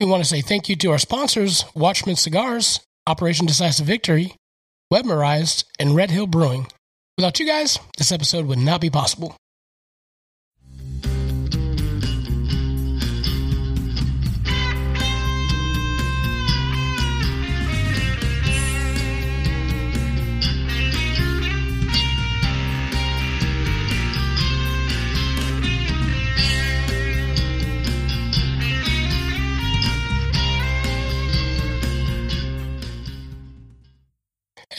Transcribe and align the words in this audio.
We 0.00 0.06
want 0.06 0.22
to 0.22 0.28
say 0.28 0.40
thank 0.40 0.70
you 0.70 0.76
to 0.76 0.92
our 0.92 0.98
sponsors, 0.98 1.66
Watchman 1.74 2.16
Cigars, 2.16 2.80
Operation 3.06 3.44
Decisive 3.44 3.86
Victory, 3.86 4.34
Webmerized, 4.90 5.64
and 5.78 5.94
Red 5.94 6.10
Hill 6.10 6.26
Brewing. 6.26 6.68
Without 7.18 7.38
you 7.38 7.44
guys, 7.44 7.78
this 7.98 8.10
episode 8.10 8.46
would 8.46 8.58
not 8.58 8.80
be 8.80 8.88
possible. 8.88 9.36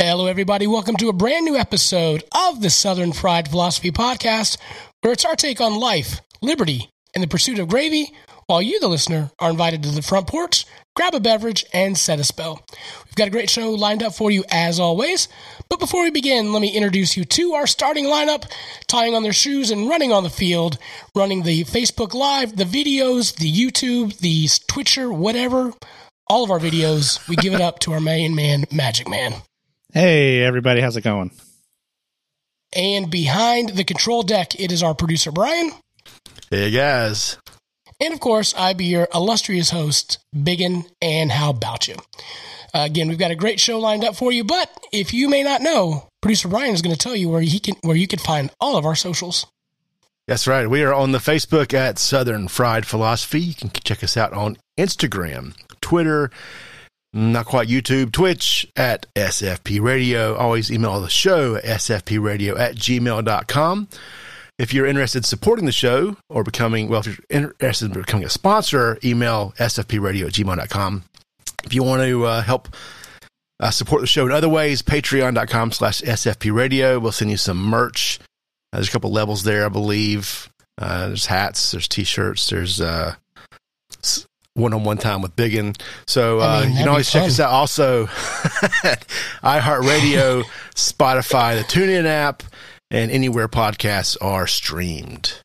Hello, 0.03 0.25
everybody. 0.25 0.65
Welcome 0.65 0.95
to 0.95 1.09
a 1.09 1.13
brand 1.13 1.45
new 1.45 1.55
episode 1.55 2.23
of 2.35 2.59
the 2.59 2.71
Southern 2.71 3.13
Fried 3.13 3.47
Philosophy 3.47 3.91
Podcast, 3.91 4.57
where 5.01 5.13
it's 5.13 5.25
our 5.25 5.35
take 5.35 5.61
on 5.61 5.79
life, 5.79 6.21
liberty, 6.41 6.89
and 7.13 7.23
the 7.23 7.27
pursuit 7.27 7.59
of 7.59 7.67
gravy, 7.67 8.11
while 8.47 8.63
you, 8.63 8.79
the 8.79 8.87
listener, 8.87 9.29
are 9.37 9.51
invited 9.51 9.83
to 9.83 9.89
the 9.89 10.01
front 10.01 10.25
porch, 10.25 10.65
grab 10.95 11.13
a 11.13 11.19
beverage, 11.19 11.65
and 11.71 11.95
set 11.95 12.19
a 12.19 12.23
spell. 12.23 12.65
We've 13.05 13.15
got 13.15 13.27
a 13.27 13.31
great 13.31 13.51
show 13.51 13.73
lined 13.73 14.01
up 14.01 14.15
for 14.15 14.31
you 14.31 14.43
as 14.49 14.79
always. 14.79 15.27
But 15.69 15.79
before 15.79 16.01
we 16.01 16.09
begin, 16.09 16.51
let 16.51 16.63
me 16.63 16.75
introduce 16.75 17.15
you 17.15 17.23
to 17.23 17.53
our 17.53 17.67
starting 17.67 18.05
lineup, 18.05 18.51
tying 18.87 19.13
on 19.13 19.21
their 19.21 19.33
shoes 19.33 19.69
and 19.69 19.87
running 19.87 20.11
on 20.11 20.23
the 20.23 20.31
field, 20.31 20.79
running 21.13 21.43
the 21.43 21.63
Facebook 21.65 22.15
Live, 22.15 22.55
the 22.55 22.63
videos, 22.63 23.35
the 23.35 23.53
YouTube, 23.53 24.17
the 24.17 24.47
Twitcher, 24.65 25.13
whatever. 25.13 25.73
All 26.25 26.43
of 26.43 26.49
our 26.49 26.59
videos, 26.59 27.27
we 27.29 27.35
give 27.35 27.53
it 27.53 27.61
up 27.61 27.77
to 27.81 27.93
our 27.93 28.01
main 28.01 28.33
man, 28.33 28.65
Magic 28.71 29.07
Man. 29.07 29.43
Hey, 29.93 30.41
everybody, 30.41 30.79
how's 30.79 30.95
it 30.95 31.01
going? 31.01 31.31
And 32.73 33.11
behind 33.11 33.71
the 33.71 33.83
control 33.83 34.23
deck, 34.23 34.57
it 34.57 34.71
is 34.71 34.81
our 34.81 34.95
producer, 34.95 35.33
Brian. 35.33 35.71
Hey, 36.49 36.71
guys. 36.71 37.37
And 37.99 38.13
of 38.13 38.21
course, 38.21 38.53
I 38.57 38.71
be 38.71 38.85
your 38.85 39.09
illustrious 39.13 39.69
host, 39.71 40.19
Biggin, 40.31 40.85
and 41.01 41.29
how 41.29 41.49
about 41.49 41.89
you? 41.89 41.95
Uh, 42.73 42.85
again, 42.85 43.09
we've 43.09 43.19
got 43.19 43.31
a 43.31 43.35
great 43.35 43.59
show 43.59 43.79
lined 43.79 44.05
up 44.05 44.15
for 44.15 44.31
you, 44.31 44.45
but 44.45 44.69
if 44.93 45.13
you 45.13 45.27
may 45.27 45.43
not 45.43 45.61
know, 45.61 46.07
producer 46.21 46.47
Brian 46.47 46.73
is 46.73 46.81
going 46.81 46.95
to 46.95 47.01
tell 47.01 47.15
you 47.15 47.27
where 47.27 47.41
he 47.41 47.59
can 47.59 47.75
where 47.81 47.97
you 47.97 48.07
can 48.07 48.19
find 48.19 48.49
all 48.61 48.77
of 48.77 48.85
our 48.85 48.95
socials. 48.95 49.45
That's 50.25 50.47
right. 50.47 50.69
We 50.69 50.83
are 50.83 50.93
on 50.93 51.11
the 51.11 51.17
Facebook 51.17 51.73
at 51.73 51.99
Southern 51.99 52.47
Fried 52.47 52.85
Philosophy. 52.85 53.41
You 53.41 53.55
can 53.55 53.71
check 53.71 54.05
us 54.05 54.15
out 54.15 54.31
on 54.31 54.57
Instagram, 54.79 55.53
Twitter, 55.81 56.31
not 57.13 57.45
quite 57.45 57.67
YouTube, 57.67 58.11
Twitch 58.11 58.67
at 58.75 59.05
SFP 59.15 59.81
Radio. 59.81 60.35
Always 60.35 60.71
email 60.71 61.01
the 61.01 61.09
show 61.09 61.55
at 61.55 61.63
sfpradio 61.63 62.57
at 62.57 62.75
gmail.com. 62.75 63.89
If 64.57 64.73
you're 64.73 64.85
interested 64.85 65.19
in 65.19 65.23
supporting 65.23 65.65
the 65.65 65.71
show 65.71 66.15
or 66.29 66.43
becoming, 66.43 66.87
well, 66.87 67.01
if 67.01 67.07
you're 67.07 67.17
interested 67.29 67.87
in 67.87 67.93
becoming 67.93 68.25
a 68.25 68.29
sponsor, 68.29 68.97
email 69.03 69.53
sfpradio 69.57 70.27
at 70.27 70.33
gmail.com. 70.33 71.03
If 71.63 71.73
you 71.73 71.83
want 71.83 72.03
to 72.03 72.25
uh, 72.25 72.41
help 72.41 72.69
uh, 73.59 73.71
support 73.71 74.01
the 74.01 74.07
show 74.07 74.25
in 74.25 74.31
other 74.31 74.49
ways, 74.49 74.81
patreon.com 74.81 75.71
slash 75.71 76.01
sfpradio. 76.01 77.01
We'll 77.01 77.11
send 77.11 77.31
you 77.31 77.37
some 77.37 77.61
merch. 77.61 78.19
Uh, 78.73 78.77
there's 78.77 78.89
a 78.89 78.91
couple 78.91 79.11
levels 79.11 79.43
there, 79.43 79.65
I 79.65 79.69
believe. 79.69 80.49
Uh, 80.77 81.09
there's 81.09 81.27
hats, 81.27 81.71
there's 81.71 81.87
t-shirts, 81.87 82.49
there's 82.49 82.81
uh, 82.81 83.15
one-on-one 84.55 84.97
time 84.97 85.21
with 85.21 85.35
Biggin. 85.35 85.73
So 86.07 86.39
uh, 86.39 86.43
I 86.43 86.61
mean, 86.61 86.71
you 86.71 86.77
can 86.79 86.87
always 86.89 87.07
be 87.07 87.19
check 87.19 87.23
us 87.27 87.39
out. 87.39 87.51
Also, 87.51 88.05
iHeartRadio, 89.43 90.43
Spotify, 90.75 91.57
the 91.57 91.63
TuneIn 91.63 92.05
app, 92.05 92.43
and 92.89 93.11
anywhere 93.11 93.47
podcasts 93.47 94.17
are 94.21 94.47
streamed. 94.47 95.39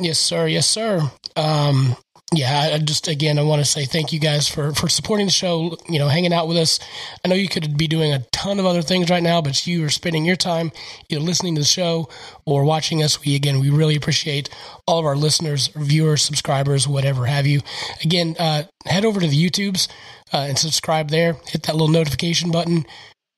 Yes, 0.00 0.18
sir. 0.18 0.46
Yes, 0.46 0.66
sir. 0.66 1.10
Um, 1.36 1.96
yeah, 2.34 2.70
I 2.74 2.78
just 2.78 3.06
again, 3.06 3.38
I 3.38 3.42
want 3.42 3.60
to 3.60 3.64
say 3.64 3.84
thank 3.84 4.12
you 4.12 4.18
guys 4.18 4.48
for 4.48 4.72
for 4.74 4.88
supporting 4.88 5.26
the 5.26 5.32
show. 5.32 5.76
You 5.88 6.00
know, 6.00 6.08
hanging 6.08 6.32
out 6.32 6.48
with 6.48 6.56
us. 6.56 6.80
I 7.24 7.28
know 7.28 7.36
you 7.36 7.48
could 7.48 7.78
be 7.78 7.86
doing 7.86 8.12
a 8.12 8.18
ton 8.32 8.58
of 8.58 8.66
other 8.66 8.82
things 8.82 9.08
right 9.10 9.22
now, 9.22 9.40
but 9.40 9.64
you 9.64 9.84
are 9.84 9.90
spending 9.90 10.24
your 10.24 10.34
time 10.34 10.72
either 11.08 11.20
listening 11.20 11.54
to 11.54 11.60
the 11.60 11.66
show 11.66 12.08
or 12.44 12.64
watching 12.64 13.00
us. 13.00 13.24
We 13.24 13.36
again, 13.36 13.60
we 13.60 13.70
really 13.70 13.94
appreciate 13.94 14.50
all 14.88 14.98
of 14.98 15.06
our 15.06 15.14
listeners, 15.14 15.68
viewers, 15.76 16.22
subscribers, 16.22 16.88
whatever 16.88 17.26
have 17.26 17.46
you. 17.46 17.60
Again, 18.02 18.34
uh, 18.40 18.64
head 18.86 19.04
over 19.04 19.20
to 19.20 19.28
the 19.28 19.48
YouTubes 19.48 19.86
uh, 20.32 20.46
and 20.48 20.58
subscribe 20.58 21.10
there. 21.10 21.34
Hit 21.46 21.62
that 21.64 21.76
little 21.76 21.88
notification 21.88 22.50
button. 22.50 22.86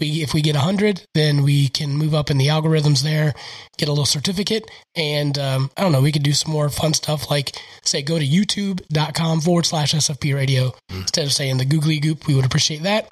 We, 0.01 0.23
if 0.23 0.33
we 0.33 0.43
get 0.43 0.55
100, 0.55 1.03
then 1.15 1.43
we 1.43 1.69
can 1.69 1.91
move 1.91 2.15
up 2.15 2.31
in 2.31 2.39
the 2.39 2.47
algorithms 2.47 3.03
there, 3.03 3.35
get 3.79 3.89
a 3.89 3.93
little 3.93 4.07
certificate, 4.07 4.71
and 4.95 5.37
um, 5.39 5.71
I 5.77 5.83
don't 5.83 5.91
know, 5.93 6.01
we 6.01 6.13
could 6.13 6.23
do 6.23 6.33
some 6.33 6.53
more 6.53 6.69
fun 6.69 6.95
stuff 6.95 7.31
like, 7.31 7.61
say, 7.83 8.03
go 8.03 8.19
to 8.19 8.27
youtube.com 8.27 9.41
forward 9.41 9.67
slash 9.67 9.95
SFP 9.95 10.35
radio 10.35 10.73
instead 10.91 11.27
of 11.27 11.33
saying 11.33 11.59
the 11.59 11.65
googly 11.65 11.99
goop. 11.99 12.27
We 12.29 12.35
would 12.35 12.47
appreciate 12.47 12.85
that. 12.85 13.07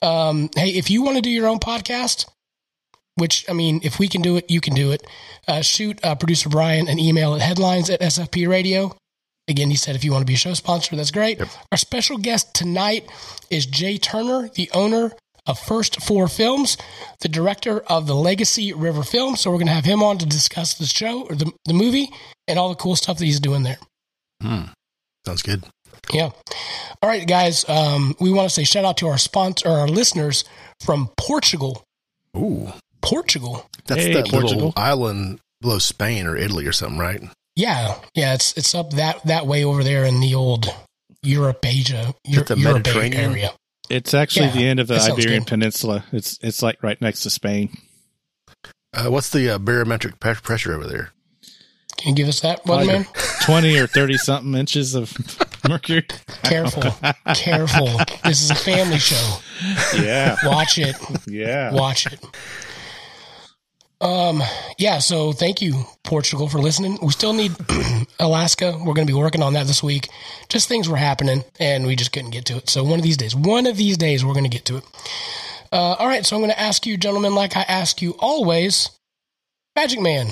Um, 0.00 0.48
hey, 0.54 0.70
if 0.70 0.90
you 0.90 1.02
want 1.02 1.16
to 1.16 1.22
do 1.22 1.30
your 1.30 1.48
own 1.48 1.58
podcast, 1.58 2.26
which, 3.16 3.44
I 3.50 3.52
mean, 3.52 3.80
if 3.82 3.98
we 3.98 4.06
can 4.06 4.22
do 4.22 4.36
it, 4.36 4.48
you 4.48 4.60
can 4.60 4.74
do 4.74 4.92
it, 4.92 5.04
uh, 5.48 5.60
shoot 5.60 5.98
uh, 6.04 6.14
producer 6.14 6.48
Brian 6.48 6.88
an 6.88 7.00
email 7.00 7.34
at 7.34 7.40
headlines 7.40 7.90
at 7.90 8.00
SFP 8.00 8.48
radio. 8.48 8.96
Again, 9.48 9.70
he 9.70 9.76
said 9.76 9.96
if 9.96 10.04
you 10.04 10.12
want 10.12 10.22
to 10.22 10.26
be 10.26 10.34
a 10.34 10.36
show 10.36 10.54
sponsor, 10.54 10.94
that's 10.94 11.10
great. 11.10 11.40
Our 11.72 11.78
special 11.78 12.18
guest 12.18 12.54
tonight 12.54 13.10
is 13.50 13.66
Jay 13.66 13.96
Turner, 13.96 14.50
the 14.54 14.70
owner 14.74 15.12
of 15.48 15.58
First 15.58 16.00
Four 16.02 16.28
Films, 16.28 16.76
the 17.20 17.28
director 17.28 17.80
of 17.80 18.06
the 18.06 18.14
Legacy 18.14 18.72
River 18.72 19.02
Film. 19.02 19.34
So 19.34 19.50
we're 19.50 19.56
going 19.56 19.66
to 19.66 19.72
have 19.72 19.84
him 19.84 20.02
on 20.02 20.18
to 20.18 20.26
discuss 20.26 20.74
the 20.74 20.86
show 20.86 21.22
or 21.22 21.34
the, 21.34 21.50
the 21.64 21.72
movie 21.72 22.10
and 22.46 22.58
all 22.58 22.68
the 22.68 22.76
cool 22.76 22.94
stuff 22.94 23.18
that 23.18 23.24
he's 23.24 23.40
doing 23.40 23.64
there. 23.64 23.78
Sounds 25.26 25.42
good. 25.42 25.64
Yeah. 26.12 26.30
All 27.02 27.08
right, 27.08 27.26
guys. 27.26 27.68
Um, 27.68 28.14
we 28.20 28.30
want 28.30 28.48
to 28.48 28.54
say 28.54 28.64
shout 28.64 28.84
out 28.84 28.98
to 28.98 29.08
our 29.08 29.18
sponsor, 29.18 29.68
or 29.68 29.78
our 29.80 29.88
listeners 29.88 30.44
from 30.84 31.10
Portugal. 31.16 31.82
Ooh, 32.36 32.72
Portugal. 33.00 33.66
that's 33.86 34.04
Hey, 34.04 34.14
that 34.14 34.32
little 34.32 34.72
island 34.76 35.40
below 35.60 35.78
Spain 35.78 36.26
or 36.26 36.36
Italy 36.36 36.66
or 36.66 36.72
something, 36.72 36.98
right? 36.98 37.20
Yeah, 37.56 37.98
yeah. 38.14 38.34
It's 38.34 38.56
it's 38.56 38.74
up 38.74 38.90
that 38.92 39.24
that 39.24 39.46
way 39.46 39.64
over 39.64 39.82
there 39.82 40.04
in 40.04 40.20
the 40.20 40.34
old 40.34 40.72
Europe, 41.22 41.64
Asia, 41.64 42.14
Euro, 42.24 42.44
the 42.44 42.56
Europe 42.58 42.76
Mediterranean? 42.86 43.30
area. 43.32 43.50
It's 43.90 44.14
actually 44.14 44.46
Yeah, 44.46 44.52
the 44.52 44.66
end 44.68 44.80
of 44.80 44.86
the 44.88 44.96
Iberian 45.00 45.40
good. 45.42 45.46
Peninsula. 45.48 46.04
It's 46.12 46.38
it's 46.42 46.62
like 46.62 46.82
right 46.82 47.00
next 47.00 47.20
to 47.22 47.30
Spain. 47.30 47.76
Uh, 48.92 49.06
what's 49.10 49.30
the 49.30 49.50
uh, 49.50 49.58
barometric 49.58 50.18
pressure 50.20 50.74
over 50.74 50.86
there? 50.86 51.10
Can 51.96 52.10
you 52.10 52.14
give 52.14 52.28
us 52.28 52.40
that, 52.40 52.62
Weatherman? 52.64 53.06
Twenty 53.44 53.76
or 53.78 53.86
thirty 53.86 54.16
something 54.18 54.54
inches 54.54 54.94
of 54.94 55.12
mercury. 55.68 56.06
Careful, 56.44 56.82
careful. 57.34 57.88
This 58.24 58.42
is 58.42 58.50
a 58.50 58.54
family 58.54 58.98
show. 58.98 59.38
Yeah, 60.00 60.36
Watch 60.44 60.78
it. 60.78 60.94
yeah. 61.26 61.72
Watch 61.72 62.06
it. 62.06 62.24
Um, 64.00 64.42
yeah, 64.78 64.98
so 64.98 65.32
thank 65.32 65.60
you, 65.60 65.84
Portugal, 66.04 66.48
for 66.48 66.58
listening. 66.58 66.98
We 67.02 67.10
still 67.10 67.32
need 67.32 67.56
Alaska. 68.20 68.76
We're 68.78 68.94
going 68.94 69.06
to 69.06 69.12
be 69.12 69.18
working 69.18 69.42
on 69.42 69.54
that 69.54 69.66
this 69.66 69.82
week. 69.82 70.08
Just 70.48 70.68
things 70.68 70.88
were 70.88 70.96
happening, 70.96 71.44
and 71.58 71.86
we 71.86 71.96
just 71.96 72.12
couldn't 72.12 72.30
get 72.30 72.44
to 72.46 72.56
it. 72.58 72.70
So 72.70 72.84
one 72.84 72.98
of 72.98 73.02
these 73.02 73.16
days, 73.16 73.34
one 73.34 73.66
of 73.66 73.76
these 73.76 73.96
days, 73.96 74.24
we're 74.24 74.34
going 74.34 74.44
to 74.44 74.50
get 74.50 74.64
to 74.66 74.76
it. 74.76 74.84
Uh, 75.72 75.94
all 75.98 76.06
right, 76.06 76.24
so 76.24 76.36
I'm 76.36 76.42
going 76.42 76.52
to 76.52 76.60
ask 76.60 76.86
you, 76.86 76.96
gentlemen, 76.96 77.34
like 77.34 77.56
I 77.56 77.62
ask 77.62 78.00
you 78.00 78.12
always, 78.18 78.90
Magic 79.74 80.00
Man, 80.00 80.28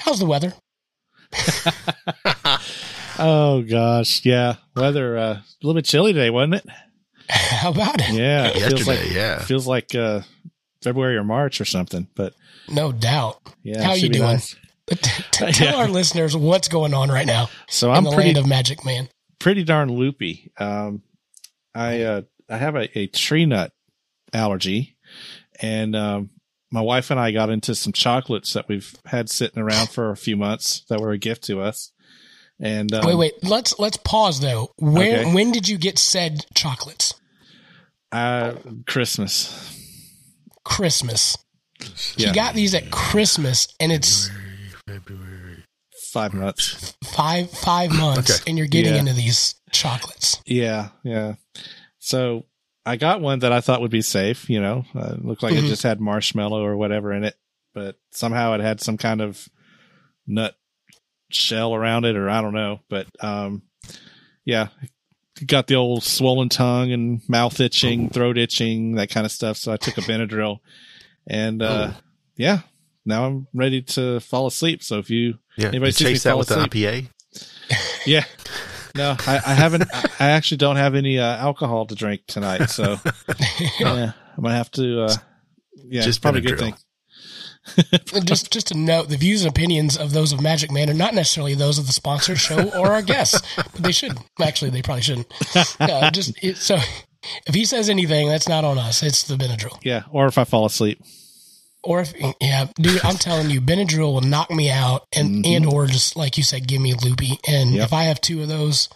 how's 0.00 0.18
the 0.18 0.26
weather? 0.26 0.54
Oh 3.18 3.62
gosh, 3.62 4.24
yeah. 4.24 4.56
Weather 4.74 5.16
uh, 5.18 5.34
a 5.34 5.44
little 5.62 5.74
bit 5.74 5.84
chilly 5.84 6.12
today, 6.12 6.30
wasn't 6.30 6.54
it? 6.54 6.66
How 7.28 7.70
about 7.70 8.00
it? 8.00 8.10
Yeah, 8.10 8.48
it 8.48 8.54
feels 8.54 8.72
Yesterday, 8.72 9.04
like 9.04 9.12
yeah. 9.12 9.38
feels 9.40 9.66
like 9.66 9.94
uh, 9.94 10.22
February 10.82 11.16
or 11.16 11.24
March 11.24 11.60
or 11.60 11.64
something. 11.64 12.08
But 12.14 12.34
No 12.68 12.92
doubt. 12.92 13.40
yeah, 13.62 13.82
How 13.82 13.94
you 13.94 14.08
doing? 14.08 14.24
nice. 14.24 14.56
Tell 15.30 15.50
Yeah. 15.50 15.74
our 15.76 15.88
listeners 15.88 16.36
what's 16.36 16.68
going 16.68 16.92
on 16.94 17.08
right 17.08 17.26
now 17.26 17.48
So 17.68 17.90
I'm 17.90 18.04
the 18.04 18.10
pretty 18.12 18.30
land 18.34 18.38
of 18.38 18.46
Magic 18.46 18.84
Man. 18.84 19.08
pretty 19.38 19.64
darn 19.64 19.90
loopy. 19.92 20.50
Um, 20.58 21.02
I 21.74 22.02
uh, 22.02 22.22
I 22.50 22.56
have 22.58 22.74
a, 22.76 22.98
a 22.98 23.06
tree 23.06 23.46
nut 23.46 23.72
allergy, 24.32 24.96
and 25.60 25.94
um, 25.96 26.30
my 26.70 26.80
wife 26.80 27.10
and 27.10 27.18
I 27.20 27.30
got 27.32 27.48
into 27.48 27.74
some 27.74 27.92
chocolates 27.92 28.52
that 28.54 28.68
we've 28.68 28.94
had 29.06 29.30
sitting 29.30 29.62
around 29.62 29.88
for 29.90 30.10
a 30.10 30.16
few 30.16 30.36
months 30.36 30.84
that 30.88 31.00
were 31.00 31.12
a 31.12 31.18
gift 31.18 31.44
to 31.44 31.60
us. 31.60 31.92
And 32.60 32.92
um, 32.92 33.06
wait, 33.06 33.14
wait. 33.16 33.32
Let's 33.42 33.78
let's 33.78 33.96
pause 33.98 34.40
though. 34.40 34.72
Where 34.78 35.20
Okay. 35.20 35.32
when 35.34 35.52
did 35.52 35.68
you 35.68 35.78
get 35.78 35.98
said 35.98 36.44
chocolates? 36.54 37.14
uh, 38.10 38.54
Christmas. 38.86 39.78
Christmas. 40.64 41.38
Yeah. 42.16 42.32
Got 42.32 42.54
these 42.54 42.74
at 42.74 42.90
Christmas, 42.90 43.68
and 43.80 43.90
it's 43.92 44.30
February. 44.86 45.64
five 46.12 46.34
months. 46.34 46.94
Five 47.04 47.50
five 47.50 47.90
months, 47.92 48.40
Okay. 48.40 48.50
and 48.50 48.58
you're 48.58 48.66
getting 48.66 48.94
Yeah. 48.94 49.00
into 49.00 49.12
these 49.14 49.54
chocolates. 49.72 50.40
Yeah, 50.46 50.88
yeah. 51.04 51.34
So 51.98 52.46
I 52.84 52.96
got 52.96 53.20
one 53.20 53.38
that 53.40 53.52
I 53.52 53.60
thought 53.60 53.80
would 53.80 53.90
be 53.90 54.02
safe. 54.02 54.48
You 54.50 54.60
know, 54.60 54.84
uh, 54.94 55.14
it 55.14 55.24
looked 55.24 55.42
like 55.42 55.54
Mhm. 55.54 55.64
it 55.64 55.68
just 55.68 55.82
had 55.84 56.00
marshmallow 56.00 56.62
or 56.64 56.76
whatever 56.76 57.12
in 57.12 57.24
it, 57.24 57.36
but 57.74 57.96
somehow 58.10 58.54
it 58.54 58.60
had 58.60 58.80
some 58.80 58.96
kind 58.98 59.20
of 59.20 59.48
nut 60.26 60.54
shell 61.30 61.74
around 61.74 62.04
it, 62.04 62.16
or 62.16 62.28
I 62.28 62.40
don't 62.42 62.54
know. 62.54 62.80
But 62.90 63.06
um, 63.20 63.62
yeah, 64.44 64.68
got 65.46 65.66
the 65.68 65.76
old 65.76 66.02
swollen 66.04 66.48
tongue 66.48 66.92
and 66.92 67.22
mouth 67.28 67.58
itching, 67.60 68.10
throat 68.10 68.36
itching, 68.36 68.96
that 68.96 69.10
kind 69.10 69.24
of 69.24 69.32
stuff. 69.32 69.56
So 69.56 69.72
I 69.72 69.76
took 69.76 69.96
a 69.96 70.02
Benadryl, 70.02 70.58
and 71.26 71.62
uh, 71.62 71.92
yeah, 72.36 72.60
now 73.04 73.26
I'm 73.26 73.46
ready 73.54 73.82
to 73.82 74.20
fall 74.20 74.46
asleep. 74.46 74.82
So 74.82 74.98
if 74.98 75.10
you 75.10 75.38
Yeah. 75.56 75.68
Anybody 75.68 75.88
You 75.88 75.92
sees 75.92 76.04
me 76.06 76.12
chase 76.12 76.22
that 76.24 76.30
fall 76.30 76.38
with 76.40 76.50
an 76.50 76.58
asleep? 76.60 76.72
IPA? 76.72 77.08
Yeah. 78.06 78.24
No, 78.94 79.16
I, 79.26 79.40
I 79.46 79.54
haven't. 79.54 79.84
I- 79.94 80.04
I 80.20 80.30
actually 80.32 80.58
don't 80.58 80.76
have 80.76 80.94
any 80.94 81.18
uh, 81.18 81.24
alcohol 81.36 81.86
to 81.86 81.94
drink 81.94 82.22
tonight, 82.26 82.66
so 82.68 82.98
yeah, 83.80 84.12
I'm 84.36 84.42
gonna 84.42 84.54
have 84.54 84.70
to. 84.72 85.04
Uh, 85.04 85.14
yeah, 85.74 86.02
Just 86.02 86.08
it's 86.08 86.18
probably 86.18 86.40
a 86.40 86.44
good 86.44 86.58
Benadryl. 86.58 86.76
thing. 88.06 88.24
just 88.24 88.52
just 88.52 88.66
to 88.68 88.76
note, 88.76 89.08
the 89.08 89.16
views 89.16 89.42
and 89.44 89.50
opinions 89.50 89.96
of 89.96 90.12
those 90.12 90.32
of 90.32 90.40
Magic 90.42 90.70
Man 90.70 90.90
are 90.90 90.94
not 90.94 91.14
necessarily 91.14 91.54
those 91.54 91.78
of 91.78 91.86
the 91.86 91.92
sponsored 91.92 92.38
show 92.38 92.68
or 92.78 92.88
our 92.92 93.02
guests, 93.02 93.40
but 93.56 93.82
they 93.82 93.92
should. 93.92 94.12
Actually, 94.40 94.70
they 94.70 94.82
probably 94.82 95.02
shouldn't. 95.02 95.32
Uh, 95.80 96.10
just 96.10 96.32
it, 96.42 96.56
so 96.56 96.76
if 97.46 97.54
he 97.54 97.64
says 97.64 97.88
anything, 97.88 98.28
that's 98.28 98.48
not 98.48 98.64
on 98.64 98.78
us. 98.78 99.02
It's 99.02 99.22
the 99.24 99.34
Benadryl. 99.36 99.78
Yeah, 99.82 100.02
or 100.10 100.26
if 100.26 100.38
I 100.38 100.44
fall 100.44 100.66
asleep. 100.66 101.00
Or 101.84 102.00
if 102.00 102.12
yeah, 102.40 102.66
dude, 102.76 103.04
I'm 103.04 103.16
telling 103.16 103.50
you, 103.50 103.60
Benadryl 103.60 104.12
will 104.12 104.20
knock 104.20 104.50
me 104.50 104.70
out, 104.70 105.04
and 105.12 105.44
Mhm. 105.44 105.56
and 105.56 105.66
or 105.66 105.86
just 105.86 106.14
like 106.16 106.36
you 106.36 106.44
said, 106.44 106.68
give 106.68 106.80
me 106.80 106.94
loopy. 106.94 107.38
And 107.48 107.74
Yep. 107.74 107.84
if 107.86 107.92
I 107.92 108.04
have 108.04 108.20
two 108.20 108.40
of 108.42 108.48
those, 108.48 108.88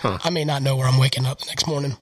Huh. 0.00 0.18
I 0.24 0.30
may 0.30 0.44
not 0.44 0.62
know 0.62 0.76
where 0.76 0.86
I'm 0.88 0.98
waking 0.98 1.24
up 1.26 1.38
the 1.40 1.46
next 1.46 1.66
morning. 1.66 1.96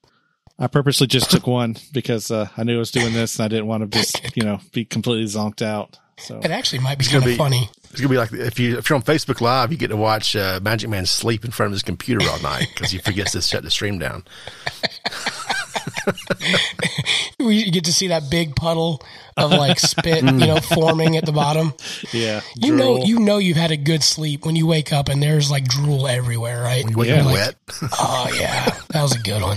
I 0.58 0.66
purposely 0.66 1.06
just 1.06 1.30
took 1.30 1.46
one 1.46 1.76
because 1.92 2.30
uh, 2.30 2.48
I 2.56 2.64
knew 2.64 2.76
I 2.76 2.78
was 2.78 2.90
doing 2.90 3.12
this, 3.14 3.38
and 3.38 3.44
I 3.44 3.48
didn't 3.48 3.66
want 3.66 3.90
to 3.90 3.98
just 3.98 4.18
you 4.36 4.42
know 4.42 4.60
be 4.72 4.84
completely 4.84 5.24
zonked 5.24 5.62
out. 5.62 5.98
So 6.18 6.38
It 6.40 6.50
actually 6.50 6.80
might 6.80 6.98
be 6.98 7.04
It's 7.04 7.12
gonna 7.12 7.24
kind 7.24 7.32
of 7.32 7.36
be- 7.38 7.38
funny. 7.38 7.70
It's 7.90 8.00
gonna 8.00 8.10
be 8.10 8.18
like 8.18 8.32
if 8.32 8.58
you 8.60 8.78
if 8.78 8.88
you're 8.88 8.96
on 8.96 9.02
Facebook 9.02 9.40
Live, 9.40 9.72
you 9.72 9.78
get 9.78 9.88
to 9.88 9.96
watch 9.96 10.36
uh, 10.36 10.60
Magic 10.62 10.88
Man 10.90 11.04
sleep 11.06 11.44
in 11.44 11.50
front 11.50 11.68
of 11.68 11.72
his 11.72 11.82
computer 11.82 12.28
all 12.30 12.38
night 12.40 12.68
because 12.74 12.90
he 12.92 12.98
forgets 12.98 13.32
to 13.32 13.42
shut 13.42 13.62
the 13.62 13.70
stream 13.70 13.98
down. 13.98 14.24
We 17.38 17.70
get 17.70 17.84
to 17.86 17.92
see 17.92 18.08
that 18.08 18.30
big 18.30 18.54
puddle 18.54 19.02
of 19.36 19.50
like 19.50 19.78
spit, 19.80 20.22
you 20.22 20.30
know, 20.32 20.56
forming 20.60 21.16
at 21.16 21.24
the 21.24 21.32
bottom. 21.32 21.72
yeah, 22.12 22.42
You 22.54 22.74
know, 22.76 23.02
you 23.04 23.18
know, 23.18 23.38
you've 23.38 23.56
had 23.56 23.70
a 23.70 23.76
good 23.78 24.02
sleep 24.04 24.44
when 24.44 24.56
you 24.56 24.66
wake 24.66 24.92
up 24.92 25.08
and 25.08 25.22
there's 25.22 25.50
like 25.50 25.64
drool 25.64 26.06
everywhere, 26.06 26.60
right? 26.62 26.88
You 26.88 26.96
wake 26.96 27.08
Yeah. 27.08 27.20
up 27.20 27.24
Like, 27.26 27.34
wet. 27.34 27.54
Oh 27.98 28.30
yeah, 28.38 28.76
that 28.90 29.02
was 29.02 29.14
a 29.16 29.18
good 29.20 29.40
one. 29.42 29.56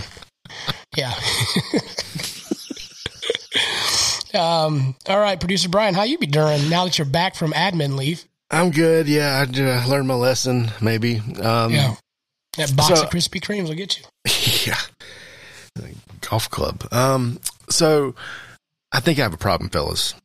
Yeah. 0.96 1.14
um. 4.34 4.96
All 5.08 5.20
right, 5.20 5.40
producer 5.40 5.70
Brian, 5.70 5.94
how 5.94 6.04
you 6.04 6.18
be 6.18 6.25
doing 6.28 6.70
now 6.70 6.86
that 6.86 6.98
you're 6.98 7.06
back 7.06 7.36
from 7.36 7.52
admin 7.54 7.98
leave? 7.98 8.24
I'm 8.50 8.72
good. 8.72 9.08
Yeah, 9.08 9.46
I 9.46 9.62
uh, 9.62 9.88
learned 9.88 10.08
my 10.08 10.14
lesson. 10.16 10.72
Maybe. 10.81 11.20
Um, 11.42 11.74
Yeah. 11.74 11.96
That 12.58 12.75
box 12.75 13.00
so- 13.00 13.04
of 13.06 13.10
Krispy 13.10 13.42
Kremes 13.42 13.68
will 13.68 13.75
get 13.75 13.98
you. 13.98 14.04
yeah. 14.72 14.80
Golf 16.33 16.50
club. 16.50 16.91
Um, 16.91 17.39
so 17.69 18.15
I 18.91 19.00
think 19.01 19.19
I 19.19 19.21
have 19.21 19.35
a 19.35 19.38
problem, 19.38 19.69
fellas. 19.69 20.15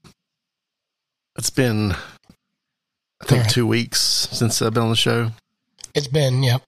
It's 1.37 1.50
been, 1.50 1.93
I 1.93 3.25
think, 3.25 3.40
Alright. 3.40 3.50
two 3.50 3.66
weeks 3.66 4.00
since 4.00 4.62
I've 4.62 4.72
been 4.72 4.84
on 4.84 4.88
the 4.88 4.96
show. 4.96 5.32
It's 5.94 6.08
been, 6.08 6.43
yep. 6.43 6.62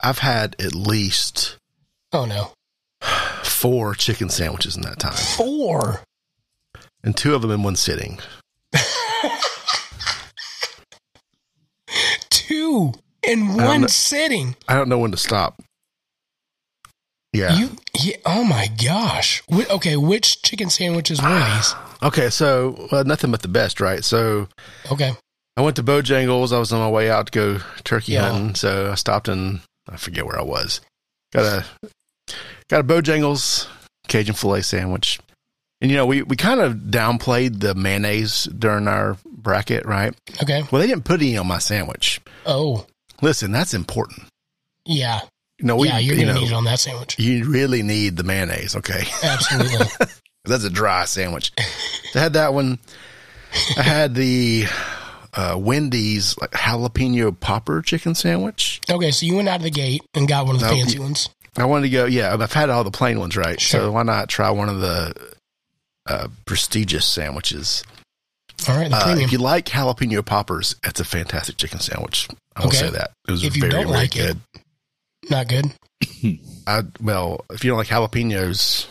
I've 0.00 0.20
had 0.20 0.54
at 0.60 0.72
least 0.72 1.56
Oh 2.12 2.26
no, 2.26 2.52
four 3.42 3.94
chicken 3.96 4.28
sandwiches 4.28 4.76
in 4.76 4.82
that 4.82 5.00
time, 5.00 5.14
four. 5.14 6.02
and 7.02 7.16
two 7.16 7.34
of 7.34 7.42
them 7.42 7.50
in 7.50 7.64
one 7.64 7.74
sitting. 7.74 8.20
Two 12.30 12.92
in 13.26 13.54
one 13.56 13.80
know. 13.82 13.86
sitting. 13.88 14.54
I 14.68 14.76
don't 14.76 14.88
know 14.88 14.98
when 14.98 15.10
to 15.10 15.16
stop. 15.16 15.60
Yeah. 17.32 17.56
You, 17.56 17.70
yeah, 18.02 18.16
oh 18.26 18.42
my 18.44 18.68
gosh. 18.82 19.42
Wh- 19.52 19.70
okay, 19.70 19.96
which 19.96 20.42
chicken 20.42 20.68
sandwiches 20.70 21.22
were 21.22 21.28
these? 21.54 21.74
okay, 22.02 22.28
so 22.30 22.88
well, 22.90 23.04
nothing 23.04 23.30
but 23.30 23.42
the 23.42 23.48
best, 23.48 23.80
right? 23.80 24.02
So 24.04 24.48
Okay, 24.90 25.12
I 25.56 25.62
went 25.62 25.76
to 25.76 25.82
Bojangles. 25.82 26.52
I 26.52 26.58
was 26.58 26.72
on 26.72 26.80
my 26.80 26.90
way 26.90 27.10
out 27.10 27.26
to 27.26 27.32
go 27.32 27.58
turkey 27.84 28.12
Yeah. 28.12 28.30
hunting, 28.30 28.54
so 28.56 28.90
I 28.90 28.94
stopped 28.96 29.28
and 29.28 29.60
I 29.88 29.96
forget 29.96 30.26
where 30.26 30.38
I 30.38 30.42
was. 30.42 30.80
Got 31.32 31.44
a 31.44 31.88
got 32.68 32.80
a 32.80 32.84
Bojangles 32.84 33.68
Cajun 34.08 34.34
filet 34.34 34.62
sandwich, 34.62 35.20
and 35.80 35.88
you 35.90 35.96
know 35.96 36.06
we 36.06 36.22
we 36.22 36.34
kind 36.34 36.58
of 36.60 36.74
downplayed 36.90 37.60
the 37.60 37.76
mayonnaise 37.76 38.44
during 38.46 38.88
our 38.88 39.16
bracket, 39.24 39.86
right? 39.86 40.12
okay. 40.42 40.64
Well, 40.72 40.80
they 40.80 40.88
didn't 40.88 41.04
put 41.04 41.20
any 41.20 41.36
on 41.36 41.46
my 41.46 41.58
sandwich. 41.58 42.20
Oh, 42.44 42.86
Listen, 43.22 43.52
that's 43.52 43.72
important. 43.74 44.24
yeah, 44.84 45.20
Know, 45.62 45.76
we 45.76 45.88
yeah. 45.88 45.98
You're 45.98 46.14
you 46.16 46.22
gonna 46.22 46.34
know 46.34 46.40
need 46.40 46.50
it 46.50 46.54
on 46.54 46.64
that 46.64 46.80
sandwich. 46.80 47.18
you 47.18 47.48
really 47.50 47.82
need 47.82 48.16
the 48.16 48.22
mayonnaise, 48.24 48.76
okay? 48.76 49.04
Absolutely. 49.22 49.86
That's 50.44 50.64
a 50.64 50.70
dry 50.70 51.04
sandwich. 51.04 51.52
I 52.14 52.18
had 52.18 52.32
that 52.34 52.54
one. 52.54 52.78
I 53.76 53.82
had 53.82 54.14
the 54.14 54.64
uh, 55.34 55.56
Wendy's 55.58 56.36
like 56.38 56.50
jalapeno 56.52 57.38
popper 57.38 57.82
chicken 57.82 58.14
sandwich. 58.14 58.80
okay, 58.90 59.10
so 59.10 59.26
you 59.26 59.36
went 59.36 59.48
out 59.48 59.56
of 59.56 59.62
the 59.64 59.70
gate 59.70 60.02
and 60.14 60.26
got 60.26 60.46
one 60.46 60.54
of 60.56 60.60
the 60.60 60.68
No, 60.68 60.74
fancy 60.76 60.98
ones. 60.98 61.28
I 61.56 61.64
wanted 61.66 61.82
to 61.82 61.90
go. 61.90 62.04
Yeah, 62.06 62.32
I've 62.32 62.52
had 62.52 62.70
all 62.70 62.84
the 62.84 62.90
plain 62.90 63.18
ones, 63.18 63.36
right? 63.36 63.60
Sure. 63.60 63.80
So 63.80 63.92
why 63.92 64.02
not 64.02 64.28
try 64.28 64.50
one 64.50 64.68
of 64.68 64.80
the 64.80 65.34
uh, 66.08 66.28
prestigious 66.46 67.04
sandwiches? 67.04 67.82
All 68.68 68.76
right, 68.76 68.90
the 68.90 68.96
Uh, 68.96 69.16
if 69.18 69.32
you 69.32 69.38
like 69.38 69.66
jalapeno 69.66 70.24
poppers, 70.24 70.76
it's 70.84 71.00
a 71.00 71.04
fantastic 71.04 71.56
chicken 71.56 71.80
sandwich. 71.80 72.28
I 72.56 72.60
will 72.60 72.68
Okay. 72.68 72.76
say 72.78 72.90
that 72.90 73.10
it 73.28 73.30
was 73.32 73.42
If 73.44 73.56
you 73.56 73.62
very, 73.62 73.72
don't 73.72 73.86
very 73.86 73.96
like 73.98 74.16
it- 74.16 74.26
good. 74.26 74.40
Not 75.28 75.48
good. 75.48 75.66
I 76.66 76.82
well, 77.02 77.44
if 77.50 77.64
you 77.64 77.70
don't 77.70 77.78
like 77.78 77.88
jalapenos, 77.88 78.86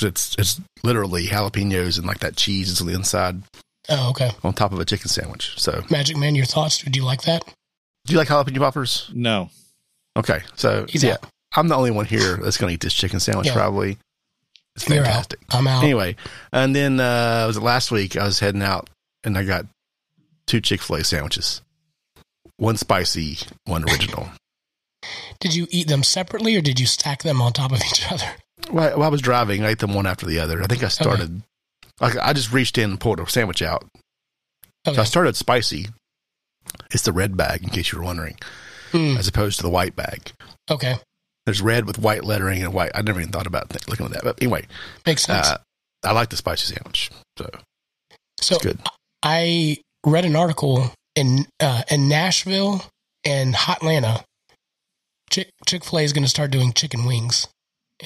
it's 0.00 0.34
it's 0.38 0.60
literally 0.82 1.26
jalapenos 1.26 1.98
and 1.98 2.06
like 2.06 2.20
that 2.20 2.36
cheese 2.36 2.70
is 2.70 2.80
on 2.80 2.86
the 2.86 2.94
inside 2.94 3.42
Oh, 3.88 4.10
okay. 4.10 4.30
on 4.44 4.52
top 4.54 4.72
of 4.72 4.78
a 4.78 4.84
chicken 4.84 5.08
sandwich. 5.08 5.54
So, 5.60 5.82
Magic 5.90 6.16
Man, 6.16 6.34
your 6.34 6.46
thoughts? 6.46 6.84
Would 6.84 6.94
you 6.96 7.04
like 7.04 7.22
that? 7.22 7.44
do 8.06 8.12
you 8.12 8.18
like 8.18 8.28
jalapeno 8.28 8.58
poppers? 8.58 9.10
no. 9.14 9.50
Okay, 10.16 10.40
so 10.56 10.84
He's 10.88 11.02
yeah, 11.02 11.12
out. 11.14 11.26
I'm 11.56 11.68
the 11.68 11.74
only 11.74 11.90
one 11.90 12.04
here 12.04 12.36
that's 12.36 12.58
going 12.58 12.68
to 12.70 12.74
eat 12.74 12.80
this 12.80 12.92
chicken 12.94 13.18
sandwich. 13.18 13.46
Yeah. 13.46 13.54
Probably, 13.54 13.96
it's 14.76 14.86
You're 14.88 14.98
out. 15.00 15.06
fantastic. 15.06 15.40
I'm 15.50 15.66
out. 15.66 15.82
Anyway, 15.82 16.16
and 16.52 16.76
then 16.76 17.00
uh, 17.00 17.44
was 17.46 17.56
it 17.56 17.62
last 17.62 17.90
week? 17.90 18.16
I 18.16 18.24
was 18.24 18.38
heading 18.38 18.62
out 18.62 18.90
and 19.24 19.38
I 19.38 19.44
got 19.44 19.64
two 20.46 20.60
Chick 20.60 20.82
Fil 20.82 20.96
A 20.96 21.04
sandwiches, 21.04 21.62
one 22.58 22.76
spicy, 22.76 23.38
one 23.64 23.84
original. 23.88 24.28
Did 25.42 25.54
you 25.54 25.66
eat 25.70 25.88
them 25.88 26.02
separately 26.02 26.56
or 26.56 26.62
did 26.62 26.80
you 26.80 26.86
stack 26.86 27.22
them 27.22 27.42
on 27.42 27.52
top 27.52 27.72
of 27.72 27.78
each 27.84 28.10
other? 28.10 28.24
While, 28.70 28.92
while 28.98 29.02
I 29.08 29.10
was 29.10 29.20
driving, 29.20 29.64
I 29.64 29.70
ate 29.70 29.80
them 29.80 29.92
one 29.92 30.06
after 30.06 30.24
the 30.24 30.38
other. 30.38 30.62
I 30.62 30.66
think 30.66 30.82
I 30.82 30.88
started. 30.88 31.42
Like 32.00 32.16
I 32.16 32.32
just 32.32 32.52
reached 32.52 32.78
in 32.78 32.90
and 32.92 33.00
pulled 33.00 33.20
a 33.20 33.28
sandwich 33.28 33.60
out. 33.60 33.84
Okay. 34.86 34.94
So 34.96 35.02
I 35.02 35.04
started 35.04 35.36
spicy. 35.36 35.88
It's 36.92 37.02
the 37.02 37.12
red 37.12 37.36
bag, 37.36 37.62
in 37.64 37.68
case 37.70 37.92
you 37.92 37.98
were 37.98 38.04
wondering, 38.04 38.36
Hmm, 38.92 39.16
as 39.18 39.26
opposed 39.28 39.56
to 39.58 39.62
the 39.62 39.70
white 39.70 39.96
bag. 39.96 40.32
okay. 40.70 40.94
There's 41.44 41.60
red 41.60 41.86
with 41.86 41.98
white 41.98 42.22
lettering 42.22 42.62
and 42.62 42.72
white. 42.72 42.92
I 42.94 43.02
never 43.02 43.18
even 43.20 43.32
thought 43.32 43.48
about 43.48 43.74
looking 43.88 44.06
at 44.06 44.12
that. 44.12 44.22
But 44.22 44.40
anyway, 44.40 44.64
Makes 45.04 45.24
sense. 45.24 45.44
uh, 45.48 45.58
I 46.04 46.12
like 46.12 46.28
the 46.28 46.36
spicy 46.36 46.72
sandwich. 46.72 47.10
So 47.36 47.50
so 48.40 48.54
it's 48.56 48.64
good. 48.64 48.78
I 49.24 49.78
read 50.06 50.24
an 50.24 50.36
article 50.36 50.92
in 51.16 51.46
uh, 51.58 51.82
in 51.90 52.08
Nashville 52.08 52.84
and 53.24 53.54
Hotlanta. 53.56 54.22
Chick 55.32 55.50
Chick 55.66 55.82
Fil 55.84 55.98
A 56.00 56.02
is 56.02 56.12
going 56.12 56.24
to 56.24 56.28
start 56.28 56.50
doing 56.50 56.72
chicken 56.74 57.06
wings 57.06 57.48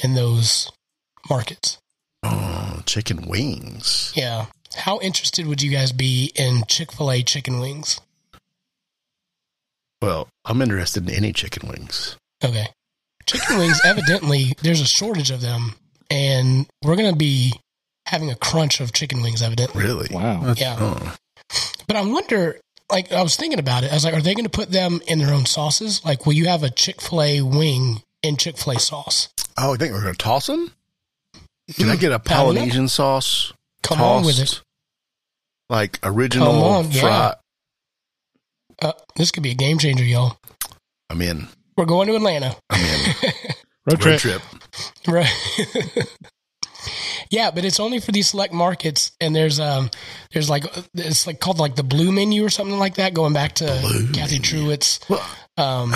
in 0.02 0.14
those 0.14 0.70
markets. 1.28 1.78
Oh, 2.22 2.82
chicken 2.86 3.26
wings. 3.28 4.12
Yeah. 4.14 4.46
How 4.76 5.00
interested 5.00 5.46
would 5.46 5.60
you 5.60 5.70
guys 5.70 5.90
be 5.90 6.30
in 6.36 6.62
Chick 6.68 6.92
Fil 6.92 7.10
A 7.10 7.22
chicken 7.24 7.58
wings? 7.58 8.00
Well, 10.00 10.28
I'm 10.44 10.62
interested 10.62 11.08
in 11.08 11.14
any 11.14 11.32
chicken 11.32 11.68
wings. 11.68 12.16
Okay. 12.44 12.66
Chicken 13.26 13.58
wings, 13.58 13.80
evidently, 13.84 14.52
there's 14.62 14.80
a 14.80 14.86
shortage 14.86 15.32
of 15.32 15.40
them, 15.40 15.74
and 16.08 16.66
we're 16.84 16.94
going 16.94 17.10
to 17.10 17.18
be 17.18 17.54
having 18.06 18.30
a 18.30 18.36
crunch 18.36 18.80
of 18.80 18.92
chicken 18.92 19.20
wings, 19.20 19.42
evidently. 19.42 19.82
Really? 19.82 20.06
Wow. 20.12 20.40
That's- 20.42 20.60
Yeah. 20.60 20.76
oh. 20.78 21.16
But 21.88 21.96
I 21.96 22.02
wonder, 22.02 22.60
like, 22.90 23.12
I 23.12 23.22
was 23.22 23.36
thinking 23.36 23.58
about 23.58 23.84
it. 23.84 23.90
I 23.90 23.94
was 23.94 24.04
like, 24.04 24.14
are 24.14 24.20
they 24.22 24.34
going 24.34 24.44
to 24.44 24.50
put 24.50 24.70
them 24.70 25.00
in 25.08 25.18
their 25.18 25.32
own 25.34 25.46
sauces? 25.46 26.04
Like, 26.04 26.26
will 26.26 26.32
you 26.34 26.46
have 26.48 26.62
a 26.62 26.70
Chick 26.70 27.00
fil 27.00 27.22
A 27.22 27.40
wing 27.42 28.02
in 28.22 28.36
Chick 28.36 28.56
fil 28.58 28.74
A 28.74 28.78
sauce? 28.80 29.28
Oh, 29.58 29.74
I 29.74 29.76
think 29.76 29.92
we're 29.92 30.02
going 30.02 30.14
to 30.14 30.18
toss 30.18 30.46
them? 30.46 30.72
Can 31.74 31.88
I 31.88 31.96
get 31.96 32.12
a 32.12 32.18
Hmm. 32.18 32.22
I 32.28 32.36
don't 32.36 32.54
know. 32.54 32.60
Polynesian 32.60 32.88
sauce? 32.88 33.52
Come 33.82 34.00
on 34.00 34.24
with 34.24 34.38
it. 34.38 34.62
Like 35.68 35.98
original 36.04 36.52
Come 36.52 36.62
on, 36.62 36.90
yeah. 36.92 37.00
fry. 37.00 37.34
Uh, 38.82 38.92
this 39.16 39.30
could 39.32 39.42
be 39.42 39.50
a 39.50 39.54
game 39.54 39.78
changer, 39.78 40.04
y'all. 40.04 40.38
I'm 41.10 41.20
in. 41.22 41.48
We're 41.76 41.86
going 41.86 42.06
to 42.08 42.14
Atlanta. 42.16 42.56
I'm 42.70 42.84
in. 42.84 43.14
Road 43.86 44.04
Road 44.04 44.18
trip. 44.18 44.20
trip. 44.20 44.42
Right. 45.08 45.28
yeah, 47.30 47.50
but 47.50 47.64
it's 47.64 47.80
only 47.80 48.00
for 48.00 48.12
these 48.12 48.28
select 48.28 48.52
markets, 48.52 49.12
and 49.20 49.34
there's 49.34 49.58
um, 49.60 49.90
there's 50.32 50.48
like 50.50 50.64
it's 50.94 51.26
like 51.26 51.40
called 51.40 51.58
like 51.58 51.76
the 51.76 51.82
Blue 51.82 52.12
Menu 52.12 52.44
or 52.44 52.50
something 52.50 52.78
like 52.78 52.96
that. 52.96 53.14
Going 53.14 53.32
back 53.32 53.54
to 53.56 53.64
Blue 53.82 54.08
Cathy 54.12 54.38
Truett's, 54.38 55.00
Well, 55.08 55.24
um, 55.56 55.90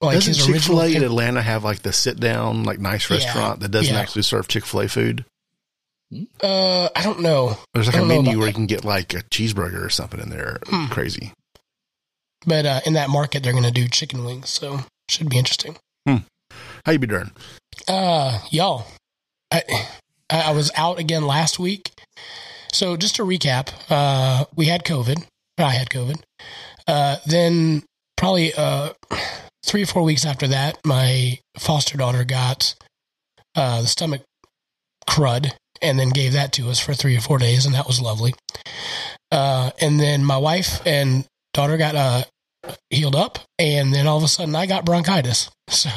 like 0.00 0.14
doesn't 0.14 0.34
his 0.36 0.46
Chick. 0.46 0.62
Fil 0.62 0.80
A 0.82 0.94
in 0.94 1.02
Atlanta 1.04 1.42
have 1.42 1.64
like 1.64 1.82
the 1.82 1.92
sit 1.92 2.18
down, 2.20 2.64
like 2.64 2.78
nice 2.78 3.08
Yeah. 3.10 3.16
restaurant 3.16 3.60
that 3.60 3.70
doesn't 3.70 3.94
Yeah. 3.94 4.00
actually 4.00 4.22
serve 4.22 4.48
Chick 4.48 4.64
Fil 4.66 4.80
A 4.82 4.88
food? 4.88 5.24
Uh, 6.42 6.90
I 6.94 7.02
don't 7.02 7.20
know, 7.20 7.56
There's 7.72 7.86
like 7.86 7.96
a 7.96 8.04
menu 8.04 8.36
where 8.38 8.40
that. 8.46 8.48
you 8.48 8.54
can 8.54 8.66
get 8.66 8.84
like 8.84 9.14
a 9.14 9.22
cheeseburger 9.32 9.82
or 9.82 9.88
something 9.88 10.20
in 10.20 10.28
there. 10.28 10.58
Hmm. 10.66 10.86
Crazy. 10.88 11.32
but 12.44 12.66
uh, 12.66 12.80
in 12.84 12.92
that 12.94 13.08
market 13.08 13.42
they're 13.42 13.52
going 13.52 13.64
to 13.64 13.70
do 13.70 13.88
chicken 13.88 14.22
wings, 14.24 14.50
so 14.50 14.80
should 15.08 15.30
be 15.30 15.38
interesting. 15.38 15.76
How 16.84 16.90
you 16.92 16.98
be 16.98 17.06
doing? 17.06 17.30
Uh, 17.88 18.40
y'all, 18.50 18.84
I 19.52 19.62
I 20.38 20.52
was 20.52 20.70
out 20.76 20.98
again 20.98 21.26
last 21.26 21.58
week. 21.58 21.90
So 22.72 22.96
just 22.96 23.16
to 23.16 23.22
recap, 23.22 23.72
uh, 23.90 24.46
we 24.56 24.66
had 24.66 24.84
COVID. 24.84 25.24
I 25.58 25.70
had 25.72 25.90
COVID. 25.90 26.22
Uh, 26.86 27.16
then 27.26 27.82
probably 28.16 28.54
uh 28.54 28.90
three 29.64 29.82
or 29.82 29.86
four 29.86 30.02
weeks 30.02 30.24
after 30.24 30.46
that, 30.48 30.78
my 30.84 31.38
foster 31.58 31.98
daughter 31.98 32.24
got 32.24 32.74
uh 33.56 33.82
the 33.82 33.88
stomach 33.88 34.22
crud, 35.08 35.52
and 35.82 35.98
then 35.98 36.10
gave 36.10 36.32
that 36.32 36.52
to 36.52 36.70
us 36.70 36.78
for 36.78 36.94
three 36.94 37.16
or 37.16 37.20
four 37.20 37.38
days, 37.38 37.66
and 37.66 37.74
that 37.74 37.86
was 37.86 38.00
lovely. 38.00 38.32
Uh, 39.30 39.70
and 39.80 39.98
then 39.98 40.24
my 40.24 40.36
wife 40.36 40.80
and 40.86 41.26
daughter 41.52 41.76
got 41.76 41.94
uh 41.94 42.22
healed 42.90 43.16
up, 43.16 43.38
and 43.58 43.92
then 43.92 44.06
all 44.06 44.18
of 44.18 44.24
a 44.24 44.28
sudden 44.28 44.54
I 44.56 44.66
got 44.66 44.84
bronchitis. 44.84 45.50
So 45.68 45.90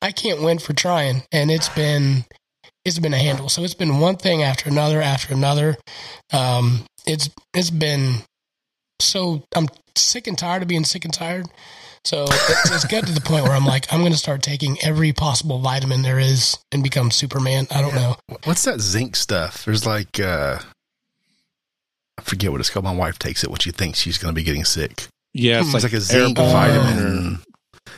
I 0.00 0.10
can't 0.10 0.42
win 0.42 0.58
for 0.58 0.72
trying, 0.72 1.22
and 1.32 1.50
it's 1.50 1.68
been 1.68 2.24
it's 2.84 2.98
been 2.98 3.14
a 3.14 3.18
handle. 3.18 3.48
So 3.48 3.62
it's 3.62 3.74
been 3.74 3.98
one 4.00 4.16
thing 4.16 4.42
after 4.42 4.68
another 4.70 5.00
after 5.02 5.34
another. 5.34 5.76
Um, 6.32 6.84
it's 7.06 7.30
it's 7.54 7.70
been 7.70 8.16
so 9.00 9.42
I'm 9.54 9.68
sick 9.96 10.26
and 10.26 10.36
tired 10.38 10.62
of 10.62 10.68
being 10.68 10.84
sick 10.84 11.04
and 11.04 11.12
tired. 11.14 11.46
So 12.04 12.24
it's, 12.28 12.70
it's 12.74 12.84
got 12.86 13.06
to 13.06 13.12
the 13.12 13.20
point 13.20 13.44
where 13.44 13.52
I'm 13.52 13.66
like, 13.66 13.92
I'm 13.92 14.00
going 14.00 14.12
to 14.12 14.16
start 14.18 14.42
taking 14.42 14.78
every 14.82 15.12
possible 15.12 15.58
vitamin 15.58 16.00
there 16.00 16.18
is 16.18 16.56
and 16.72 16.82
become 16.82 17.10
Superman. 17.10 17.66
I 17.70 17.82
don't 17.82 17.94
know. 17.94 18.16
What's 18.44 18.64
that 18.64 18.80
zinc 18.80 19.16
stuff? 19.16 19.66
There's 19.66 19.84
like 19.84 20.18
uh 20.18 20.58
I 22.18 22.22
forget 22.22 22.50
what 22.50 22.60
it's 22.60 22.70
called. 22.70 22.84
My 22.84 22.94
wife 22.94 23.18
takes 23.18 23.44
it 23.44 23.50
when 23.50 23.60
she 23.60 23.70
thinks 23.70 23.98
she's 23.98 24.18
going 24.18 24.34
to 24.34 24.38
be 24.38 24.44
getting 24.44 24.64
sick. 24.64 25.06
Yeah, 25.32 25.58
it's 25.60 25.66
It's 25.66 25.74
like, 25.74 25.82
like 25.84 25.92
a 25.94 26.00
zinc 26.00 26.38
airborne 26.38 26.52
vitamin. 26.52 27.34
or- 27.36 27.38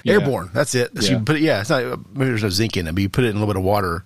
yeah. 0.04 0.12
Airborne. 0.14 0.50
That's 0.52 0.74
it. 0.74 0.90
So 1.00 1.04
Yeah. 1.10 1.18
you 1.18 1.24
put 1.24 1.36
it. 1.36 1.42
Yeah, 1.42 1.60
it's 1.60 1.70
not. 1.70 1.82
Maybe 2.14 2.26
there's 2.30 2.42
no 2.42 2.48
zinc 2.50 2.76
in 2.76 2.86
it, 2.86 2.94
but 2.94 3.02
you 3.02 3.08
put 3.08 3.24
it 3.24 3.28
in 3.28 3.36
a 3.36 3.38
little 3.38 3.52
bit 3.52 3.58
of 3.58 3.64
water, 3.64 4.04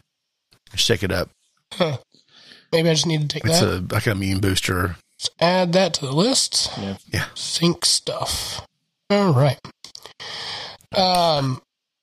shake 0.77 1.03
it 1.03 1.13
up. 1.13 1.31
Huh. 1.75 1.99
Maybe 2.73 2.89
I 2.91 2.95
just 2.95 3.07
need 3.07 3.21
to 3.23 3.29
take 3.29 3.45
It's 3.45 3.61
that. 3.61 3.69
a 3.69 3.95
like 3.95 4.07
an 4.07 4.13
immune 4.13 4.41
booster. 4.41 4.97
Let's 5.19 5.31
add 5.41 5.73
that 5.73 5.95
to 5.95 6.07
the 6.07 6.13
list. 6.13 6.71
Yeah. 6.79 6.97
Yeah. 7.13 7.25
Zinc 7.37 7.85
stuff. 7.85 8.67
All 9.11 9.33
right. 9.33 9.59
Um. 10.97 11.61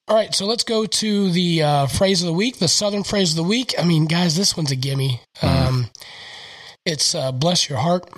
All 0.09 0.17
right, 0.17 0.35
so 0.35 0.45
let's 0.45 0.65
go 0.65 0.85
to 0.85 1.31
the 1.31 1.63
uh, 1.63 1.85
phrase 1.87 2.21
of 2.21 2.27
the 2.27 2.33
week, 2.33 2.57
the 2.59 2.67
Southern 2.67 3.03
phrase 3.05 3.31
of 3.31 3.37
the 3.37 3.43
week. 3.43 3.73
I 3.79 3.85
mean, 3.85 4.05
guys, 4.05 4.35
this 4.35 4.57
one's 4.57 4.69
a 4.69 4.75
gimme. 4.75 5.21
Um, 5.41 5.89
it's 6.85 7.15
uh, 7.15 7.31
"bless 7.31 7.69
your 7.69 7.77
heart," 7.79 8.09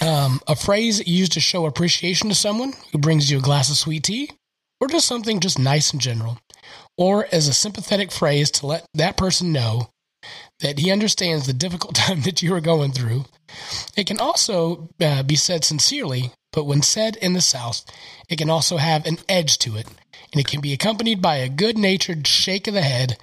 um, 0.00 0.40
a 0.46 0.54
phrase 0.54 1.04
used 1.06 1.32
to 1.32 1.40
show 1.40 1.66
appreciation 1.66 2.28
to 2.28 2.34
someone 2.34 2.74
who 2.92 2.98
brings 2.98 3.28
you 3.28 3.38
a 3.38 3.42
glass 3.42 3.68
of 3.70 3.76
sweet 3.76 4.04
tea, 4.04 4.30
or 4.80 4.86
just 4.86 5.08
something 5.08 5.40
just 5.40 5.58
nice 5.58 5.92
in 5.92 5.98
general, 5.98 6.38
or 6.98 7.26
as 7.32 7.48
a 7.48 7.54
sympathetic 7.54 8.10
phrase 8.10 8.50
to 8.50 8.66
let 8.66 8.84
that 8.92 9.16
person 9.16 9.52
know 9.52 9.88
that 10.60 10.80
he 10.80 10.90
understands 10.90 11.46
the 11.46 11.52
difficult 11.52 11.94
time 11.94 12.22
that 12.22 12.42
you 12.42 12.52
are 12.54 12.60
going 12.60 12.92
through. 12.92 13.24
It 13.96 14.06
can 14.06 14.20
also 14.20 14.90
uh, 15.00 15.22
be 15.22 15.36
said 15.36 15.64
sincerely, 15.64 16.32
but 16.52 16.64
when 16.64 16.82
said 16.82 17.16
in 17.16 17.32
the 17.32 17.40
South, 17.40 17.84
it 18.28 18.36
can 18.36 18.50
also 18.50 18.76
have 18.76 19.06
an 19.06 19.18
edge 19.28 19.58
to 19.58 19.76
it, 19.76 19.86
and 20.32 20.40
it 20.40 20.48
can 20.48 20.60
be 20.60 20.72
accompanied 20.72 21.22
by 21.22 21.36
a 21.36 21.48
good 21.48 21.78
natured 21.78 22.26
shake 22.26 22.66
of 22.66 22.74
the 22.74 22.82
head, 22.82 23.16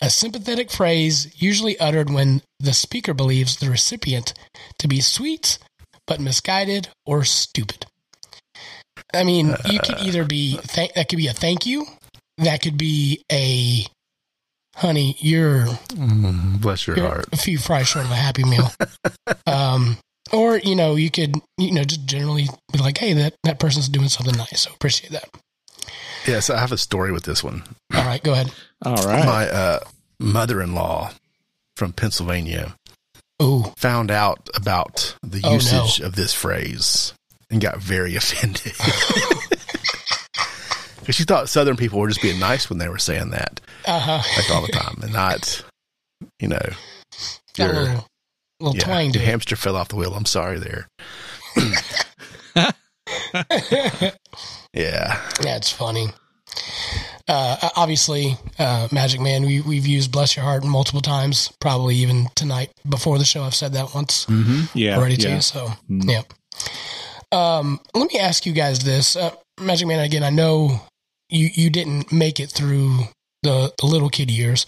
a 0.00 0.10
sympathetic 0.10 0.70
phrase 0.70 1.32
usually 1.40 1.78
uttered 1.78 2.10
when 2.10 2.42
the 2.58 2.74
speaker 2.74 3.14
believes 3.14 3.56
the 3.56 3.70
recipient 3.70 4.34
to 4.78 4.88
be 4.88 5.00
sweet, 5.00 5.58
but 6.06 6.20
misguided 6.20 6.88
or 7.06 7.24
stupid. 7.24 7.86
I 9.14 9.24
mean, 9.24 9.56
you 9.66 9.80
could 9.80 10.00
either 10.00 10.24
be, 10.24 10.58
th- 10.58 10.92
that 10.94 11.08
could 11.08 11.16
be 11.16 11.26
a 11.26 11.32
thank 11.32 11.66
you, 11.66 11.86
that 12.40 12.62
could 12.62 12.76
be 12.78 13.22
a, 13.30 13.86
honey, 14.76 15.16
you're 15.20 15.66
Mm, 15.94 16.60
bless 16.60 16.86
your 16.86 16.96
you're 16.96 17.06
heart. 17.08 17.26
a 17.32 17.36
few 17.36 17.58
fries 17.58 17.88
short 17.88 18.04
of 18.06 18.10
a 18.10 18.16
happy 18.16 18.44
meal. 18.44 18.70
um, 19.46 19.96
or 20.32 20.58
you 20.58 20.74
know, 20.76 20.94
you 20.96 21.10
could 21.10 21.34
you 21.58 21.72
know 21.72 21.84
just 21.84 22.04
generally 22.06 22.48
be 22.72 22.78
like, 22.78 22.98
hey, 22.98 23.12
that 23.14 23.34
that 23.44 23.58
person's 23.58 23.88
doing 23.88 24.08
something 24.08 24.36
nice, 24.36 24.60
so 24.62 24.72
appreciate 24.72 25.10
that. 25.12 25.28
Yes, 26.26 26.50
I 26.50 26.58
have 26.60 26.72
a 26.72 26.78
story 26.78 27.12
with 27.12 27.24
this 27.24 27.42
one. 27.42 27.62
All 27.94 28.04
right, 28.04 28.22
go 28.22 28.32
ahead. 28.32 28.52
All 28.84 29.04
right. 29.06 29.24
My 29.24 29.48
uh, 29.48 29.80
mother-in-law 30.20 31.12
from 31.76 31.92
Pennsylvania 31.94 32.74
Ooh, 33.42 33.72
found 33.78 34.10
out 34.10 34.48
about 34.54 35.16
the 35.22 35.40
Oh, 35.42 35.48
no. 35.50 35.54
usage 35.54 36.00
of 36.00 36.14
this 36.14 36.34
phrase 36.34 37.14
and 37.50 37.60
got 37.60 37.78
very 37.78 38.14
offended. 38.20 38.72
Because 41.10 41.16
she 41.16 41.24
thought 41.24 41.48
Southern 41.48 41.76
people 41.76 41.98
were 41.98 42.06
just 42.06 42.22
being 42.22 42.38
nice 42.38 42.70
when 42.70 42.78
they 42.78 42.88
were 42.88 42.96
saying 42.96 43.30
that, 43.30 43.60
uh 43.84 43.98
huh. 43.98 44.22
like 44.36 44.48
all 44.52 44.62
the 44.64 44.70
time, 44.70 44.96
and 45.02 45.12
not, 45.12 45.60
you 46.38 46.46
know, 46.46 46.60
your- 47.58 47.66
little 47.72 48.06
little 48.60 48.76
yeah, 48.76 48.84
twang 48.84 49.10
the 49.10 49.18
hamster 49.18 49.56
fell 49.56 49.74
off 49.74 49.88
the 49.88 49.96
wheel. 49.96 50.14
I'm 50.14 50.24
sorry 50.24 50.60
there. 50.60 50.86
Yeah. 54.72 55.20
That's 55.42 55.68
funny. 55.72 56.10
Uh, 57.26 57.56
obviously, 57.74 58.36
uh, 58.60 58.86
Magic 58.92 59.20
Man, 59.20 59.42
we, 59.42 59.62
we've 59.62 59.86
used 59.88 60.12
Bless 60.12 60.36
Your 60.36 60.44
Heart 60.44 60.62
multiple 60.62 61.00
times, 61.00 61.50
probably 61.60 61.96
even 61.96 62.28
tonight 62.36 62.70
before 62.88 63.18
the 63.18 63.24
show. 63.24 63.42
I've 63.42 63.54
said 63.56 63.72
that 63.72 63.96
once 63.96 64.26
Mm-hmm. 64.26 64.78
yeah. 64.78 64.96
already 64.96 65.16
yeah. 65.16 65.34
too. 65.34 65.40
So, 65.40 65.72
Mm. 65.90 66.04
yeah. 66.08 66.22
Um, 67.32 67.80
let 67.96 68.12
me 68.12 68.20
ask 68.20 68.46
you 68.46 68.52
guys 68.52 68.84
this, 68.84 69.16
uh, 69.16 69.32
Magic 69.60 69.88
Man. 69.88 69.98
Again, 69.98 70.22
I 70.22 70.30
know 70.30 70.80
you 71.30 71.50
you 71.52 71.70
didn't 71.70 72.12
make 72.12 72.40
it 72.40 72.50
through 72.50 73.04
the, 73.42 73.72
the 73.78 73.86
little 73.86 74.10
kid 74.10 74.30
years, 74.30 74.66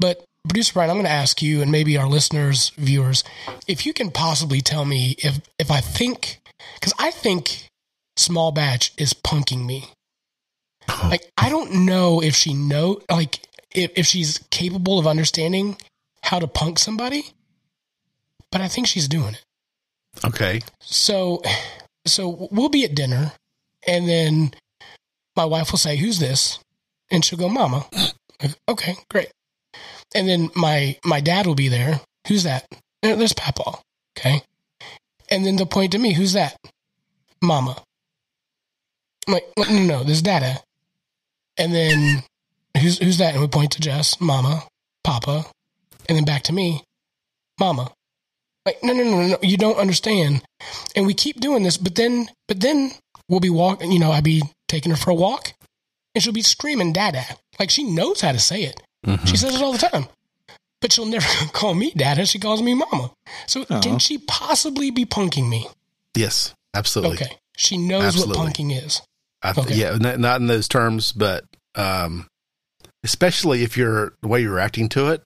but 0.00 0.24
producer 0.48 0.72
Brian, 0.74 0.90
I'm 0.90 0.96
going 0.96 1.06
to 1.06 1.10
ask 1.10 1.40
you 1.40 1.62
and 1.62 1.70
maybe 1.70 1.96
our 1.96 2.08
listeners, 2.08 2.70
viewers, 2.70 3.22
if 3.68 3.86
you 3.86 3.92
can 3.92 4.10
possibly 4.10 4.60
tell 4.60 4.84
me 4.84 5.16
if 5.18 5.40
if 5.58 5.70
I 5.70 5.80
think 5.80 6.40
because 6.74 6.94
I 6.98 7.10
think 7.10 7.68
Small 8.16 8.52
Batch 8.52 8.92
is 8.98 9.14
punking 9.14 9.64
me. 9.64 9.90
Like 11.04 11.30
I 11.38 11.48
don't 11.48 11.86
know 11.86 12.22
if 12.22 12.34
she 12.34 12.54
know 12.54 13.00
like 13.10 13.40
if, 13.74 13.92
if 13.96 14.06
she's 14.06 14.38
capable 14.50 14.98
of 14.98 15.06
understanding 15.06 15.76
how 16.22 16.38
to 16.38 16.46
punk 16.46 16.78
somebody, 16.78 17.26
but 18.50 18.60
I 18.60 18.68
think 18.68 18.86
she's 18.86 19.08
doing 19.08 19.34
it. 19.34 19.44
Okay. 20.24 20.60
So, 20.80 21.42
so 22.06 22.48
we'll 22.50 22.68
be 22.68 22.84
at 22.84 22.94
dinner, 22.94 23.32
and 23.86 24.08
then 24.08 24.54
my 25.36 25.44
wife 25.44 25.70
will 25.72 25.78
say, 25.78 25.96
"Who's 25.96 26.18
this?" 26.18 26.58
And 27.10 27.24
she'll 27.24 27.38
go, 27.38 27.48
"Mama." 27.48 27.86
Like, 28.42 28.56
okay, 28.68 28.96
great. 29.08 29.30
And 30.14 30.28
then 30.28 30.50
my 30.56 30.98
my 31.04 31.20
dad 31.20 31.46
will 31.46 31.54
be 31.54 31.68
there. 31.68 32.00
Who's 32.26 32.42
that? 32.42 32.66
Uh, 33.02 33.14
there's 33.14 33.32
Papa. 33.32 33.78
Okay. 34.18 34.42
And 35.30 35.46
then 35.46 35.56
they'll 35.56 35.66
point 35.66 35.92
to 35.92 35.98
me. 35.98 36.12
Who's 36.12 36.32
that? 36.34 36.56
Mama. 37.40 37.82
I'm 39.26 39.34
like, 39.34 39.44
no, 39.56 39.64
no, 39.64 39.82
no, 39.82 40.04
there's 40.04 40.22
Dada. 40.22 40.60
And 41.56 41.74
then 41.74 42.22
who's 42.80 42.98
who's 42.98 43.18
that? 43.18 43.34
And 43.34 43.40
we 43.40 43.48
point 43.48 43.72
to 43.72 43.80
Jess, 43.80 44.20
Mama, 44.20 44.64
Papa, 45.04 45.46
and 46.08 46.16
then 46.16 46.24
back 46.24 46.42
to 46.44 46.52
me, 46.52 46.82
Mama. 47.60 47.92
Like, 48.66 48.82
no, 48.82 48.92
no, 48.92 49.02
no, 49.02 49.26
no, 49.26 49.38
you 49.42 49.56
don't 49.56 49.78
understand. 49.78 50.42
And 50.94 51.06
we 51.06 51.14
keep 51.14 51.40
doing 51.40 51.62
this, 51.62 51.76
but 51.76 51.96
then, 51.96 52.28
but 52.46 52.60
then 52.60 52.92
we'll 53.28 53.40
be 53.40 53.50
walking, 53.50 53.90
you 53.90 53.98
know, 53.98 54.12
I'd 54.12 54.22
be 54.24 54.42
taking 54.72 54.90
her 54.90 54.96
for 54.96 55.10
a 55.10 55.14
walk 55.14 55.52
and 56.14 56.22
she'll 56.24 56.32
be 56.32 56.42
screaming 56.42 56.92
dada. 56.92 57.24
Like 57.60 57.70
she 57.70 57.84
knows 57.84 58.20
how 58.22 58.32
to 58.32 58.38
say 58.38 58.62
it. 58.62 58.80
Mhm. 59.06 59.26
She 59.26 59.36
says 59.36 59.54
it 59.54 59.62
all 59.62 59.72
the 59.72 59.78
time. 59.78 60.06
But 60.80 60.92
she'll 60.92 61.06
never 61.06 61.26
call 61.52 61.74
me 61.74 61.92
dada. 61.94 62.24
She 62.26 62.38
calls 62.38 62.62
me 62.62 62.74
mama. 62.74 63.10
So 63.46 63.64
Aw. 63.70 63.80
can 63.80 63.98
she 63.98 64.18
possibly 64.18 64.90
be 64.90 65.04
punking 65.04 65.48
me? 65.48 65.68
Yes, 66.16 66.54
absolutely. 66.74 67.16
Okay. 67.16 67.36
She 67.56 67.76
knows 67.76 68.04
Absolutely. 68.04 68.38
what 68.38 68.48
punking 68.54 68.84
is. 68.84 69.02
I 69.42 69.52
th- 69.52 69.66
Okay. 69.66 69.76
Yeah, 69.76 69.96
not, 70.00 70.18
not 70.18 70.40
in 70.40 70.46
those 70.46 70.66
terms, 70.68 71.12
but 71.12 71.44
um, 71.74 72.26
especially 73.04 73.62
if 73.62 73.76
you're 73.76 74.14
the 74.22 74.28
way 74.28 74.40
you're 74.40 74.58
acting 74.58 74.88
to 74.90 75.08
it. 75.08 75.22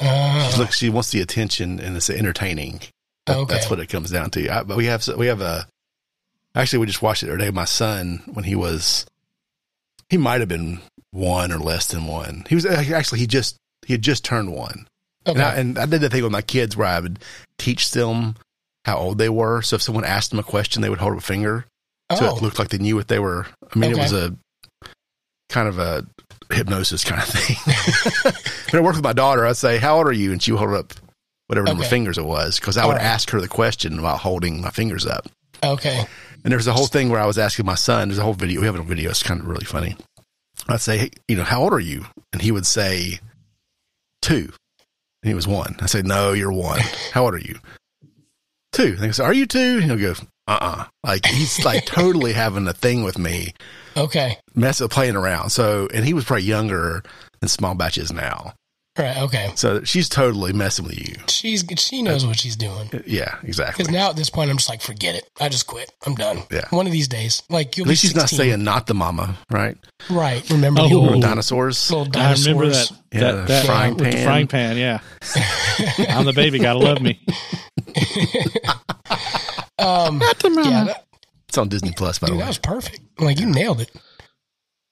Uh, 0.00 0.48
She 0.50 0.58
looks, 0.58 0.76
she 0.78 0.88
wants 0.88 1.10
the 1.10 1.20
attention, 1.20 1.78
and 1.80 1.96
it's 1.96 2.08
entertaining. 2.10 2.80
That- 3.26 3.36
Okay. 3.36 3.54
That's 3.54 3.68
what 3.70 3.78
it 3.80 3.88
comes 3.88 4.10
down 4.10 4.30
to. 4.30 4.48
I, 4.48 4.62
but 4.62 4.76
we 4.76 4.86
have 4.86 5.06
we 5.16 5.26
have 5.26 5.40
a 5.40 5.66
Actually, 6.54 6.80
we 6.80 6.86
just 6.86 7.02
watched 7.02 7.22
it 7.22 7.26
the 7.26 7.32
other 7.32 7.44
day. 7.44 7.50
My 7.50 7.64
son, 7.64 8.22
when 8.26 8.44
he 8.44 8.54
was, 8.56 9.06
he 10.08 10.16
might 10.16 10.40
have 10.40 10.48
been 10.48 10.80
one 11.12 11.52
or 11.52 11.58
less 11.58 11.86
than 11.86 12.06
one. 12.06 12.44
He 12.48 12.54
was 12.54 12.66
actually 12.66 13.20
he 13.20 13.26
just 13.26 13.56
he 13.86 13.94
had 13.94 14.02
just 14.02 14.24
turned 14.24 14.52
one. 14.52 14.86
Okay. 15.26 15.38
And 15.38 15.42
I, 15.42 15.54
and 15.54 15.78
I 15.78 15.86
did 15.86 16.00
the 16.00 16.08
thing 16.08 16.22
with 16.22 16.32
my 16.32 16.42
kids 16.42 16.76
where 16.76 16.88
I 16.88 16.98
would 16.98 17.18
teach 17.58 17.90
them 17.90 18.34
how 18.84 18.96
old 18.96 19.18
they 19.18 19.28
were. 19.28 19.62
So 19.62 19.76
if 19.76 19.82
someone 19.82 20.04
asked 20.04 20.30
them 20.30 20.38
a 20.38 20.44
question, 20.44 20.82
they 20.82 20.88
would 20.88 20.98
hold 20.98 21.12
up 21.12 21.18
a 21.18 21.22
finger 21.22 21.66
so 22.16 22.28
oh, 22.28 22.36
it 22.36 22.42
looked 22.42 22.58
like 22.58 22.68
they 22.68 22.78
knew 22.78 22.96
what 22.96 23.08
they 23.08 23.18
were. 23.18 23.46
I 23.74 23.78
mean, 23.78 23.92
Okay. 23.92 24.00
it 24.00 24.02
was 24.02 24.12
a 24.12 24.36
kind 25.48 25.68
of 25.68 25.78
a 25.78 26.04
hypnosis 26.50 27.04
kind 27.04 27.22
of 27.22 27.28
thing. 27.28 27.56
when 28.72 28.82
I 28.82 28.84
worked 28.84 28.96
with 28.96 29.04
my 29.04 29.12
daughter. 29.12 29.46
I'd 29.46 29.56
say, 29.56 29.78
"How 29.78 29.98
old 29.98 30.08
are 30.08 30.12
you?" 30.12 30.32
and 30.32 30.42
she 30.42 30.50
would 30.52 30.58
hold 30.58 30.74
up 30.74 30.92
whatever 31.46 31.66
number 31.66 31.84
of 31.84 31.88
fingers 31.90 32.18
it 32.18 32.24
was 32.24 32.58
because 32.58 32.76
I 32.76 32.86
would 32.86 32.94
right. 32.96 33.02
ask 33.02 33.30
her 33.30 33.40
the 33.40 33.48
question 33.48 34.02
while 34.02 34.16
holding 34.16 34.60
my 34.60 34.70
fingers 34.70 35.06
up. 35.06 35.28
okay. 35.62 36.04
And 36.44 36.52
there's 36.52 36.66
a 36.66 36.72
whole 36.72 36.86
thing 36.86 37.10
where 37.10 37.20
I 37.20 37.26
was 37.26 37.38
asking 37.38 37.66
my 37.66 37.74
son. 37.74 38.08
There's 38.08 38.18
a 38.18 38.22
whole 38.22 38.34
video. 38.34 38.60
We 38.60 38.66
have 38.66 38.74
a 38.78 38.82
video. 38.82 39.10
It's 39.10 39.22
kind 39.22 39.40
of 39.40 39.46
really 39.46 39.64
funny. 39.64 39.96
I'd 40.68 40.80
say, 40.80 40.98
hey, 40.98 41.10
you 41.28 41.36
know, 41.36 41.44
how 41.44 41.62
old 41.62 41.72
are 41.72 41.80
you? 41.80 42.04
And 42.32 42.40
he 42.40 42.50
would 42.52 42.66
say, 42.66 43.18
two. 44.22 44.52
And 45.22 45.28
he 45.28 45.34
was 45.34 45.46
one. 45.48 45.76
I 45.80 45.86
say, 45.86 46.02
no, 46.02 46.32
you're 46.32 46.52
one. 46.52 46.80
How 47.12 47.24
old 47.24 47.34
are 47.34 47.38
you? 47.38 47.58
Two. 48.72 48.94
And 48.98 49.04
I 49.06 49.10
said, 49.10 49.24
are 49.26 49.32
you 49.34 49.46
two? 49.46 49.80
And 49.82 49.84
he'll 49.84 49.96
go, 49.98 50.14
uh 50.46 50.58
uh 50.60 50.84
Like 51.04 51.26
he's 51.26 51.64
like 51.64 51.84
totally 51.86 52.32
having 52.32 52.66
a 52.68 52.72
thing 52.72 53.02
with 53.04 53.18
me, 53.18 53.52
Okay. 53.96 54.38
mess 54.54 54.80
of 54.80 54.90
playing 54.90 55.16
around. 55.16 55.50
So, 55.50 55.88
and 55.92 56.04
he 56.04 56.14
was 56.14 56.24
probably 56.24 56.44
younger 56.44 57.02
than 57.40 57.48
small 57.48 57.74
batches 57.74 58.12
now. 58.12 58.54
Right. 58.98 59.16
Okay. 59.18 59.52
So 59.54 59.84
she's 59.84 60.08
totally 60.08 60.52
messing 60.52 60.84
with 60.84 60.98
you. 60.98 61.14
She's 61.28 61.64
she 61.78 62.02
knows 62.02 62.26
what 62.26 62.38
she's 62.38 62.56
doing. 62.56 62.90
Yeah, 63.06 63.36
exactly. 63.44 63.84
Because 63.84 63.92
now 63.92 64.10
at 64.10 64.16
this 64.16 64.28
point, 64.30 64.50
I'm 64.50 64.56
just 64.56 64.68
like, 64.68 64.82
forget 64.82 65.14
it. 65.14 65.24
I 65.40 65.48
just 65.48 65.66
quit. 65.68 65.90
I'm 66.04 66.14
done. 66.16 66.42
Yeah. 66.50 66.66
One 66.70 66.86
of 66.86 66.92
these 66.92 67.06
days, 67.08 67.42
like 67.48 67.76
you'll 67.76 67.86
At 67.86 67.90
least 67.90 68.02
be 68.02 68.08
she's 68.08 68.16
not 68.16 68.28
saying 68.28 68.62
not 68.64 68.86
the 68.88 68.94
mama, 68.94 69.38
right? 69.50 69.76
right. 70.10 70.48
Remember 70.50 70.80
Oh. 70.82 70.88
the 70.88 70.94
old 70.96 71.22
Dinosaurs. 71.22 71.88
little 71.90 72.04
dinosaurs. 72.04 72.46
I 72.46 72.50
remember 72.50 72.72
that. 72.74 72.92
Yeah, 73.12 73.20
that, 73.32 73.48
that 73.48 73.66
frying 73.66 73.94
with 73.96 74.04
the 74.06 74.12
pan. 74.12 74.24
frying 74.26 74.46
pan. 74.48 74.76
Yeah, 74.76 74.98
I'm 76.16 76.24
the 76.26 76.32
baby. 76.34 76.58
Gotta 76.58 76.78
love 76.80 77.00
me. 77.00 77.24
Um, 79.78 80.20
yeah, 80.20 80.84
that, 80.84 81.06
It's 81.48 81.56
on 81.56 81.68
Disney 81.70 81.92
Plus, 81.96 82.18
by 82.18 82.26
the 82.26 82.34
way. 82.34 82.40
that 82.40 82.48
was 82.48 82.58
perfect. 82.58 83.00
Like 83.18 83.40
you 83.40 83.46
nailed 83.46 83.80
it. 83.80 83.90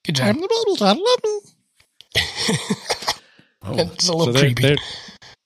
Good 0.03 0.15
job. 0.15 0.29
I'm 0.29 0.41
the 0.41 0.47
baby. 0.47 0.79
Gotta 0.79 0.99
love 0.99 1.23
me. 1.23 1.39
Oh. 3.63 3.73
It's 3.93 4.07
a 4.07 4.13
little 4.13 4.27
So 4.33 4.39
they're, 4.39 4.53
creepy. 4.53 4.61
they're 4.63 4.77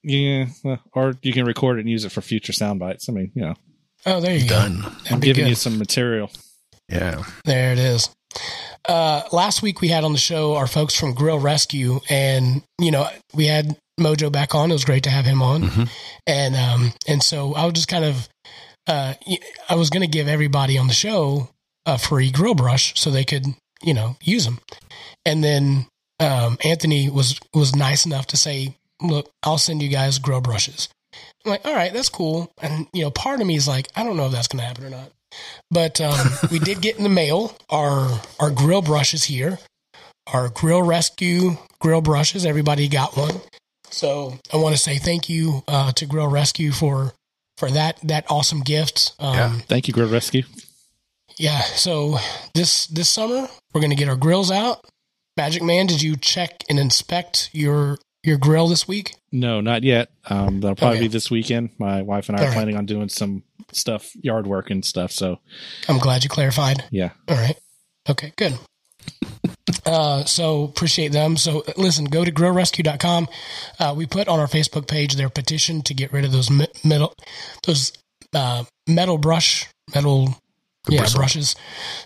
yeah, 0.06 0.46
or 0.94 1.14
you 1.22 1.32
can 1.32 1.46
record 1.46 1.78
it 1.78 1.82
and 1.82 1.90
use 1.90 2.04
it 2.06 2.12
for 2.12 2.22
future 2.22 2.52
sound 2.54 2.80
bites. 2.80 3.08
I 3.08 3.14
mean, 3.14 3.32
you 3.36 3.42
know, 3.44 3.54
oh, 4.06 4.20
there 4.20 4.36
you 4.36 4.42
go. 4.50 4.56
Done. 4.56 4.82
That'd 4.82 5.12
I'm 5.14 5.20
giving 5.22 5.46
good. 5.46 5.50
you 5.52 5.56
some 5.56 5.78
material. 5.78 6.30
Yeah. 6.90 7.24
There 7.46 7.72
it 7.72 7.80
is. 7.80 8.10
Uh, 8.88 9.22
last 9.32 9.62
week 9.62 9.80
we 9.80 9.88
had 9.88 10.04
on 10.04 10.12
the 10.12 10.18
show 10.20 10.56
our 10.56 10.68
folks 10.68 10.94
from 11.00 11.14
Grill 11.14 11.40
Rescue, 11.40 12.02
and 12.10 12.64
you 12.80 12.92
know 12.92 13.08
we 13.34 13.46
had 13.48 13.78
Mojo 14.00 14.30
back 14.32 14.54
on. 14.54 14.70
It 14.72 14.74
was 14.74 14.84
great 14.86 15.04
to 15.04 15.10
have 15.10 15.24
him 15.26 15.42
on, 15.42 15.64
Mhm. 15.64 15.90
and 16.28 16.56
um, 16.58 16.94
and 17.08 17.24
so 17.24 17.54
I 17.56 17.64
was 17.64 17.74
just 17.74 17.88
kind 17.88 18.04
of, 18.04 18.28
uh, 18.88 19.14
y- 19.26 19.38
I 19.70 19.76
was 19.76 19.90
going 19.90 20.02
to 20.02 20.08
give 20.08 20.28
everybody 20.28 20.78
on 20.78 20.88
the 20.88 20.94
show 20.94 21.50
a 21.86 21.98
free 21.98 22.30
grill 22.30 22.56
brush 22.56 23.00
so 23.00 23.10
they 23.10 23.24
could 23.24 23.46
you 23.82 23.94
know 23.94 24.18
use 24.22 24.44
them, 24.44 24.60
and 25.26 25.42
then 25.44 25.86
um, 26.20 26.58
Anthony 26.64 27.10
was 27.10 27.40
was 27.54 27.76
nice 27.76 28.06
enough 28.06 28.28
to 28.28 28.38
say, 28.38 28.76
look, 29.02 29.30
I'll 29.44 29.58
send 29.58 29.82
you 29.82 29.90
guys 29.90 30.20
grill 30.20 30.42
brushes. 30.42 30.90
I'm 31.46 31.52
like, 31.52 31.66
all 31.66 31.76
right, 31.76 31.94
that's 31.94 32.10
cool, 32.10 32.52
and 32.62 32.88
you 32.94 33.04
know, 33.04 33.12
part 33.12 33.42
of 33.42 33.48
me 33.48 33.56
is 33.56 33.68
like, 33.68 33.88
I 33.96 34.04
don't 34.04 34.18
know 34.18 34.26
if 34.28 34.32
that's 34.32 34.48
going 34.48 34.62
to 34.62 34.66
happen 34.68 34.86
or 34.86 34.90
not. 34.90 35.12
But 35.70 36.00
um, 36.02 36.18
we 36.52 36.60
did 36.60 36.82
get 36.82 36.98
in 36.98 37.04
the 37.04 37.10
mail 37.10 37.56
our 37.70 38.22
our 38.40 38.50
grill 38.52 38.82
brushes 38.82 39.24
here, 39.26 39.60
our 40.28 40.50
grill 40.50 40.82
rescue 40.84 41.58
grill 41.80 42.02
brushes. 42.02 42.46
Everybody 42.46 42.88
got 42.88 43.18
one, 43.18 43.42
so 43.90 44.40
I 44.52 44.58
want 44.58 44.76
to 44.76 44.82
say 44.82 44.98
thank 44.98 45.30
you 45.30 45.64
uh, 45.68 45.92
to 45.94 46.06
Grill 46.06 46.28
Rescue 46.30 46.72
for 46.72 47.14
for 47.58 47.70
that 47.72 48.00
that 48.04 48.26
awesome 48.30 48.62
gift. 48.62 49.14
Um, 49.20 49.34
Yeah. 49.36 49.58
Thank 49.68 49.88
you, 49.88 49.94
Grill 49.94 50.10
Rescue. 50.10 50.44
yeah. 51.38 51.62
So 51.62 52.18
this 52.54 52.88
this 52.88 53.10
summer 53.10 53.48
we're 53.74 53.82
gonna 53.82 53.96
get 53.96 54.10
our 54.10 54.16
grills 54.16 54.50
out. 54.52 54.84
Magic 55.38 55.64
Man, 55.64 55.88
did 55.88 56.02
you 56.02 56.16
check 56.16 56.64
and 56.70 56.78
inspect 56.80 57.50
your 57.54 57.98
your 58.24 58.38
grill 58.38 58.68
this 58.68 58.88
week? 58.88 59.16
No, 59.32 59.60
not 59.62 59.84
yet. 59.84 60.10
Um, 60.30 60.62
that'll 60.62 60.76
probably 60.76 60.98
Okay. 61.00 61.08
be 61.08 61.12
this 61.12 61.30
weekend. 61.32 61.72
My 61.78 62.02
wife 62.04 62.30
and 62.30 62.38
I 62.38 62.42
All 62.42 62.46
are 62.46 62.50
right. 62.50 62.54
planning 62.56 62.78
on 62.78 62.86
doing 62.86 63.10
some 63.10 63.44
stuff, 63.74 64.12
yard 64.16 64.48
work 64.48 64.70
and 64.70 64.86
stuff. 64.86 65.12
So 65.12 65.40
I'm 65.90 65.98
glad 65.98 66.24
you 66.24 66.30
clarified. 66.30 66.86
yeah, 66.92 67.10
All 67.28 67.36
right. 67.36 67.58
Okay, 68.10 68.32
good. 68.38 68.58
Uh, 69.86 70.24
so 70.24 70.64
appreciate 70.64 71.12
them. 71.12 71.36
So 71.36 71.64
listen, 71.78 72.06
go 72.06 72.24
to 72.24 72.32
grillrescue.com. 72.32 73.28
Uh, 73.80 73.94
we 73.98 74.06
put 74.06 74.28
on 74.28 74.40
our 74.40 74.48
Facebook 74.48 74.88
page 74.88 75.16
their 75.16 75.30
petition 75.30 75.82
to 75.84 75.94
get 75.94 76.14
rid 76.14 76.24
of 76.26 76.32
those 76.32 76.50
me- 76.50 76.68
metal, 76.86 77.14
those, 77.66 77.92
uh, 78.34 78.64
metal 78.88 79.18
brush, 79.18 79.68
metal, 79.94 80.40
yeah, 80.88 81.06
brushes. 81.14 81.56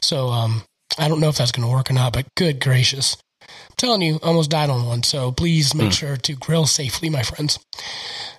So, 0.01 0.29
um, 0.29 0.63
I 0.97 1.07
don't 1.07 1.19
know 1.19 1.29
if 1.29 1.37
that's 1.37 1.51
going 1.51 1.67
to 1.67 1.73
work 1.73 1.89
or 1.89 1.93
not, 1.93 2.13
but 2.13 2.25
good 2.35 2.59
gracious. 2.59 3.17
I'm 3.41 3.75
telling 3.77 4.01
you, 4.01 4.19
I 4.23 4.27
almost 4.27 4.49
died 4.49 4.69
on 4.69 4.85
one. 4.85 5.03
So 5.03 5.31
please 5.31 5.73
make 5.75 5.91
sure 5.91 6.17
to 6.17 6.33
grill 6.35 6.65
safely, 6.65 7.09
my 7.09 7.23
friends. 7.23 7.59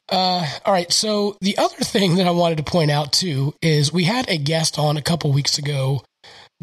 Uh, 0.08 0.46
all 0.64 0.72
right. 0.72 0.92
So 0.92 1.36
the 1.40 1.56
other 1.58 1.76
thing 1.76 2.16
that 2.16 2.26
I 2.26 2.30
wanted 2.30 2.58
to 2.58 2.64
point 2.64 2.90
out 2.90 3.12
too 3.12 3.54
is 3.62 3.92
we 3.92 4.04
had 4.04 4.28
a 4.28 4.38
guest 4.38 4.78
on 4.78 4.96
a 4.96 5.02
couple 5.02 5.32
weeks 5.32 5.58
ago, 5.58 6.02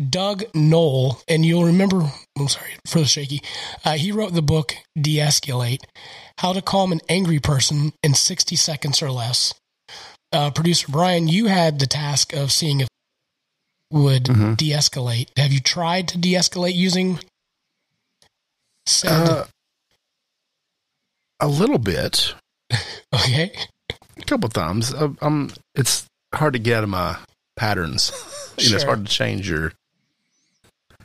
Doug 0.09 0.43
Noll, 0.53 1.21
and 1.27 1.45
you'll 1.45 1.65
remember. 1.65 2.11
I'm 2.37 2.47
sorry 2.47 2.71
for 2.85 2.99
the 2.99 3.05
shaky. 3.05 3.41
Uh, 3.83 3.93
he 3.93 4.11
wrote 4.11 4.33
the 4.33 4.41
book 4.41 4.75
De-escalate: 4.99 5.83
How 6.39 6.53
to 6.53 6.61
Calm 6.61 6.91
an 6.91 7.01
Angry 7.07 7.39
Person 7.39 7.93
in 8.03 8.13
60 8.13 8.55
Seconds 8.55 9.01
or 9.01 9.11
Less. 9.11 9.53
Uh, 10.31 10.51
Producer 10.51 10.87
Brian, 10.91 11.29
you 11.29 11.45
had 11.45 11.79
the 11.79 11.87
task 11.87 12.33
of 12.33 12.51
seeing 12.51 12.81
if 12.81 12.87
would 13.91 14.25
Mhm. 14.25 14.57
de-escalate. 14.57 15.29
Have 15.37 15.51
you 15.53 15.59
tried 15.59 16.07
to 16.09 16.17
de-escalate 16.17 16.75
using? 16.75 17.19
Uh, 19.03 19.45
a 21.39 21.47
little 21.47 21.77
bit. 21.79 22.33
okay. 23.13 23.51
A 24.17 24.23
couple 24.25 24.49
times. 24.49 24.93
Uh, 24.93 25.09
um, 25.21 25.51
it's 25.75 26.05
hard 26.33 26.53
to 26.53 26.59
get 26.59 26.87
my 26.87 27.17
patterns. 27.55 28.11
you 28.57 28.69
know, 28.69 28.75
it's 28.75 28.85
hard 28.85 29.05
to 29.05 29.11
change 29.11 29.49
your. 29.49 29.73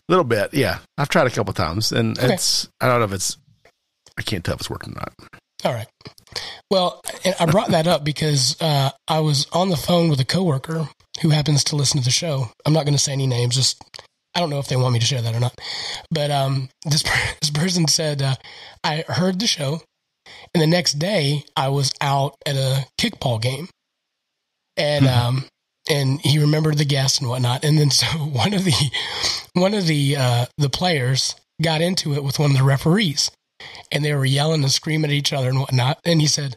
little 0.08 0.24
bit, 0.24 0.52
yeah. 0.52 0.78
I've 0.98 1.08
tried 1.08 1.26
a 1.26 1.30
couple 1.30 1.52
times, 1.54 1.92
and 1.92 2.18
Okay. 2.18 2.34
it's. 2.34 2.68
I 2.80 2.86
don't 2.88 2.98
know 2.98 3.04
if 3.04 3.12
it's. 3.12 3.36
I 4.18 4.22
can't 4.22 4.44
tell 4.44 4.54
if 4.54 4.60
it's 4.60 4.70
working 4.70 4.92
or 4.92 4.96
not. 4.96 5.14
All 5.64 5.72
right. 5.72 5.86
Well, 6.70 7.00
and 7.24 7.34
I 7.40 7.46
brought 7.46 7.70
that 7.70 7.86
up 7.86 8.04
because 8.04 8.56
uh, 8.60 8.90
I 9.08 9.20
was 9.20 9.46
on 9.52 9.68
the 9.70 9.76
phone 9.76 10.08
with 10.08 10.20
a 10.20 10.24
coworker 10.24 10.88
who 11.22 11.30
happens 11.30 11.64
to 11.64 11.76
listen 11.76 11.98
to 12.00 12.04
the 12.04 12.11
show. 12.11 12.50
I'm 12.64 12.72
not 12.72 12.85
going 12.85 12.94
to 12.96 13.02
say 13.02 13.12
any 13.12 13.26
names. 13.26 13.56
Just 13.56 13.83
I 14.35 14.40
don't 14.40 14.50
know 14.50 14.59
if 14.59 14.68
they 14.68 14.76
want 14.76 14.92
me 14.92 15.00
to 15.00 15.06
share 15.06 15.22
that 15.22 15.35
or 15.35 15.40
not. 15.40 15.59
But 16.11 16.30
um, 16.30 16.68
this 16.85 17.02
per- 17.02 17.35
this 17.40 17.50
person 17.50 17.87
said 17.88 18.22
uh, 18.22 18.35
I 18.85 19.04
heard 19.09 19.40
the 19.40 19.46
show, 19.46 19.83
and 20.54 20.62
the 20.62 20.66
next 20.66 20.94
day 20.94 21.44
I 21.56 21.68
was 21.68 21.92
out 22.00 22.37
at 22.46 22.56
a 22.56 22.87
kickball 22.98 23.40
game, 23.40 23.68
and 24.76 25.06
Mhm. 25.06 25.16
um, 25.16 25.44
and 25.88 26.20
he 26.20 26.38
remembered 26.38 26.78
the 26.78 26.85
guest 26.85 27.20
and 27.20 27.28
whatnot. 27.28 27.64
And 27.64 27.78
then 27.78 27.90
so 27.90 28.06
one 28.06 28.54
of 28.54 28.64
the 28.64 28.90
one 29.54 29.74
of 29.74 29.87
the 29.87 30.16
uh, 30.16 30.46
the 30.59 30.70
players 30.70 31.35
got 31.61 31.80
into 31.83 32.14
it 32.14 32.24
with 32.24 32.38
one 32.38 32.50
of 32.52 32.56
the 32.56 32.62
referees 32.64 33.30
and 33.92 34.02
they 34.02 34.14
were 34.14 34.24
yelling 34.24 34.62
and 34.62 34.72
screaming 34.72 35.11
at 35.11 35.14
each 35.14 35.33
other 35.33 35.50
and 35.50 35.61
whatnot. 35.61 35.98
And 36.06 36.20
he 36.22 36.26
said 36.26 36.56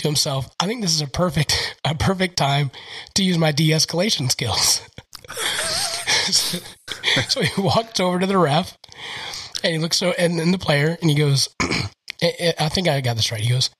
to 0.00 0.08
himself, 0.08 0.48
"I 0.58 0.66
think 0.66 0.82
this 0.82 0.94
is 0.94 1.00
a 1.00 1.06
perfect 1.06 1.76
a 1.84 1.94
perfect 1.94 2.36
time 2.36 2.70
to 3.14 3.22
use 3.22 3.38
my 3.38 3.52
de-escalation 3.52 4.30
skills." 4.30 4.82
so 7.28 7.40
he 7.42 7.60
walked 7.60 8.00
over 8.00 8.18
to 8.18 8.26
the 8.26 8.38
ref 8.38 8.76
and 9.62 9.72
he 9.72 9.78
looks 9.78 9.98
so 9.98 10.12
and 10.18 10.38
then 10.38 10.50
the 10.50 10.58
player 10.58 10.96
and 11.00 11.10
he 11.10 11.16
goes, 11.16 11.48
I 12.22 12.68
think 12.68 12.88
I 12.88 13.00
got 13.00 13.16
this 13.16 13.32
right. 13.32 13.40
He 13.40 13.50
goes, 13.50 13.70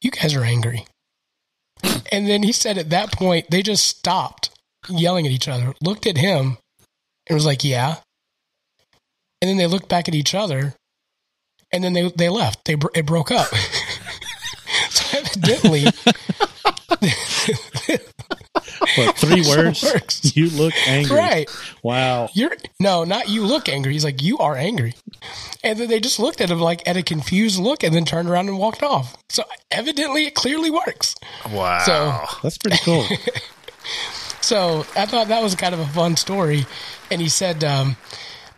"You 0.00 0.10
guys 0.10 0.34
are 0.34 0.44
angry." 0.44 0.86
And 2.12 2.28
then 2.28 2.42
he 2.42 2.52
said 2.52 2.78
at 2.78 2.90
that 2.90 3.12
point 3.12 3.50
they 3.50 3.62
just 3.62 3.84
stopped 3.84 4.50
yelling 4.88 5.26
at 5.26 5.32
each 5.32 5.48
other, 5.48 5.74
looked 5.80 6.06
at 6.06 6.16
him, 6.16 6.58
and 7.26 7.34
was 7.34 7.46
like, 7.46 7.64
"Yeah." 7.64 7.96
And 9.40 9.48
then 9.48 9.56
they 9.56 9.66
looked 9.66 9.88
back 9.88 10.08
at 10.08 10.14
each 10.14 10.34
other, 10.34 10.74
and 11.72 11.82
then 11.82 11.92
they 11.92 12.10
they 12.10 12.28
left. 12.28 12.64
They 12.64 12.76
it 12.94 13.06
broke 13.06 13.30
up. 13.30 13.48
so 15.14 15.20
evidently, 15.20 15.84
what 18.96 19.16
three 19.18 19.42
That's 19.42 19.48
how 19.54 19.60
it 19.60 19.64
words? 19.64 19.82
works. 19.84 20.36
You 20.36 20.50
look 20.50 20.74
angry. 20.86 21.16
right? 21.16 21.50
Wow. 21.82 22.28
You're 22.34 22.56
no, 22.80 23.04
not 23.04 23.28
you 23.28 23.44
look 23.44 23.68
angry. 23.68 23.92
He's 23.92 24.04
like, 24.04 24.22
you 24.22 24.38
are 24.38 24.56
angry. 24.56 24.94
And 25.62 25.78
then 25.78 25.88
they 25.88 26.00
just 26.00 26.18
looked 26.18 26.40
at 26.40 26.50
him 26.50 26.60
like 26.60 26.86
at 26.88 26.96
a 26.96 27.02
confused 27.02 27.58
look, 27.60 27.82
and 27.82 27.94
then 27.94 28.04
turned 28.04 28.28
around 28.28 28.48
and 28.48 28.58
walked 28.58 28.82
off. 28.82 29.16
So 29.30 29.44
evidently, 29.70 30.26
it 30.26 30.34
clearly 30.34 30.70
works. 30.70 31.14
Wow. 31.50 31.78
So 31.84 32.36
That's 32.42 32.58
pretty 32.58 32.78
cool. 32.84 33.06
so 34.40 34.80
I 34.96 35.06
thought 35.06 35.28
that 35.28 35.42
was 35.42 35.54
kind 35.54 35.74
of 35.74 35.80
a 35.80 35.86
fun 35.86 36.16
story. 36.16 36.66
And 37.10 37.20
he 37.20 37.28
said, 37.28 37.64
um, 37.64 37.96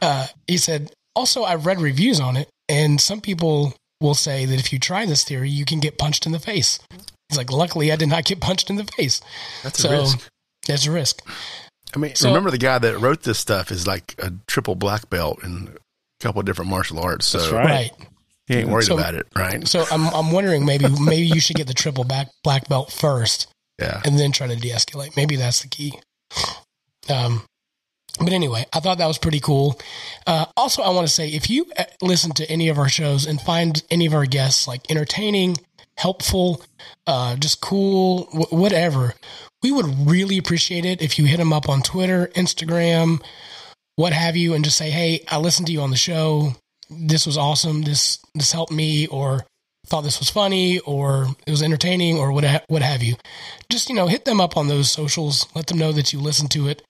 uh, 0.03 0.27
he 0.47 0.57
said, 0.57 0.93
also, 1.15 1.45
I've 1.45 1.65
read 1.67 1.81
reviews 1.81 2.21
on 2.21 2.37
it, 2.37 2.49
and 2.69 3.01
some 3.01 3.21
people 3.21 3.73
will 4.01 4.15
say 4.15 4.45
that 4.45 4.59
if 4.59 4.73
you 4.73 4.79
try 4.79 5.07
this 5.07 5.25
theory, 5.25 5.49
you 5.51 5.65
can 5.65 5.81
get 5.81 5.99
punched 5.99 6.27
in 6.27 6.33
the 6.33 6.39
face. 6.39 6.79
He's 7.29 7.39
like, 7.39 7.51
luckily, 7.51 7.91
I 7.91 7.97
did 7.97 8.09
not 8.09 8.25
get 8.25 8.41
punched 8.41 8.71
in 8.71 8.77
the 8.77 8.85
face. 8.85 9.21
That's 9.63 9.79
a 9.81 9.83
So 9.83 9.91
risk. 9.91 10.29
there's 10.67 10.87
a 10.87 10.93
risk. 10.93 11.23
I 11.95 11.99
mean, 11.99 12.15
So- 12.15 12.29
remember 12.29 12.51
the 12.51 12.59
guy 12.59 12.79
that 12.79 12.99
wrote 13.01 13.23
this 13.23 13.39
stuff 13.39 13.71
is 13.73 13.87
like 13.87 14.15
a 14.19 14.33
triple 14.47 14.75
black 14.75 15.09
belt 15.11 15.43
in 15.43 15.69
a 16.21 16.25
couple 16.25 16.41
of 16.41 16.47
different 16.47 16.71
martial 16.71 16.99
arts. 17.01 17.27
So 17.27 17.39
That's 17.39 17.53
right. 17.53 17.65
Right. 17.65 17.91
he 18.47 18.55
ain't 18.57 18.69
worried 18.69 18.87
So- 18.87 18.99
about 18.99 19.15
it, 19.15 19.27
right? 19.35 19.67
So 19.67 19.85
I'm 19.91 20.07
I'm 20.09 20.31
wondering 20.31 20.65
maybe 20.67 20.87
maybe 21.01 21.27
you 21.27 21.41
should 21.41 21.57
get 21.57 21.67
the 21.67 21.75
triple 21.75 22.05
back 22.05 22.29
black 22.45 22.69
belt 22.69 22.93
first 22.93 23.49
Yeah. 23.81 24.01
and 24.05 24.19
then 24.19 24.31
try 24.33 24.47
to 24.47 24.57
de-escalate. 24.57 25.17
Maybe 25.17 25.37
that's 25.37 25.63
the 25.63 25.69
key. 25.69 25.99
Um, 27.09 27.45
but 28.19 28.33
anyway, 28.33 28.65
I 28.73 28.81
thought 28.81 28.99
that 28.99 29.07
was 29.07 29.19
pretty 29.19 29.41
cool. 29.41 29.79
Uh, 30.27 30.47
also, 30.57 30.83
I 30.83 30.91
want 30.91 31.07
to 31.07 31.13
say 31.13 31.29
if 31.29 31.51
you 31.51 31.67
uh, 31.79 31.85
listen 32.01 32.33
to 32.33 32.51
any 32.51 32.69
of 32.69 32.79
our 32.79 32.89
shows 32.89 33.27
and 33.27 33.41
find 33.41 33.83
any 33.91 34.07
of 34.07 34.15
our 34.15 34.27
guests 34.27 34.67
like 34.67 34.91
entertaining, 34.91 35.57
helpful, 35.99 36.63
uh, 37.07 37.37
just 37.37 37.61
cool, 37.61 38.25
wh- 38.25 38.53
whatever, 38.53 39.15
we 39.63 39.71
would 39.71 39.87
really 40.07 40.39
appreciate 40.39 40.85
it 40.85 41.03
if 41.03 41.19
you 41.19 41.27
hit 41.27 41.39
them 41.39 41.53
up 41.53 41.69
on 41.69 41.83
Twitter, 41.83 42.31
Instagram, 42.35 43.23
what 43.97 44.13
have 44.13 44.37
you, 44.37 44.55
and 44.55 44.65
just 44.65 44.77
say, 44.77 44.91
"Hey, 44.91 45.25
I 45.29 45.39
listened 45.39 45.67
to 45.69 45.73
you 45.73 45.81
on 45.81 45.91
the 45.91 45.97
show. 45.97 46.55
This 46.91 47.27
was 47.27 47.37
awesome. 47.37 47.83
This 47.83 48.19
this 48.35 48.53
helped 48.53 48.73
me," 48.73 49.07
or 49.07 49.47
thought 49.89 50.03
this 50.03 50.19
was 50.19 50.31
funny, 50.31 50.79
or 50.81 51.27
it 51.47 51.51
was 51.51 51.63
entertaining, 51.63 52.19
or 52.19 52.33
what 52.33 52.45
ha- 52.45 52.63
what 52.69 52.83
have 52.83 53.03
you. 53.03 53.17
Just 53.71 53.89
you 53.89 53.95
know, 53.95 54.07
hit 54.07 54.25
them 54.25 54.41
up 54.41 54.57
on 54.57 54.69
those 54.69 54.91
socials. 54.91 55.47
Let 55.55 55.67
them 55.69 55.79
know 55.79 55.93
that 55.93 56.13
you 56.13 56.21
listen 56.21 56.49
to 56.49 56.69
it, 56.69 56.83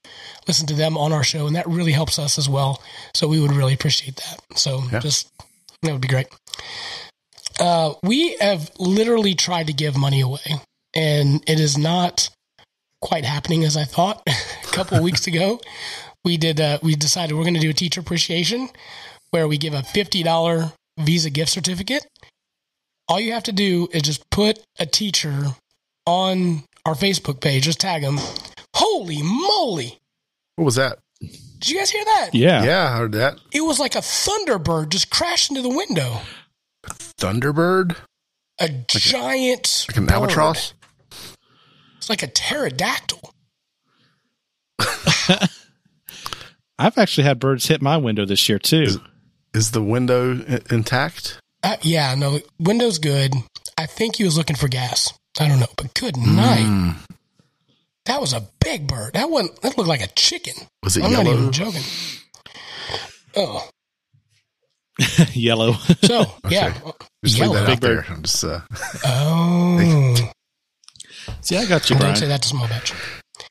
listen 0.48 0.66
to 0.68 0.74
them 0.74 0.96
on 0.96 1.12
our 1.12 1.24
show, 1.24 1.46
and 1.46 1.56
that 1.56 1.66
really 1.66 1.92
helps 1.92 2.18
us 2.18 2.38
as 2.38 2.48
well. 2.48 2.82
So 3.14 3.28
we 3.28 3.40
would 3.40 3.52
really 3.52 3.74
appreciate 3.74 4.16
that. 4.16 4.40
So 4.58 4.82
Yeah. 4.92 5.00
just 5.00 5.28
that 5.82 5.92
would 5.92 6.00
be 6.00 6.08
great. 6.08 6.26
Uh, 7.58 7.94
we 8.02 8.36
have 8.40 8.70
literally 8.78 9.34
tried 9.34 9.66
to 9.68 9.72
give 9.72 9.96
money 9.96 10.20
away, 10.20 10.60
and 10.94 11.42
it 11.48 11.58
is 11.60 11.78
not 11.78 12.28
quite 13.00 13.24
happening 13.24 13.64
as 13.64 13.76
I 13.76 13.84
thought. 13.84 14.22
a 14.26 14.66
couple 14.72 15.02
weeks 15.02 15.26
ago, 15.32 15.60
we 16.24 16.36
did. 16.36 16.60
Uh, 16.60 16.78
we 16.82 16.96
decided 16.96 17.34
we're 17.34 17.42
going 17.44 17.54
to 17.54 17.60
do 17.60 17.70
a 17.70 17.74
teacher 17.74 18.00
appreciation, 18.00 18.68
where 19.30 19.48
we 19.48 19.56
give 19.58 19.74
a 19.74 19.82
fifty 19.82 20.22
dollar 20.22 20.72
Visa 20.98 21.30
gift 21.30 21.50
certificate. 21.50 22.06
All 23.08 23.20
you 23.20 23.32
have 23.32 23.44
to 23.44 23.52
do 23.52 23.88
is 23.92 24.02
just 24.02 24.28
put 24.30 24.58
a 24.78 24.86
teacher 24.86 25.54
on 26.06 26.64
our 26.84 26.94
Facebook 26.94 27.40
page. 27.40 27.64
Just 27.64 27.80
tag 27.80 28.02
them. 28.02 28.18
Holy 28.74 29.22
moly! 29.22 29.98
What 30.56 30.64
was 30.64 30.74
that? 30.76 30.98
Did 31.20 31.68
you 31.70 31.78
guys 31.78 31.90
hear 31.90 32.04
that? 32.04 32.30
Yeah. 32.34 32.64
Yeah, 32.64 32.92
I 32.92 32.96
heard 32.98 33.12
that. 33.12 33.38
It 33.52 33.62
was 33.62 33.78
like 33.80 33.94
a 33.94 33.98
thunderbird 34.00 34.90
just 34.90 35.10
crashed 35.10 35.50
into 35.50 35.62
the 35.62 35.68
window. 35.70 36.18
A 36.84 36.90
thunderbird? 36.90 37.96
A 38.58 38.68
giant 38.88 39.86
Like 39.88 39.96
an 39.96 40.06
bird. 40.06 40.14
albatross? 40.14 40.74
It's 41.98 42.08
like 42.10 42.22
a 42.22 42.26
pterodactyl. 42.26 43.32
I've 46.78 46.98
actually 46.98 47.24
had 47.24 47.38
birds 47.40 47.66
hit 47.68 47.80
my 47.80 47.96
window 47.96 48.24
this 48.26 48.48
year 48.48 48.58
too. 48.58 49.00
Is 49.54 49.70
the 49.70 49.82
window 49.82 50.38
i- 50.48 50.60
intact? 50.70 51.38
Uh, 51.62 51.76
yeah, 51.82 52.14
no, 52.14 52.40
window's 52.58 52.98
good. 52.98 53.32
I 53.78 53.86
think 53.86 54.16
he 54.16 54.24
was 54.24 54.36
looking 54.36 54.56
for 54.56 54.68
gas. 54.68 55.12
I 55.40 55.48
don't 55.48 55.60
know, 55.60 55.66
but 55.76 55.92
good 55.94 56.16
night. 56.16 56.64
Mm. 56.66 56.96
That 58.06 58.20
was 58.20 58.32
a 58.32 58.46
big 58.60 58.86
bird. 58.86 59.14
That 59.14 59.30
one 59.30 59.48
that 59.62 59.76
looked 59.76 59.88
like 59.88 60.00
a 60.02 60.06
chicken. 60.14 60.54
Was 60.84 60.96
it 60.96 61.04
I'm 61.04 61.12
not 61.12 61.24
yellow? 61.26 61.38
even 61.38 61.52
joking. 61.52 61.82
Oh, 63.36 63.68
Yellow. 65.34 65.72
so 66.02 66.24
yeah, 66.48 66.72
Just 67.24 67.38
leave 67.38 67.50
yellow. 67.50 67.54
that 67.54 67.66
Big 67.66 67.74
out 67.76 67.80
there. 67.82 67.94
bird. 67.96 68.06
I'm 68.08 68.22
just, 68.22 68.44
uh, 68.44 68.60
Oh, 69.04 70.14
See, 71.42 71.56
I 71.56 71.66
got 71.66 71.90
you, 71.90 71.98
don't 71.98 72.16
say 72.16 72.28
that 72.28 72.42
to 72.42 72.48
small 72.48 72.66
batch. 72.68 72.92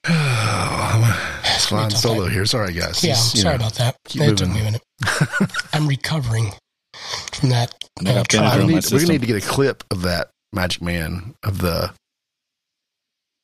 Oh, 0.07 0.11
I'm 1.43 1.59
flying 1.59 1.89
solo 1.91 2.25
here. 2.27 2.45
Sorry, 2.45 2.73
guys. 2.73 3.03
Yeah, 3.03 3.11
Just, 3.13 3.37
sorry 3.37 3.57
know, 3.57 3.65
about 3.65 3.73
that. 3.75 3.95
keep 4.05 4.21
It 4.23 4.37
took 4.37 4.47
moving. 4.47 4.53
me 4.53 4.59
a 4.61 4.63
minute. 4.63 4.81
I'm 5.73 5.87
recovering 5.87 6.51
from 7.33 7.49
that. 7.49 7.73
Uh, 7.99 8.23
Benadryl 8.23 8.57
we 8.59 8.65
need, 8.65 8.73
we're 8.75 8.81
system. 8.81 8.99
gonna 8.99 9.11
need 9.13 9.21
to 9.21 9.27
get 9.27 9.43
a 9.43 9.47
clip 9.47 9.83
of 9.91 10.01
that 10.03 10.29
Magic 10.53 10.81
Man 10.81 11.35
of 11.43 11.59
the. 11.59 11.93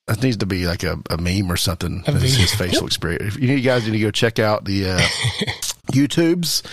That 0.08 0.22
needs 0.24 0.38
to 0.38 0.46
be 0.46 0.66
like 0.66 0.84
a, 0.84 1.00
a 1.10 1.18
meme 1.18 1.50
or 1.52 1.56
something. 1.58 2.04
A 2.08 2.12
That's 2.12 2.34
his 2.36 2.54
facial 2.54 2.86
expression. 2.88 3.28
If 3.28 3.40
you 3.40 3.62
guys 3.62 3.86
need 3.86 3.94
to 3.94 4.00
go 4.00 4.12
check 4.12 4.40
out 4.40 4.66
the 4.66 4.90
uh, 4.90 5.00
YouTubes, 5.92 6.66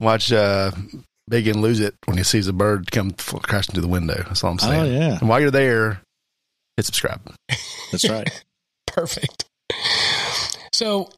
watch 0.00 0.32
uh, 0.32 0.72
Big 1.28 1.46
and 1.48 1.60
lose 1.60 1.80
it 1.80 1.94
when 2.06 2.16
he 2.16 2.22
sees 2.24 2.48
a 2.48 2.52
bird 2.52 2.90
come 2.90 3.12
f- 3.18 3.34
crashing 3.42 3.72
through 3.74 3.82
the 3.82 3.88
window. 3.88 4.14
That's 4.26 4.42
all 4.42 4.52
I'm 4.52 4.58
saying. 4.58 4.80
Oh 4.80 4.84
yeah, 4.84 5.18
And 5.18 5.28
while 5.28 5.40
you're 5.40 5.50
there, 5.50 6.00
hit 6.76 6.86
subscribe. 6.86 7.20
that's 7.92 8.08
right. 8.08 8.44
Perfect. 8.86 9.44
So 10.72 11.04
and 11.06 11.10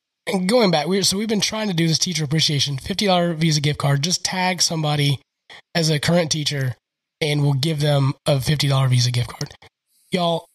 going 0.46 0.70
back, 0.70 0.86
we 0.86 1.02
so 1.02 1.16
we've 1.16 1.28
been 1.28 1.40
trying 1.40 1.68
to 1.68 1.74
do 1.74 1.86
this 1.86 1.98
teacher 1.98 2.24
appreciation 2.24 2.78
fifty 2.78 3.06
dollar 3.06 3.34
Visa 3.34 3.60
gift 3.60 3.78
card. 3.78 4.02
Just 4.02 4.24
tag 4.24 4.60
somebody 4.62 5.20
as 5.74 5.90
a 5.90 5.98
current 5.98 6.30
teacher, 6.30 6.74
and 7.20 7.42
we'll 7.42 7.54
give 7.54 7.80
them 7.80 8.14
a 8.26 8.40
fifty 8.40 8.68
dollar 8.68 8.88
Visa 8.88 9.10
gift 9.10 9.30
card. 9.30 9.54
Y'all, 10.10 10.46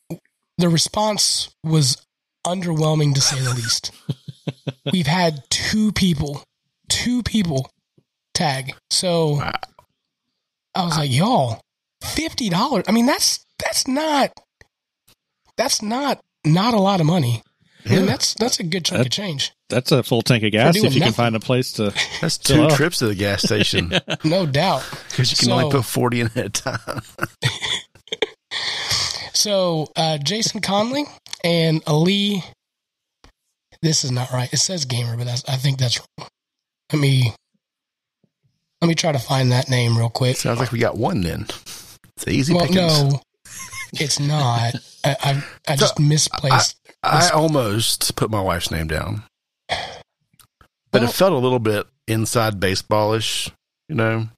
the 0.58 0.70
response 0.70 1.50
was 1.64 2.04
underwhelming 2.46 3.14
to 3.16 3.22
say 3.22 3.40
the 3.40 3.54
least. 3.56 3.92
we've 4.92 5.08
had 5.08 5.44
two 5.50 5.92
people, 5.92 6.44
two 6.90 7.24
people 7.24 7.70
tag. 8.34 8.74
So 8.90 9.36
Wow. 9.38 9.52
I 10.76 10.86
was 10.86 10.98
like, 10.98 11.12
y'all, 11.12 11.62
fifty 12.04 12.50
dollars. 12.50 12.86
I 12.88 12.92
mean, 12.92 13.06
that's 13.06 13.44
that's 13.60 13.88
not 13.88 14.32
that's 15.58 15.82
not 15.82 16.20
not 16.46 16.74
a 16.74 16.80
lot 16.80 17.00
of 17.00 17.06
money. 17.06 17.44
I 17.86 17.90
mean, 17.96 18.06
that's 18.06 18.34
that's 18.36 18.60
a 18.60 18.64
good 18.64 18.86
chunk 18.86 19.00
That- 19.00 19.08
of 19.08 19.12
change. 19.12 19.52
That's 19.70 19.92
a 19.92 20.04
full 20.04 20.22
tank 20.22 20.44
of 20.44 20.52
gas 20.52 20.76
if 20.76 20.94
you 20.94 21.02
can 21.02 21.14
find 21.14 21.36
a 21.36 21.40
place 21.40 21.72
to. 21.74 21.92
That's 22.22 22.38
two 22.38 22.62
up. 22.64 22.74
trips 22.74 23.00
to 23.00 23.08
the 23.08 23.16
gas 23.16 23.42
station 23.46 23.90
because 23.90 24.24
No 24.24 24.46
doubt. 24.46 24.88
Because 25.10 25.32
you 25.32 25.38
can 25.38 25.48
So- 25.48 25.54
only 25.54 25.72
put 25.72 25.84
40 25.86 26.20
in 26.22 26.28
at 26.28 26.38
a 26.38 26.50
time. 26.50 27.02
So 29.34 29.88
uh, 29.96 30.18
Jason 30.20 30.62
Conley 30.62 31.06
and 31.44 31.82
Ali. 31.88 32.44
This 33.82 34.04
is 34.06 34.12
not 34.12 34.32
right. 34.32 34.52
It 34.54 34.58
says 34.58 34.86
gamer, 34.86 35.18
but 35.18 35.26
that's, 35.26 35.44
I 35.50 35.58
think 35.58 35.78
that's 35.80 36.00
wrong. 36.00 36.30
Let 36.94 37.02
me 37.02 37.34
let 38.82 38.88
me 38.88 38.96
try 38.96 39.12
to 39.12 39.20
find 39.20 39.52
that 39.52 39.70
name 39.70 39.98
real 39.98 40.10
quick. 40.10 40.38
Sounds 40.38 40.60
like 40.60 40.72
we 40.72 40.80
got 40.80 40.98
one 40.98 41.22
then. 41.22 41.48
It's 42.16 42.28
easy 42.28 42.54
Well, 42.54 42.68
pickings. 42.68 43.04
no, 43.04 43.20
it's 43.94 44.20
not. 44.20 44.76
I 45.04 45.16
I, 45.22 45.44
I 45.68 45.76
just 45.76 46.00
misplaced. 46.00 46.78
I 47.04 47.30
almost 47.30 48.16
put 48.16 48.32
my 48.32 48.42
wife's 48.42 48.72
name 48.72 48.88
down, 48.88 49.24
but 49.68 51.02
Well- 51.02 51.04
it 51.04 51.14
felt 51.14 51.34
a 51.34 51.38
little 51.38 51.60
bit 51.60 51.88
inside 52.08 52.60
baseballish, 52.60 53.52
you 53.90 53.96
know. 53.96 54.30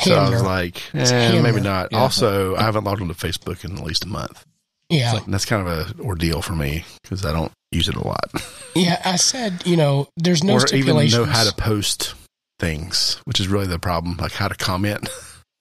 So 0.00 0.14
I 0.16 0.30
was 0.30 0.42
like, 0.42 0.82
eh, 0.94 1.40
maybe 1.40 1.60
not. 1.60 1.88
Yeah. 1.92 1.98
Also, 2.00 2.56
I 2.56 2.62
haven't 2.62 2.84
logged 2.84 3.02
into 3.02 3.14
Facebook 3.14 3.64
in 3.64 3.76
at 3.78 3.84
least 3.84 4.04
a 4.04 4.08
month. 4.08 4.44
yeah, 4.88 5.16
And 5.16 5.32
that's 5.32 5.44
kind 5.44 5.66
of 5.66 5.98
a 5.98 6.02
ordeal 6.02 6.42
for 6.42 6.54
me 6.54 6.84
because 7.02 7.24
I 7.24 7.32
don't 7.32 7.52
use 7.70 7.88
it 7.88 7.94
a 7.94 8.06
lot, 8.06 8.30
yeah. 8.74 9.00
I 9.04 9.16
said, 9.16 9.62
you 9.64 9.76
know, 9.76 10.08
there's 10.16 10.42
no 10.44 10.54
or 10.54 10.66
even 10.74 11.08
know 11.08 11.24
how 11.24 11.44
to 11.44 11.54
post 11.54 12.14
things, 12.58 13.18
which 13.24 13.40
is 13.40 13.48
really 13.48 13.66
the 13.66 13.78
problem. 13.78 14.16
Like 14.18 14.32
how 14.32 14.48
to 14.48 14.54
comment. 14.54 15.08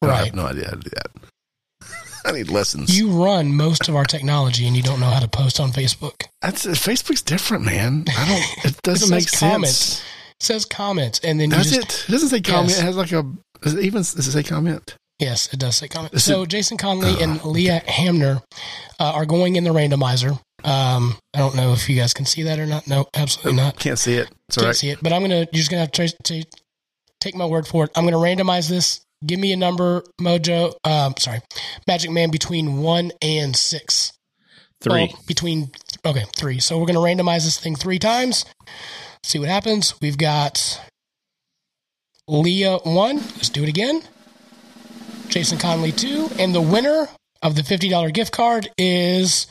right. 0.02 0.12
I 0.22 0.26
have 0.26 0.36
no 0.36 0.48
idea 0.48 0.66
how 0.66 0.72
to 0.72 0.78
do 0.78 0.90
that. 0.90 1.88
I 2.26 2.32
need 2.32 2.50
lessons. 2.50 2.98
You 2.98 3.24
run 3.24 3.56
most 3.56 3.88
of 3.88 3.96
our 3.96 4.06
technology, 4.06 4.68
and 4.68 4.76
you 4.76 4.84
don't 4.84 5.00
know 5.00 5.10
how 5.10 5.20
to 5.20 5.28
post 5.28 5.60
on 5.60 5.72
Facebook. 5.72 6.24
That's 6.42 6.66
Facebook's 6.66 7.22
different, 7.22 7.66
man. 7.66 8.06
I 8.18 8.28
don't. 8.28 8.66
It 8.74 8.82
doesn't 8.82 9.08
says 9.08 9.12
make 9.12 9.30
sense. 9.30 9.40
comments. 9.40 10.00
It 10.02 10.44
says 10.44 10.66
comments, 10.66 11.20
and 11.24 11.40
then 11.40 11.52
you 11.52 11.56
Does 11.58 11.72
just 11.72 12.06
it? 12.06 12.10
It 12.10 12.12
doesn't 12.12 12.30
say 12.30 12.42
comment. 12.42 12.70
Yes. 12.70 12.80
It 12.80 12.84
has 12.84 12.98
like 12.98 13.12
a. 13.12 13.24
Does 13.62 13.74
it 13.76 13.84
even 13.86 14.00
does 14.00 14.16
it 14.18 14.32
say 14.32 14.44
comment? 14.44 14.96
Yes, 15.20 15.54
it 15.54 15.60
does 15.60 15.76
say 15.76 15.88
comment. 15.88 16.16
Is 16.16 16.24
So 16.24 16.42
it- 16.44 16.50
Jason 16.50 16.78
Conley 16.78 17.22
and 17.22 17.44
Leah 17.46 17.84
Hamner 17.86 18.42
uh, 19.00 19.12
are 19.14 19.26
going 19.26 19.56
in 19.56 19.64
the 19.64 19.70
randomizer. 19.70 20.32
Um, 20.64 21.16
I 21.36 21.40
don't 21.40 21.56
know 21.56 21.74
if 21.74 21.88
you 21.90 21.96
guys 21.96 22.14
can 22.14 22.26
see 22.26 22.42
that 22.44 22.58
or 22.60 22.66
not. 22.66 22.88
No, 22.88 23.06
absolutely 23.16 23.54
not. 23.62 23.78
Can't 23.78 24.00
see 24.00 24.14
it. 24.16 24.30
It's 24.48 24.58
all 24.58 24.64
Can't 24.64 24.68
right. 24.70 24.76
see 24.76 24.90
it. 24.90 25.00
But 25.04 25.14
I'm 25.14 25.22
gonna. 25.22 25.38
You're 25.40 25.46
just 25.54 25.70
gonna 25.70 25.82
have 25.82 25.92
to, 25.92 26.08
to 26.24 26.44
take 27.20 27.36
my 27.36 27.46
word 27.46 27.68
for 27.68 27.84
it. 27.86 27.92
I'm 27.96 28.04
gonna 28.06 28.18
randomize 28.18 28.68
this. 28.68 29.02
Give 29.24 29.40
me 29.40 29.54
a 29.54 29.58
number, 29.58 30.02
Mojo. 30.20 30.74
Um, 30.84 31.14
sorry, 31.20 31.42
Magic 31.88 32.10
Man 32.10 32.32
between 32.32 32.82
one 32.82 33.12
and 33.22 33.56
six. 33.56 34.14
Three. 34.82 35.10
Well, 35.14 35.20
between 35.28 35.70
okay, 36.06 36.26
three. 36.36 36.60
So 36.60 36.80
we're 36.80 36.86
gonna 36.86 37.00
randomize 37.00 37.44
this 37.46 37.60
thing 37.60 37.76
three 37.76 38.00
times. 38.00 38.46
See 39.24 39.40
what 39.40 39.50
happens. 39.50 39.96
We've 40.02 40.18
got 40.18 40.82
Leah 42.28 42.78
one. 42.84 43.18
Let's 43.18 43.50
do 43.50 43.64
it 43.64 43.70
again. 43.70 44.02
Jason 45.28 45.58
Conley 45.58 45.92
two, 45.92 46.30
and 46.38 46.54
the 46.54 46.62
winner 46.62 47.08
of 47.42 47.56
the 47.56 47.64
fifty 47.64 47.90
dollar 47.90 48.12
gift 48.12 48.32
card 48.32 48.70
is 48.78 49.48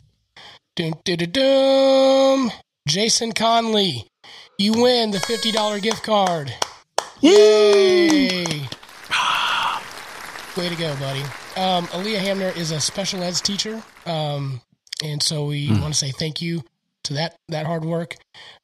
dum, 0.76 0.94
dum, 1.04 1.30
dum, 1.30 2.50
Jason 2.88 3.32
Conley, 3.32 4.06
you 4.58 4.72
win 4.72 5.10
the 5.10 5.18
$50 5.18 5.82
gift 5.82 6.02
card. 6.02 6.54
Yay! 7.20 8.44
Way 10.56 10.68
to 10.68 10.76
go, 10.76 10.96
buddy. 10.96 11.22
Um, 11.56 11.86
Aaliyah 11.88 12.18
Hamner 12.18 12.52
is 12.56 12.70
a 12.70 12.80
special 12.80 13.22
eds 13.22 13.40
teacher. 13.40 13.82
Um, 14.06 14.60
and 15.02 15.22
so 15.22 15.46
we 15.46 15.70
want 15.70 15.94
to 15.94 15.98
say 15.98 16.10
thank 16.10 16.40
you 16.42 16.62
to 17.04 17.14
that, 17.14 17.36
that 17.48 17.66
hard 17.66 17.84
work. 17.84 18.16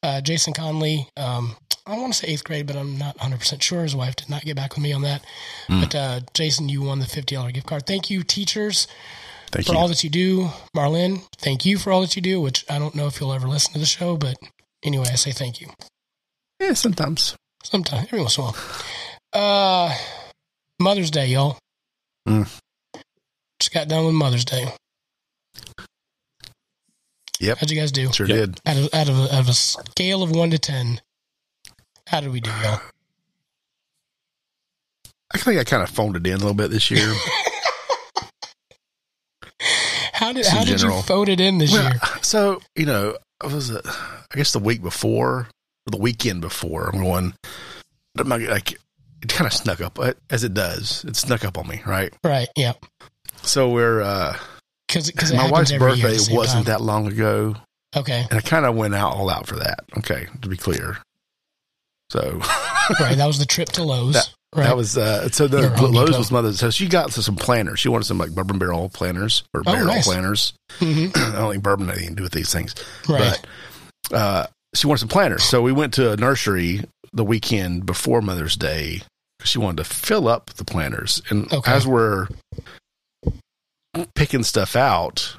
Uh, 0.03 0.21
Jason 0.21 0.53
Conley, 0.53 1.09
um, 1.17 1.57
I 1.87 1.97
want 1.99 2.13
to 2.13 2.19
say 2.19 2.29
eighth 2.33 2.45
grade, 2.45 2.67
but 2.67 2.77
I'm 2.77 2.99
not 2.99 3.17
100% 3.19 3.63
sure. 3.63 3.83
His 3.83 3.97
wife 3.97 4.17
did 4.17 4.29
not 4.29 4.45
get 4.45 4.57
back 4.57 4.75
with 4.75 4.83
me 4.83 4.93
on 4.93 5.03
that. 5.03 5.25
But 5.69 5.95
uh, 5.95 6.21
Jason, 6.35 6.69
you 6.69 6.83
won 6.83 6.99
the 6.99 7.07
$50 7.07 7.53
gift 7.55 7.67
card. 7.67 7.87
Thank 7.87 8.11
you, 8.11 8.23
teachers 8.23 8.87
Thank 9.53 9.67
for 9.67 9.73
you. 9.75 9.79
all 9.79 9.89
that 9.89 10.03
you 10.05 10.11
do. 10.11 10.51
Marlin. 10.75 11.21
thank 11.39 11.65
you 11.65 11.79
for 11.79 11.93
all 11.93 12.01
that 12.03 12.17
you 12.17 12.23
do, 12.23 12.41
which 12.41 12.65
I 12.69 12.79
don't 12.79 12.95
know 12.95 13.07
if 13.07 13.21
you'll 13.21 13.33
ever 13.33 13.47
listen 13.49 13.73
to 13.75 13.79
the 13.79 13.87
show, 13.87 14.17
but 14.17 14.37
anyway, 14.83 15.07
I 15.11 15.15
say 15.15 15.31
thank 15.33 15.61
you. 15.61 15.69
yeah, 16.61 16.73
sometimes. 16.75 17.37
Sometimes, 17.63 18.07
every 18.09 18.21
once 18.21 18.37
in 18.37 18.45
a 18.45 18.47
while. 18.49 18.57
Uh, 19.33 19.95
Mother's 20.79 21.11
Day, 21.11 21.27
y'all. 21.29 21.59
Mm. 22.29 22.49
Just 23.59 23.73
got 23.73 23.89
done 23.89 24.05
with 24.07 24.15
Mother's 24.15 24.45
Day. 24.45 24.67
Yep. 27.41 27.59
How'd 27.59 27.71
you 27.71 27.79
guys 27.81 27.93
do? 27.93 28.13
Sure 28.13 28.27
Yep. 28.27 28.37
did. 28.37 28.61
Out 28.67 28.77
of, 28.77 28.95
out 28.95 29.09
of, 29.09 29.19
a, 29.19 29.35
out 29.35 29.41
of 29.41 29.49
a 29.49 29.53
scale 29.55 30.23
of 30.23 30.31
one 30.31 30.51
to 30.51 30.59
10, 30.59 31.01
how 32.07 32.21
did 32.21 32.33
we 32.33 32.41
do, 32.41 32.51
y'all? 32.63 32.81
I 35.35 35.39
think 35.39 35.59
I 35.61 35.65
kind 35.65 35.83
of 35.83 35.91
phoned 35.91 36.17
it 36.17 36.27
in 36.27 36.35
a 36.35 36.37
little 36.39 36.55
bit 36.55 36.71
this 36.71 36.91
year. 36.91 37.13
How 40.13 40.33
did, 40.33 40.45
Just 40.45 40.51
how 40.57 40.65
did 40.65 40.81
you 40.81 41.03
phone 41.03 41.29
it 41.29 41.41
in 41.41 41.59
this 41.59 41.71
Well, 41.73 41.83
year? 41.91 42.01
So, 42.23 42.61
you 42.75 42.87
know, 42.87 43.19
I 43.43 43.49
was, 43.49 43.71
uh, 43.71 43.83
I 43.85 44.35
guess 44.37 44.53
the 44.55 44.59
week 44.59 44.83
before, 44.83 45.41
or 45.41 45.49
the 45.91 45.99
weekend 45.99 46.41
before, 46.41 46.89
I'm 46.89 47.03
going, 47.03 47.35
I'm 48.19 48.29
not, 48.29 48.41
like, 48.41 48.73
it 48.73 49.29
kind 49.29 49.47
of 49.47 49.53
snuck 49.53 49.83
up, 49.83 49.99
as 50.31 50.43
it 50.43 50.55
does. 50.55 51.05
It 51.07 51.17
snuck 51.17 51.45
up 51.45 51.59
on 51.59 51.69
me, 51.69 51.83
right? 51.87 52.15
Right, 52.25 52.49
yeah. 52.57 52.73
So 53.43 53.69
we're, 53.71 54.01
uh, 54.01 54.39
Because 54.89 55.33
my 55.33 55.51
wife's 55.51 55.73
birthday 55.73 56.17
wasn't 56.35 56.67
that 56.67 56.81
long 56.81 57.07
ago. 57.09 57.55
Okay, 57.97 58.27
and 58.31 58.39
I 58.39 58.41
kind 58.43 58.67
of 58.67 58.75
went 58.77 58.95
out 58.95 59.15
all 59.15 59.31
out 59.31 59.47
for 59.47 59.57
that. 59.57 59.81
Okay, 59.99 60.27
to 60.43 60.49
be 60.49 60.57
clear. 60.57 60.99
So 62.11 62.21
right. 63.01 63.17
That 63.17 63.27
was 63.27 63.39
the 63.39 63.47
trip 63.47 63.69
to 63.71 63.83
Lowe's. 63.83 64.15
That- 64.15 64.31
right. 64.55 64.65
that 64.65 64.77
was, 64.77 64.97
uh, 64.97 65.29
so 65.31 65.49
the 65.49 65.69
Lowe's 65.83 66.17
was 66.17 66.31
mother's. 66.31 66.59
So 66.61 66.71
she 66.71 66.89
got 66.89 67.13
some 67.13 67.37
planners. 67.37 67.81
She 67.81 67.89
wanted 67.89 68.05
some 68.05 68.19
like 68.19 68.31
bourbon 68.31 68.59
barrel 68.59 68.89
planners 68.89 69.43
or 69.53 69.63
Oh, 69.67 69.73
barrel 69.73 69.87
nice. 69.89 70.07
planners. 70.07 70.53
hmm 70.79 71.07
I 71.17 71.33
don't 71.33 71.51
think 71.53 71.63
bourbon 71.65 71.89
had 71.89 71.97
anything 71.97 72.15
to 72.15 72.17
do 72.17 72.23
with 72.23 72.33
these 72.33 72.53
things. 72.53 72.75
Right. 73.09 73.41
But 74.11 74.17
uh, 74.17 74.47
she 74.75 74.87
wanted 74.87 75.01
some 75.01 75.09
planners. 75.09 75.43
So 75.43 75.63
we 75.63 75.73
went 75.73 75.95
to 75.95 76.13
a 76.13 76.17
nursery 76.17 76.83
the 77.13 77.25
weekend 77.25 77.87
before 77.87 78.21
Mother's 78.23 78.57
Day. 78.57 79.03
She 79.43 79.59
wanted 79.59 79.79
to 79.79 79.85
fill 79.85 80.29
up 80.29 80.51
the 80.55 80.65
planners. 80.65 81.23
And 81.31 81.53
Okay. 81.53 81.73
as 81.73 81.87
we're 81.87 82.29
picking 84.15 84.43
stuff 84.43 84.77
out, 84.77 85.37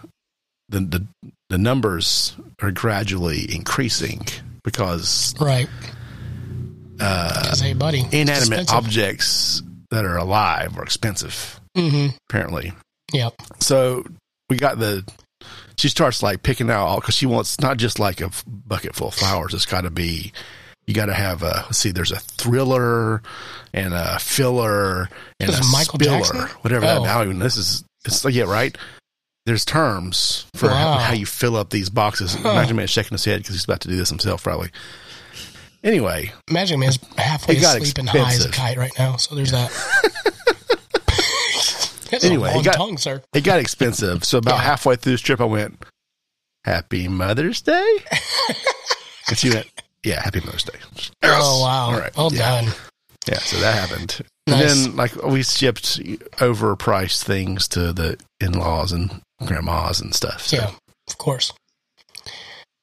the, 0.70 0.80
the, 0.80 1.06
the 1.50 1.58
numbers 1.58 2.36
are 2.62 2.72
gradually 2.72 3.54
increasing 3.54 4.26
because 4.63 5.34
right. 5.39 5.70
uh, 7.00 7.56
hey, 7.58 7.74
buddy. 7.74 8.04
inanimate 8.12 8.74
objects 8.74 9.62
that 9.91 10.04
are 10.04 10.17
alive 10.17 10.78
are 10.78 10.84
expensive, 10.84 11.60
hmm 11.76 12.08
apparently. 12.30 12.74
Yep. 13.13 13.36
So 13.60 14.04
we 14.50 14.58
got 14.58 14.80
the. 14.80 15.06
She 15.78 15.89
starts 15.89 16.24
like 16.24 16.43
picking 16.43 16.70
out 16.70 16.86
all 16.86 17.00
because 17.00 17.15
she 17.15 17.26
wants 17.26 17.62
not 17.62 17.78
just 17.78 18.00
like 18.00 18.20
a 18.20 18.32
bucket 18.48 18.96
full 18.96 19.10
of 19.10 19.13
flowers. 19.13 19.54
It's 19.54 19.65
got 19.65 19.82
to 19.82 19.89
be. 19.89 20.34
You 20.88 20.93
got 20.93 21.06
to 21.06 21.13
have 21.13 21.43
a. 21.43 21.72
See. 21.74 21.91
There's 21.91 22.12
a 22.12 22.20
thriller, 22.20 23.22
and 23.74 23.93
a 23.93 24.20
filler, 24.20 25.10
and 25.39 25.50
a 25.50 25.62
Michael 25.72 26.00
spiller, 26.00 26.17
Jackson? 26.20 26.41
whatever 26.62 26.86
that. 26.86 26.98
Oh. 26.98 27.04
Now 27.04 27.24
even 27.24 27.39
this 27.39 27.58
is. 27.58 27.84
It's 28.08 28.26
like 28.26 28.34
yeah, 28.34 28.43
right. 28.46 28.78
There's 29.46 29.63
terms 29.63 30.46
for 30.56 30.67
how, 30.70 30.91
Wow. 30.93 30.98
how 30.98 31.13
you 31.13 31.26
fill 31.26 31.56
up 31.56 31.70
these 31.70 31.89
boxes. 31.89 32.34
Huh. 32.36 32.54
Magic 32.56 32.76
Man 32.76 32.88
shaking 32.88 33.13
his 33.13 33.24
head 33.24 33.39
because 33.39 33.56
he's 33.56 33.63
about 33.63 33.80
to 33.82 33.88
do 33.88 33.96
this 33.96 34.10
himself, 34.10 34.43
probably. 34.43 34.70
Anyway, 35.84 36.34
Magic 36.50 36.78
Man's 36.78 37.00
halfway 37.17 37.56
asleep 37.58 37.98
and 37.98 38.10
high 38.10 38.34
as 38.34 38.43
a 38.46 38.50
kite 38.50 38.78
right 38.78 38.91
now. 39.00 39.15
So 39.17 39.36
there's 39.36 39.52
that. 39.52 39.72
Anyway, 42.24 42.52
it 42.56 42.63
got- 42.63 42.76
tongue, 42.76 42.98
sir. 42.98 43.22
it 43.34 43.43
got 43.43 43.60
expensive. 43.60 44.24
So 44.24 44.38
about 44.38 44.56
Yeah. 44.56 44.62
halfway 44.62 44.96
through 44.96 45.12
this 45.12 45.22
trip, 45.22 45.41
I 45.41 45.43
went, 45.46 45.84
"Happy 46.63 47.10
Mother's 47.10 47.62
Day," 47.62 47.98
and 49.28 49.38
she 49.38 49.50
went, 49.50 49.67
"Yeah, 50.04 50.22
Happy 50.22 50.39
Mother's 50.39 50.63
Day." 50.63 50.80
Oh 51.24 51.62
wow! 51.62 51.86
All 51.88 52.00
right. 52.00 52.15
Well 52.15 52.32
yeah. 52.34 52.62
done. 52.62 52.74
Yeah, 53.28 53.39
so 53.39 53.60
that 53.60 53.76
happened. 53.89 54.22
Nice. 54.48 54.86
And 54.86 54.94
then, 54.94 54.96
like, 54.96 55.16
we 55.24 55.44
shipped 55.44 56.00
overpriced 56.38 57.24
things 57.24 57.68
to 57.70 57.92
the 57.92 58.18
in-laws 58.40 58.94
and 58.94 59.22
grandmas 59.46 60.00
and 60.00 60.16
stuff. 60.16 60.48
So. 60.48 60.58
Yeah, 60.58 60.72
of 61.08 61.18
course. 61.18 61.54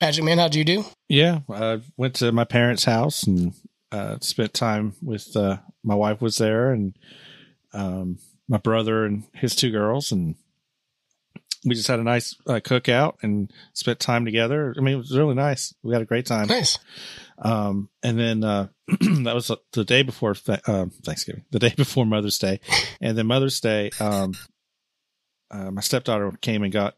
Magic 0.01 0.25
Man, 0.25 0.39
how'd 0.39 0.55
you 0.55 0.65
do? 0.65 0.85
Yeah, 1.09 1.41
I 1.51 1.81
went 1.97 2.17
to 2.17 2.33
my 2.33 2.45
parents' 2.45 2.85
house 2.85 3.23
and 3.23 3.55
uh, 3.91 4.19
spent 4.21 4.53
time 4.53 4.95
with 5.01 5.35
uh, 5.37 5.59
my 5.83 5.95
wife 5.95 6.21
was 6.21 6.37
there 6.37 6.73
and 6.73 6.95
um, 7.73 8.19
my 8.49 8.59
brother 8.59 9.07
and 9.07 9.25
his 9.33 9.57
two 9.57 9.71
girls, 9.71 10.13
and 10.13 10.35
we 11.65 11.75
just 11.75 11.89
had 11.89 12.01
a 12.01 12.05
nice 12.05 12.37
uh, 12.47 12.61
cookout 12.61 13.15
and 13.23 13.51
spent 13.73 13.99
time 14.01 14.27
together. 14.27 14.75
I 14.77 14.81
mean, 14.81 14.95
it 14.95 14.99
was 14.99 15.17
really 15.17 15.35
nice. 15.35 15.75
We 15.83 15.95
had 15.95 16.03
a 16.03 16.07
great 16.07 16.27
time. 16.27 16.49
Nice. 16.49 16.79
Um, 17.39 17.89
and 18.03 18.19
then 18.19 18.45
uh, 18.45 18.69
that 18.89 19.35
was 19.35 19.51
the 19.73 19.85
day 19.85 20.03
before 20.03 20.35
th- 20.35 20.61
um, 20.69 20.91
Thanksgiving, 21.05 21.45
the 21.51 21.59
day 21.59 21.73
before 21.77 22.07
Mother's 22.07 22.39
Day, 22.39 22.61
and 23.01 23.17
then 23.19 23.27
Mother's 23.27 23.61
Day. 23.61 23.91
Um, 24.01 24.35
uh, 25.51 25.71
my 25.71 25.81
stepdaughter 25.81 26.33
came 26.41 26.63
and 26.63 26.73
got 26.73 26.95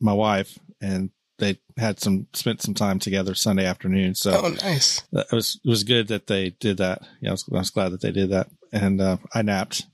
my 0.00 0.12
wife, 0.12 0.58
and 0.80 1.10
they 1.38 1.58
had 1.76 1.98
some 2.00 2.26
spent 2.34 2.60
some 2.62 2.74
time 2.74 2.98
together 2.98 3.34
Sunday 3.34 3.64
afternoon. 3.66 4.14
So 4.14 4.40
Oh, 4.44 4.48
nice. 4.48 5.02
that 5.12 5.30
was 5.32 5.60
it 5.64 5.68
was 5.68 5.84
good 5.84 6.08
that 6.08 6.26
they 6.26 6.50
did 6.50 6.76
that. 6.78 7.02
Yeah, 7.20 7.30
I 7.30 7.32
was, 7.32 7.44
I 7.52 7.58
was 7.58 7.70
glad 7.70 7.90
that 7.92 8.00
they 8.00 8.12
did 8.12 8.30
that, 8.30 8.48
and 8.72 9.00
uh, 9.00 9.16
I 9.34 9.42
napped. 9.42 9.86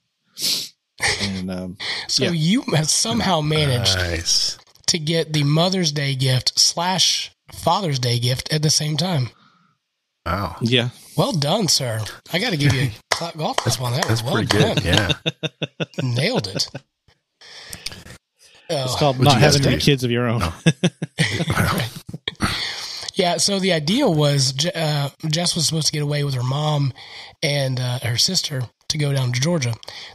And 1.22 1.50
um, 1.50 1.76
So 2.08 2.24
Yeah. 2.24 2.30
you 2.30 2.62
have 2.74 2.88
somehow 2.88 3.40
managed 3.40 3.96
Nice. 3.96 4.58
to 4.86 4.98
get 4.98 5.32
the 5.32 5.44
Mother's 5.44 5.92
Day 5.92 6.14
gift 6.14 6.58
slash 6.58 7.32
Father's 7.52 7.98
Day 7.98 8.18
gift 8.18 8.52
at 8.52 8.62
the 8.62 8.70
same 8.70 8.96
time. 8.96 9.30
Wow. 10.26 10.56
yeah, 10.60 10.88
Well 11.16 11.32
done, 11.32 11.68
sir. 11.68 12.00
I 12.32 12.38
got 12.40 12.50
to 12.50 12.56
give 12.56 12.74
you 12.74 12.82
a 12.88 12.92
clap 13.14 13.36
golf 13.36 13.56
clap 13.58 13.80
on 13.80 13.92
that. 13.92 14.06
That's 14.08 14.22
one. 14.24 14.32
well 14.34 14.44
pretty 14.44 14.58
good. 14.58 14.76
done. 14.82 14.84
Yeah. 14.84 15.12
Nailed 16.02 16.48
it. 16.48 16.66
it's 18.68 18.94
Oh, 18.94 18.96
called 18.98 19.20
not 19.20 19.38
having 19.40 19.64
any 19.64 19.78
kids 19.78 20.02
of 20.02 20.10
your 20.10 20.26
own. 20.26 20.42
yeah. 23.14 23.36
So 23.36 23.58
the 23.60 23.72
idea 23.72 24.08
was 24.08 24.52
uh, 24.74 25.10
Jess 25.28 25.54
was 25.54 25.66
supposed 25.66 25.86
to 25.86 25.92
get 25.92 26.02
away 26.02 26.24
with 26.24 26.34
her 26.34 26.42
mom 26.42 26.92
and 27.42 27.78
uh, 27.80 28.00
her 28.00 28.16
sister 28.16 28.62
to 28.88 28.98
go 28.98 29.12
down 29.12 29.32
to 29.32 29.40
Georgia. 29.40 29.74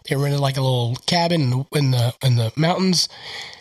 They 0.10 0.15
rented 0.15 0.39
like 0.41 0.58
a 0.58 0.62
little 0.62 0.95
cabin 1.06 1.41
in 1.41 1.50
the, 1.52 1.65
in 1.74 1.91
the 1.91 2.13
in 2.24 2.36
the 2.36 2.52
mountains. 2.58 3.08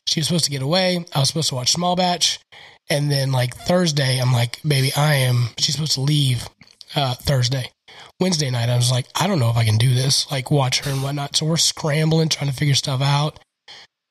She 0.07 0.21
was 0.21 0.27
supposed 0.27 0.45
to 0.47 0.51
get 0.51 0.63
away. 0.63 1.05
I 1.15 1.21
was 1.21 1.29
supposed 1.29 1.51
to 1.51 1.55
watch 1.55 1.71
Small 1.73 1.95
Batch, 1.95 2.41
and 2.91 3.11
then 3.11 3.33
like 3.33 3.57
Thursday, 3.57 4.19
I'm 4.19 4.33
like, 4.33 4.61
baby, 4.67 4.93
I 4.97 5.15
am. 5.15 5.49
She's 5.59 5.75
supposed 5.75 5.93
to 5.93 6.01
leave 6.01 6.49
uh, 6.95 7.15
Thursday. 7.15 7.71
Wednesday 8.19 8.51
night, 8.51 8.69
I 8.69 8.77
was 8.77 8.91
like, 8.91 9.07
I 9.19 9.27
don't 9.27 9.39
know 9.39 9.51
if 9.51 9.57
I 9.57 9.65
can 9.65 9.79
do 9.79 9.95
this, 9.95 10.31
like 10.31 10.51
watch 10.51 10.81
her 10.81 10.91
and 10.91 11.03
whatnot. 11.03 11.37
So 11.37 11.47
we're 11.47 11.57
scrambling, 11.57 12.29
trying 12.29 12.51
to 12.51 12.57
figure 12.57 12.75
stuff 12.75 13.01
out. 13.01 13.39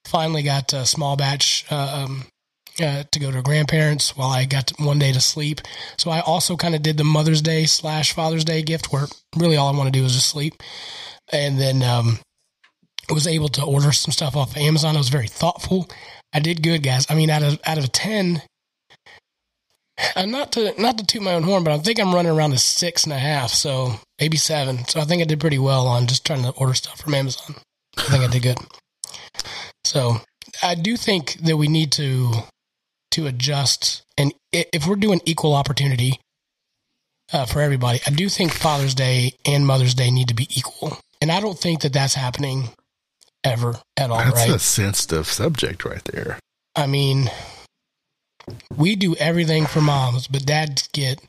Finally 0.08 0.44
got 0.44 0.74
a 0.74 0.86
small 0.86 1.16
batch 1.16 1.66
uh, 1.70 2.06
um, 2.06 2.26
uh, 2.82 3.04
to 3.12 3.20
go 3.20 3.32
to 3.32 3.42
grandparents 3.42 4.18
while 4.18 4.30
I 4.30 4.46
got 4.46 4.72
one 4.80 4.98
day 4.98 5.12
to 5.12 5.22
sleep. 5.22 5.62
So 5.98 6.10
I 6.10 6.22
also 6.22 6.56
kind 6.56 6.74
of 6.74 6.82
did 6.82 6.98
the 6.98 7.04
Mother's 7.04 7.42
Day 7.42 7.66
slash 7.66 8.14
Father's 8.14 8.46
Day 8.46 8.64
gift 8.64 8.92
where 8.92 9.06
really 9.36 9.58
all 9.58 9.72
I 9.72 9.78
want 9.78 9.94
to 9.94 10.00
do 10.00 10.06
is 10.06 10.14
just 10.14 10.30
sleep. 10.30 10.56
And 11.32 11.60
then 11.60 11.84
um, 11.84 12.20
was 13.12 13.28
able 13.28 13.50
to 13.50 13.64
order 13.64 13.92
some 13.92 14.12
stuff 14.12 14.36
off 14.36 14.52
of 14.52 14.58
Amazon. 14.58 14.96
I 14.96 15.00
was 15.00 15.10
very 15.10 15.28
thoughtful. 15.28 15.88
I 16.34 16.40
did 16.40 16.64
good, 16.64 16.84
guys. 16.84 17.06
I 17.10 17.16
mean, 17.16 17.30
out 17.30 17.44
of 17.44 17.60
out 17.66 17.78
of 17.78 17.92
ten, 17.92 18.42
uh, 20.16 20.26
not 20.26 20.52
to 20.54 20.80
not 20.82 20.98
to 20.98 21.06
toot 21.06 21.22
my 21.22 21.34
own 21.34 21.44
horn, 21.44 21.64
but 21.64 21.74
I 21.74 21.78
think 21.80 22.00
I'm 22.00 22.14
running 22.14 22.32
around 22.32 22.54
a 22.54 22.58
six 22.58 23.04
and 23.04 23.14
a 23.14 23.18
half, 23.18 23.52
so 23.52 23.96
maybe 24.20 24.38
seven. 24.38 24.86
So 24.88 25.00
I 25.00 25.04
think 25.04 25.22
I 25.22 25.26
did 25.26 25.40
pretty 25.40 25.60
well 25.60 25.88
on 25.88 26.08
just 26.08 26.26
trying 26.26 26.44
to 26.44 26.52
order 26.52 26.74
stuff 26.74 27.00
from 27.02 27.14
Amazon. 27.14 27.56
I 27.98 28.02
think 28.04 28.24
I 28.24 28.28
did 28.28 28.44
good. 28.44 28.58
So 29.84 30.22
I 30.64 30.76
do 30.76 30.98
think 30.98 31.34
that 31.42 31.58
we 31.58 31.68
need 31.68 31.92
to 31.94 32.32
to 33.12 33.28
adjust, 33.28 34.04
and 34.18 34.34
if 34.52 34.88
we're 34.88 34.96
doing 34.96 35.22
equal 35.26 35.56
opportunity 35.56 36.20
uh, 37.34 37.46
for 37.46 37.62
everybody, 37.62 38.00
I 38.06 38.12
do 38.12 38.30
think 38.30 38.54
Father's 38.54 38.94
Day 38.94 39.34
and 39.46 39.66
Mother's 39.66 39.96
Day 39.96 40.12
need 40.12 40.28
to 40.28 40.36
be 40.36 40.48
equal, 40.52 40.98
and 41.22 41.32
I 41.32 41.42
don't 41.42 41.58
think 41.58 41.82
that 41.82 41.94
that's 41.94 42.14
happening 42.14 42.70
ever 43.44 43.76
at 43.98 44.12
all. 44.12 44.18
That's 44.18 44.48
right? 44.48 44.56
a 44.56 44.60
sensitive 44.60 45.28
subject 45.28 45.86
right 45.86 46.04
there. 46.06 46.40
I 46.76 46.88
mean, 46.88 47.30
we 48.78 48.96
do 48.96 49.16
everything 49.16 49.66
for 49.66 49.82
moms, 49.82 50.28
but 50.28 50.46
dads 50.46 50.88
get 50.94 51.22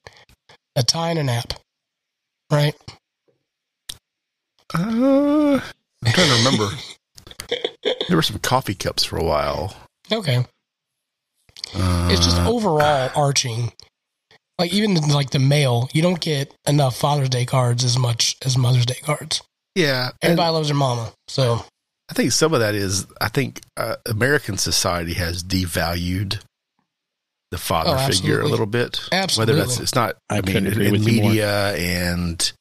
a 0.76 0.83
tie 0.83 1.11
and 1.11 1.18
a 1.18 1.22
nap, 1.24 1.52
right? 2.50 2.74
Uh, 4.74 5.61
I'm 6.04 6.12
trying 6.12 6.28
to 6.28 6.37
remember. 6.44 6.68
there 8.09 8.16
were 8.16 8.22
some 8.22 8.38
coffee 8.38 8.74
cups 8.74 9.04
for 9.04 9.16
a 9.16 9.24
while. 9.24 9.74
Okay, 10.12 10.44
Uh, 11.74 12.09
it's 12.11 12.24
just 12.24 12.38
overall 12.40 13.11
arching. 13.14 13.72
Like 14.59 14.72
even 14.72 14.94
the, 14.94 15.00
like 15.00 15.30
the 15.30 15.38
male, 15.38 15.88
you 15.92 16.02
don't 16.02 16.20
get 16.20 16.52
enough 16.66 16.96
Father's 16.96 17.28
Day 17.30 17.46
cards 17.46 17.83
as 17.85 17.98
much 17.98 18.37
as 18.44 18.59
Mother's 18.59 18.85
Day 18.87 18.98
cards. 19.02 19.40
yeah. 19.74 20.11
Everybody 20.20 20.50
loves 20.52 20.68
their 20.68 20.76
mama, 20.76 21.12
so 21.28 21.64
I 22.11 22.12
think 22.14 22.33
some 22.33 22.52
of 22.52 22.61
that 22.61 22.74
is 22.74 23.06
I 23.20 23.28
think 23.28 23.61
uh, 23.76 23.96
American 24.06 24.59
society 24.59 25.14
has 25.14 25.42
devalued 25.42 26.40
the 27.50 27.58
father 27.58 27.96
Oh, 27.98 28.06
figure 28.06 28.40
a 28.40 28.46
little 28.48 28.66
bit. 28.66 29.00
Absolutely. 29.12 29.54
Whether 29.54 29.66
that's 29.66 29.80
it's 29.80 29.94
not. 29.94 30.16
I 30.28 30.38
I, 30.38 30.40
mean, 30.42 30.56
in, 30.66 30.80
in 30.80 30.92
with 30.92 31.06
you 31.06 31.20
more. 31.22 31.30
media 31.30 31.74
and 31.74 32.52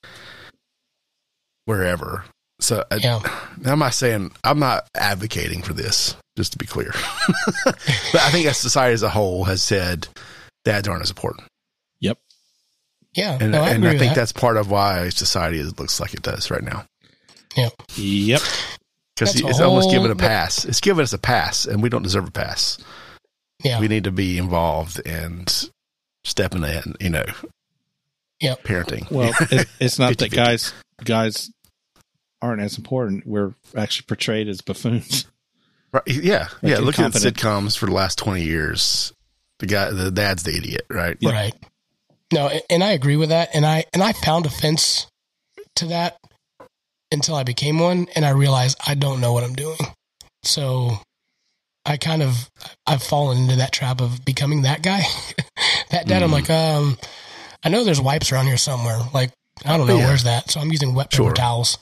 wherever. 1.65 2.25
So 2.61 2.83
I, 2.91 2.95
yeah, 2.95 3.19
I'm 3.65 3.79
not 3.79 3.93
saying 3.93 4.31
I'm 4.43 4.59
not 4.59 4.87
advocating 4.95 5.61
for 5.61 5.73
this. 5.73 6.15
Just 6.37 6.53
to 6.53 6.57
be 6.57 6.65
clear, 6.65 6.91
but 7.65 7.75
I 8.15 8.31
think 8.31 8.45
as 8.47 8.57
society 8.57 8.93
as 8.93 9.03
a 9.03 9.09
whole 9.09 9.43
has 9.45 9.61
said 9.61 10.07
dads 10.63 10.87
aren't 10.87 11.01
as 11.03 11.09
important, 11.09 11.47
Yep. 11.99 12.17
yeah. 13.13 13.37
and, 13.41 13.51
no, 13.51 13.61
I 13.61 13.71
and 13.71 13.85
I 13.85 13.97
think 13.97 14.11
that. 14.11 14.15
that's 14.15 14.31
part 14.31 14.55
of 14.55 14.71
why 14.71 15.09
society 15.09 15.61
looks 15.63 15.99
like 15.99 16.13
it 16.13 16.21
does 16.21 16.49
right 16.49 16.63
now. 16.63 16.85
Yep. 17.57 17.73
Yep. 17.95 18.41
Because 19.15 19.35
it's 19.41 19.59
almost 19.59 19.91
given 19.91 20.11
a 20.11 20.15
pass. 20.15 20.63
It's 20.63 20.79
given 20.79 21.03
us 21.03 21.11
a 21.11 21.17
pass, 21.17 21.65
and 21.65 21.83
we 21.83 21.89
don't 21.89 22.03
deserve 22.03 22.25
a 22.27 22.31
pass. 22.31 22.77
Yeah, 23.63 23.79
we 23.79 23.87
need 23.87 24.05
to 24.05 24.11
be 24.11 24.37
involved 24.37 25.01
and 25.05 25.69
stepping 26.23 26.63
in, 26.63 26.95
you 26.99 27.09
know, 27.09 27.25
Yep. 28.41 28.63
parenting. 28.63 29.11
Well, 29.11 29.33
it, 29.51 29.67
it's 29.79 29.99
not 29.99 30.17
that 30.17 30.31
50-50. 30.31 30.35
guys 30.35 30.73
guys 31.03 31.51
aren't 32.41 32.61
as 32.61 32.77
important. 32.77 33.25
We're 33.27 33.53
actually 33.75 34.05
portrayed 34.07 34.47
as 34.47 34.61
buffoons. 34.61 35.25
Right, 35.91 36.03
yeah, 36.07 36.47
Like 36.61 36.71
yeah. 36.71 36.77
Look 36.79 36.99
at 36.99 37.05
incompetent. 37.07 37.35
sitcoms 37.37 37.77
for 37.77 37.87
the 37.87 37.91
last 37.93 38.17
twenty 38.17 38.43
years. 38.43 39.11
The 39.59 39.65
guy, 39.65 39.89
the 39.91 40.11
dad's 40.11 40.43
the 40.43 40.55
idiot, 40.55 40.83
right? 40.89 41.17
Yeah. 41.19 41.31
Right. 41.31 41.53
No, 42.31 42.49
and 42.69 42.83
I 42.83 42.91
agree 42.91 43.15
with 43.17 43.29
that. 43.29 43.49
And 43.53 43.65
I 43.65 43.85
and 43.91 44.01
I 44.03 44.13
found 44.13 44.45
offense 44.45 45.07
to 45.77 45.87
that 45.87 46.15
until 47.11 47.35
I 47.35 47.43
became 47.43 47.79
one, 47.79 48.07
and 48.15 48.23
I 48.23 48.29
realized 48.29 48.77
I 48.85 48.93
don't 48.93 49.19
know 49.19 49.33
what 49.33 49.43
I'm 49.43 49.55
doing. 49.55 49.79
So 50.43 50.99
I 51.85 51.97
kind 51.97 52.21
of 52.21 52.49
I've 52.85 53.01
fallen 53.03 53.37
into 53.39 53.55
that 53.57 53.71
trap 53.71 54.01
of 54.01 54.23
becoming 54.25 54.63
that 54.63 54.83
guy. 54.83 55.01
that 55.91 56.07
dad, 56.07 56.21
I'm 56.23 56.29
Mm. 56.29 56.33
like, 56.33 56.49
um, 56.49 56.97
I 57.63 57.69
know 57.69 57.83
there's 57.83 58.01
wipes 58.01 58.31
around 58.31 58.47
here 58.47 58.57
somewhere. 58.57 58.99
Like 59.13 59.31
I 59.65 59.77
don't 59.77 59.87
know 59.87 59.97
Yeah. 59.97 60.07
where's 60.07 60.23
that. 60.23 60.51
So 60.51 60.59
I'm 60.59 60.71
using 60.71 60.93
wet 60.93 61.09
paper 61.09 61.23
Sure. 61.23 61.33
towels 61.33 61.77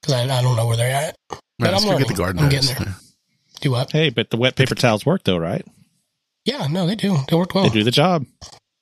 because 0.00 0.14
I, 0.14 0.22
I 0.24 0.42
don't 0.42 0.56
know 0.56 0.66
where 0.66 0.76
they're 0.76 0.94
at. 0.94 1.14
Right, 1.30 1.40
But 1.58 1.72
let's 1.72 1.84
I'm 1.84 1.90
go 1.90 1.98
get 1.98 2.08
the 2.08 2.14
garden 2.14 2.42
I'm 2.42 2.48
getting 2.48 2.74
there. 2.74 2.94
Do 3.60 3.70
what? 3.72 3.92
Hey, 3.92 4.10
but 4.10 4.30
the 4.30 4.36
wet 4.36 4.56
paper 4.56 4.74
towels 4.74 5.04
work 5.06 5.24
though, 5.24 5.36
right? 5.38 5.64
Yeah, 6.44 6.66
no, 6.66 6.86
they 6.86 6.94
do. 6.94 7.18
They 7.28 7.36
work 7.36 7.54
well. 7.54 7.64
They 7.64 7.70
do 7.70 7.84
the 7.84 7.90
job. 7.90 8.26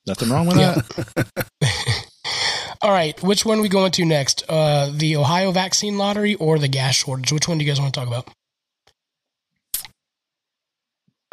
Nothing 0.05 0.29
wrong 0.29 0.47
with 0.47 0.57
Yeah. 0.57 0.81
that. 1.05 1.27
All 2.81 2.91
right, 2.91 3.21
which 3.23 3.45
one 3.45 3.59
are 3.59 3.61
we 3.61 3.69
going 3.69 3.91
to 3.93 4.03
next? 4.05 4.43
Uh, 4.49 4.89
the 4.93 5.15
Ohio 5.15 5.51
vaccine 5.53 5.97
lottery 5.97 6.35
or 6.35 6.59
the 6.59 6.67
gas 6.67 6.95
shortage? 6.95 7.31
Which 7.31 7.47
one 7.47 7.57
do 7.57 7.63
you 7.63 7.71
guys 7.71 7.79
want 7.79 7.93
to 7.93 7.99
talk 7.99 8.07
about? 8.09 8.27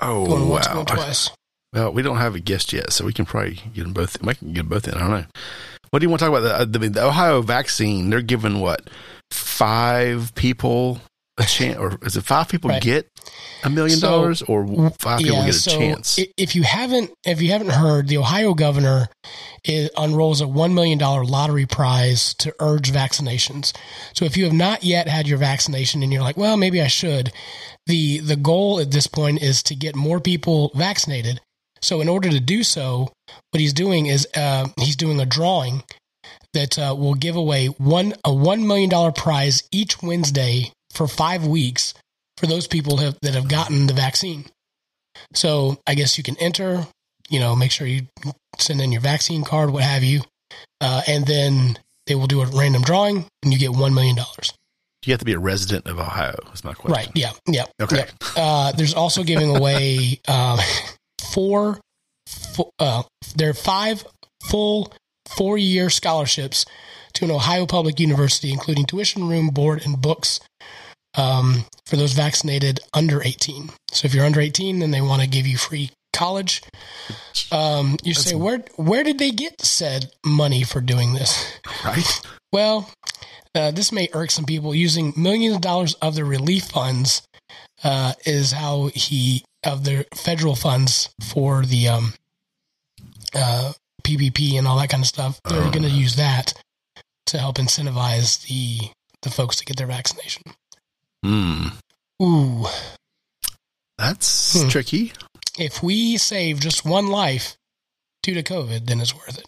Oh 0.01 0.27
Going 0.27 0.49
once, 0.49 0.67
wow! 0.69 0.75
going 0.75 0.87
twice. 0.87 1.31
Well, 1.73 1.93
we 1.93 2.03
don't 2.03 2.17
have 2.17 2.35
a 2.35 2.41
guest 2.41 2.73
yet, 2.73 2.93
so 2.93 3.05
we 3.05 3.13
can 3.13 3.25
probably 3.25 3.61
get 3.75 3.83
them 3.85 3.93
both. 3.93 4.21
We 4.23 4.35
can 4.35 4.53
get 4.53 4.61
them 4.61 4.69
both 4.69 4.89
in. 4.89 4.95
I 4.95 4.99
don't 4.99 5.11
know. 5.11 5.25
What 5.91 6.01
do 6.01 6.05
you 6.05 6.11
want 6.11 6.21
to 6.21 6.27
talk 6.27 6.39
about? 6.39 6.43
The, 6.43 6.55
uh, 6.55 6.65
the, 6.65 6.89
the 6.89 7.05
Ohio 7.05 7.43
vaccine. 7.43 8.11
They're 8.11 8.23
giving 8.23 8.61
what 8.61 8.89
five 9.31 10.35
people 10.35 11.01
a 11.41 11.45
chance, 11.47 11.79
or 11.79 11.99
is 12.03 12.17
it 12.17 12.23
five 12.23 12.49
people 12.49 12.71
Right. 12.71 12.83
get 12.83 13.09
a 13.65 13.71
million 13.71 13.99
So, 13.99 14.09
dollars, 14.09 14.43
or 14.43 14.91
five 14.99 15.19
people 15.19 15.41
get 15.43 15.51
a 15.51 15.53
so 15.53 15.71
chance? 15.79 16.19
If 16.37 16.55
you 16.55 16.63
haven't, 16.63 17.11
if 17.25 17.41
you 17.43 17.51
haven't 17.51 17.71
heard, 17.71 18.09
the 18.09 18.19
Ohio 18.19 18.55
governor 18.55 19.09
is, 19.65 19.91
unrolls 19.97 20.41
a 20.41 20.49
one 20.49 20.75
million 20.75 20.99
dollar 20.99 21.25
lottery 21.25 21.67
prize 21.67 22.35
to 22.35 22.55
urge 22.61 22.93
vaccinations. 22.93 23.77
So 24.15 24.25
if 24.25 24.37
you 24.37 24.45
have 24.45 24.53
not 24.53 24.85
yet 24.85 25.09
had 25.09 25.27
your 25.27 25.39
vaccination 25.39 26.03
and 26.03 26.13
you're 26.13 26.23
like, 26.23 26.37
well, 26.37 26.57
maybe 26.57 26.81
I 26.81 26.89
should, 26.89 27.33
the 27.87 28.19
the 28.19 28.37
goal 28.37 28.79
at 28.81 28.91
this 28.91 29.07
point 29.07 29.43
is 29.43 29.63
to 29.65 29.75
get 29.75 29.97
more 29.97 30.21
people 30.21 30.71
vaccinated. 30.75 31.41
So 31.83 32.01
in 32.03 32.09
order 32.09 32.29
to 32.29 32.41
do 32.41 32.63
so, 32.63 33.11
what 33.51 33.61
he's 33.61 33.73
doing 33.73 34.07
is 34.07 34.29
uh, 34.37 34.69
he's 34.79 34.97
doing 34.97 35.19
a 35.19 35.27
drawing 35.27 35.83
that 36.53 36.79
uh, 36.79 36.95
will 36.99 37.15
give 37.15 37.37
away 37.37 37.67
one 37.69 38.13
a 38.25 38.33
one 38.33 38.67
million 38.67 38.91
dollar 38.91 39.13
prize 39.13 39.63
each 39.73 40.03
Wednesday 40.03 40.73
for 40.93 41.07
five 41.09 41.47
weeks 41.47 41.95
for 42.37 42.47
those 42.47 42.67
people 42.67 42.97
have, 42.99 43.17
that 43.23 43.35
have 43.35 43.49
gotten 43.49 43.87
the 43.87 43.93
vaccine. 43.95 44.45
So 45.35 45.79
I 45.87 45.95
guess 45.95 46.17
you 46.17 46.25
can 46.25 46.37
enter, 46.39 46.87
you 47.29 47.41
know, 47.41 47.55
make 47.55 47.71
sure 47.71 47.87
you 47.87 48.07
send 48.59 48.81
in 48.81 48.93
your 48.93 49.01
vaccine 49.03 49.45
card, 49.45 49.71
what 49.71 49.83
have 49.83 50.03
you, 50.03 50.23
uh, 50.81 51.03
and 51.07 51.27
then 51.27 51.79
they 52.07 52.15
will 52.15 52.27
do 52.27 52.41
a 52.41 52.47
random 52.47 52.83
drawing, 52.83 53.27
and 53.43 53.53
you 53.53 53.59
get 53.59 53.73
one 53.73 53.95
million 53.95 54.17
dollars. 54.17 54.53
you 55.05 55.13
have 55.13 55.19
to 55.21 55.25
be 55.25 55.33
a 55.35 55.39
resident 55.39 55.87
of 55.87 55.99
Ohio. 55.99 56.35
Is 56.55 56.65
my 56.65 56.73
question. 56.75 56.93
Right? 56.93 57.11
Yeah. 57.15 57.33
Yeah. 57.47 57.65
Okay. 57.81 57.97
Yep. 57.97 58.11
Uh, 58.37 58.73
there's 58.73 58.95
also 58.95 59.23
giving 59.23 59.55
away 59.57 60.21
um, 60.29 60.59
four. 61.33 61.81
fu- 62.27 62.71
Uh, 62.79 63.03
there 63.37 63.51
are 63.51 63.55
five 63.55 64.05
full 64.45 64.93
four-year 65.29 65.91
scholarships 65.91 66.65
to 67.13 67.25
an 67.25 67.31
Ohio 67.31 67.67
public 67.67 68.01
university, 68.01 68.53
including 68.53 68.87
tuition, 68.87 69.29
room, 69.29 69.49
board, 69.51 69.83
and 69.85 70.01
books 70.01 70.41
um, 71.17 71.65
for 71.87 71.97
those 71.97 72.13
vaccinated 72.13 72.81
under 72.95 73.23
18. 73.23 73.71
So 73.93 74.07
if 74.07 74.15
you're 74.15 74.25
under 74.27 74.41
18, 74.41 74.79
then 74.79 74.91
they 74.91 75.01
want 75.01 75.23
to 75.23 75.29
give 75.29 75.47
you 75.47 75.57
free 75.59 75.91
college. 76.13 76.63
Um, 77.53 77.97
you 78.03 78.15
say 78.15 78.35
where 78.35 78.59
where 78.77 79.03
did 79.05 79.19
they 79.19 79.31
get 79.31 79.61
said 79.63 80.11
money 80.25 80.63
for 80.63 80.81
doing 80.81 81.15
this? 81.15 81.59
Right. 81.85 82.21
Well, 82.53 82.91
uh, 83.55 83.71
this 83.71 83.91
may 83.93 84.09
irk 84.13 84.31
some 84.31 84.45
people. 84.45 84.75
Using 84.75 85.13
millions 85.17 85.57
of 85.57 85.61
dollars 85.63 85.95
of 85.95 86.15
the 86.15 86.25
relief 86.25 86.65
funds 86.65 87.23
uh, 87.85 88.13
is 88.27 88.53
how 88.53 88.91
he 88.95 89.45
of 89.65 89.85
the 89.85 90.07
federal 90.15 90.55
funds 90.57 91.11
for 91.23 91.65
the 91.65 91.89
um, 91.89 92.15
uh, 93.35 93.73
PPP 94.05 94.59
and 94.59 94.67
all 94.67 94.79
that 94.79 94.89
kind 94.91 95.03
of 95.03 95.07
stuff. 95.07 95.41
They're 95.49 95.63
Oh. 95.63 95.71
going 95.71 95.83
to 95.85 95.89
use 95.91 96.17
that 96.17 96.55
to 97.27 97.39
help 97.39 97.57
incentivize 97.57 98.47
the 98.47 98.91
the 99.23 99.31
folks 99.31 99.57
to 99.57 99.65
get 99.67 99.77
their 99.77 99.87
vaccination. 99.87 100.43
Hmm. 101.25 101.69
Ooh, 102.23 102.67
That's 103.99 104.61
Hmm. 104.63 104.69
tricky. 104.69 105.13
if 105.59 105.83
we 105.83 106.17
save 106.17 106.61
just 106.61 106.85
one 106.85 107.09
life 107.09 107.57
due 108.23 108.35
to 108.35 108.43
COVID, 108.43 108.87
then 108.87 109.01
it's 109.01 109.15
worth 109.15 109.39
it. 109.39 109.47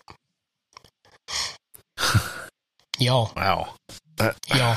Y'all, 2.98 3.32
Wow. 3.36 3.74
That, 4.16 4.36
y'all. 4.54 4.76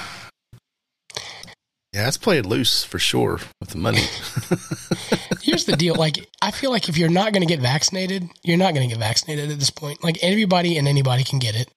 yeah, 1.94 2.04
that's 2.06 2.18
played 2.18 2.46
loose 2.46 2.84
for 2.84 2.98
sure 3.00 3.40
with 3.60 3.70
the 3.70 3.78
money. 3.78 4.00
Here's 5.42 5.66
the 5.66 5.76
deal. 5.78 5.96
Like, 5.96 6.26
I 6.42 6.52
feel 6.52 6.72
like 6.72 6.88
if 6.90 6.98
you're 6.98 7.10
not 7.10 7.34
going 7.34 7.46
to 7.46 7.54
get 7.54 7.60
vaccinated, 7.62 8.30
you're 8.44 8.58
not 8.58 8.74
going 8.74 8.88
to 8.88 8.94
get 8.96 9.00
vaccinated 9.00 9.52
at 9.52 9.60
this 9.60 9.70
point. 9.70 10.04
Like, 10.04 10.18
everybody 10.24 10.78
and 10.78 10.88
anybody 10.88 11.24
can 11.24 11.40
get 11.40 11.56
it, 11.56 11.70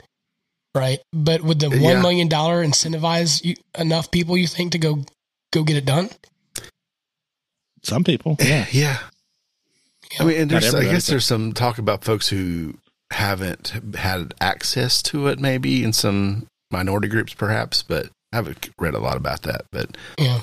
right? 0.74 1.00
But 1.12 1.42
would 1.42 1.60
the 1.60 1.68
Yeah. 1.70 1.80
one 1.94 2.02
million 2.02 2.28
dollar 2.28 2.64
incentivize 2.64 3.44
you, 3.44 3.56
enough 3.78 4.10
people 4.10 4.36
you 4.36 4.46
think 4.46 4.72
to 4.72 4.78
go 4.78 5.04
go 5.52 5.62
get 5.64 5.76
it 5.76 5.84
done? 5.84 6.10
Some 7.82 8.04
people, 8.04 8.36
yeah. 8.40 8.66
yeah. 8.72 8.98
I 10.18 10.24
mean, 10.24 10.36
and 10.42 10.50
there's, 10.50 10.74
I 10.74 10.84
guess 10.84 11.06
there's 11.06 11.24
some 11.26 11.52
talk 11.52 11.78
about 11.78 12.02
folks 12.04 12.28
who 12.28 12.74
haven't 13.12 13.72
had 13.94 14.34
access 14.40 15.00
to 15.02 15.28
it, 15.28 15.38
maybe 15.38 15.84
in 15.84 15.92
some 15.92 16.46
minority 16.70 17.08
groups, 17.08 17.34
perhaps. 17.34 17.82
But 17.82 18.06
I 18.32 18.36
haven't 18.36 18.70
read 18.78 18.94
a 18.94 18.98
lot 18.98 19.16
about 19.16 19.42
that. 19.42 19.62
But 19.70 19.96
Yeah, 20.18 20.40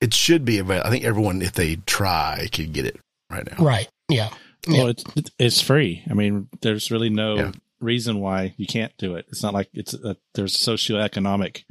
it 0.00 0.12
should 0.14 0.44
be 0.44 0.58
available. 0.58 0.86
I 0.86 0.90
think 0.90 1.04
everyone, 1.04 1.42
if 1.42 1.52
they 1.52 1.76
try, 1.86 2.48
could 2.52 2.72
get 2.72 2.86
it 2.86 2.98
right 3.30 3.46
now. 3.50 3.64
right. 3.64 3.88
Yeah, 4.10 4.30
Well, 4.68 4.88
it's 4.88 5.04
it's 5.38 5.60
free. 5.60 6.02
I 6.10 6.14
mean, 6.14 6.48
there's 6.60 6.90
really 6.90 7.08
no 7.10 7.36
Yeah. 7.36 7.52
Reason 7.84 8.18
why 8.20 8.54
you 8.56 8.66
can't 8.66 8.92
do 8.98 9.14
it. 9.14 9.26
It's 9.28 9.42
not 9.42 9.54
like 9.54 9.68
it's 9.74 9.94
a, 9.94 10.16
there's 10.34 10.56
socioeconomic 10.56 11.64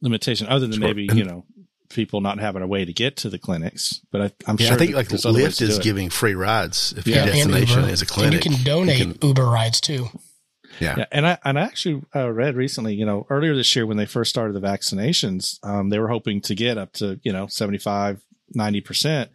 limitation 0.00 0.46
other 0.48 0.66
than 0.66 0.80
Sure. 0.80 0.88
maybe 0.88 1.08
you 1.14 1.24
know 1.24 1.44
people 1.90 2.20
not 2.20 2.38
having 2.40 2.62
a 2.62 2.66
way 2.66 2.84
to 2.84 2.92
get 2.92 3.16
to 3.18 3.30
the 3.30 3.38
clinics. 3.38 4.00
But 4.10 4.20
I, 4.20 4.32
I'm 4.46 4.56
Yeah, 4.58 4.66
sure 4.66 4.74
I 4.74 4.78
think 4.78 4.94
like 4.94 5.08
there's 5.08 5.24
other 5.26 5.38
ways 5.42 5.58
Lyft 5.58 5.62
is 5.68 5.78
giving 5.78 6.10
free 6.10 6.34
rides 6.34 6.92
if 6.96 7.06
Yeah. 7.06 7.24
your 7.24 7.26
destination 7.34 7.84
is 7.84 8.00
a 8.02 8.04
And 8.04 8.08
clinic. 8.10 8.44
you 8.44 8.50
can 8.50 8.64
donate 8.64 8.98
You 8.98 9.14
can- 9.14 9.28
Uber 9.28 9.44
rides 9.46 9.80
too. 9.80 10.08
yeah. 10.80 10.94
Yeah, 10.98 11.04
and 11.12 11.26
I 11.26 11.38
and 11.44 11.58
I 11.58 11.62
actually 11.62 12.02
uh, 12.16 12.32
read 12.32 12.56
recently, 12.56 12.94
you 12.94 13.06
know, 13.06 13.26
earlier 13.30 13.54
this 13.54 13.76
year 13.76 13.86
when 13.86 13.96
they 13.96 14.06
first 14.06 14.30
started 14.30 14.54
the 14.54 14.60
vaccinations, 14.66 15.58
um, 15.62 15.90
they 15.90 15.98
were 16.00 16.08
hoping 16.08 16.40
to 16.42 16.54
get 16.56 16.78
up 16.78 16.92
to 16.94 17.20
you 17.22 17.32
know 17.32 17.46
75, 17.46 18.20
90 18.54 18.80
percent. 18.80 19.30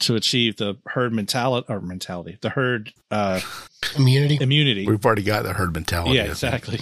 To 0.00 0.14
achieve 0.16 0.56
the 0.56 0.76
herd 0.86 1.12
mentality 1.12 1.66
or 1.68 1.80
mentality, 1.80 2.38
the 2.40 2.50
herd 2.50 2.92
uh, 3.10 3.40
Immunity. 3.96 4.38
immunity. 4.40 4.86
We've 4.86 5.04
already 5.04 5.22
got 5.22 5.42
the 5.42 5.52
herd 5.52 5.74
mentality. 5.74 6.16
Yeah, 6.16 6.24
exactly. 6.24 6.78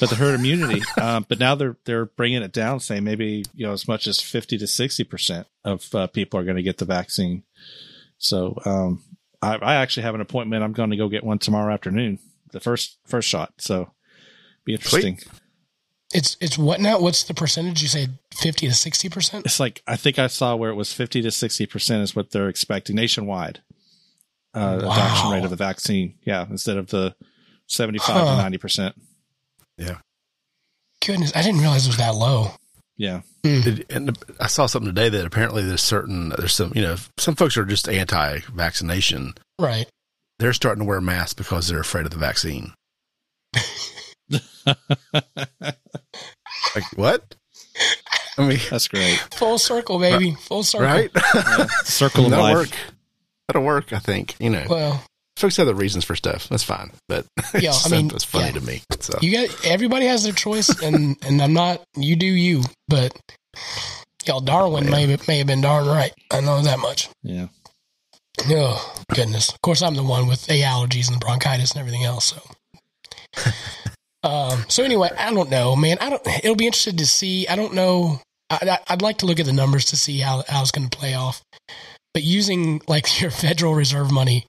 but 0.00 0.10
the 0.10 0.16
herd 0.16 0.34
immunity. 0.34 0.82
Um, 1.00 1.24
but 1.28 1.38
now 1.38 1.54
they're 1.54 1.76
they're 1.84 2.04
bringing 2.06 2.42
it 2.42 2.52
down, 2.52 2.80
saying 2.80 3.04
maybe 3.04 3.44
you 3.54 3.66
know 3.66 3.72
as 3.72 3.88
much 3.88 4.06
as 4.06 4.20
fifty 4.20 4.58
to 4.58 4.66
sixty 4.66 5.04
percent 5.04 5.46
of 5.64 5.94
uh, 5.94 6.06
people 6.08 6.38
are 6.38 6.44
going 6.44 6.56
to 6.56 6.62
get 6.62 6.78
the 6.78 6.84
vaccine. 6.84 7.44
So 8.18 8.58
um, 8.66 9.02
I, 9.40 9.56
I 9.56 9.74
actually 9.76 10.02
have 10.02 10.14
an 10.14 10.20
appointment. 10.20 10.62
I'm 10.62 10.72
going 10.72 10.90
to 10.90 10.96
go 10.96 11.08
get 11.08 11.24
one 11.24 11.38
tomorrow 11.38 11.72
afternoon, 11.72 12.18
the 12.52 12.60
first 12.60 12.98
first 13.06 13.28
shot. 13.28 13.54
So 13.58 13.92
be 14.64 14.74
interesting. 14.74 15.18
It's 16.12 16.36
it's 16.40 16.58
what 16.58 16.80
now? 16.80 16.98
What's 17.00 17.22
the 17.24 17.34
percentage? 17.34 17.82
You 17.82 17.88
say 17.88 18.08
fifty 18.34 18.66
to 18.66 18.74
sixty 18.74 19.08
percent? 19.08 19.46
It's 19.46 19.60
like 19.60 19.82
I 19.86 19.96
think 19.96 20.18
I 20.18 20.26
saw 20.26 20.56
where 20.56 20.70
it 20.70 20.74
was 20.74 20.92
fifty 20.92 21.22
to 21.22 21.30
sixty 21.30 21.66
percent 21.66 22.02
is 22.02 22.16
what 22.16 22.30
they're 22.32 22.48
expecting 22.48 22.96
nationwide. 22.96 23.60
Uh, 24.52 24.80
Wow. 24.82 24.92
adoption 24.92 25.30
rate 25.30 25.44
of 25.44 25.50
the 25.50 25.56
vaccine, 25.56 26.14
yeah, 26.24 26.44
instead 26.50 26.76
of 26.76 26.88
the 26.88 27.14
seventy-five 27.68 28.08
Huh. 28.26 28.36
to 28.36 28.42
ninety 28.42 28.58
percent. 28.58 28.96
Yeah. 29.78 29.98
Goodness, 31.06 31.30
I 31.36 31.42
didn't 31.42 31.60
realize 31.60 31.86
it 31.86 31.90
was 31.90 31.96
that 31.98 32.14
low. 32.16 32.52
Yeah, 32.96 33.22
It- 33.44 33.86
and 33.90 34.18
I 34.40 34.48
saw 34.48 34.66
something 34.66 34.92
today 34.92 35.08
that 35.08 35.24
apparently 35.24 35.62
there's 35.64 35.80
certain 35.80 36.30
there's 36.36 36.52
some 36.54 36.72
you 36.74 36.82
know 36.82 36.96
some 37.18 37.36
folks 37.36 37.56
are 37.56 37.64
just 37.64 37.88
anti-vaccination. 37.88 39.34
Right. 39.60 39.86
They're 40.40 40.52
starting 40.52 40.82
to 40.82 40.88
wear 40.88 41.00
masks 41.00 41.34
because 41.34 41.68
they're 41.68 41.80
afraid 41.80 42.04
of 42.06 42.10
the 42.10 42.18
vaccine. 42.18 42.72
Like 46.74 46.84
what? 46.96 47.34
I 48.38 48.46
mean, 48.48 48.58
that's 48.70 48.88
great. 48.88 49.18
Full 49.34 49.58
circle, 49.58 49.98
baby. 49.98 50.36
Full 50.42 50.62
circle. 50.62 50.86
right? 50.86 51.10
Yeah. 51.34 51.66
Circle 51.84 52.24
of 52.26 52.30
That'll 52.30 52.44
life. 52.44 52.54
work. 52.54 52.68
That'll 53.48 53.62
work. 53.64 53.92
I 53.92 53.98
think 53.98 54.36
you 54.38 54.50
know. 54.50 54.64
Well, 54.68 55.04
folks 55.36 55.56
have 55.56 55.66
the 55.66 55.74
reasons 55.74 56.04
for 56.04 56.14
stuff. 56.14 56.48
That's 56.48 56.62
fine, 56.62 56.92
but 57.08 57.26
Yeah, 57.54 57.70
it's, 57.70 57.90
I 57.90 57.96
mean, 57.96 58.10
it's 58.14 58.24
funny 58.24 58.46
yeah. 58.46 58.52
to 58.52 58.60
me. 58.60 58.82
So 59.00 59.18
you 59.20 59.32
got 59.32 59.66
everybody 59.66 60.06
has 60.06 60.22
their 60.22 60.32
choice, 60.32 60.68
and 60.82 61.16
and 61.24 61.42
I'm 61.42 61.52
not. 61.52 61.82
You 61.96 62.16
do 62.16 62.26
you, 62.26 62.62
but 62.88 63.18
y'all 64.26 64.40
Darwin 64.40 64.88
may 64.90 65.06
have, 65.06 65.26
may 65.26 65.38
have 65.38 65.46
been 65.46 65.60
darn 65.62 65.86
right. 65.86 66.12
I 66.30 66.40
know 66.40 66.62
that 66.62 66.78
much. 66.78 67.08
Yeah. 67.22 67.48
Oh 68.48 69.02
goodness! 69.12 69.52
Of 69.52 69.60
course, 69.60 69.82
I'm 69.82 69.94
the 69.94 70.02
one 70.04 70.26
with 70.28 70.46
the 70.46 70.62
allergies 70.62 71.10
and 71.10 71.20
bronchitis 71.20 71.72
and 71.72 71.80
everything 71.80 72.04
else. 72.04 72.32
So, 73.34 73.50
um, 74.22 74.64
so 74.68 74.82
anyway, 74.84 75.10
I 75.18 75.32
don't 75.32 75.50
know, 75.50 75.76
man. 75.76 75.96
I 76.00 76.10
don't. 76.10 76.26
It'll 76.26 76.56
be 76.56 76.66
interesting 76.66 76.96
to 76.98 77.06
see. 77.06 77.46
I 77.48 77.56
don't 77.56 77.74
know. 77.74 78.20
I, 78.50 78.58
I, 78.62 78.78
I'd 78.94 79.02
like 79.02 79.18
to 79.18 79.26
look 79.26 79.40
at 79.40 79.46
the 79.46 79.52
numbers 79.52 79.86
to 79.86 79.96
see 79.96 80.18
how 80.18 80.42
how 80.48 80.60
it's 80.62 80.70
going 80.72 80.88
to 80.88 80.96
play 80.96 81.14
off. 81.14 81.42
But 82.12 82.22
using 82.22 82.82
like 82.88 83.20
your 83.20 83.30
Federal 83.30 83.74
Reserve 83.74 84.10
money, 84.12 84.46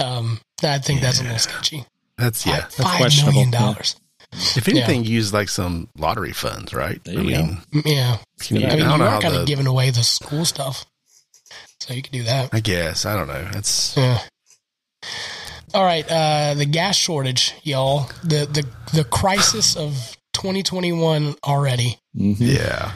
um, 0.00 0.40
I 0.62 0.78
think 0.78 1.00
that's 1.00 1.20
a 1.20 1.24
little 1.24 1.38
sketchy. 1.38 1.84
that's 2.16 2.44
yeah. 2.46 2.62
Five- 2.62 2.72
five 2.72 2.96
questionable, 2.96 3.32
million 3.34 3.52
yeah. 3.52 3.58
dollars. 3.60 3.96
If 4.32 4.68
anything, 4.68 5.04
use 5.04 5.32
like 5.32 5.48
some 5.48 5.88
lottery 5.96 6.32
funds, 6.32 6.74
right? 6.74 7.02
There 7.04 7.18
I 7.18 7.22
you 7.22 7.30
go. 7.30 7.56
Yeah, 7.84 8.18
you- 8.50 8.58
Yeah. 8.58 8.72
I 8.72 8.76
mean, 8.76 8.84
I 8.84 8.88
don't 8.88 8.98
you 8.98 9.04
are 9.06 9.20
kind 9.22 9.34
the. 9.34 9.40
of 9.42 9.46
giving 9.46 9.66
away 9.66 9.90
the 9.90 10.02
school 10.02 10.44
stuff, 10.44 10.84
so 11.80 11.94
you 11.94 12.02
could 12.02 12.12
do 12.12 12.24
that. 12.24 12.50
I 12.52 12.60
guess 12.60 13.06
I 13.06 13.16
don't 13.16 13.28
know. 13.28 13.48
It's 13.54 13.96
Yeah. 13.96 14.20
All 15.74 15.84
right, 15.84 16.04
uh, 16.10 16.54
the 16.54 16.64
gas 16.66 16.96
shortage, 16.96 17.54
y'all. 17.62 18.08
The 18.22 18.46
the 18.46 18.66
the 18.96 19.04
crisis 19.04 19.76
of 19.76 20.16
2021 20.34 21.34
already. 21.44 21.98
Mhm. 22.16 22.36
yeah. 22.38 22.92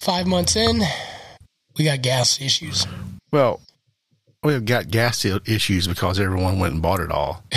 Five 0.00 0.26
months 0.26 0.56
in, 0.56 0.82
we 1.76 1.84
got 1.84 2.00
gas 2.02 2.40
issues. 2.40 2.86
Well, 3.32 3.60
we've 4.42 4.64
got 4.64 4.88
gas 4.88 5.24
issues 5.24 5.86
because 5.88 6.18
everyone 6.20 6.58
went 6.58 6.72
and 6.74 6.82
bought 6.82 7.00
it 7.00 7.10
all. 7.10 7.42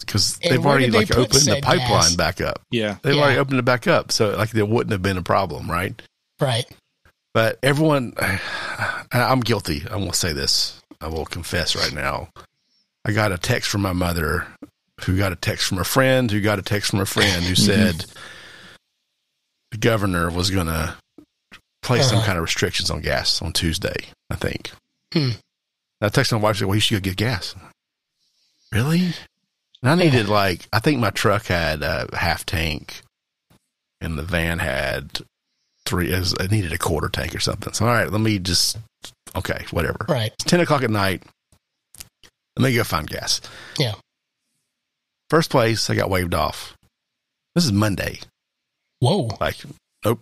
Because 0.00 0.38
they've 0.38 0.64
already 0.64 0.88
they 0.88 0.98
like 1.00 1.10
opened 1.10 1.42
the 1.42 1.60
pipeline 1.62 1.86
gas? 1.86 2.16
back 2.16 2.40
up. 2.40 2.62
Yeah. 2.70 2.96
They've 3.02 3.14
Yeah. 3.14 3.20
already 3.20 3.38
opened 3.38 3.58
it 3.58 3.66
back 3.66 3.86
up, 3.86 4.10
so 4.10 4.30
like 4.30 4.48
there 4.52 4.64
wouldn't 4.64 4.90
have 4.92 5.02
been 5.02 5.18
a 5.18 5.22
problem, 5.22 5.70
right? 5.70 6.00
Right. 6.40 6.64
But 7.34 7.58
everyone, 7.62 8.14
I'm 9.12 9.40
guilty. 9.40 9.82
I 9.90 9.96
will 9.96 10.14
say 10.14 10.32
this. 10.32 10.80
I 11.02 11.08
will 11.08 11.26
confess 11.26 11.76
right 11.76 11.92
now. 11.92 12.30
I 13.08 13.12
got 13.12 13.32
a 13.32 13.38
text 13.38 13.70
from 13.70 13.80
my 13.82 13.92
mother, 13.94 14.46
who 15.04 15.16
got 15.16 15.32
a 15.32 15.36
text 15.36 15.66
from 15.66 15.78
a 15.78 15.84
friend, 15.84 16.30
who 16.30 16.40
got 16.40 16.58
a 16.58 16.62
text 16.62 16.90
from 16.90 17.00
a 17.00 17.06
friend 17.06 17.42
who 17.44 17.54
said 17.54 18.04
the 19.70 19.78
governor 19.78 20.30
was 20.30 20.50
going 20.50 20.66
to 20.66 20.94
place 21.82 22.06
some 22.08 22.18
Uh-huh. 22.18 22.26
kind 22.26 22.38
of 22.38 22.42
restrictions 22.44 22.90
on 22.90 23.00
gas 23.00 23.40
on 23.42 23.52
Tuesday. 23.52 23.96
I 24.30 24.36
think. 24.36 24.70
Hmm. 25.14 25.30
I 26.02 26.08
texted 26.10 26.32
my 26.32 26.38
wife. 26.38 26.58
Said, 26.58 26.66
"Well, 26.68 26.74
you 26.74 26.80
should 26.82 27.02
go 27.02 27.08
get 27.10 27.16
gas." 27.16 27.54
Really? 28.72 29.14
And 29.82 29.90
I 29.90 29.94
needed 29.94 30.28
like 30.28 30.68
I 30.72 30.80
think 30.80 31.00
my 31.00 31.10
truck 31.10 31.46
had 31.46 31.82
a 31.82 32.08
half 32.14 32.44
tank, 32.44 33.00
and 34.02 34.18
the 34.18 34.22
van 34.22 34.58
had 34.58 35.22
three. 35.86 36.12
It, 36.12 36.18
was, 36.18 36.32
it 36.34 36.50
needed 36.50 36.72
a 36.72 36.78
quarter 36.78 37.08
tank 37.08 37.34
or 37.34 37.40
something. 37.40 37.72
So 37.72 37.86
all 37.86 37.92
right, 37.92 38.10
let 38.12 38.20
me 38.20 38.38
just 38.38 38.76
okay, 39.34 39.64
whatever. 39.70 40.04
Right. 40.08 40.32
It's 40.34 40.44
ten 40.44 40.60
o'clock 40.60 40.82
at 40.82 40.90
night. 40.90 41.22
Let 42.58 42.70
me 42.70 42.74
go 42.74 42.84
find 42.84 43.08
gas. 43.08 43.40
Yeah. 43.78 43.94
First 45.30 45.50
place, 45.50 45.88
I 45.90 45.94
got 45.94 46.10
waved 46.10 46.34
off. 46.34 46.76
This 47.54 47.64
is 47.64 47.72
Monday. 47.72 48.20
Whoa. 49.00 49.28
Like, 49.40 49.56
nope. 50.04 50.20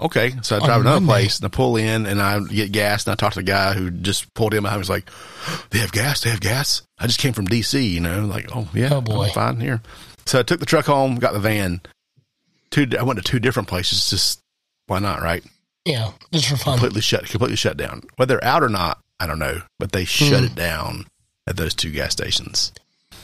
Okay, 0.00 0.32
so 0.42 0.56
I 0.56 0.64
drive 0.64 0.82
another 0.82 1.04
place 1.04 1.38
and 1.38 1.46
I 1.46 1.48
pull 1.48 1.76
in 1.76 2.06
and 2.06 2.22
I 2.22 2.38
get 2.44 2.70
gas 2.70 3.04
and 3.04 3.12
I 3.12 3.16
talk 3.16 3.32
to 3.32 3.40
the 3.40 3.42
guy 3.42 3.72
who 3.72 3.90
just 3.90 4.32
pulled 4.34 4.54
in 4.54 4.62
behind 4.62 4.78
me. 4.78 4.82
He's 4.84 4.90
like, 4.90 5.10
"They 5.70 5.80
have 5.80 5.90
gas. 5.90 6.20
They 6.20 6.30
have 6.30 6.40
gas." 6.40 6.82
I 6.98 7.06
just 7.08 7.18
came 7.18 7.32
from 7.32 7.48
DC, 7.48 7.90
you 7.90 7.98
know. 8.00 8.24
Like, 8.24 8.54
oh 8.54 8.68
yeah, 8.72 8.90
Oh, 8.94 9.00
boy. 9.00 9.24
I'm 9.26 9.32
fine 9.32 9.60
here. 9.60 9.82
So 10.26 10.38
I 10.38 10.42
took 10.44 10.60
the 10.60 10.66
truck 10.66 10.84
home, 10.86 11.16
got 11.16 11.32
the 11.32 11.40
van. 11.40 11.80
Two, 12.70 12.86
I 12.98 13.02
went 13.02 13.18
to 13.18 13.24
two 13.24 13.40
different 13.40 13.68
places. 13.68 14.08
Just 14.10 14.40
why 14.86 15.00
not, 15.00 15.20
right? 15.20 15.42
Yeah. 15.84 16.12
Just 16.32 16.48
for 16.48 16.56
fun. 16.56 16.74
Completely 16.74 17.00
shut, 17.00 17.24
completely 17.26 17.56
shut 17.56 17.76
down. 17.76 18.02
Whether 18.16 18.42
out 18.44 18.62
or 18.62 18.68
not, 18.68 19.00
I 19.18 19.26
don't 19.26 19.38
know, 19.40 19.62
but 19.80 19.90
they 19.90 20.04
shut 20.04 20.40
Hmm. 20.40 20.44
it 20.46 20.54
down 20.54 21.06
at 21.48 21.56
those 21.56 21.74
two 21.74 21.90
gas 21.90 22.12
stations. 22.12 22.72
I 23.12 23.16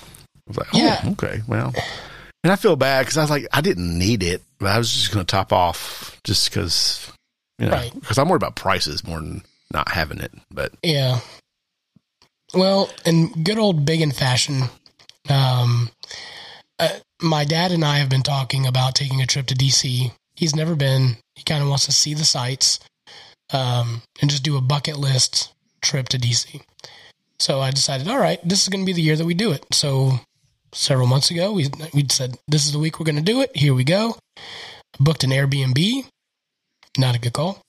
was 0.48 0.56
like, 0.56 0.68
oh, 0.74 0.78
Yeah. 0.78 1.02
okay, 1.12 1.42
well. 1.46 1.72
And 2.42 2.52
I 2.52 2.56
feel 2.56 2.76
bad 2.76 3.02
because 3.02 3.16
I 3.16 3.22
was 3.22 3.30
like, 3.30 3.46
I 3.52 3.60
didn't 3.60 3.98
need 3.98 4.22
it, 4.22 4.42
but 4.58 4.68
I 4.68 4.78
was 4.78 4.92
just 4.92 5.12
going 5.12 5.24
to 5.24 5.30
top 5.30 5.52
off 5.52 6.20
just 6.24 6.48
because, 6.50 7.10
you 7.58 7.66
know, 7.66 7.72
Right. 7.72 7.94
because 7.94 8.18
I'm 8.18 8.28
worried 8.28 8.42
about 8.42 8.56
prices 8.56 9.04
more 9.06 9.18
than 9.20 9.42
not 9.72 9.90
having 9.90 10.20
it. 10.20 10.32
But 10.50 10.72
Yeah. 10.82 11.20
Well, 12.52 12.90
in 13.04 13.42
good 13.42 13.58
old 13.58 13.84
big 13.84 14.00
in 14.00 14.12
fashion, 14.12 14.64
um, 15.28 15.90
uh, 16.78 16.88
my 17.22 17.44
dad 17.44 17.72
and 17.72 17.84
I 17.84 17.98
have 17.98 18.08
been 18.08 18.22
talking 18.22 18.66
about 18.66 18.94
taking 18.94 19.20
a 19.22 19.26
trip 19.26 19.46
to 19.46 19.54
DC. 19.54 20.12
He's 20.36 20.54
never 20.54 20.74
been. 20.76 21.16
He 21.34 21.42
kind 21.44 21.62
of 21.62 21.68
wants 21.68 21.86
to 21.86 21.92
see 21.92 22.14
the 22.14 22.24
sights, 22.24 22.78
um, 23.52 24.02
and 24.20 24.30
just 24.30 24.42
do 24.42 24.56
a 24.56 24.60
bucket 24.60 24.98
list 24.98 25.52
trip 25.80 26.08
to 26.10 26.18
DC. 26.18 26.60
So 27.38 27.60
I 27.60 27.70
decided, 27.70 28.08
all 28.08 28.18
right, 28.18 28.38
this 28.46 28.62
is 28.62 28.68
going 28.68 28.82
to 28.82 28.86
be 28.86 28.92
the 28.92 29.02
year 29.02 29.16
that 29.16 29.24
we 29.24 29.34
do 29.34 29.52
it. 29.52 29.64
So 29.72 30.20
several 30.72 31.06
months 31.06 31.30
ago, 31.30 31.52
we 31.52 31.68
we 31.92 32.06
said 32.10 32.36
this 32.48 32.66
is 32.66 32.72
the 32.72 32.78
week 32.78 32.98
we're 32.98 33.04
going 33.04 33.16
to 33.16 33.22
do 33.22 33.40
it. 33.40 33.56
Here 33.56 33.74
we 33.74 33.84
go. 33.84 34.16
booked 35.00 35.24
an 35.24 35.30
Airbnb. 35.30 36.06
Not 36.98 37.16
a 37.16 37.18
good 37.18 37.32
call. 37.32 37.60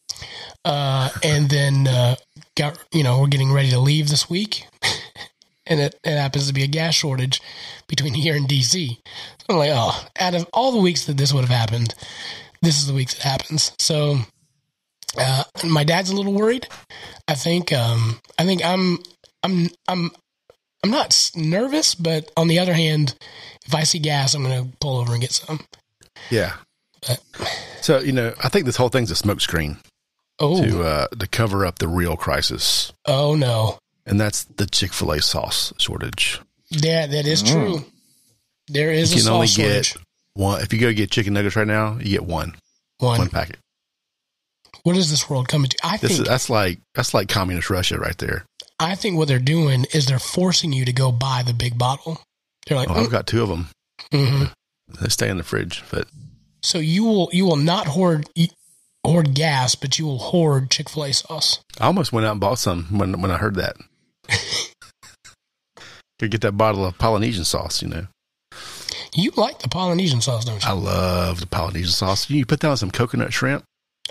Uh, 0.63 1.09
and 1.23 1.49
then 1.49 1.87
uh, 1.87 2.15
got 2.55 2.79
you 2.91 3.03
know 3.03 3.19
we're 3.19 3.27
getting 3.27 3.51
ready 3.51 3.69
to 3.69 3.79
leave 3.79 4.09
this 4.09 4.29
week, 4.29 4.67
and 5.67 5.79
it, 5.79 5.95
it 6.03 6.17
happens 6.17 6.47
to 6.47 6.53
be 6.53 6.63
a 6.63 6.67
gas 6.67 6.95
shortage 6.95 7.41
between 7.87 8.13
here 8.25 8.35
and 8.35 8.47
DC. 8.47 8.89
So 8.89 9.45
I'm 9.49 9.57
like, 9.57 9.71
oh, 9.73 10.07
out 10.19 10.35
of 10.35 10.47
all 10.53 10.71
the 10.71 10.81
weeks 10.81 11.05
that 11.05 11.17
this 11.17 11.33
would 11.33 11.45
have 11.45 11.49
happened, 11.55 11.93
this 12.61 12.77
is 12.77 12.87
the 12.87 12.93
week 12.93 13.09
that 13.09 13.21
happens. 13.21 13.71
So 13.79 14.19
uh, 15.17 15.43
my 15.63 15.83
dad's 15.83 16.09
a 16.09 16.15
little 16.15 16.33
worried. 16.33 16.67
I 17.27 17.35
think 17.35 17.71
um, 17.73 18.19
I 18.37 18.45
think 18.45 18.63
I'm 18.63 18.99
I'm 19.45 19.69
I'm 19.87 20.11
I'm 20.83 20.89
not 20.91 21.31
nervous, 21.35 21.95
but 21.95 22.29
on 22.35 22.47
the 22.47 22.59
other 22.59 22.73
hand, 22.73 23.15
if 23.65 23.73
I 23.73 23.83
see 23.83 23.99
gas, 23.99 24.33
I'm 24.33 24.43
going 24.43 24.69
to 24.71 24.77
pull 24.79 24.97
over 24.97 25.13
and 25.13 25.21
get 25.21 25.31
some. 25.31 25.59
yeah. 26.29 26.53
But, 27.07 27.19
So, 27.81 27.99
you 27.99 28.11
know, 28.11 28.33
I 28.43 28.49
think 28.49 28.65
this 28.65 28.75
whole 28.75 28.89
thing's 28.89 29.09
a 29.11 29.15
smokescreen 29.15 29.77
oh, 30.39 30.63
to, 30.63 30.83
uh, 30.83 31.07
to 31.07 31.27
cover 31.27 31.65
up 31.65 31.79
the 31.79 31.87
real 31.87 32.15
crisis. 32.17 32.91
oh 33.07 33.35
no, 33.35 33.77
And 34.05 34.19
that's 34.19 34.43
the 34.45 34.65
Chick 34.67 34.91
fil 34.93 35.11
A 35.11 35.21
sauce 35.21 35.71
shortage. 35.79 36.39
yeah, 36.69 37.05
that 37.07 37.25
is 37.27 37.41
true. 37.43 37.83
There 38.67 38.89
is 38.91 39.13
You 39.13 39.21
a 39.21 39.23
can 39.23 39.33
only 39.33 39.47
sauce 39.47 39.57
get 39.57 39.85
shortage. 39.85 40.05
one. 40.33 40.61
If 40.61 40.73
you 40.73 40.79
go 40.79 40.91
get 40.93 41.11
chicken 41.11 41.33
nuggets 41.33 41.55
right 41.55 41.67
now, 41.67 41.97
you 41.99 42.09
get 42.11 42.25
one, 42.25 42.55
One. 42.99 43.19
one 43.19 43.29
packet. 43.29 43.57
What 44.83 44.97
is 44.97 45.09
this 45.09 45.27
world 45.29 45.47
coming 45.47 45.69
to? 45.69 45.77
I 45.83 45.97
This 45.97 46.09
think 46.11 46.21
is, 46.21 46.27
that's 46.27 46.49
like, 46.49 46.79
that's 46.93 47.13
like 47.13 47.27
communist 47.29 47.69
Russia 47.71 47.97
right 47.99 48.17
there. 48.19 48.45
I 48.79 48.95
think 48.95 49.17
what 49.17 49.27
they're 49.27 49.39
doing 49.39 49.85
is 49.93 50.05
they're 50.05 50.19
forcing 50.19 50.73
you 50.73 50.85
to 50.85 50.93
go 50.93 51.11
buy 51.11 51.43
the 51.45 51.53
big 51.53 51.77
bottle. 51.77 52.21
They're 52.67 52.77
like, 52.77 52.89
Oh, 52.89 52.95
I've 52.95 53.09
got 53.11 53.27
two 53.27 53.41
of 53.43 53.49
them. 53.49 53.69
mhm. 54.11 54.51
They 55.01 55.09
stay 55.09 55.29
in 55.29 55.37
the 55.37 55.43
fridge, 55.43 55.83
but 55.91 56.07
so 56.61 56.77
you 56.79 57.03
will 57.03 57.29
you 57.31 57.45
will 57.45 57.55
not 57.57 57.87
hoard. 57.87 58.27
Hoard 59.05 59.35
gas, 59.35 59.75
but 59.75 59.99
you 59.99 60.05
will 60.05 60.17
hoard 60.17 60.71
Chick 60.71 60.89
Fil 60.89 61.03
A 61.05 61.13
sauce. 61.13 61.59
I 61.79 61.85
almost 61.85 62.11
went 62.11 62.25
out 62.25 62.31
and 62.31 62.39
bought 62.41 62.57
some 62.59 62.85
when 62.97 63.21
when 63.21 63.29
I 63.31 63.37
heard 63.37 63.55
that. 63.55 63.75
Could 66.19 66.31
get 66.31 66.41
that 66.41 66.53
bottle 66.53 66.85
of 66.85 66.97
Polynesian 66.97 67.43
sauce, 67.43 67.81
you 67.81 67.87
know. 67.89 68.07
You 69.13 69.31
like 69.35 69.59
the 69.59 69.67
Polynesian 69.69 70.21
sauce, 70.21 70.45
don't 70.45 70.63
you? 70.63 70.69
I 70.69 70.73
love 70.73 71.39
the 71.39 71.47
Polynesian 71.47 71.91
sauce. 71.91 72.29
You 72.29 72.45
put 72.45 72.61
that 72.61 72.69
on 72.69 72.77
some 72.77 72.91
coconut 72.91 73.33
shrimp. 73.33 73.63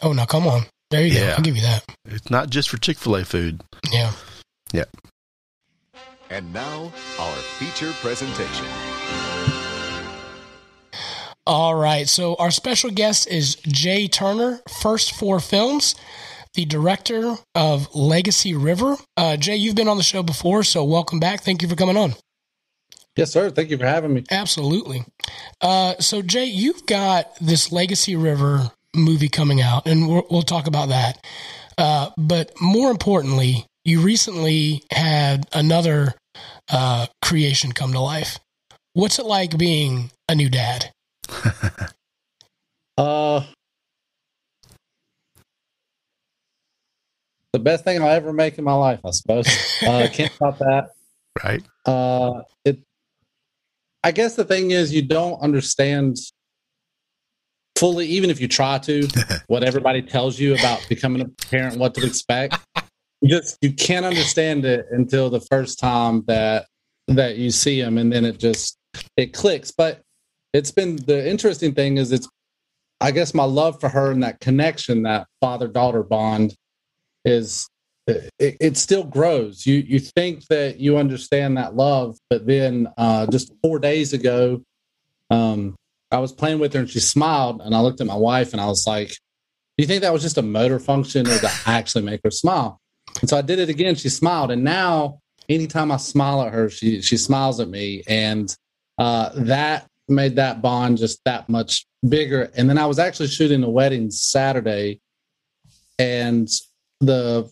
Oh, 0.03 0.13
now 0.13 0.25
come 0.27 0.47
on. 0.47 0.63
There 0.91 1.05
you 1.07 1.15
Yeah. 1.15 1.27
go. 1.31 1.33
I'll 1.37 1.43
give 1.43 1.57
you 1.57 1.63
that. 1.63 1.85
It's 2.07 2.31
not 2.31 2.51
just 2.51 2.69
for 2.69 2.77
Chick 2.79 2.99
Fil 2.99 3.17
A 3.17 3.25
food. 3.25 3.63
Yeah. 3.91 4.13
And 6.31 6.53
now, 6.53 6.93
our 7.21 7.37
feature 7.59 7.93
presentation. 8.01 8.67
All 11.47 11.75
right. 11.75 12.09
So 12.09 12.37
our 12.37 12.51
special 12.51 12.91
guest 12.91 13.29
is 13.29 13.57
Jay 13.57 14.09
Turner, 14.09 14.61
First 14.81 15.15
Four 15.15 15.41
Films, 15.41 15.95
the 16.55 16.65
director 16.65 17.37
of 17.55 17.95
Legacy 17.95 18.55
River. 18.55 18.97
Uh, 19.17 19.37
Jay, 19.37 19.57
you've 19.57 19.75
been 19.75 19.89
on 19.89 19.99
the 19.99 20.03
show 20.03 20.23
before, 20.23 20.65
so 20.65 20.83
welcome 20.83 21.21
back. 21.21 21.43
Thank 21.43 21.61
you 21.61 21.69
for 21.69 21.77
coming 21.77 21.97
on. 21.97 22.15
Yes, 23.17 23.31
sir. 23.31 23.51
Thank 23.51 23.71
you 23.71 23.79
for 23.79 23.87
having 23.87 24.15
me. 24.15 24.25
Absolutely. 24.31 25.05
Uh, 25.61 25.95
so 26.01 26.23
Jay, 26.23 26.47
you've 26.47 26.87
got 26.87 27.37
this 27.41 27.71
Legacy 27.71 28.17
River 28.17 28.73
movie 28.95 29.29
coming 29.29 29.61
out, 29.61 29.87
and 29.87 30.09
we'll, 30.09 30.27
we'll 30.31 30.43
talk 30.43 30.67
about 30.67 30.89
that. 30.89 31.25
Uh, 31.77 32.11
but 32.17 32.53
more 32.61 32.91
importantly, 32.91 33.67
you 33.85 34.01
recently 34.01 34.83
had 34.91 35.47
another 35.53 36.15
uh, 36.73 37.07
creation 37.23 37.73
come 37.73 37.93
to 37.93 38.01
life. 38.01 38.39
What's 38.95 39.19
it 39.19 39.27
like 39.27 39.59
being 39.59 40.11
a 40.29 40.35
new 40.35 40.49
dad? 40.49 40.91
Uh, 42.97 43.43
the 47.53 47.59
best 47.59 47.83
thing 47.83 48.01
I'll 48.01 48.09
ever 48.09 48.33
make 48.33 48.57
in 48.57 48.63
my 48.63 48.75
life, 48.75 49.01
I 49.05 49.11
suppose. 49.11 49.49
Uh, 49.85 50.09
can't 50.13 50.33
stop 50.37 50.59
that. 50.59 50.91
Right? 51.43 51.61
Uh, 51.85 52.43
it. 52.65 52.79
I 54.05 54.13
guess 54.13 54.37
the 54.37 54.45
thing 54.45 54.71
is, 54.71 54.95
you 54.95 55.03
don't 55.03 55.41
understand 55.41 56.19
fully, 57.77 58.07
even 58.07 58.31
if 58.31 58.41
you 58.41 58.47
try 58.47 58.79
to, 58.79 59.09
what 59.49 59.65
everybody 59.65 60.01
tells 60.01 60.39
you 60.39 60.55
about 60.55 60.87
becoming 60.89 61.23
a 61.23 61.29
parent, 61.51 61.79
what 61.79 61.95
to 61.95 62.07
expect. 62.07 62.57
Just 63.25 63.59
you 63.63 63.73
can't 63.73 64.05
understand 64.05 64.65
it 64.65 64.87
until 64.91 65.31
the 65.31 65.41
first 65.41 65.79
time 65.79 66.25
that 66.27 66.67
that 67.09 67.37
you 67.37 67.51
see 67.51 67.81
them, 67.81 67.99
and 67.99 68.13
then 68.13 68.25
it 68.25 68.39
just 68.39 68.79
it 69.17 69.33
clicks. 69.33 69.71
But 69.71 70.03
it's 70.53 70.71
been 70.71 70.97
the 70.97 71.29
interesting 71.29 71.75
thing 71.75 71.97
is 71.97 72.13
it's 72.13 72.29
I 73.01 73.11
guess 73.11 73.35
my 73.35 73.45
love 73.45 73.81
for 73.81 73.89
her 73.89 74.11
and 74.11 74.23
that 74.23 74.41
connection, 74.41 75.03
that 75.03 75.27
father 75.41 75.69
daughter 75.69 76.03
bond, 76.03 76.55
is 77.25 77.69
it, 78.07 78.31
it 78.39 78.77
still 78.77 79.05
grows. 79.05 79.67
You 79.67 79.77
you 79.77 79.99
think 79.99 80.47
that 80.49 80.79
you 80.79 80.99
understand 80.99 81.57
that 81.57 81.75
love, 81.75 82.17
but 82.31 82.47
then 82.47 82.89
uh, 82.99 83.27
just 83.27 83.53
four 83.63 83.79
days 83.79 84.13
ago, 84.13 84.63
um, 85.31 85.75
I 86.11 86.19
was 86.19 86.33
playing 86.33 86.59
with 86.59 86.73
her 86.75 86.81
and 86.81 86.91
she 86.91 87.01
smiled, 87.01 87.61
and 87.63 87.75
I 87.75 87.81
looked 87.81 88.01
at 88.01 88.07
my 88.07 88.17
wife 88.17 88.53
and 88.53 88.61
I 88.61 88.67
was 88.67 88.87
like, 88.87 89.09
"Do 89.09 89.83
you 89.83 89.87
think 89.87 90.03
that 90.03 90.13
was 90.13 90.23
just 90.23 90.39
a 90.39 90.43
motor 90.43 90.79
function, 90.79 91.27
or 91.27 91.39
to 91.39 91.51
actually 91.67 92.05
make 92.05 92.21
her 92.25 92.31
smile?" 92.31 92.81
And 93.21 93.31
so 93.31 93.37
I 93.37 93.43
did 93.43 93.59
it 93.59 93.69
again. 93.69 93.95
She 93.95 94.09
smiled, 94.09 94.51
and 94.51 94.65
now 94.65 95.21
anytime 95.49 95.93
I 95.93 95.97
smile 95.99 96.43
at 96.43 96.53
her, 96.53 96.69
she 96.69 97.01
she 97.01 97.17
smiles 97.17 97.61
at 97.61 97.69
me, 97.69 98.03
and 98.07 98.55
uh, 98.99 99.31
that 99.35 99.87
made 100.09 100.37
that 100.37 100.61
bond 100.61 100.99
just 100.99 101.21
that 101.25 101.49
much 101.49 101.87
bigger. 102.07 102.51
And 102.57 102.69
then 102.69 102.79
I 102.79 102.87
was 102.87 102.99
actually 102.99 103.29
shooting 103.29 103.63
a 103.65 103.71
wedding 103.71 104.11
Saturday, 104.11 105.01
and 105.99 106.49
the 107.01 107.51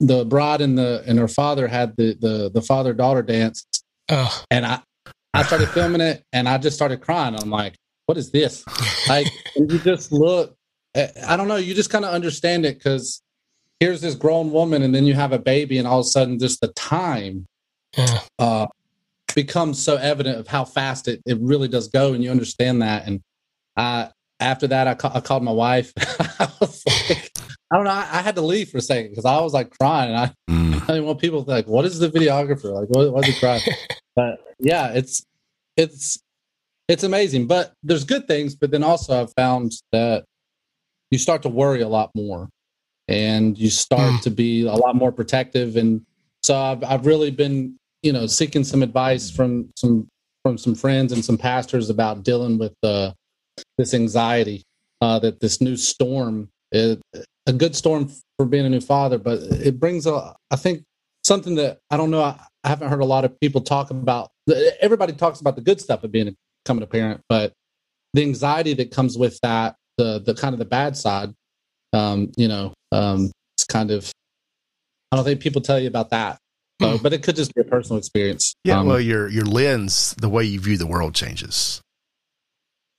the 0.00 0.24
bride 0.24 0.60
and 0.60 0.78
the 0.78 1.02
and 1.06 1.18
her 1.18 1.28
father 1.28 1.66
had 1.66 1.96
the 1.96 2.16
the 2.20 2.50
the 2.52 2.62
father 2.62 2.92
daughter 2.92 3.22
dance, 3.22 3.64
and 4.50 4.66
I 4.66 4.80
I 5.34 5.42
started 5.44 5.68
filming 5.70 6.00
it, 6.00 6.22
and 6.32 6.48
I 6.48 6.58
just 6.58 6.76
started 6.76 7.00
crying. 7.00 7.34
I'm 7.34 7.50
like, 7.50 7.76
what 8.06 8.18
is 8.18 8.30
this? 8.30 8.64
Like, 9.08 9.26
you 9.56 9.78
just 9.78 10.12
look. 10.12 10.56
I 10.94 11.36
don't 11.36 11.48
know. 11.48 11.56
You 11.56 11.74
just 11.74 11.88
kind 11.88 12.04
of 12.04 12.12
understand 12.12 12.66
it 12.66 12.76
because 12.76 13.22
here's 13.82 14.00
this 14.00 14.14
grown 14.14 14.52
woman, 14.52 14.82
and 14.84 14.94
then 14.94 15.04
you 15.04 15.14
have 15.14 15.32
a 15.32 15.38
baby, 15.40 15.76
and 15.78 15.88
all 15.88 15.98
of 15.98 16.06
a 16.06 16.08
sudden, 16.08 16.38
just 16.38 16.60
the 16.60 16.68
time 16.68 17.48
yeah. 17.98 18.20
uh, 18.38 18.66
becomes 19.34 19.82
so 19.82 19.96
evident 19.96 20.38
of 20.38 20.46
how 20.46 20.64
fast 20.64 21.08
it, 21.08 21.20
it 21.26 21.36
really 21.40 21.66
does 21.66 21.88
go, 21.88 22.12
and 22.12 22.22
you 22.22 22.30
understand 22.30 22.80
that. 22.80 23.08
And 23.08 23.20
uh, 23.76 24.06
after 24.38 24.68
that, 24.68 24.86
I, 24.86 24.94
ca- 24.94 25.10
I 25.12 25.18
called 25.20 25.42
my 25.42 25.50
wife. 25.50 25.92
I 25.98 26.48
was 26.60 26.80
like, 26.86 27.32
I 27.72 27.76
don't 27.76 27.82
know. 27.82 27.90
I, 27.90 28.06
I 28.12 28.22
had 28.22 28.36
to 28.36 28.42
leave 28.42 28.70
for 28.70 28.78
a 28.78 28.80
second 28.80 29.10
because 29.10 29.24
I 29.24 29.40
was 29.40 29.52
like 29.52 29.76
crying, 29.76 30.10
and 30.10 30.18
I, 30.18 30.32
Mm. 30.48 30.82
I 30.82 30.86
didn't 30.86 31.06
want 31.06 31.20
people 31.20 31.44
to 31.44 31.50
think, 31.50 31.66
"What 31.66 31.84
is 31.84 31.98
the 31.98 32.08
videographer 32.08 32.72
like? 32.72 32.88
What, 32.88 33.12
why 33.12 33.20
is 33.20 33.26
he 33.26 33.40
crying?" 33.40 33.62
but 34.16 34.38
yeah, 34.60 34.92
it's 34.92 35.24
it's 35.76 36.22
it's 36.88 37.02
amazing. 37.02 37.46
But 37.48 37.72
there's 37.82 38.04
good 38.04 38.28
things, 38.28 38.54
but 38.54 38.70
then 38.70 38.82
also 38.84 39.20
I've 39.20 39.32
found 39.34 39.72
that 39.90 40.24
you 41.10 41.18
start 41.18 41.42
to 41.42 41.48
worry 41.48 41.80
a 41.80 41.88
lot 41.88 42.10
more, 42.14 42.48
and 43.08 43.58
you 43.58 43.70
start 43.70 44.12
Mm. 44.12 44.22
to 44.22 44.30
be 44.30 44.66
a 44.66 44.74
lot 44.74 44.94
more 44.96 45.12
protective. 45.12 45.76
And 45.76 46.04
so 46.42 46.56
I've 46.56 46.82
I've 46.84 47.06
really 47.06 47.30
been 47.30 47.76
you 48.02 48.12
know 48.12 48.26
seeking 48.26 48.64
some 48.64 48.82
advice 48.82 49.30
from 49.30 49.70
some 49.76 50.08
from 50.42 50.58
some 50.58 50.74
friends 50.74 51.12
and 51.12 51.24
some 51.24 51.38
pastors 51.38 51.88
about 51.90 52.24
dealing 52.24 52.58
with 52.58 52.74
uh, 52.82 53.12
this 53.78 53.94
anxiety 53.94 54.64
uh, 55.00 55.18
that 55.20 55.40
this 55.40 55.60
new 55.60 55.76
storm 55.76 56.48
is 56.72 56.98
a 57.46 57.52
good 57.52 57.76
storm 57.76 58.10
for 58.36 58.46
being 58.46 58.66
a 58.66 58.68
new 58.70 58.80
father, 58.80 59.18
but 59.18 59.38
it 59.40 59.78
brings 59.78 60.06
a 60.06 60.34
I 60.50 60.56
think 60.56 60.84
something 61.24 61.54
that 61.56 61.78
I 61.90 61.96
don't 61.96 62.10
know. 62.10 62.22
I, 62.22 62.38
I 62.64 62.68
haven't 62.68 62.88
heard 62.90 63.00
a 63.00 63.04
lot 63.04 63.24
of 63.24 63.38
people 63.40 63.60
talk 63.60 63.90
about. 63.90 64.30
Everybody 64.80 65.12
talks 65.12 65.40
about 65.40 65.56
the 65.56 65.62
good 65.62 65.80
stuff 65.80 66.04
of 66.04 66.12
being 66.12 66.28
a, 66.28 66.32
becoming 66.64 66.84
a 66.84 66.86
parent, 66.86 67.20
but 67.28 67.52
the 68.14 68.22
anxiety 68.22 68.74
that 68.74 68.90
comes 68.92 69.18
with 69.18 69.38
that, 69.42 69.76
the 69.98 70.20
the 70.24 70.34
kind 70.34 70.52
of 70.54 70.58
the 70.60 70.64
bad 70.64 70.96
side, 70.96 71.34
um, 71.92 72.30
you 72.36 72.46
know, 72.48 72.72
um, 72.92 73.30
it's 73.56 73.64
kind 73.64 73.90
of. 73.90 74.10
I 75.10 75.16
don't 75.16 75.24
think 75.24 75.40
people 75.40 75.60
tell 75.60 75.78
you 75.78 75.88
about 75.88 76.10
that, 76.10 76.38
so, 76.80 76.98
but 76.98 77.12
it 77.12 77.22
could 77.22 77.36
just 77.36 77.54
be 77.54 77.60
a 77.60 77.64
personal 77.64 77.98
experience. 77.98 78.54
Yeah, 78.64 78.80
Um, 78.80 78.86
well, 78.86 79.00
your 79.00 79.28
your 79.28 79.44
lens, 79.44 80.14
the 80.18 80.28
way 80.28 80.44
you 80.44 80.60
view 80.60 80.78
the 80.78 80.86
world 80.86 81.14
changes 81.14 81.80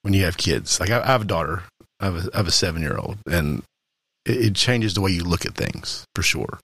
when 0.04 0.14
you 0.14 0.24
have 0.26 0.38
kids. 0.38 0.80
Like 0.80 0.90
I, 0.90 1.02
I 1.02 1.08
have 1.08 1.24
a 1.24 1.26
daughter, 1.26 1.64
I 2.00 2.06
have 2.06 2.16
a, 2.16 2.30
I 2.34 2.38
have 2.38 2.48
a 2.48 2.52
seven 2.52 2.82
year 2.82 2.98
old, 2.98 3.18
and 3.26 3.64
it, 4.26 4.46
it 4.46 4.56
changes 4.56 4.94
the 4.94 5.02
way 5.02 5.12
you 5.12 5.24
look 5.24 5.46
at 5.46 5.56
things 5.56 6.06
for 6.14 6.22
sure. 6.22 6.60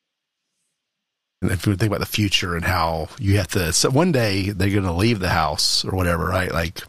And 1.41 1.51
if 1.51 1.65
you 1.65 1.75
think 1.75 1.89
about 1.89 2.01
the 2.01 2.05
future 2.05 2.55
and 2.55 2.65
how 2.65 3.07
you 3.17 3.37
have 3.37 3.47
to, 3.49 3.71
so 3.71 3.89
one 3.89 4.11
day 4.11 4.49
they're 4.49 4.69
going 4.69 4.83
to 4.83 4.91
leave 4.91 5.19
the 5.19 5.29
house 5.29 5.85
or 5.85 5.95
whatever, 5.95 6.25
right? 6.25 6.51
Like 6.51 6.81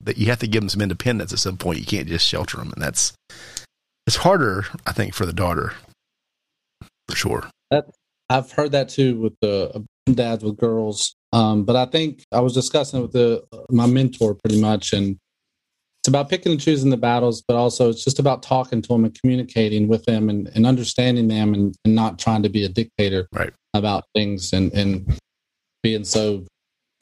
that, 0.00 0.18
you 0.18 0.26
have 0.26 0.40
to 0.40 0.48
give 0.48 0.60
them 0.60 0.68
some 0.68 0.80
independence 0.82 1.32
at 1.32 1.38
some 1.38 1.56
point. 1.56 1.78
You 1.78 1.86
can't 1.86 2.08
just 2.08 2.26
shelter 2.26 2.56
them, 2.56 2.72
and 2.72 2.82
that's 2.82 3.12
it's 4.06 4.16
harder, 4.16 4.66
I 4.86 4.92
think, 4.92 5.14
for 5.14 5.26
the 5.26 5.32
daughter 5.32 5.72
for 7.08 7.16
sure. 7.16 7.50
I've 8.28 8.50
heard 8.50 8.72
that 8.72 8.88
too 8.88 9.20
with 9.20 9.34
the 9.40 9.86
dads 10.12 10.42
with 10.42 10.56
girls. 10.56 11.14
Um, 11.32 11.64
but 11.64 11.76
I 11.76 11.86
think 11.86 12.24
I 12.32 12.40
was 12.40 12.54
discussing 12.54 13.00
it 13.00 13.02
with 13.02 13.12
the 13.12 13.44
my 13.70 13.86
mentor 13.86 14.34
pretty 14.34 14.60
much, 14.60 14.92
and 14.92 15.16
it's 16.00 16.08
about 16.08 16.28
picking 16.28 16.52
and 16.52 16.60
choosing 16.60 16.90
the 16.90 16.96
battles, 16.96 17.42
but 17.46 17.56
also 17.56 17.90
it's 17.90 18.04
just 18.04 18.18
about 18.18 18.42
talking 18.42 18.80
to 18.82 18.88
them 18.88 19.04
and 19.04 19.20
communicating 19.20 19.88
with 19.88 20.04
them 20.04 20.28
and, 20.28 20.48
and 20.54 20.66
understanding 20.66 21.28
them 21.28 21.52
and, 21.54 21.74
and 21.84 21.94
not 21.94 22.18
trying 22.18 22.42
to 22.44 22.48
be 22.48 22.64
a 22.64 22.68
dictator 22.68 23.28
Right. 23.32 23.52
about 23.74 24.04
things 24.14 24.52
and, 24.52 24.72
and 24.72 25.18
being 25.82 26.04
so 26.04 26.44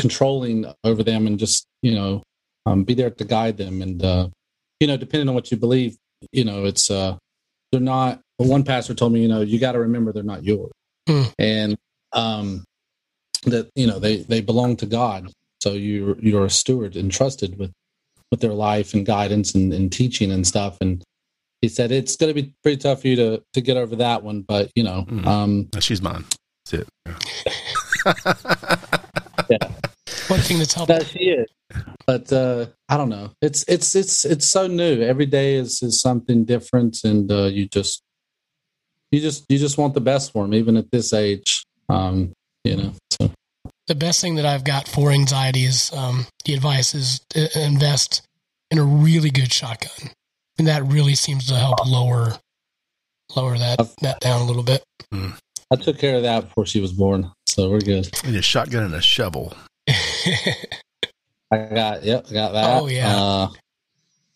controlling 0.00 0.64
over 0.84 1.02
them 1.02 1.26
and 1.26 1.38
just, 1.38 1.66
you 1.82 1.94
know, 1.94 2.22
um, 2.64 2.84
be 2.84 2.94
there 2.94 3.10
to 3.10 3.24
guide 3.24 3.58
them. 3.58 3.82
And, 3.82 4.02
uh, 4.02 4.28
you 4.80 4.86
know, 4.86 4.96
depending 4.96 5.28
on 5.28 5.34
what 5.34 5.50
you 5.50 5.58
believe, 5.58 5.96
you 6.32 6.44
know, 6.44 6.64
it's, 6.64 6.90
uh, 6.90 7.16
they're 7.72 7.80
not, 7.80 8.20
one 8.38 8.64
pastor 8.64 8.94
told 8.94 9.12
me, 9.12 9.20
you 9.22 9.28
know, 9.28 9.40
you 9.42 9.58
got 9.58 9.72
to 9.72 9.80
remember 9.80 10.12
they're 10.12 10.22
not 10.22 10.44
yours. 10.44 10.72
Hmm. 11.08 11.22
And, 11.38 11.76
um, 12.12 12.64
that, 13.44 13.68
you 13.74 13.86
know, 13.86 13.98
they, 13.98 14.18
they 14.18 14.40
belong 14.40 14.76
to 14.78 14.86
God. 14.86 15.30
So 15.62 15.72
you 15.72 16.16
you're 16.20 16.44
a 16.44 16.50
steward 16.50 16.94
entrusted 16.94 17.58
with 17.58 17.72
with 18.30 18.40
their 18.40 18.52
life 18.52 18.92
and 18.92 19.06
guidance 19.06 19.54
and, 19.54 19.72
and 19.72 19.90
teaching 19.90 20.30
and 20.30 20.46
stuff. 20.46 20.76
And 20.82 21.02
he 21.62 21.68
said 21.68 21.90
it's 21.90 22.16
going 22.16 22.34
to 22.34 22.42
be 22.42 22.52
pretty 22.62 22.76
tough 22.76 23.00
for 23.00 23.08
you 23.08 23.16
to 23.16 23.42
to 23.54 23.60
get 23.62 23.78
over 23.78 23.96
that 23.96 24.22
one, 24.22 24.42
but 24.42 24.70
you 24.74 24.82
know, 24.82 25.06
Mhm. 25.08 25.26
um, 25.26 25.68
She's 25.80 26.02
mine. 26.02 26.24
That's 26.66 26.84
it. 26.84 26.88
One 29.48 29.73
thing 30.40 30.58
that's 30.58 30.74
helped. 30.74 30.88
that 30.88 31.06
she 31.06 31.30
is. 31.30 31.46
But 32.06 32.32
uh, 32.32 32.66
I 32.88 32.96
don't 32.96 33.08
know. 33.08 33.30
It's 33.40 33.64
it's 33.68 33.94
it's 33.96 34.24
it's 34.24 34.46
so 34.46 34.66
new. 34.66 35.02
Every 35.02 35.26
day 35.26 35.54
is 35.54 35.82
is 35.82 36.00
something 36.00 36.44
different, 36.44 36.98
and 37.04 37.30
uh, 37.30 37.44
you 37.44 37.66
just 37.66 38.02
you 39.10 39.20
just 39.20 39.44
you 39.48 39.58
just 39.58 39.78
want 39.78 39.94
the 39.94 40.00
best 40.00 40.32
for 40.32 40.44
them, 40.44 40.54
even 40.54 40.76
at 40.76 40.90
this 40.90 41.12
age. 41.12 41.64
Um, 41.88 42.32
you 42.64 42.76
know. 42.76 42.92
So 43.10 43.30
the 43.86 43.94
best 43.94 44.20
thing 44.20 44.36
that 44.36 44.46
I've 44.46 44.64
got 44.64 44.88
for 44.88 45.10
anxiety 45.10 45.64
is 45.64 45.92
um, 45.92 46.26
the 46.44 46.54
advice 46.54 46.94
is 46.94 47.20
to 47.30 47.48
invest 47.62 48.22
in 48.70 48.78
a 48.78 48.84
really 48.84 49.30
good 49.30 49.52
shotgun. 49.52 50.10
And 50.58 50.68
that 50.68 50.84
really 50.84 51.14
seems 51.14 51.48
to 51.48 51.54
help 51.54 51.84
lower 51.86 52.38
lower 53.34 53.58
that 53.58 53.78
that 54.02 54.20
down 54.20 54.42
a 54.42 54.44
little 54.44 54.62
bit. 54.62 54.84
I 55.12 55.76
took 55.76 55.98
care 55.98 56.16
of 56.16 56.22
that 56.22 56.44
before 56.44 56.66
she 56.66 56.80
was 56.80 56.92
born, 56.92 57.32
so 57.46 57.70
we're 57.70 57.80
good. 57.80 58.08
And 58.24 58.36
a 58.36 58.42
shotgun 58.42 58.84
and 58.84 58.94
a 58.94 59.00
shovel. 59.00 59.54
I 61.50 61.56
got 61.74 62.04
yep, 62.04 62.26
I 62.30 62.32
got 62.32 62.52
that. 62.52 62.82
Oh, 62.82 62.86
yeah. 62.86 63.16
Uh, 63.16 63.48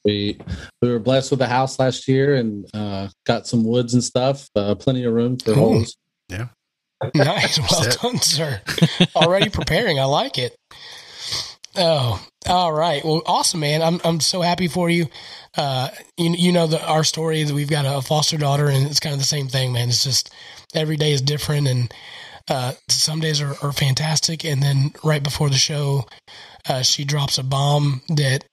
we 0.05 0.38
we 0.80 0.90
were 0.90 0.99
blessed 0.99 1.30
with 1.30 1.40
a 1.42 1.46
house 1.46 1.78
last 1.78 2.09
year 2.09 2.34
and 2.34 2.66
uh, 2.74 3.09
got 3.24 3.46
some 3.46 3.64
woods 3.64 3.94
and 3.94 4.05
stuff. 4.05 4.49
Uh, 4.55 4.74
plenty 4.74 5.05
of 5.05 5.12
room 5.12 5.36
for 5.38 5.55
Cool. 5.55 5.74
holes. 5.74 5.96
Yeah. 6.28 6.49
Nice, 7.14 7.59
well 7.70 7.90
done, 8.03 8.18
sir. 8.18 8.61
Already 9.16 9.51
preparing. 9.51 9.99
I 10.01 10.05
like 10.05 10.38
it. 10.38 10.57
Oh, 11.76 12.24
all 12.49 12.72
right. 12.72 13.05
Well, 13.05 13.22
awesome, 13.26 13.61
man. 13.61 13.82
I'm 13.82 14.01
I'm 14.05 14.20
so 14.20 14.40
happy 14.40 14.68
for 14.68 14.90
you. 14.90 15.07
Uh, 15.57 15.88
you 16.16 16.34
you 16.34 16.53
know 16.53 16.66
the 16.66 16.84
our 16.84 17.05
story 17.05 17.44
that 17.44 17.55
we've 17.55 17.70
got 17.70 17.84
a, 17.86 18.03
foster 18.03 18.36
daughter, 18.36 18.68
and 18.68 18.86
it's 18.86 19.01
kind 19.01 19.12
of 19.12 19.20
the 19.20 19.26
same 19.26 19.49
thing, 19.49 19.72
man. 19.72 19.88
It's 19.88 20.03
just 20.03 20.34
every 20.74 20.96
day 20.96 21.12
is 21.12 21.22
different, 21.22 21.68
and 21.68 21.92
uh, 22.49 22.72
some 22.88 23.20
days 23.20 23.40
are, 23.40 23.55
are 23.62 23.72
fantastic, 23.72 24.44
and 24.44 24.62
then 24.62 24.92
right 25.05 25.22
before 25.22 25.51
the 25.51 25.57
show, 25.57 26.07
uh, 26.68 26.82
she 26.82 27.05
drops 27.05 27.38
a 27.38 27.42
bomb 27.42 28.03
that 28.09 28.44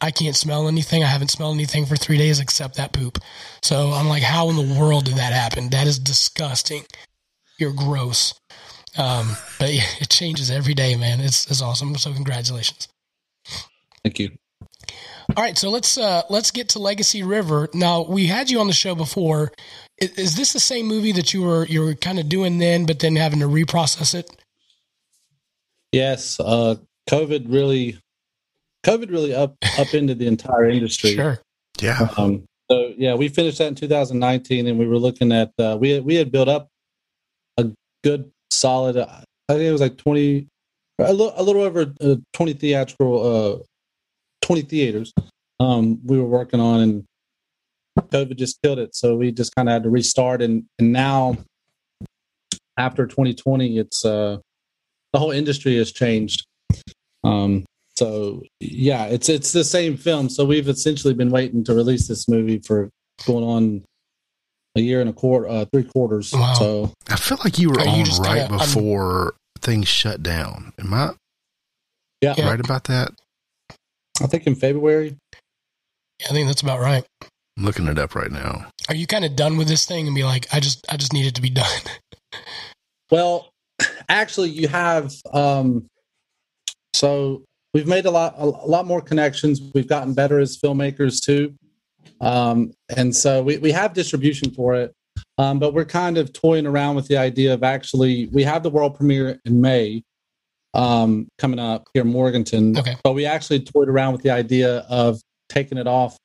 I 0.00 0.10
can't 0.10 0.36
smell 0.36 0.68
anything. 0.68 1.02
I 1.02 1.08
haven't 1.08 1.30
smelled 1.30 1.54
anything 1.54 1.84
for 1.86 1.96
three 1.96 2.16
days 2.16 2.40
except 2.40 2.76
that 2.76 2.92
poop. 2.92 3.18
So 3.62 3.90
I'm 3.90 4.08
like, 4.08 4.22
how 4.22 4.48
in 4.50 4.56
the 4.56 4.80
world 4.80 5.04
did 5.04 5.16
that 5.16 5.32
happen? 5.32 5.70
That 5.70 5.86
is 5.86 5.98
disgusting. 5.98 6.84
You're 7.58 7.74
gross. 7.74 8.34
Um, 8.96 9.36
but 9.58 9.72
yeah, 9.74 9.84
it 10.00 10.08
changes 10.08 10.50
every 10.50 10.74
day, 10.74 10.96
man. 10.96 11.20
It's 11.20 11.50
it's 11.50 11.62
awesome. 11.62 11.96
So 11.96 12.12
congratulations. 12.12 12.88
Thank 14.02 14.18
you. 14.18 14.30
All 15.36 15.44
right, 15.44 15.56
so 15.56 15.70
let's 15.70 15.96
uh 15.96 16.22
let's 16.28 16.50
get 16.50 16.70
to 16.70 16.78
Legacy 16.78 17.22
River. 17.22 17.68
Now 17.74 18.02
we 18.02 18.26
had 18.26 18.50
you 18.50 18.60
on 18.60 18.66
the 18.66 18.72
show 18.72 18.94
before. 18.94 19.52
Is, 20.00 20.10
is 20.12 20.36
this 20.36 20.52
the 20.52 20.60
same 20.60 20.86
movie 20.86 21.12
that 21.12 21.34
you 21.34 21.42
were 21.42 21.66
you 21.66 21.82
were 21.82 21.94
kind 21.94 22.18
of 22.18 22.28
doing 22.28 22.58
then, 22.58 22.86
but 22.86 22.98
then 22.98 23.16
having 23.16 23.40
to 23.40 23.48
reprocess 23.48 24.14
it? 24.14 24.30
Yes, 25.92 26.38
uh, 26.40 26.76
COVID 27.08 27.46
really, 27.52 27.98
COVID 28.84 29.10
really 29.10 29.34
up 29.34 29.56
upended 29.78 30.18
the 30.18 30.26
entire 30.26 30.68
industry. 30.68 31.14
Sure. 31.14 31.38
Yeah. 31.80 32.08
Um, 32.16 32.44
so 32.70 32.94
yeah, 32.96 33.14
we 33.14 33.28
finished 33.28 33.58
that 33.58 33.68
in 33.68 33.74
2019, 33.74 34.66
and 34.66 34.78
we 34.78 34.86
were 34.86 34.98
looking 34.98 35.32
at 35.32 35.52
uh, 35.58 35.76
we 35.78 35.90
had, 35.90 36.04
we 36.04 36.14
had 36.14 36.32
built 36.32 36.48
up 36.48 36.68
a 37.58 37.70
good 38.04 38.30
solid. 38.50 38.96
Uh, 38.96 39.06
I 39.48 39.54
think 39.54 39.64
it 39.64 39.72
was 39.72 39.80
like 39.80 39.96
20, 39.96 40.46
a 41.00 41.12
little 41.12 41.32
a 41.36 41.42
little 41.42 41.62
over 41.62 41.92
uh, 42.00 42.16
20 42.32 42.52
theatrical, 42.54 43.58
uh, 43.60 43.64
20 44.42 44.62
theaters. 44.62 45.12
Um, 45.58 46.00
we 46.06 46.18
were 46.18 46.28
working 46.28 46.60
on, 46.60 46.80
and 46.80 47.04
COVID 48.08 48.36
just 48.36 48.60
killed 48.62 48.78
it. 48.78 48.94
So 48.94 49.16
we 49.16 49.32
just 49.32 49.54
kind 49.54 49.68
of 49.68 49.72
had 49.72 49.82
to 49.84 49.90
restart, 49.90 50.42
and 50.42 50.64
and 50.78 50.92
now 50.92 51.36
after 52.76 53.06
2020, 53.06 53.78
it's 53.78 54.04
uh, 54.04 54.38
the 55.12 55.18
whole 55.18 55.30
industry 55.30 55.76
has 55.76 55.92
changed. 55.92 56.46
Um, 57.24 57.64
so 57.98 58.42
yeah, 58.60 59.04
it's 59.06 59.28
it's 59.28 59.52
the 59.52 59.64
same 59.64 59.96
film. 59.96 60.28
So 60.30 60.44
we've 60.44 60.68
essentially 60.68 61.14
been 61.14 61.30
waiting 61.30 61.64
to 61.64 61.74
release 61.74 62.08
this 62.08 62.28
movie 62.28 62.58
for 62.58 62.88
going 63.26 63.44
on 63.44 63.84
a 64.76 64.80
year 64.80 65.00
and 65.00 65.10
a 65.10 65.12
quarter, 65.12 65.48
uh, 65.48 65.64
three 65.72 65.82
quarters. 65.84 66.32
Wow. 66.32 66.54
So 66.54 66.92
I 67.08 67.16
feel 67.16 67.38
like 67.44 67.58
you 67.58 67.70
were 67.70 67.80
Are 67.80 67.84
you 67.84 67.90
on 67.90 68.04
just 68.04 68.22
right 68.22 68.38
kinda- 68.48 68.54
I'm- 68.54 68.58
before 68.74 69.34
things 69.60 69.88
shut 69.88 70.22
down. 70.22 70.72
Am 70.78 70.94
I 70.94 71.10
yeah, 72.22 72.34
Yeah. 72.38 72.48
right 72.48 72.60
about 72.60 72.84
that? 72.84 73.10
I 74.22 74.26
think 74.26 74.46
in 74.46 74.54
February. 74.54 75.16
Yeah, 76.20 76.28
I 76.30 76.32
think 76.32 76.46
that's 76.48 76.62
about 76.62 76.80
right. 76.80 77.04
I'm 77.60 77.66
looking 77.66 77.88
it 77.88 77.98
up 77.98 78.14
right 78.14 78.30
now. 78.30 78.64
Are 78.88 78.94
you 78.94 79.06
kind 79.06 79.22
of 79.22 79.36
done 79.36 79.58
with 79.58 79.68
this 79.68 79.84
thing 79.84 80.06
and 80.06 80.16
be 80.16 80.24
like, 80.24 80.46
I 80.50 80.60
just 80.60 80.86
I 80.90 80.96
just 80.96 81.12
need 81.12 81.26
it 81.26 81.34
to 81.34 81.42
be 81.42 81.50
done? 81.50 81.80
Well, 83.12 83.50
actually, 84.08 84.50
you 84.50 84.68
have. 84.68 85.12
Um, 85.32 85.88
so 86.94 87.42
we've 87.74 87.88
made 87.88 88.06
a 88.06 88.10
lot, 88.12 88.36
a, 88.38 88.46
lot 88.46 88.86
more 88.86 89.00
connections. 89.00 89.60
We've 89.74 89.88
gotten 89.88 90.14
better 90.14 90.38
as 90.38 90.56
filmmakers 90.56 91.20
too, 91.20 91.56
um, 92.20 92.72
and 92.96 93.14
so 93.14 93.42
we 93.42 93.58
we 93.58 93.72
have 93.72 93.94
distribution 93.94 94.52
for 94.52 94.76
it. 94.76 94.94
Um, 95.38 95.58
but 95.58 95.74
we're 95.74 95.86
kind 95.86 96.18
of 96.18 96.32
toying 96.32 96.68
around 96.68 96.94
with 96.94 97.08
the 97.08 97.16
idea 97.16 97.52
of 97.52 97.64
actually 97.64 98.28
we 98.28 98.44
have 98.44 98.62
the 98.62 98.70
world 98.70 98.94
premiere 98.94 99.40
in 99.44 99.60
May 99.60 100.04
um, 100.72 101.26
coming 101.36 101.58
up 101.58 101.88
here 101.92 102.02
in 102.02 102.12
Morganton. 102.12 102.78
Okay. 102.78 102.94
But 103.02 103.14
we 103.14 103.26
actually 103.26 103.58
toyed 103.58 103.88
around 103.88 104.12
with 104.12 104.22
the 104.22 104.30
idea 104.30 104.86
of 104.88 105.20
taking 105.48 105.78
it 105.78 105.88
off 105.88 106.16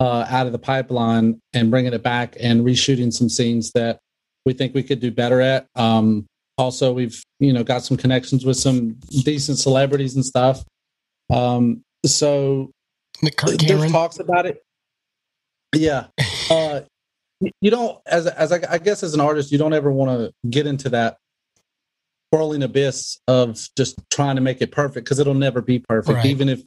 uh, 0.00 0.26
out 0.28 0.46
of 0.46 0.52
the 0.52 0.58
pipeline 0.58 1.40
and 1.52 1.70
bringing 1.70 1.92
it 1.92 2.02
back 2.02 2.36
and 2.40 2.64
reshooting 2.64 3.12
some 3.12 3.28
scenes 3.28 3.72
that 3.72 4.00
we 4.44 4.52
think 4.52 4.74
we 4.74 4.82
could 4.82 5.00
do 5.00 5.10
better 5.10 5.40
at. 5.40 5.66
Um, 5.74 6.26
also, 6.56 6.92
we've 6.92 7.22
you 7.40 7.52
know 7.52 7.64
got 7.64 7.82
some 7.82 7.96
connections 7.96 8.44
with 8.44 8.56
some 8.56 8.96
decent 9.24 9.58
celebrities 9.58 10.14
and 10.14 10.24
stuff. 10.24 10.64
Um, 11.32 11.82
so 12.06 12.70
there's 13.22 13.90
talks 13.90 14.18
about 14.18 14.46
it. 14.46 14.62
Yeah, 15.74 16.06
uh, 16.50 16.82
you 17.60 17.70
don't 17.70 17.98
as 18.06 18.26
as 18.26 18.52
I, 18.52 18.60
I 18.68 18.78
guess 18.78 19.02
as 19.02 19.14
an 19.14 19.20
artist, 19.20 19.50
you 19.50 19.58
don't 19.58 19.72
ever 19.72 19.90
want 19.90 20.10
to 20.10 20.48
get 20.48 20.66
into 20.66 20.90
that 20.90 21.16
whirling 22.30 22.62
abyss 22.62 23.18
of 23.28 23.58
just 23.76 23.96
trying 24.10 24.36
to 24.36 24.42
make 24.42 24.60
it 24.60 24.72
perfect 24.72 25.04
because 25.04 25.18
it'll 25.18 25.34
never 25.34 25.60
be 25.60 25.78
perfect. 25.78 26.16
Right. 26.16 26.26
Even 26.26 26.48
if 26.48 26.62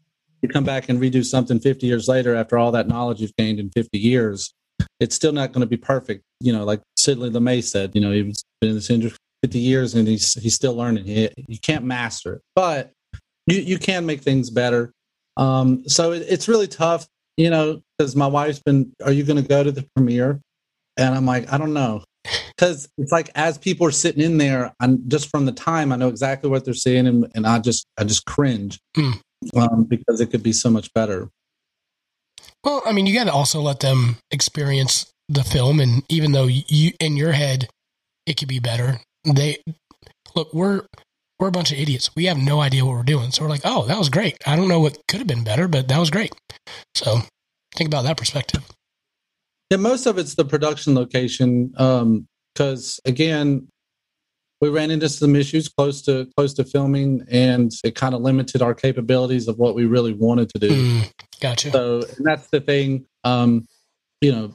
come 0.48 0.64
back 0.64 0.90
and 0.90 1.00
redo 1.00 1.24
something 1.24 1.60
50 1.60 1.88
years 1.88 2.08
later 2.08 2.36
after 2.36 2.58
all 2.58 2.72
that 2.72 2.88
knowledge 2.88 3.22
you've 3.22 3.36
gained 3.38 3.60
in 3.60 3.70
50 3.70 3.98
years, 3.98 4.54
it's 5.00 5.16
still 5.16 5.32
not 5.32 5.52
going 5.52 5.62
to 5.62 5.68
be 5.68 5.78
perfect. 5.78 6.24
You 6.40 6.54
know, 6.54 6.64
like 6.64 6.82
Sidney 6.98 7.30
Lumet 7.30 7.64
said, 7.64 7.92
you 7.94 8.02
know, 8.02 8.12
he's 8.12 8.44
been 8.62 8.72
in 8.72 8.76
this 8.76 8.90
industry 8.90 9.18
50 9.44 9.60
years 9.60 9.94
and 9.96 10.08
he's 10.08 10.34
he's 10.36 10.56
still 10.56 10.76
learning. 10.76 11.06
He, 11.06 11.30
you 11.48 11.60
can't 11.60 11.86
master 11.86 12.34
it, 12.34 12.42
but 12.56 12.92
you 13.46 13.58
you 13.58 13.78
can 13.78 14.06
make 14.06 14.22
things 14.22 14.50
better. 14.50 14.92
Um, 15.38 15.88
so 15.88 16.12
it, 16.12 16.26
it's 16.28 16.48
really 16.48 16.68
tough, 16.68 17.08
you 17.38 17.50
know, 17.50 17.82
because 17.98 18.16
my 18.16 18.28
wife's 18.28 18.60
been, 18.60 18.92
"Are 19.04 19.12
you 19.12 19.24
going 19.24 19.42
to 19.42 19.48
go 19.48 19.64
to 19.64 19.72
the 19.72 19.86
premiere?" 19.96 20.42
And 20.98 21.14
I'm 21.14 21.26
like, 21.28 21.52
I 21.54 21.60
don't 21.60 21.74
know, 21.74 22.04
because 22.56 22.90
it's 22.98 23.12
like 23.12 23.30
as 23.36 23.58
people 23.58 23.86
are 23.86 23.92
sitting 23.92 24.24
in 24.24 24.38
there, 24.38 24.74
and 24.80 25.00
just 25.10 25.30
from 25.30 25.46
the 25.46 25.52
time, 25.52 25.92
I 25.92 25.96
know 25.96 26.10
exactly 26.10 26.50
what 26.50 26.66
they're 26.66 26.74
seeing, 26.74 27.06
and, 27.08 27.28
and 27.36 27.46
I 27.46 27.60
just 27.60 27.86
I 27.98 28.04
just 28.04 28.26
cringe 28.26 28.80
Hmm. 28.96 29.12
Um, 29.56 29.84
because 29.84 30.22
it 30.22 30.28
could 30.28 30.44
be 30.44 30.54
so 30.54 30.70
much 30.70 30.94
better. 30.94 31.30
Well, 32.64 32.82
I 32.86 32.92
mean, 32.92 33.06
you 33.06 33.14
got 33.14 33.26
to 33.26 33.32
also 33.32 33.62
let 33.62 33.80
them 33.80 34.18
experience 34.32 35.12
the 35.30 35.44
film, 35.44 35.80
and 35.80 36.04
even 36.10 36.32
though 36.32 36.46
you 36.46 36.92
in 37.00 37.18
your 37.18 37.34
head 37.34 37.70
it 38.26 38.38
could 38.38 38.48
be 38.48 38.60
better, 38.60 39.00
they 39.26 39.58
look. 40.36 40.54
We're 40.54 40.84
we're 41.40 41.48
a 41.48 41.52
bunch 41.52 41.72
of 41.72 41.78
idiots. 41.78 42.10
We 42.16 42.26
have 42.26 42.38
no 42.38 42.62
idea 42.62 42.84
what 42.86 42.96
we're 42.96 43.04
doing, 43.04 43.32
so 43.32 43.44
we're 43.44 43.50
like, 43.50 43.62
"Oh, 43.64 43.86
that 43.86 43.98
was 43.98 44.10
great." 44.10 44.38
I 44.46 44.56
don't 44.56 44.68
know 44.68 44.80
what 44.80 44.98
could 45.08 45.20
have 45.20 45.28
been 45.28 45.44
better, 45.44 45.68
but 45.68 45.88
that 45.88 46.00
was 46.00 46.10
great. 46.10 46.34
So 46.96 47.22
think 47.76 47.88
about 47.88 48.04
that 48.04 48.18
perspective. 48.18 48.64
Yeah, 49.70 49.78
most 49.78 50.06
of 50.06 50.18
it's 50.18 50.36
the 50.36 50.46
production 50.46 50.96
location. 50.96 51.74
Because 52.54 53.00
again, 53.06 53.68
we 54.60 54.70
ran 54.70 54.92
into 54.92 55.08
some 55.08 55.36
issues 55.36 55.70
close 55.70 56.02
to 56.04 56.28
close 56.36 56.54
to 56.56 56.64
filming, 56.64 57.26
and 57.30 57.72
it 57.84 57.96
kind 57.96 58.16
of 58.16 58.22
limited 58.22 58.62
our 58.62 58.74
capabilities 58.74 59.48
of 59.48 59.58
what 59.60 59.76
we 59.76 59.86
really 59.86 60.14
wanted 60.14 60.50
to 60.50 60.60
do. 60.60 60.70
Mm, 60.70 61.14
gotcha. 61.40 61.72
So 61.72 62.02
and 62.18 62.26
that's 62.26 62.48
the 62.48 62.60
thing. 62.60 63.06
Um, 63.24 63.68
you 64.22 64.32
know, 64.32 64.54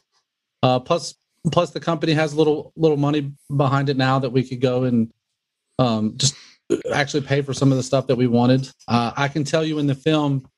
uh, 0.63 0.81
plus 0.81 1.15
plus 1.51 1.71
the 1.71 1.81
company 1.81 2.13
has 2.13 2.33
a 2.33 2.37
little 2.37 2.73
little 2.77 2.97
money 2.97 3.33
behind 3.57 3.89
it 3.89 3.97
now 3.97 4.19
that 4.19 4.31
we 4.31 4.43
could 4.43 4.61
go 4.61 4.85
and 4.85 5.13
um, 5.79 6.17
just 6.17 6.35
actually 6.93 7.23
pay 7.23 7.43
for 7.43 7.53
some 7.53 7.71
of 7.71 7.77
the 7.77 7.83
stuff 7.83 8.07
that 8.07 8.17
we 8.17 8.27
wanted. 8.27 8.69
Uh, 8.89 9.13
I 9.17 9.29
can 9.29 9.45
tell 9.45 9.65
you 9.65 9.79
in 9.79 9.87
the 9.87 9.95
film, 9.95 10.49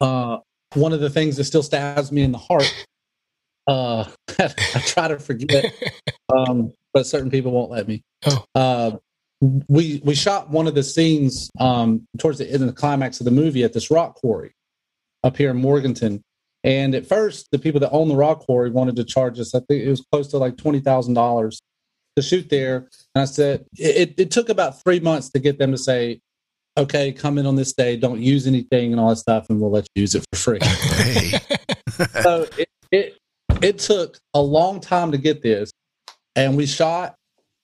uh, 0.00 0.38
one 0.74 0.92
of 0.92 1.00
the 1.00 1.10
things 1.10 1.36
that 1.36 1.44
still 1.44 1.62
stabs 1.62 2.12
me 2.12 2.22
in 2.22 2.32
the 2.32 2.38
heart. 2.38 2.86
Uh, 3.68 4.04
I 4.38 4.80
try 4.86 5.08
to 5.08 5.18
forget, 5.18 5.72
um, 6.34 6.72
but 6.94 7.06
certain 7.06 7.30
people 7.30 7.52
won't 7.52 7.70
let 7.70 7.86
me. 7.86 8.02
Oh. 8.26 8.44
Uh, 8.54 8.90
we 9.40 10.00
we 10.04 10.14
shot 10.14 10.50
one 10.50 10.66
of 10.66 10.74
the 10.74 10.82
scenes 10.82 11.50
um, 11.60 12.06
towards 12.18 12.38
the 12.38 12.46
end 12.50 12.62
of 12.62 12.66
the 12.66 12.72
climax 12.72 13.20
of 13.20 13.24
the 13.24 13.30
movie 13.30 13.62
at 13.62 13.72
this 13.72 13.90
rock 13.90 14.14
quarry 14.14 14.52
up 15.22 15.36
here 15.36 15.50
in 15.50 15.58
Morganton. 15.58 16.22
And 16.64 16.94
at 16.94 17.06
first, 17.06 17.48
the 17.52 17.58
people 17.58 17.80
that 17.80 17.90
own 17.90 18.08
the 18.08 18.16
rock 18.16 18.40
quarry 18.40 18.70
wanted 18.70 18.96
to 18.96 19.04
charge 19.04 19.38
us. 19.38 19.54
I 19.54 19.60
think 19.60 19.84
it 19.84 19.90
was 19.90 20.04
close 20.10 20.28
to 20.28 20.38
like 20.38 20.56
twenty 20.56 20.80
thousand 20.80 21.14
dollars 21.14 21.60
to 22.16 22.22
shoot 22.22 22.48
there. 22.48 22.88
And 23.14 23.22
I 23.22 23.24
said 23.26 23.66
it, 23.76 24.14
it 24.18 24.30
took 24.30 24.48
about 24.48 24.82
three 24.82 24.98
months 24.98 25.30
to 25.30 25.38
get 25.38 25.58
them 25.58 25.70
to 25.70 25.78
say, 25.78 26.20
"Okay, 26.76 27.12
come 27.12 27.38
in 27.38 27.46
on 27.46 27.54
this 27.54 27.74
day. 27.74 27.96
Don't 27.96 28.20
use 28.20 28.46
anything 28.46 28.92
and 28.92 29.00
all 29.00 29.10
that 29.10 29.16
stuff, 29.16 29.50
and 29.50 29.60
we'll 29.60 29.70
let 29.70 29.86
you 29.94 30.00
use 30.00 30.14
it 30.14 30.24
for 30.32 30.38
free." 30.38 30.60
Hey. 31.98 32.12
so 32.22 32.46
it, 32.56 32.68
it 32.92 33.18
it 33.62 33.78
took 33.78 34.18
a 34.34 34.40
long 34.40 34.80
time 34.80 35.12
to 35.12 35.18
get 35.18 35.42
this, 35.42 35.72
and 36.36 36.56
we 36.56 36.66
shot, 36.66 37.14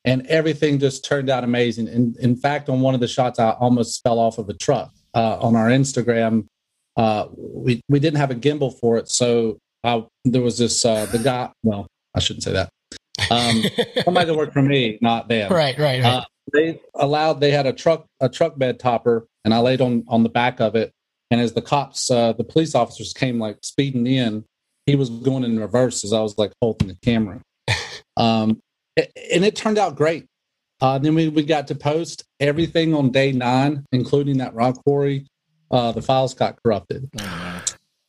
and 0.04 0.26
everything 0.26 0.78
just 0.78 1.04
turned 1.04 1.30
out 1.30 1.44
amazing. 1.44 1.88
And 1.88 2.16
in 2.16 2.36
fact, 2.36 2.68
on 2.68 2.80
one 2.80 2.94
of 2.94 3.00
the 3.00 3.08
shots, 3.08 3.38
I 3.38 3.50
almost 3.50 4.02
fell 4.02 4.18
off 4.18 4.38
of 4.38 4.48
a 4.48 4.54
truck. 4.54 4.92
Uh, 5.14 5.38
on 5.40 5.54
our 5.54 5.68
Instagram, 5.68 6.46
uh, 6.96 7.26
we 7.36 7.80
we 7.88 8.00
didn't 8.00 8.18
have 8.18 8.30
a 8.30 8.34
gimbal 8.34 8.78
for 8.80 8.96
it, 8.98 9.08
so 9.08 9.58
uh, 9.84 10.02
there 10.24 10.42
was 10.42 10.58
this 10.58 10.84
uh, 10.84 11.06
the 11.06 11.18
guy. 11.18 11.50
Well, 11.62 11.86
I 12.14 12.20
shouldn't 12.20 12.42
say 12.42 12.52
that. 12.52 12.68
Um, 13.30 13.62
somebody 14.04 14.26
that 14.26 14.34
worked 14.34 14.52
for 14.52 14.62
me, 14.62 14.98
not 15.00 15.28
them. 15.28 15.52
right, 15.52 15.78
right, 15.78 16.02
right. 16.02 16.04
Uh, 16.04 16.24
they 16.52 16.80
allowed 16.96 17.34
they 17.40 17.52
had 17.52 17.66
a 17.66 17.72
truck 17.72 18.06
a 18.20 18.28
truck 18.28 18.58
bed 18.58 18.80
topper, 18.80 19.26
and 19.44 19.54
I 19.54 19.58
laid 19.58 19.80
on 19.80 20.04
on 20.08 20.24
the 20.24 20.28
back 20.28 20.60
of 20.60 20.74
it. 20.74 20.90
And 21.30 21.40
as 21.40 21.52
the 21.52 21.62
cops, 21.62 22.10
uh, 22.10 22.32
the 22.32 22.44
police 22.44 22.74
officers 22.74 23.12
came 23.12 23.38
like 23.38 23.58
speeding 23.62 24.06
in, 24.06 24.44
he 24.86 24.96
was 24.96 25.10
going 25.10 25.44
in 25.44 25.58
reverse 25.58 26.04
as 26.04 26.12
I 26.12 26.20
was 26.20 26.36
like 26.38 26.52
holding 26.60 26.88
the 26.88 26.96
camera. 27.02 27.40
Um, 28.16 28.60
and 28.96 29.44
it 29.44 29.56
turned 29.56 29.78
out 29.78 29.96
great. 29.96 30.26
Uh, 30.80 30.98
then 30.98 31.14
we, 31.14 31.28
we 31.28 31.42
got 31.42 31.66
to 31.68 31.74
post 31.74 32.24
everything 32.40 32.94
on 32.94 33.10
day 33.10 33.32
nine, 33.32 33.84
including 33.92 34.38
that 34.38 34.54
rock 34.54 34.76
quarry. 34.84 35.26
Uh, 35.70 35.92
the 35.92 36.02
files 36.02 36.34
got 36.34 36.56
corrupted 36.62 37.08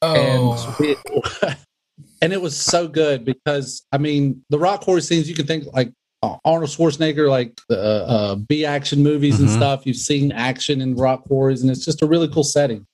oh, 0.02 0.14
and 0.14 0.78
we, 0.80 0.96
and 2.22 2.34
it 2.34 2.42
was 2.42 2.56
so 2.56 2.88
good 2.88 3.26
because 3.26 3.84
I 3.92 3.98
mean 3.98 4.44
the 4.50 4.60
rock 4.60 4.82
quarry 4.82 5.02
scenes 5.02 5.28
you 5.28 5.34
can 5.34 5.48
think 5.48 5.66
like 5.74 5.92
Arnold 6.22 6.70
Schwarzenegger 6.70 7.30
like 7.30 7.60
uh, 7.72 7.74
uh, 7.74 8.36
B 8.36 8.66
action 8.66 9.02
movies 9.02 9.40
and 9.40 9.48
Mhm. 9.50 9.56
stuff. 9.56 9.86
You've 9.86 9.96
seen 9.98 10.32
action 10.32 10.82
in 10.82 10.96
rock 10.96 11.24
quarries, 11.26 11.62
and 11.62 11.72
it's 11.72 11.86
just 11.86 12.02
a 12.02 12.06
really 12.06 12.28
cool 12.28 12.44
setting. 12.44 12.86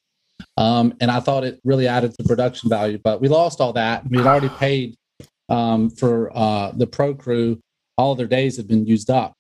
Um, 0.57 0.93
and 0.99 1.09
I 1.09 1.19
thought 1.19 1.43
it 1.43 1.59
really 1.63 1.87
added 1.87 2.13
to 2.15 2.23
production 2.23 2.69
value, 2.69 2.99
but 3.03 3.21
we 3.21 3.27
lost 3.27 3.61
all 3.61 3.73
that. 3.73 4.09
We 4.09 4.17
had 4.17 4.27
already 4.27 4.49
paid 4.49 4.95
um, 5.49 5.89
for 5.89 6.31
uh, 6.35 6.71
the 6.71 6.87
pro 6.87 7.15
crew; 7.15 7.59
all 7.97 8.15
their 8.15 8.27
days 8.27 8.57
had 8.57 8.67
been 8.67 8.85
used 8.85 9.09
up. 9.09 9.33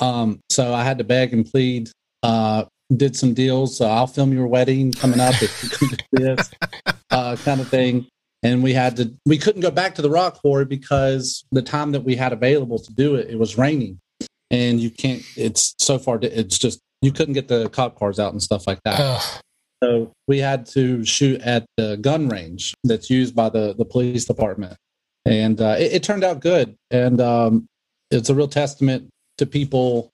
Um, 0.00 0.40
so 0.50 0.74
I 0.74 0.84
had 0.84 0.98
to 0.98 1.04
beg 1.04 1.32
and 1.32 1.44
plead. 1.44 1.90
Uh, 2.22 2.64
did 2.96 3.16
some 3.16 3.34
deals. 3.34 3.80
I'll 3.80 4.06
film 4.06 4.32
your 4.32 4.46
wedding 4.46 4.92
coming 4.92 5.20
up 5.20 5.34
if 5.40 5.80
you 5.80 5.88
this 6.12 6.50
uh, 7.10 7.36
kind 7.36 7.60
of 7.60 7.68
thing. 7.68 8.06
And 8.42 8.62
we 8.62 8.72
had 8.72 8.96
to, 8.96 9.14
we 9.24 9.38
couldn't 9.38 9.60
go 9.60 9.70
back 9.70 9.94
to 9.94 10.02
the 10.02 10.10
rock 10.10 10.40
quarry 10.40 10.64
because 10.64 11.44
the 11.52 11.62
time 11.62 11.92
that 11.92 12.00
we 12.00 12.16
had 12.16 12.32
available 12.32 12.78
to 12.78 12.92
do 12.92 13.14
it, 13.14 13.30
it 13.30 13.38
was 13.38 13.56
raining, 13.56 14.00
and 14.50 14.80
you 14.80 14.90
can't. 14.90 15.22
It's 15.36 15.76
so 15.78 15.96
far. 15.96 16.18
It's 16.20 16.58
just 16.58 16.80
you 17.02 17.12
couldn't 17.12 17.34
get 17.34 17.46
the 17.46 17.68
cop 17.68 17.96
cars 17.96 18.18
out 18.18 18.32
and 18.32 18.42
stuff 18.42 18.66
like 18.66 18.80
that. 18.84 18.98
So 19.82 20.12
we 20.28 20.38
had 20.38 20.66
to 20.66 21.04
shoot 21.04 21.40
at 21.40 21.66
the 21.76 21.96
gun 21.96 22.28
range 22.28 22.74
that's 22.84 23.10
used 23.10 23.34
by 23.34 23.48
the 23.48 23.74
the 23.76 23.84
police 23.84 24.24
department, 24.24 24.76
and 25.26 25.60
uh, 25.60 25.74
it, 25.78 25.94
it 25.94 26.02
turned 26.04 26.22
out 26.22 26.40
good. 26.40 26.76
And 26.92 27.20
um, 27.20 27.66
it's 28.10 28.28
a 28.28 28.34
real 28.34 28.46
testament 28.46 29.08
to 29.38 29.46
people 29.46 30.10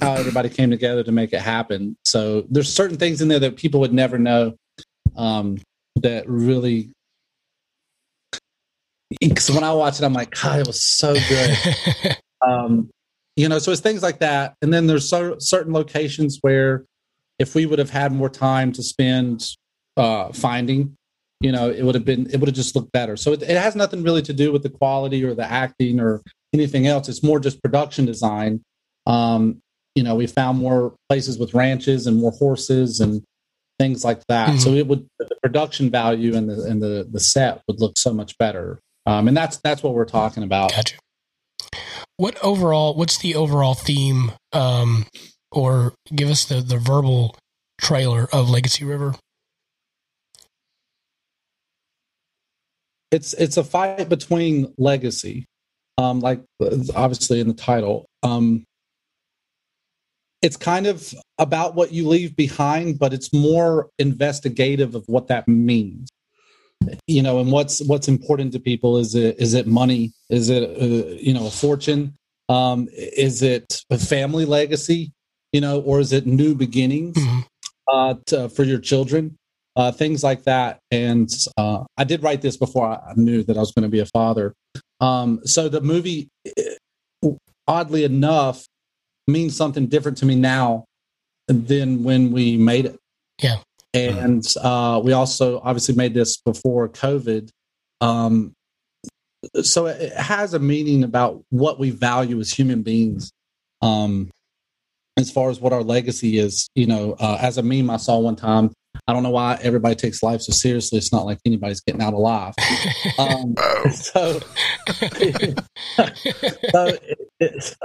how 0.00 0.12
everybody 0.12 0.50
came 0.50 0.70
together 0.70 1.02
to 1.02 1.12
make 1.12 1.32
it 1.32 1.40
happen. 1.40 1.96
So 2.04 2.44
there's 2.50 2.72
certain 2.72 2.96
things 2.98 3.22
in 3.22 3.28
there 3.28 3.38
that 3.38 3.56
people 3.56 3.80
would 3.80 3.94
never 3.94 4.18
know 4.18 4.54
um, 5.16 5.58
that 5.96 6.28
really. 6.28 6.90
Because 9.20 9.50
when 9.50 9.64
I 9.64 9.72
watch 9.72 9.98
it, 9.98 10.04
I'm 10.04 10.12
like, 10.12 10.30
God, 10.30 10.60
it 10.60 10.66
was 10.66 10.82
so 10.82 11.14
good 11.14 12.18
um, 12.46 12.90
you 13.36 13.48
know 13.48 13.58
so 13.58 13.72
it's 13.72 13.80
things 13.80 14.02
like 14.02 14.18
that 14.18 14.54
and 14.60 14.72
then 14.72 14.86
there's 14.86 15.08
so, 15.08 15.36
certain 15.38 15.72
locations 15.72 16.38
where 16.42 16.84
if 17.40 17.54
we 17.54 17.66
would 17.66 17.80
have 17.80 17.90
had 17.90 18.12
more 18.12 18.28
time 18.28 18.70
to 18.70 18.82
spend 18.82 19.44
uh, 19.96 20.30
finding 20.32 20.96
you 21.40 21.50
know 21.50 21.70
it 21.70 21.82
would 21.82 21.94
have 21.94 22.04
been 22.04 22.26
it 22.30 22.38
would 22.38 22.48
have 22.48 22.54
just 22.54 22.76
looked 22.76 22.92
better 22.92 23.16
so 23.16 23.32
it, 23.32 23.42
it 23.42 23.56
has 23.56 23.74
nothing 23.74 24.02
really 24.02 24.22
to 24.22 24.32
do 24.32 24.52
with 24.52 24.62
the 24.62 24.70
quality 24.70 25.24
or 25.24 25.34
the 25.34 25.44
acting 25.44 25.98
or 25.98 26.22
anything 26.54 26.86
else 26.86 27.08
it's 27.08 27.22
more 27.22 27.40
just 27.40 27.62
production 27.62 28.04
design 28.04 28.62
um, 29.06 29.60
you 29.94 30.02
know 30.02 30.14
we 30.14 30.26
found 30.26 30.58
more 30.58 30.94
places 31.08 31.38
with 31.38 31.54
ranches 31.54 32.06
and 32.06 32.18
more 32.18 32.32
horses 32.32 33.00
and 33.00 33.22
things 33.78 34.04
like 34.04 34.20
that 34.28 34.60
so 34.60 34.74
it 34.74 34.86
would 34.86 35.08
the 35.18 35.34
production 35.42 35.90
value 35.90 36.36
and 36.36 36.50
the 36.50 36.62
and 36.64 36.82
the 36.82 37.08
the 37.10 37.20
set 37.20 37.62
would 37.66 37.80
look 37.80 37.96
so 37.96 38.12
much 38.12 38.36
better 38.36 38.78
um, 39.06 39.26
and 39.26 39.34
that's 39.34 39.56
that's 39.64 39.82
what 39.82 39.94
we're 39.94 40.04
talking 40.04 40.42
about 40.42 40.70
Gotcha. 40.70 40.96
What 42.20 42.36
overall? 42.44 42.96
What's 42.96 43.16
the 43.16 43.34
overall 43.34 43.72
theme? 43.72 44.32
Um, 44.52 45.06
or 45.52 45.94
give 46.14 46.30
us 46.30 46.44
the 46.44 46.60
the 46.60 46.78
verbal 46.78 47.36
trailer 47.80 48.28
of 48.32 48.50
Legacy 48.50 48.84
River. 48.84 49.14
it's 53.10 53.32
it's 53.34 53.56
a 53.56 53.64
fight 53.64 54.08
between 54.08 54.72
legacy 54.78 55.46
um 55.98 56.20
like 56.20 56.42
obviously 56.94 57.40
in 57.40 57.48
the 57.48 57.54
title 57.54 58.06
um 58.22 58.64
it's 60.42 60.56
kind 60.56 60.86
of 60.86 61.12
about 61.38 61.74
what 61.74 61.92
you 61.92 62.08
leave 62.08 62.34
behind 62.36 62.98
but 62.98 63.12
it's 63.12 63.32
more 63.32 63.90
investigative 63.98 64.94
of 64.94 65.04
what 65.06 65.28
that 65.28 65.46
means. 65.46 66.08
You 67.06 67.22
know 67.22 67.40
and 67.40 67.52
what's 67.52 67.82
what's 67.86 68.08
important 68.08 68.54
to 68.54 68.58
people 68.60 68.96
is 68.96 69.14
it 69.14 69.38
is 69.38 69.52
it 69.52 69.66
money? 69.66 70.12
Is 70.30 70.48
it 70.48 70.62
uh, 70.62 71.16
you 71.20 71.34
know 71.34 71.46
a 71.46 71.50
fortune? 71.50 72.14
Um 72.48 72.88
is 72.92 73.42
it 73.42 73.82
a 73.90 73.98
family 73.98 74.46
legacy 74.46 75.12
you 75.52 75.60
know 75.60 75.80
or 75.80 76.00
is 76.00 76.12
it 76.12 76.26
new 76.26 76.54
beginnings 76.54 77.16
Mhm. 77.16 77.44
uh 77.92 78.14
to, 78.26 78.48
for 78.48 78.64
your 78.64 78.78
children 78.78 79.36
uh 79.76 79.90
things 79.92 80.22
like 80.22 80.44
that 80.44 80.78
and 80.90 81.28
uh 81.56 81.84
i 81.96 82.04
did 82.04 82.22
write 82.22 82.42
this 82.42 82.56
before 82.56 82.86
i 82.88 83.12
knew 83.16 83.42
that 83.44 83.56
i 83.56 83.60
was 83.60 83.72
going 83.72 83.82
to 83.82 83.88
be 83.88 84.00
a 84.00 84.06
father 84.06 84.54
um 85.00 85.40
so 85.44 85.68
the 85.68 85.80
movie 85.80 86.28
eh, 86.56 87.30
oddly 87.66 88.04
enough 88.04 88.64
means 89.28 89.56
something 89.56 89.86
different 89.86 90.18
to 90.18 90.26
me 90.26 90.34
now 90.34 90.84
than 91.48 92.02
when 92.04 92.30
we 92.32 92.56
made 92.56 92.86
it 92.86 92.96
Yeah. 93.42 93.58
and 93.94 94.44
uh, 94.60 95.00
we 95.02 95.12
also 95.12 95.60
obviously 95.64 95.94
made 95.96 96.14
this 96.14 96.36
before 96.38 96.88
COVID. 96.88 97.48
Um, 98.00 98.52
so 99.62 99.86
it 99.86 100.00
it 100.00 100.12
has 100.16 100.54
a 100.54 100.58
meaning 100.58 101.02
about 101.04 101.42
what 101.50 101.78
we 101.78 101.90
value 101.90 102.38
as 102.40 102.52
human 102.52 102.82
beings. 102.82 103.30
Um, 103.82 104.30
as 105.20 105.30
far 105.30 105.50
as 105.50 105.60
what 105.60 105.72
our 105.72 105.82
legacy 105.82 106.38
is, 106.38 106.68
you 106.74 106.86
know, 106.86 107.14
uh, 107.20 107.38
as 107.40 107.58
a 107.58 107.62
meme 107.62 107.90
I 107.90 107.96
saw 107.98 108.18
one 108.18 108.36
time, 108.36 108.72
I 109.06 109.12
don't 109.12 109.22
know 109.22 109.30
why 109.30 109.58
everybody 109.62 109.94
takes 109.94 110.22
life 110.22 110.40
so 110.42 110.52
seriously. 110.52 110.98
It's 110.98 111.12
not 111.12 111.24
like 111.26 111.38
anybody's 111.44 111.80
getting 111.80 112.02
out 112.02 112.14
alive. 112.14 112.54
Um, 113.18 113.54
so, 113.92 114.40
so 116.70 116.86
it, 116.86 117.18
it, 117.40 117.76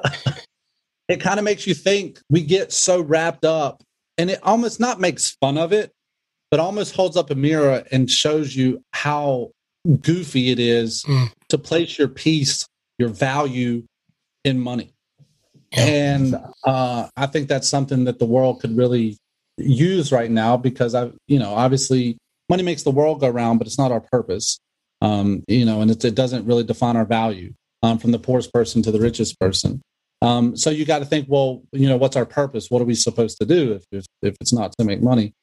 it 1.07 1.19
kind 1.19 1.39
of 1.39 1.43
makes 1.45 1.67
you 1.67 1.73
think 1.73 2.19
we 2.29 2.41
get 2.41 2.71
so 2.71 3.01
wrapped 3.01 3.43
up 3.45 3.83
and 4.17 4.29
it 4.29 4.39
almost 4.43 4.79
not 4.79 4.99
makes 4.99 5.36
fun 5.41 5.57
of 5.57 5.73
it 5.73 5.91
but 6.51 6.59
almost 6.59 6.95
holds 6.95 7.17
up 7.17 7.29
a 7.31 7.36
mirror 7.36 7.83
and 7.91 8.09
shows 8.09 8.55
you 8.55 8.81
how 8.93 9.49
goofy 10.01 10.51
it 10.51 10.59
is 10.59 11.03
Mm. 11.07 11.31
to 11.49 11.57
place 11.57 11.97
your 11.97 12.07
piece 12.07 12.65
your 12.97 13.09
value 13.09 13.83
in 14.45 14.59
money 14.59 14.93
And 15.78 16.36
uh, 16.63 17.07
i 17.15 17.26
think 17.26 17.47
that's 17.47 17.67
something 17.67 18.05
that 18.05 18.19
the 18.19 18.26
world 18.26 18.61
could 18.61 18.76
really 18.76 19.17
use 19.57 20.11
right 20.11 20.32
now 20.32 20.57
because 20.57 20.95
i 20.95 21.11
you 21.28 21.39
know 21.39 21.53
obviously 21.53 22.17
money 22.49 22.63
makes 22.63 22.84
the 22.84 22.91
world 22.91 23.19
go 23.21 23.30
round 23.30 23.59
but 23.59 23.67
it's 23.67 23.78
not 23.78 23.91
our 23.91 24.01
purpose 24.01 24.59
um, 25.01 25.43
you 25.47 25.65
know 25.65 25.82
and 25.82 25.91
it, 25.91 26.03
it 26.03 26.15
doesn't 26.15 26.45
really 26.45 26.63
define 26.63 26.97
our 26.97 27.05
value 27.05 27.53
um, 27.84 27.97
from 27.97 28.11
the 28.11 28.19
poorest 28.19 28.51
person 28.51 28.82
to 28.82 28.91
the 28.91 28.99
richest 28.99 29.39
person 29.39 29.82
um, 30.21 30.55
so 30.55 30.69
you 30.69 30.86
got 30.86 30.99
to 30.99 31.05
think, 31.05 31.28
well, 31.30 31.63
you 31.71 31.88
know, 31.88 31.97
what's 31.97 32.15
our 32.15 32.26
purpose? 32.26 32.71
What 32.71 32.82
are 32.82 32.86
we 32.86 32.95
supposed 32.95 33.38
to 33.39 33.45
do 33.45 33.73
if, 33.73 33.84
if 33.91 34.05
if 34.21 34.36
it's 34.41 34.53
not 34.53 34.73
to 34.80 34.86
make 34.86 35.01
money? 35.01 35.34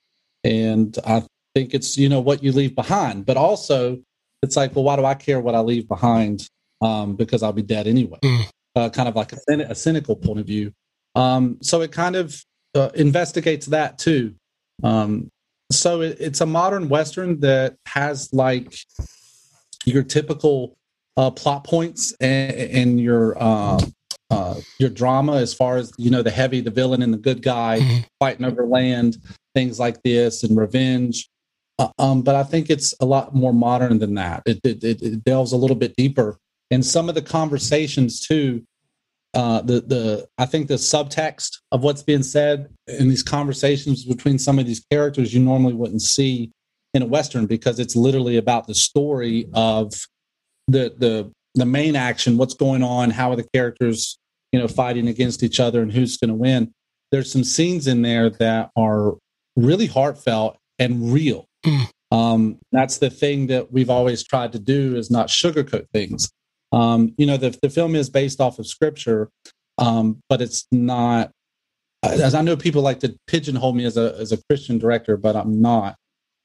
And 0.44 0.96
I 1.06 1.24
think 1.54 1.74
it's 1.74 1.96
you 1.96 2.08
know 2.08 2.20
what 2.20 2.42
you 2.42 2.52
leave 2.52 2.74
behind, 2.74 3.26
but 3.26 3.36
also 3.36 4.00
it's 4.42 4.56
like, 4.56 4.74
well, 4.74 4.84
why 4.84 4.96
do 4.96 5.04
I 5.04 5.14
care 5.14 5.40
what 5.40 5.54
I 5.54 5.60
leave 5.60 5.86
behind? 5.86 6.48
Um, 6.80 7.14
because 7.14 7.44
I'll 7.44 7.52
be 7.52 7.62
dead 7.62 7.86
anyway. 7.86 8.18
Mm. 8.24 8.48
Uh, 8.74 8.88
kind 8.88 9.08
of 9.08 9.14
like 9.14 9.32
a, 9.32 9.38
a 9.68 9.74
cynical 9.74 10.16
point 10.16 10.40
of 10.40 10.46
view. 10.46 10.72
Um, 11.14 11.58
so 11.60 11.82
it 11.82 11.92
kind 11.92 12.16
of 12.16 12.42
uh, 12.74 12.88
investigates 12.94 13.66
that 13.66 13.98
too. 13.98 14.34
Um, 14.82 15.28
so 15.70 16.00
it, 16.00 16.16
it's 16.18 16.40
a 16.40 16.46
modern 16.46 16.88
western 16.88 17.40
that 17.40 17.76
has 17.86 18.32
like 18.32 18.74
your 19.84 20.02
typical 20.02 20.74
uh, 21.16 21.30
plot 21.30 21.64
points 21.64 22.14
and, 22.20 22.54
and 22.54 23.00
your 23.00 23.36
uh, 23.42 23.78
uh, 24.30 24.54
your 24.78 24.88
drama 24.88 25.36
as 25.36 25.52
far 25.52 25.76
as 25.76 25.92
you 25.98 26.10
know 26.10 26.22
the 26.22 26.30
heavy, 26.30 26.60
the 26.62 26.70
villain, 26.70 27.02
and 27.02 27.12
the 27.12 27.18
good 27.18 27.42
guy 27.42 27.80
Mhm. 27.80 28.06
fighting 28.18 28.46
over 28.46 28.66
land, 28.66 29.18
things 29.54 29.78
like 29.78 30.02
this, 30.02 30.42
and 30.44 30.56
revenge. 30.56 31.28
Uh, 31.78 31.88
um, 31.98 32.22
but 32.22 32.34
I 32.34 32.42
think 32.42 32.70
it's 32.70 32.94
a 33.00 33.04
lot 33.04 33.34
more 33.34 33.52
modern 33.52 33.98
than 33.98 34.14
that. 34.14 34.42
It, 34.46 34.60
it, 34.64 35.02
it 35.02 35.24
delves 35.24 35.52
a 35.52 35.56
little 35.56 35.76
bit 35.76 35.94
deeper, 35.96 36.38
and 36.72 36.84
some 36.84 37.08
of 37.08 37.14
the 37.14 37.22
conversations 37.22 38.26
too. 38.26 38.64
Uh, 39.34 39.62
the 39.62 39.80
the 39.80 40.28
I 40.36 40.46
think 40.46 40.68
the 40.68 40.74
subtext 40.74 41.58
of 41.70 41.82
what's 41.82 42.02
being 42.02 42.22
said 42.22 42.68
in 42.86 43.08
these 43.08 43.22
conversations 43.22 44.04
between 44.04 44.38
some 44.38 44.58
of 44.58 44.66
these 44.66 44.84
characters 44.90 45.32
you 45.32 45.40
normally 45.40 45.74
wouldn't 45.74 46.02
see 46.02 46.50
in 46.92 47.02
a 47.02 47.06
western 47.06 47.46
because 47.46 47.78
it's 47.78 47.96
literally 47.96 48.36
about 48.36 48.66
the 48.66 48.74
story 48.74 49.48
of 49.54 49.92
the 50.68 50.94
the 50.98 51.32
the 51.54 51.66
main 51.66 51.96
action, 51.96 52.38
what's 52.38 52.54
going 52.54 52.82
on, 52.82 53.10
how 53.10 53.30
are 53.30 53.36
the 53.36 53.48
characters, 53.54 54.18
you 54.52 54.58
know, 54.58 54.68
fighting 54.68 55.08
against 55.08 55.42
each 55.42 55.60
other, 55.60 55.82
and 55.82 55.92
who's 55.92 56.16
going 56.16 56.28
to 56.30 56.34
win. 56.34 56.72
There's 57.10 57.30
some 57.30 57.44
scenes 57.44 57.86
in 57.86 58.02
there 58.02 58.30
that 58.30 58.70
are 58.76 59.14
really 59.56 59.86
heartfelt 59.86 60.56
and 60.78 61.12
real. 61.12 61.46
Mm. 61.64 61.88
Um, 62.10 62.58
that's 62.70 62.98
the 62.98 63.10
thing 63.10 63.48
that 63.48 63.72
we've 63.72 63.90
always 63.90 64.22
tried 64.22 64.52
to 64.52 64.58
do 64.58 64.96
is 64.96 65.10
not 65.10 65.28
sugarcoat 65.28 65.86
things. 65.92 66.30
Um, 66.72 67.14
you 67.18 67.26
know, 67.26 67.36
the, 67.36 67.56
the 67.62 67.70
film 67.70 67.94
is 67.94 68.08
based 68.10 68.40
off 68.40 68.58
of 68.58 68.66
scripture, 68.66 69.28
um, 69.78 70.20
but 70.28 70.40
it's 70.40 70.66
not. 70.72 71.30
As 72.02 72.34
I 72.34 72.42
know, 72.42 72.56
people 72.56 72.82
like 72.82 72.98
to 73.00 73.14
pigeonhole 73.28 73.74
me 73.74 73.84
as 73.84 73.96
a 73.96 74.16
as 74.18 74.32
a 74.32 74.38
Christian 74.50 74.78
director, 74.78 75.16
but 75.16 75.36
I'm 75.36 75.60
not. 75.62 75.96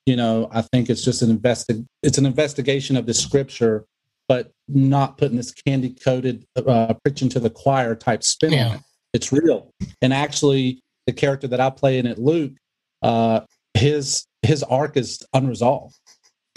You 0.05 0.15
know, 0.15 0.47
I 0.51 0.61
think 0.61 0.89
it's 0.89 1.03
just 1.03 1.21
an 1.21 1.36
investi- 1.38 1.86
It's 2.03 2.17
an 2.17 2.25
investigation 2.25 2.95
of 2.95 3.05
the 3.05 3.13
scripture, 3.13 3.86
but 4.28 4.51
not 4.67 5.17
putting 5.17 5.36
this 5.38 5.51
candy 5.51 5.89
coated 5.89 6.45
uh, 6.55 6.93
preaching 7.03 7.30
to 7.30 7.39
the 7.39 7.49
choir 7.49 7.95
type 7.95 8.23
spin 8.23 8.53
Yeah. 8.53 8.67
on 8.69 8.75
it. 8.75 8.82
It's 9.13 9.32
real, 9.32 9.71
and 10.01 10.13
actually, 10.13 10.82
the 11.07 11.13
character 11.13 11.47
that 11.47 11.59
I 11.59 11.69
play 11.71 11.97
in 11.97 12.05
it, 12.05 12.19
Luke, 12.19 12.53
uh, 13.01 13.41
his 13.73 14.25
his 14.43 14.61
arc 14.63 14.95
is 14.97 15.23
unresolved 15.34 15.95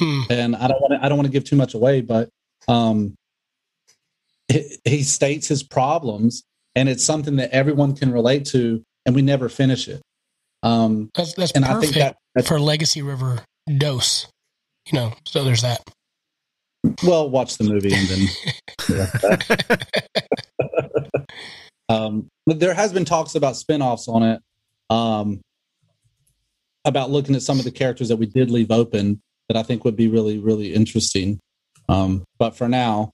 Hmm. 0.01 0.21
and 0.31 0.57
I 0.57 0.69
don't 0.69 0.81
want 0.81 0.93
to 0.95 1.05
I 1.05 1.09
don't 1.09 1.17
want 1.17 1.27
to 1.27 1.33
give 1.33 1.45
too 1.45 1.57
much 1.57 1.75
away, 1.75 2.01
but 2.03 2.29
um, 2.69 3.15
he, 4.85 5.03
states 5.03 5.49
his 5.49 5.63
problems, 5.63 6.45
and 6.75 6.89
it's 6.89 7.05
something 7.05 7.37
that 7.37 7.51
everyone 7.51 7.95
can 7.95 8.13
relate 8.13 8.45
to, 8.47 8.83
and 9.07 9.15
we 9.15 9.23
never 9.23 9.49
finish 9.49 9.89
it. 9.89 10.03
Um, 10.63 11.11
That's 11.15 11.33
that's 11.35 11.53
and 11.53 11.65
I 11.65 11.81
think 11.81 11.95
that 11.95 12.17
that's, 12.35 12.47
for 12.47 12.61
Legacy 12.61 13.01
River 13.01 13.43
dose. 13.79 14.27
You 14.87 14.99
know, 14.99 15.15
so 15.25 15.43
there's 15.45 15.63
that. 15.63 15.81
well, 17.03 17.31
watch 17.31 17.57
the 17.57 17.65
movie 17.65 17.95
and 17.95 18.29
then. 18.89 19.79
um, 21.89 22.29
but 22.47 22.61
there 22.61 22.75
has 22.75 22.93
been 22.93 23.05
talks 23.05 23.35
about 23.35 23.57
spin-offs 23.57 24.07
on 24.09 24.23
it, 24.23 24.43
um, 24.91 25.41
about 26.85 27.11
looking 27.11 27.35
at 27.35 27.43
some 27.43 27.59
of 27.59 27.65
the 27.65 27.71
characters 27.71 28.09
that 28.09 28.17
we 28.17 28.27
did 28.27 28.51
leave 28.51 28.71
open 28.71 29.21
that 29.49 29.57
I 29.57 29.63
think 29.63 29.85
would 29.85 29.97
be 29.97 30.09
really 30.09 30.39
really 30.39 30.75
interesting. 30.75 31.41
Um, 31.89 32.25
but 32.39 32.55
for 32.55 32.69
now, 32.69 33.13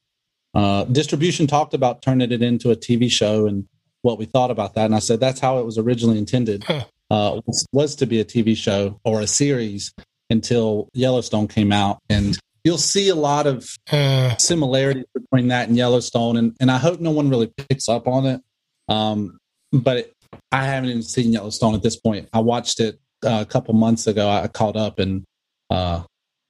uh, 0.56 0.84
distribution 0.84 1.46
talked 1.46 1.74
about 1.74 2.00
turning 2.00 2.32
it 2.32 2.42
into 2.42 2.70
a 2.70 2.76
TV 2.76 3.10
show 3.10 3.46
and 3.46 3.68
what 4.00 4.18
we 4.18 4.24
thought 4.24 4.50
about 4.50 4.74
that, 4.74 4.86
and 4.86 4.94
I 4.94 5.00
said 5.00 5.20
that's 5.20 5.38
how 5.38 5.58
it 5.58 5.66
was 5.66 5.76
originally 5.76 6.16
intended. 6.16 6.64
Huh. 6.64 6.84
Uh, 7.10 7.40
was, 7.46 7.66
was 7.72 7.94
to 7.96 8.06
be 8.06 8.20
a 8.20 8.24
TV 8.24 8.56
show 8.56 8.98
or 9.04 9.20
a 9.20 9.26
series 9.26 9.92
until 10.30 10.88
Yellowstone 10.94 11.46
came 11.46 11.72
out, 11.72 11.98
and 12.08 12.38
you'll 12.64 12.78
see 12.78 13.10
a 13.10 13.14
lot 13.14 13.46
of 13.46 13.68
Uh, 13.92 14.34
similarities 14.38 15.04
between 15.12 15.48
that 15.48 15.68
and 15.68 15.76
Yellowstone, 15.76 16.38
and, 16.38 16.56
and 16.58 16.70
I 16.70 16.78
hope 16.78 17.00
no 17.00 17.10
one 17.10 17.28
really 17.28 17.52
picks 17.68 17.88
up 17.88 18.08
on 18.08 18.24
it. 18.24 18.40
Um, 18.88 19.38
but 19.72 19.96
it, 19.98 20.12
I 20.50 20.64
haven't 20.64 20.88
even 20.88 21.02
seen 21.02 21.32
Yellowstone 21.32 21.74
at 21.74 21.82
this 21.82 21.96
point. 21.96 22.30
I 22.32 22.38
watched 22.40 22.80
it 22.80 22.98
uh, 23.24 23.40
a 23.42 23.46
couple 23.46 23.74
months 23.74 24.06
ago. 24.06 24.28
I 24.28 24.48
caught 24.48 24.76
up, 24.76 24.98
and 25.00 25.24
uh, 25.68 26.02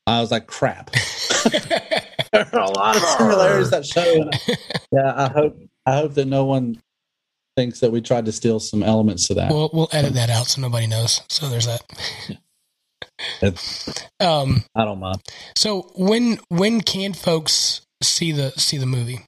I 0.07 0.21
was 0.21 0.31
like, 0.31 0.47
"Crap." 0.47 0.91
there 2.45 2.49
are 2.61 2.65
a 2.65 2.71
lot 2.71 2.97
of 2.97 3.03
similarities 3.03 3.71
that 3.71 3.87
show. 3.87 4.03
And 4.23 4.31
I- 4.35 4.57
yeah, 4.93 5.13
I 5.17 5.29
hope 5.29 5.59
I 5.87 5.97
hope 5.97 6.15
that 6.15 6.27
no 6.27 6.45
one 6.45 6.81
thinks 7.57 7.81
that 7.81 7.91
we 7.91 8.01
tried 8.03 8.27
to 8.27 8.33
steal 8.33 8.61
some 8.61 8.83
elements 8.83 9.29
to 9.29 9.35
that. 9.35 9.51
we'll 9.51 9.71
we'll 9.73 9.89
edit 9.93 10.15
that 10.15 10.31
out 10.31 10.47
so 10.47 10.61
nobody 10.61 10.87
knows. 10.87 11.23
So 11.29 11.49
there's 11.49 11.67
that. 11.67 11.83
Um. 14.21 14.65
I 14.75 14.85
don't 14.85 15.01
mind. 15.01 15.21
So 15.57 15.91
when 15.97 16.39
when 16.49 16.81
can 16.81 17.13
folks 17.15 17.83
see 18.03 18.33
the 18.33 18.51
see 18.53 18.79
the 18.79 18.87
movie? 18.87 19.21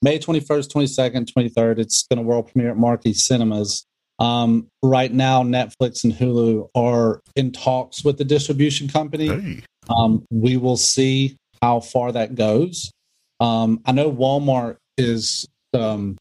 May 0.00 0.18
21st, 0.20 0.68
22nd, 0.72 1.26
23rd. 1.36 1.78
It's 1.80 2.06
going 2.06 2.18
to 2.18 2.22
world 2.22 2.52
premiere 2.52 2.70
at 2.70 2.76
Marquee 2.76 3.12
Cinemas. 3.14 3.84
Um, 4.20 4.68
right 4.80 5.12
now, 5.12 5.42
Netflix 5.42 6.04
and 6.04 6.12
Hulu 6.12 6.68
are 6.76 7.20
in 7.34 7.50
talks 7.50 8.04
with 8.04 8.16
the 8.18 8.24
distribution 8.24 8.86
company. 8.88 9.26
Hey. 9.28 9.62
Um, 9.88 10.24
we 10.30 10.56
will 10.56 10.76
see 10.76 11.36
how 11.62 11.80
far 11.80 12.12
that 12.12 12.34
goes. 12.34 12.92
Um, 13.40 13.80
I 13.84 13.92
know 13.92 14.10
Walmart 14.10 14.76
is 14.96 15.46
um, 15.74 16.16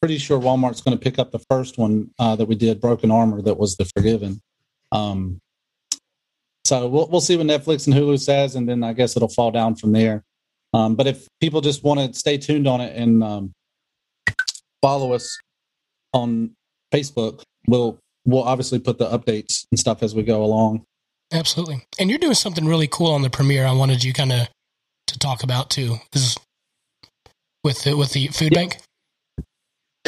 pretty 0.00 0.18
sure 0.18 0.38
Walmart's 0.38 0.80
going 0.80 0.96
to 0.96 1.02
pick 1.02 1.18
up 1.18 1.30
the 1.30 1.44
first 1.50 1.78
one 1.78 2.10
uh, 2.18 2.36
that 2.36 2.46
we 2.46 2.54
did, 2.54 2.80
Broken 2.80 3.10
Armor, 3.10 3.42
that 3.42 3.58
was 3.58 3.76
the 3.76 3.84
Forgiven. 3.96 4.40
Um, 4.92 5.40
so 6.64 6.86
we'll 6.86 7.08
we'll 7.08 7.20
see 7.22 7.36
what 7.36 7.46
Netflix 7.46 7.86
and 7.86 7.96
Hulu 7.96 8.20
says, 8.20 8.54
and 8.54 8.68
then 8.68 8.84
I 8.84 8.92
guess 8.92 9.16
it'll 9.16 9.28
fall 9.28 9.50
down 9.50 9.76
from 9.76 9.92
there. 9.92 10.22
Um, 10.74 10.96
but 10.96 11.06
if 11.06 11.26
people 11.40 11.62
just 11.62 11.82
want 11.82 12.00
to 12.00 12.18
stay 12.18 12.36
tuned 12.36 12.68
on 12.68 12.80
it 12.82 12.94
and 12.94 13.24
um, 13.24 13.52
follow 14.82 15.14
us 15.14 15.38
on 16.12 16.50
Facebook, 16.92 17.42
we'll 17.66 17.98
we'll 18.26 18.42
obviously 18.42 18.78
put 18.78 18.98
the 18.98 19.08
updates 19.08 19.66
and 19.72 19.78
stuff 19.78 20.02
as 20.02 20.14
we 20.14 20.22
go 20.22 20.44
along. 20.44 20.84
Absolutely. 21.32 21.86
And 21.98 22.10
you're 22.10 22.18
doing 22.18 22.34
something 22.34 22.66
really 22.66 22.88
cool 22.88 23.12
on 23.12 23.22
the 23.22 23.30
premiere. 23.30 23.66
I 23.66 23.72
wanted 23.72 24.04
you 24.04 24.12
kind 24.12 24.32
of 24.32 24.48
to 25.08 25.18
talk 25.18 25.42
about 25.42 25.70
too. 25.70 25.96
Is 26.14 26.36
with 27.64 27.82
the 27.84 27.96
with 27.96 28.12
the 28.12 28.28
food 28.28 28.54
bank. 28.54 28.78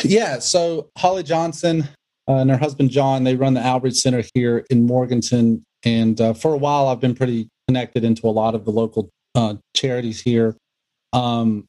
Yeah, 0.05 0.39
so 0.39 0.89
Holly 0.97 1.23
Johnson 1.23 1.89
uh, 2.29 2.37
and 2.37 2.51
her 2.51 2.57
husband 2.57 2.91
John, 2.91 3.25
they 3.25 3.37
run 3.37 3.55
the 3.55 3.67
outreach 3.67 3.97
center 3.97 4.23
here 4.35 4.65
in 4.71 4.87
Morganton, 4.87 5.65
and 5.85 6.21
uh, 6.21 6.33
for 6.33 6.55
a 6.55 6.59
while 6.59 6.89
I've 6.89 7.01
been 7.01 7.15
pretty 7.15 7.49
connected 7.69 8.05
into 8.05 8.27
a 8.27 8.31
lot 8.31 8.55
of 8.55 8.65
the 8.65 8.71
local 8.71 9.11
uh, 9.35 9.55
charities 9.77 10.21
here. 10.21 10.57
Um, 11.13 11.67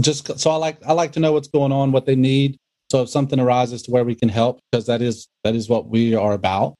just 0.00 0.38
so 0.38 0.50
I 0.50 0.56
like 0.56 0.78
I 0.86 0.92
like 0.92 1.12
to 1.12 1.20
know 1.20 1.32
what's 1.32 1.48
going 1.48 1.72
on, 1.72 1.92
what 1.92 2.06
they 2.06 2.16
need. 2.16 2.56
So 2.90 3.02
if 3.02 3.08
something 3.08 3.40
arises 3.40 3.82
to 3.82 3.90
where 3.90 4.04
we 4.04 4.14
can 4.14 4.28
help, 4.28 4.60
because 4.70 4.86
that 4.86 5.02
is 5.02 5.26
that 5.44 5.54
is 5.54 5.68
what 5.68 5.88
we 5.88 6.14
are 6.14 6.32
about. 6.32 6.74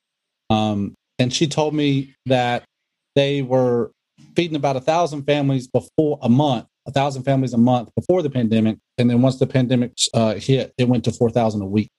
Um, 0.51 0.94
and 1.18 1.32
she 1.32 1.47
told 1.47 1.74
me 1.74 2.14
that 2.26 2.64
they 3.14 3.42
were 3.42 3.90
feeding 4.37 4.57
about 4.57 4.76
a 4.76 4.80
thousand 4.80 5.24
families 5.24 5.66
before 5.66 6.18
a 6.22 6.28
month, 6.28 6.66
a 6.87 6.93
thousand 6.93 7.24
families 7.24 7.53
a 7.55 7.59
month 7.59 7.91
before 7.97 8.22
the 8.22 8.30
pandemic, 8.30 8.78
and 8.99 9.11
then 9.11 9.22
once 9.22 9.39
the 9.39 9.47
pandemic 9.47 9.93
uh, 10.14 10.34
hit, 10.34 10.72
it 10.78 10.89
went 10.89 11.05
to 11.05 11.12
four 11.12 11.30
thousand 11.30 11.62
a 11.62 11.66
week. 11.66 11.91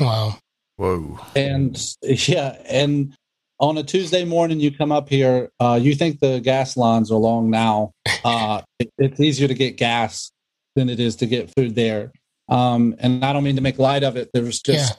Wow. 0.00 0.38
Whoa. 0.76 1.18
And 1.34 1.76
yeah, 2.02 2.56
and 2.66 3.14
on 3.58 3.78
a 3.78 3.82
Tuesday 3.82 4.24
morning, 4.24 4.60
you 4.60 4.76
come 4.76 4.92
up 4.92 5.08
here, 5.08 5.50
uh, 5.58 5.78
you 5.80 5.94
think 5.94 6.20
the 6.20 6.40
gas 6.40 6.76
lines 6.76 7.10
are 7.10 7.18
long 7.18 7.50
now. 7.50 7.92
Uh, 8.24 8.60
it, 8.80 8.90
it's 8.98 9.20
easier 9.20 9.46
to 9.46 9.54
get 9.54 9.76
gas 9.76 10.32
than 10.74 10.88
it 10.88 10.98
is 10.98 11.14
to 11.14 11.26
get 11.26 11.48
food 11.56 11.76
there. 11.76 12.10
Um, 12.48 12.96
and 12.98 13.24
I 13.24 13.32
don't 13.32 13.44
mean 13.44 13.54
to 13.54 13.62
make 13.62 13.78
light 13.78 14.02
of 14.02 14.16
it. 14.16 14.30
There's 14.34 14.60
just 14.60 14.94
Yeah. 14.94 14.98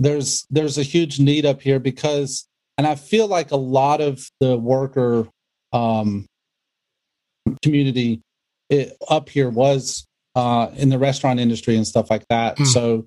there's 0.00 0.46
there's 0.48 0.78
a 0.78 0.82
huge 0.82 1.20
need 1.20 1.44
up 1.44 1.60
here 1.60 1.78
because, 1.78 2.48
and 2.78 2.86
I 2.86 2.94
feel 2.94 3.26
like 3.26 3.50
a 3.50 3.56
lot 3.56 4.00
of 4.00 4.30
the 4.40 4.56
worker 4.56 5.28
um, 5.76 6.26
community 7.62 8.20
it, 8.70 8.96
up 9.08 9.28
here 9.28 9.50
was 9.50 10.06
uh, 10.34 10.70
in 10.76 10.88
the 10.88 10.98
restaurant 10.98 11.38
industry 11.38 11.76
and 11.76 11.86
stuff 11.86 12.10
like 12.10 12.26
that. 12.28 12.58
Hmm. 12.58 12.64
So 12.64 13.06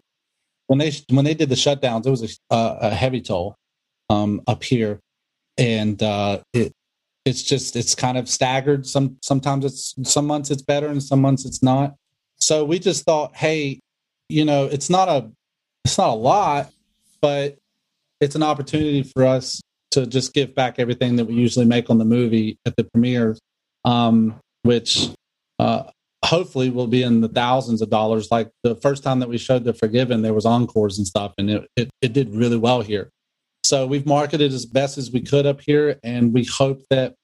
when 0.67 0.79
they 0.79 0.91
when 1.09 1.25
they 1.25 1.33
did 1.33 1.49
the 1.49 1.55
shutdowns, 1.55 2.05
it 2.05 2.11
was 2.11 2.39
a, 2.49 2.55
a 2.81 2.89
heavy 2.91 3.21
toll 3.21 3.55
um, 4.09 4.41
up 4.47 4.63
here, 4.63 4.99
and 5.57 6.01
uh, 6.01 6.39
it 6.53 6.71
it's 7.25 7.43
just 7.43 7.75
it's 7.75 7.95
kind 7.95 8.17
of 8.17 8.29
staggered. 8.29 8.85
Some 8.85 9.17
sometimes 9.21 9.65
it's 9.65 9.95
some 10.09 10.27
months 10.27 10.51
it's 10.51 10.61
better 10.61 10.87
and 10.87 11.01
some 11.01 11.21
months 11.21 11.45
it's 11.45 11.63
not. 11.63 11.95
So 12.35 12.63
we 12.63 12.79
just 12.79 13.03
thought, 13.03 13.35
hey, 13.35 13.79
you 14.29 14.45
know, 14.45 14.65
it's 14.65 14.89
not 14.89 15.09
a 15.09 15.29
it's 15.83 15.97
not 15.97 16.09
a 16.09 16.13
lot, 16.13 16.71
but 17.21 17.57
it's 18.21 18.35
an 18.35 18.43
opportunity 18.43 19.03
for 19.03 19.25
us 19.25 19.61
to 19.91 20.05
just 20.05 20.33
give 20.33 20.53
back 20.53 20.77
everything 20.77 21.15
that 21.15 21.25
we 21.25 21.33
usually 21.33 21.65
make 21.65 21.89
on 21.89 21.97
the 21.97 22.05
movie 22.05 22.57
at 22.65 22.75
the 22.75 22.83
premiere, 22.83 23.37
um, 23.85 24.39
which 24.63 25.09
uh, 25.57 25.83
hopefully 26.23 26.69
will 26.69 26.87
be 26.87 27.03
in 27.03 27.21
the 27.21 27.27
thousands 27.27 27.81
of 27.81 27.89
dollars. 27.89 28.29
Like 28.31 28.49
the 28.63 28.75
first 28.75 29.03
time 29.03 29.19
that 29.19 29.29
we 29.29 29.37
showed 29.37 29.63
The 29.63 29.73
Forgiven, 29.73 30.21
there 30.21 30.33
was 30.33 30.45
encores 30.45 30.97
and 30.97 31.07
stuff, 31.07 31.33
and 31.37 31.49
it, 31.49 31.67
it, 31.75 31.89
it 32.01 32.13
did 32.13 32.33
really 32.33 32.57
well 32.57 32.81
here. 32.81 33.09
So 33.63 33.85
we've 33.85 34.05
marketed 34.05 34.53
as 34.53 34.65
best 34.65 34.97
as 34.97 35.11
we 35.11 35.21
could 35.21 35.45
up 35.45 35.61
here, 35.61 35.99
and 36.03 36.33
we 36.33 36.45
hope 36.45 36.81
that 36.89 37.15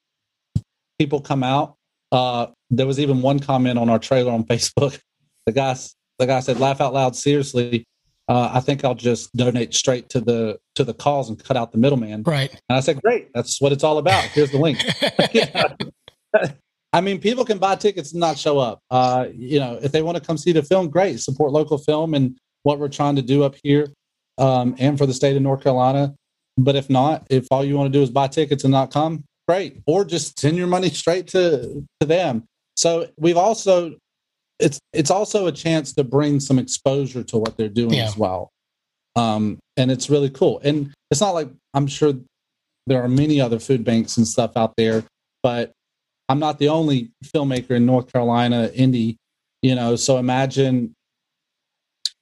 people 0.98 1.20
come 1.20 1.42
out. 1.42 1.74
Uh, 2.12 2.48
there 2.70 2.86
was 2.86 3.00
even 3.00 3.22
one 3.22 3.40
comment 3.40 3.78
on 3.78 3.88
our 3.88 3.98
trailer 3.98 4.32
on 4.32 4.44
Facebook. 4.44 5.00
The 5.46 5.52
guy, 5.52 5.76
the 6.18 6.26
guy 6.26 6.40
said, 6.40 6.58
"Laugh 6.58 6.80
out 6.80 6.92
loud, 6.92 7.14
seriously." 7.14 7.84
Uh, 8.28 8.50
I 8.52 8.60
think 8.60 8.84
I'll 8.84 8.94
just 8.94 9.34
donate 9.36 9.72
straight 9.72 10.08
to 10.10 10.20
the 10.20 10.58
to 10.74 10.84
the 10.84 10.94
cause 10.94 11.28
and 11.28 11.42
cut 11.42 11.56
out 11.56 11.72
the 11.72 11.78
middleman. 11.78 12.22
Right. 12.24 12.50
And 12.68 12.76
I 12.76 12.80
said, 12.80 13.00
"Great, 13.02 13.32
that's 13.34 13.60
what 13.60 13.72
it's 13.72 13.84
all 13.84 13.98
about." 13.98 14.24
Here's 14.24 14.50
the 14.50 14.58
link. 14.58 14.82
I 16.92 17.00
mean, 17.00 17.20
people 17.20 17.44
can 17.44 17.58
buy 17.58 17.76
tickets 17.76 18.12
and 18.12 18.20
not 18.20 18.38
show 18.38 18.58
up. 18.58 18.80
Uh, 18.90 19.26
you 19.34 19.60
know, 19.60 19.78
if 19.82 19.92
they 19.92 20.02
want 20.02 20.16
to 20.16 20.24
come 20.24 20.38
see 20.38 20.52
the 20.52 20.62
film, 20.62 20.88
great. 20.88 21.20
Support 21.20 21.52
local 21.52 21.78
film 21.78 22.14
and 22.14 22.36
what 22.62 22.78
we're 22.78 22.88
trying 22.88 23.16
to 23.16 23.22
do 23.22 23.44
up 23.44 23.54
here, 23.62 23.92
um, 24.38 24.74
and 24.78 24.98
for 24.98 25.06
the 25.06 25.14
state 25.14 25.36
of 25.36 25.42
North 25.42 25.62
Carolina. 25.62 26.14
But 26.58 26.74
if 26.74 26.90
not, 26.90 27.26
if 27.30 27.46
all 27.50 27.64
you 27.64 27.76
want 27.76 27.92
to 27.92 27.96
do 27.98 28.02
is 28.02 28.10
buy 28.10 28.28
tickets 28.28 28.64
and 28.64 28.72
not 28.72 28.90
come, 28.90 29.24
great. 29.46 29.82
Or 29.86 30.04
just 30.04 30.40
send 30.40 30.56
your 30.56 30.66
money 30.66 30.90
straight 31.02 31.28
to 31.28 31.86
to 32.00 32.06
them. 32.06 32.44
So 32.76 33.08
we've 33.18 33.36
also 33.36 33.94
it's 34.58 34.78
it's 34.92 35.10
also 35.10 35.46
a 35.46 35.52
chance 35.52 35.92
to 35.94 36.04
bring 36.04 36.40
some 36.40 36.58
exposure 36.58 37.22
to 37.24 37.36
what 37.38 37.56
they're 37.56 37.68
doing 37.68 37.94
Yeah. 37.94 38.06
as 38.06 38.16
well. 38.16 38.50
Um, 39.14 39.58
and 39.76 39.90
it's 39.90 40.10
really 40.10 40.30
cool. 40.30 40.60
And 40.64 40.92
it's 41.10 41.20
not 41.20 41.30
like 41.34 41.48
I'm 41.74 41.86
sure 41.86 42.14
there 42.86 43.02
are 43.02 43.08
many 43.08 43.40
other 43.40 43.58
food 43.58 43.84
banks 43.84 44.16
and 44.16 44.26
stuff 44.26 44.56
out 44.56 44.74
there, 44.76 45.04
but 45.42 45.72
I'm 46.28 46.38
not 46.38 46.58
the 46.58 46.68
only 46.68 47.10
filmmaker 47.24 47.70
in 47.72 47.86
North 47.86 48.12
Carolina, 48.12 48.70
indie, 48.74 49.16
you 49.62 49.74
know. 49.74 49.96
So 49.96 50.18
imagine, 50.18 50.94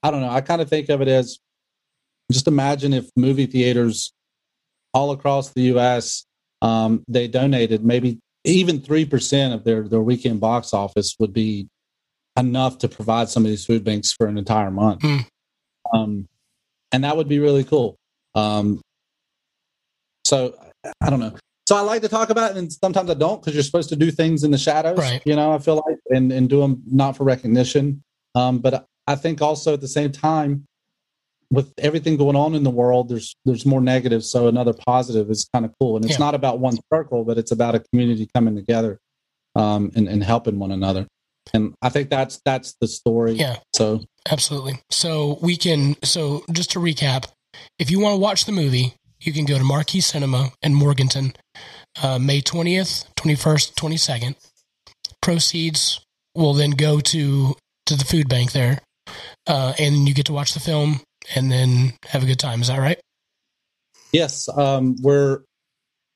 I 0.03 0.11
don't 0.11 0.21
know. 0.21 0.31
I 0.31 0.41
kind 0.41 0.61
of 0.61 0.69
think 0.69 0.89
of 0.89 1.01
it 1.01 1.09
as 1.09 1.39
just 2.33 2.47
imagine 2.49 2.93
if 2.93 3.09
movie 3.17 3.47
theaters 3.47 4.13
all 4.93 5.11
across 5.13 5.51
the 5.51 5.63
U.S. 5.63 6.25
Um, 6.63 7.03
they 7.09 7.29
donated 7.29 7.85
maybe 7.85 8.19
even 8.45 8.81
three 8.81 9.05
percent 9.05 9.55
of 9.55 9.65
their 9.65 9.89
their 9.89 10.01
weekend 10.03 10.41
box 10.41 10.73
office 10.75 11.15
would 11.19 11.33
be 11.33 11.69
enough 12.39 12.79
to 12.79 12.89
provide 12.89 13.29
some 13.29 13.45
of 13.45 13.51
these 13.51 13.65
food 13.65 13.85
banks 13.85 14.13
for 14.13 14.27
an 14.27 14.39
entire 14.39 14.71
month. 14.71 15.03
Mm. 15.03 15.27
Um, 15.93 16.27
and 16.93 17.05
that 17.05 17.17
would 17.17 17.29
be 17.29 17.39
really 17.39 17.65
cool. 17.65 17.97
Um, 18.35 18.81
so 20.25 20.57
I 21.01 21.11
don't 21.11 21.21
know. 21.21 21.35
So 21.67 21.77
I 21.77 21.81
like 21.81 22.03
to 22.03 22.09
talk 22.09 22.31
about 22.31 22.53
it, 22.53 22.57
and 22.59 22.73
sometimes 22.73 23.09
I 23.11 23.15
don't 23.15 23.41
because 23.41 23.55
you're 23.55 23.63
supposed 23.63 23.89
to 23.89 23.97
do 23.97 24.11
things 24.11 24.45
in 24.45 24.51
the 24.51 24.59
shadows. 24.59 24.99
Right. 24.99 25.23
You 25.25 25.35
know, 25.35 25.53
I 25.53 25.59
feel 25.59 25.77
like 25.77 25.97
and 26.11 26.31
and 26.31 26.49
do 26.49 26.61
them 26.61 26.83
not 26.87 27.17
for 27.17 27.25
recognition. 27.25 28.03
Um, 28.35 28.59
but 28.59 28.87
I 29.07 29.15
think 29.15 29.41
also 29.41 29.73
at 29.75 29.81
the 29.81 29.89
same 29.89 30.13
time, 30.13 30.67
with 31.51 31.73
everything 31.79 32.17
going 32.17 32.37
on 32.37 32.55
in 32.55 32.65
the 32.65 32.71
world, 32.71 33.09
there's 33.09 33.35
there's 33.45 33.65
more 33.65 33.81
negative. 33.81 34.25
So 34.25 34.47
another 34.47 34.75
positive 34.75 35.31
is 35.31 35.49
kind 35.55 35.65
of 35.65 35.73
cool, 35.81 35.97
and 35.97 36.05
it's 36.05 36.15
Yeah. 36.15 36.27
not 36.27 36.35
about 36.35 36.59
one 36.59 36.77
circle, 36.93 37.25
but 37.25 37.39
it's 37.39 37.53
about 37.53 37.75
a 37.75 37.81
community 37.81 38.29
coming 38.35 38.57
together 38.57 38.99
um, 39.55 39.91
and, 39.95 40.09
and 40.09 40.23
helping 40.23 40.59
one 40.59 40.71
another. 40.71 41.07
And 41.53 41.75
I 41.83 41.89
think 41.89 42.11
that's 42.11 42.41
that's 42.45 42.75
the 42.81 42.89
story. 42.89 43.33
Yeah. 43.33 43.57
So 43.75 44.01
Absolutely. 44.31 44.81
So 44.91 45.39
we 45.43 45.57
can. 45.57 45.97
So 46.03 46.45
just 46.51 46.71
to 46.73 46.79
recap, 46.79 47.27
if 47.79 47.91
you 47.91 48.01
want 48.01 48.15
to 48.15 48.19
watch 48.19 48.47
the 48.47 48.53
movie, 48.53 48.95
you 49.21 49.33
can 49.33 49.45
go 49.45 49.59
to 49.59 49.65
Marquee 49.65 50.01
Cinema 50.01 50.51
in 50.63 50.75
Morganton, 50.75 51.35
uh, 52.03 52.19
May 52.19 52.41
twentieth, 52.41 53.05
twenty 53.17 53.37
first, 53.37 53.77
twenty 53.77 53.97
second. 53.97 54.37
Proceeds 55.21 56.01
will 56.35 56.55
then 56.55 56.71
go 56.71 57.01
to 57.01 57.55
to 57.87 57.97
the 57.97 58.05
food 58.05 58.29
bank 58.29 58.53
there, 58.53 58.81
uh, 59.47 59.75
and 59.79 60.09
you 60.09 60.15
get 60.15 60.27
to 60.27 60.33
watch 60.33 60.55
the 60.55 60.61
film 60.61 61.01
and 61.35 61.53
then 61.53 61.93
have 62.07 62.23
a 62.23 62.27
good 62.27 62.39
time. 62.39 62.63
Is 62.63 62.69
that 62.69 62.79
right? 62.79 62.99
yes, 64.15 64.49
um, 64.49 64.97
we're 65.03 65.43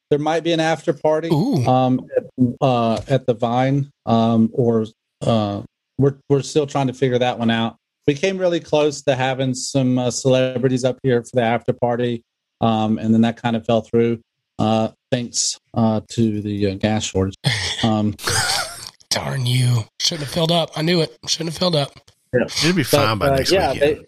there 0.08 0.18
might 0.18 0.42
be 0.42 0.52
an 0.52 0.60
after 0.60 0.94
party. 0.94 1.28
Um, 1.30 2.08
at, 2.16 2.24
uh, 2.62 3.00
at 3.08 3.26
the 3.26 3.34
Vine, 3.34 3.90
um, 4.06 4.48
or 4.54 4.86
uh, 5.20 5.62
we're 5.98 6.16
we're 6.28 6.42
still 6.42 6.66
trying 6.66 6.86
to 6.86 6.94
figure 6.94 7.18
that 7.18 7.38
one 7.38 7.50
out. 7.50 7.76
We 8.06 8.14
came 8.14 8.38
really 8.38 8.60
close 8.60 9.02
to 9.02 9.14
having 9.14 9.54
some 9.54 9.98
uh, 9.98 10.10
celebrities 10.10 10.84
up 10.84 10.98
here 11.02 11.22
for 11.22 11.36
the 11.36 11.42
after 11.42 11.72
party, 11.72 12.22
um, 12.60 12.98
and 12.98 13.12
then 13.12 13.20
that 13.22 13.40
kind 13.40 13.56
of 13.56 13.66
fell 13.66 13.82
through. 13.82 14.20
Uh, 14.58 14.88
thanks 15.10 15.58
uh, 15.74 16.00
to 16.08 16.40
the 16.40 16.72
uh, 16.72 16.74
gas 16.74 17.04
shortage. 17.04 17.34
Um, 17.82 18.16
Darn 19.10 19.46
you! 19.46 19.84
Shouldn't 20.00 20.26
have 20.26 20.34
filled 20.34 20.52
up. 20.52 20.70
I 20.76 20.82
knew 20.82 21.00
it. 21.00 21.16
Shouldn't 21.26 21.50
have 21.50 21.58
filled 21.58 21.76
up. 21.76 21.92
It'll 22.32 22.74
be 22.74 22.82
fine 22.82 23.18
by 23.18 23.28
uh, 23.28 23.36
next 23.36 23.52
yeah, 23.52 23.72
weekend. 23.72 24.06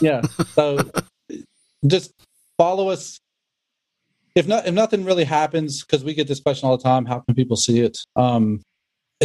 yeah, 0.00 0.20
so 0.54 0.78
just 1.86 2.12
follow 2.58 2.90
us. 2.90 3.20
If 4.34 4.46
not, 4.46 4.66
if 4.66 4.74
nothing 4.74 5.04
really 5.04 5.24
happens, 5.24 5.82
because 5.82 6.04
we 6.04 6.14
get 6.14 6.28
this 6.28 6.40
question 6.40 6.68
all 6.68 6.76
the 6.76 6.82
time, 6.82 7.06
how 7.06 7.20
can 7.20 7.34
people 7.34 7.56
see 7.56 7.80
it? 7.80 7.98
Um, 8.16 8.62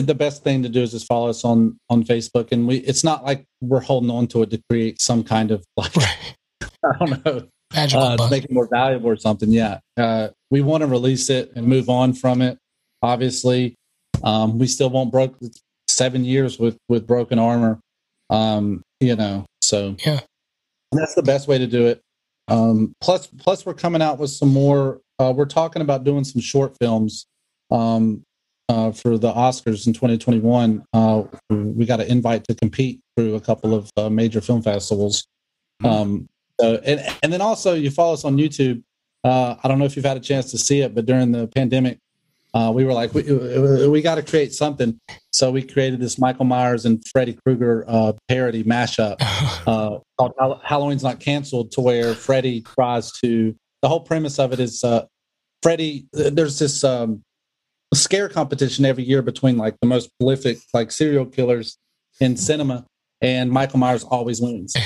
the 0.06 0.16
best 0.16 0.44
thing 0.44 0.64
to 0.64 0.70
do 0.70 0.82
is 0.84 0.92
just 0.92 1.08
follow 1.08 1.30
us 1.30 1.44
on 1.44 1.78
on 1.90 2.04
Facebook, 2.04 2.52
and 2.52 2.68
we. 2.68 2.78
It's 2.78 3.04
not 3.04 3.24
like 3.26 3.46
we're 3.62 3.80
holding 3.82 4.10
on 4.12 4.28
to 4.28 4.44
it 4.44 4.52
to 4.52 4.62
create 4.70 5.02
some 5.02 5.24
kind 5.24 5.52
of 5.52 5.64
like 5.76 5.96
Right. 5.96 6.36
I 6.84 7.06
don't 7.06 7.26
know 7.26 7.48
Magical 7.74 8.04
uh, 8.04 8.18
to 8.18 8.30
make 8.30 8.46
it 8.46 8.52
more 8.52 8.68
valuable 8.72 9.10
or 9.10 9.18
something. 9.18 9.50
Yeah, 9.52 9.80
uh, 9.98 10.30
we 10.50 10.62
want 10.62 10.82
to 10.82 10.88
release 10.88 11.30
it 11.30 11.52
and 11.56 11.68
move 11.68 11.90
on 11.90 12.14
from 12.14 12.42
it. 12.42 12.58
Obviously, 13.02 13.76
um, 14.24 14.58
we 14.58 14.68
still 14.68 14.90
won't 14.90 15.12
broke 15.12 15.38
seven 15.90 16.24
years 16.24 16.58
with 16.58 16.78
with 16.88 17.06
broken 17.06 17.40
armor. 17.40 17.80
Um, 18.30 18.84
you 19.00 19.16
know, 19.16 19.46
so 19.62 19.96
Yeah. 20.06 20.20
and 20.92 21.02
that's 21.02 21.16
the 21.16 21.24
best 21.24 21.48
way 21.48 21.58
to 21.58 21.68
do 21.68 21.88
it. 21.88 22.02
Um, 22.48 22.94
plus, 23.02 23.28
plus 23.28 23.66
we're 23.66 23.74
coming 23.74 24.02
out 24.02 24.18
with 24.18 24.30
some 24.32 24.50
more. 24.54 25.02
Uh, 25.20 25.34
we're 25.36 25.46
talking 25.46 25.82
about 25.82 26.04
doing 26.04 26.24
some 26.24 26.42
short 26.42 26.78
films 26.80 27.26
um, 27.72 28.24
uh, 28.70 28.92
for 28.92 29.18
the 29.18 29.32
Oscars 29.32 29.88
in 29.88 29.94
2021. 29.94 30.84
Uh, 30.94 31.24
we 31.50 31.86
got 31.86 32.02
an 32.02 32.08
invite 32.08 32.44
to 32.46 32.56
compete 32.56 33.02
through 33.16 33.36
a 33.36 33.42
couple 33.42 33.74
of 33.74 33.90
uh, 33.98 34.10
major 34.10 34.42
film 34.42 34.62
festivals. 34.62 35.28
Um, 35.84 36.28
so, 36.60 36.76
and 36.84 37.02
and 37.22 37.32
then 37.32 37.42
also 37.42 37.74
you 37.74 37.92
follow 37.92 38.14
us 38.14 38.26
on 38.26 38.38
YouTube. 38.38 38.84
Uh, 39.24 39.56
I 39.64 39.68
don't 39.68 39.80
know 39.80 39.86
if 39.86 39.96
you've 39.96 40.06
had 40.06 40.18
a 40.18 40.22
chance 40.22 40.52
to 40.52 40.58
see 40.58 40.82
it, 40.82 40.96
but 40.96 41.06
during 41.06 41.32
the 41.32 41.48
pandemic, 41.48 42.00
uh, 42.54 42.72
we 42.72 42.86
were 42.86 42.94
like, 42.94 43.14
we, 43.14 43.24
we 43.88 44.02
got 44.02 44.16
to 44.16 44.24
create 44.24 44.54
something. 44.54 45.00
So 45.32 45.52
we 45.52 45.62
created 45.62 46.00
this 46.00 46.18
Michael 46.18 46.46
Myers 46.46 46.86
and 46.86 47.04
Freddy 47.08 47.38
Krueger 47.46 47.86
uh, 47.88 48.14
parody 48.28 48.64
mashup 48.64 49.18
uh, 49.68 50.00
called 50.18 50.34
Hall- 50.40 50.62
Halloween's 50.64 51.04
Not 51.04 51.20
Canceled, 51.20 51.72
to 51.74 51.82
where 51.82 52.14
Freddy 52.14 52.62
tries 52.62 53.12
to. 53.24 53.56
The 53.82 53.90
whole 53.90 54.00
premise 54.00 54.40
of 54.40 54.54
it 54.54 54.60
is 54.60 54.84
uh, 54.84 55.06
Freddy. 55.62 56.08
There's 56.14 56.58
this 56.58 56.84
um, 56.84 57.24
scare 57.94 58.30
competition 58.30 58.86
every 58.86 59.04
year 59.04 59.22
between 59.22 59.58
like 59.58 59.76
the 59.82 59.88
most 59.88 60.10
prolific 60.20 60.58
like 60.74 60.92
serial 60.92 61.26
killers 61.26 61.78
in 62.20 62.38
cinema, 62.38 62.86
and 63.22 63.52
Michael 63.52 63.80
Myers 63.80 64.04
always 64.04 64.42
wins. 64.42 64.76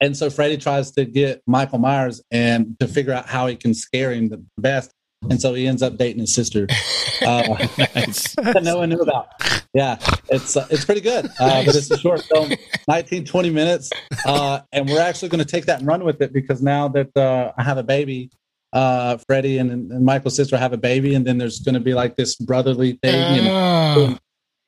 And 0.00 0.16
so 0.16 0.30
Freddy 0.30 0.56
tries 0.56 0.90
to 0.92 1.04
get 1.04 1.42
Michael 1.46 1.78
Myers 1.78 2.22
and 2.30 2.78
to 2.80 2.88
figure 2.88 3.12
out 3.12 3.26
how 3.26 3.46
he 3.46 3.56
can 3.56 3.74
scare 3.74 4.12
him 4.12 4.28
the 4.28 4.44
best. 4.58 4.90
And 5.30 5.40
so 5.40 5.54
he 5.54 5.66
ends 5.66 5.82
up 5.82 5.96
dating 5.96 6.20
his 6.20 6.34
sister. 6.34 6.66
Uh, 7.22 7.56
that 7.76 8.60
no 8.62 8.76
one 8.76 8.90
knew 8.90 9.00
about. 9.00 9.28
Yeah, 9.72 9.96
it's 10.28 10.54
uh, 10.54 10.66
it's 10.68 10.84
pretty 10.84 11.00
good, 11.00 11.24
uh, 11.40 11.64
but 11.64 11.74
it's 11.74 11.90
a 11.90 11.96
short 11.96 12.22
film, 12.24 12.52
19, 12.88 13.24
20 13.24 13.50
minutes, 13.50 13.90
uh, 14.26 14.60
and 14.70 14.86
we're 14.86 15.00
actually 15.00 15.30
going 15.30 15.42
to 15.42 15.50
take 15.50 15.64
that 15.64 15.78
and 15.78 15.88
run 15.88 16.04
with 16.04 16.20
it 16.20 16.34
because 16.34 16.60
now 16.60 16.88
that 16.88 17.16
uh, 17.16 17.52
I 17.56 17.62
have 17.62 17.78
a 17.78 17.82
baby, 17.82 18.30
uh, 18.72 19.18
Freddie 19.28 19.58
and, 19.58 19.70
and 19.70 20.04
Michael's 20.04 20.36
sister 20.36 20.56
have 20.56 20.72
a 20.72 20.78
baby, 20.78 21.14
and 21.14 21.26
then 21.26 21.38
there's 21.38 21.60
going 21.60 21.74
to 21.74 21.80
be 21.80 21.94
like 21.94 22.16
this 22.16 22.36
brotherly 22.36 22.98
thing 23.02 23.14
and 23.14 24.18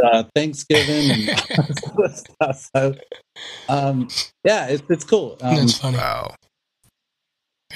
Ah, 0.00 0.18
uh, 0.18 0.22
Thanksgiving 0.34 1.28
and 1.28 1.30
all 1.58 1.94
this 2.02 2.20
stuff. 2.20 2.70
So, 2.74 2.94
um, 3.68 4.08
yeah, 4.44 4.68
it's 4.68 4.82
it's 4.88 5.04
cool. 5.04 5.36
Um, 5.40 5.56
that's 5.56 5.78
funny. 5.78 5.96
Wow. 5.96 6.34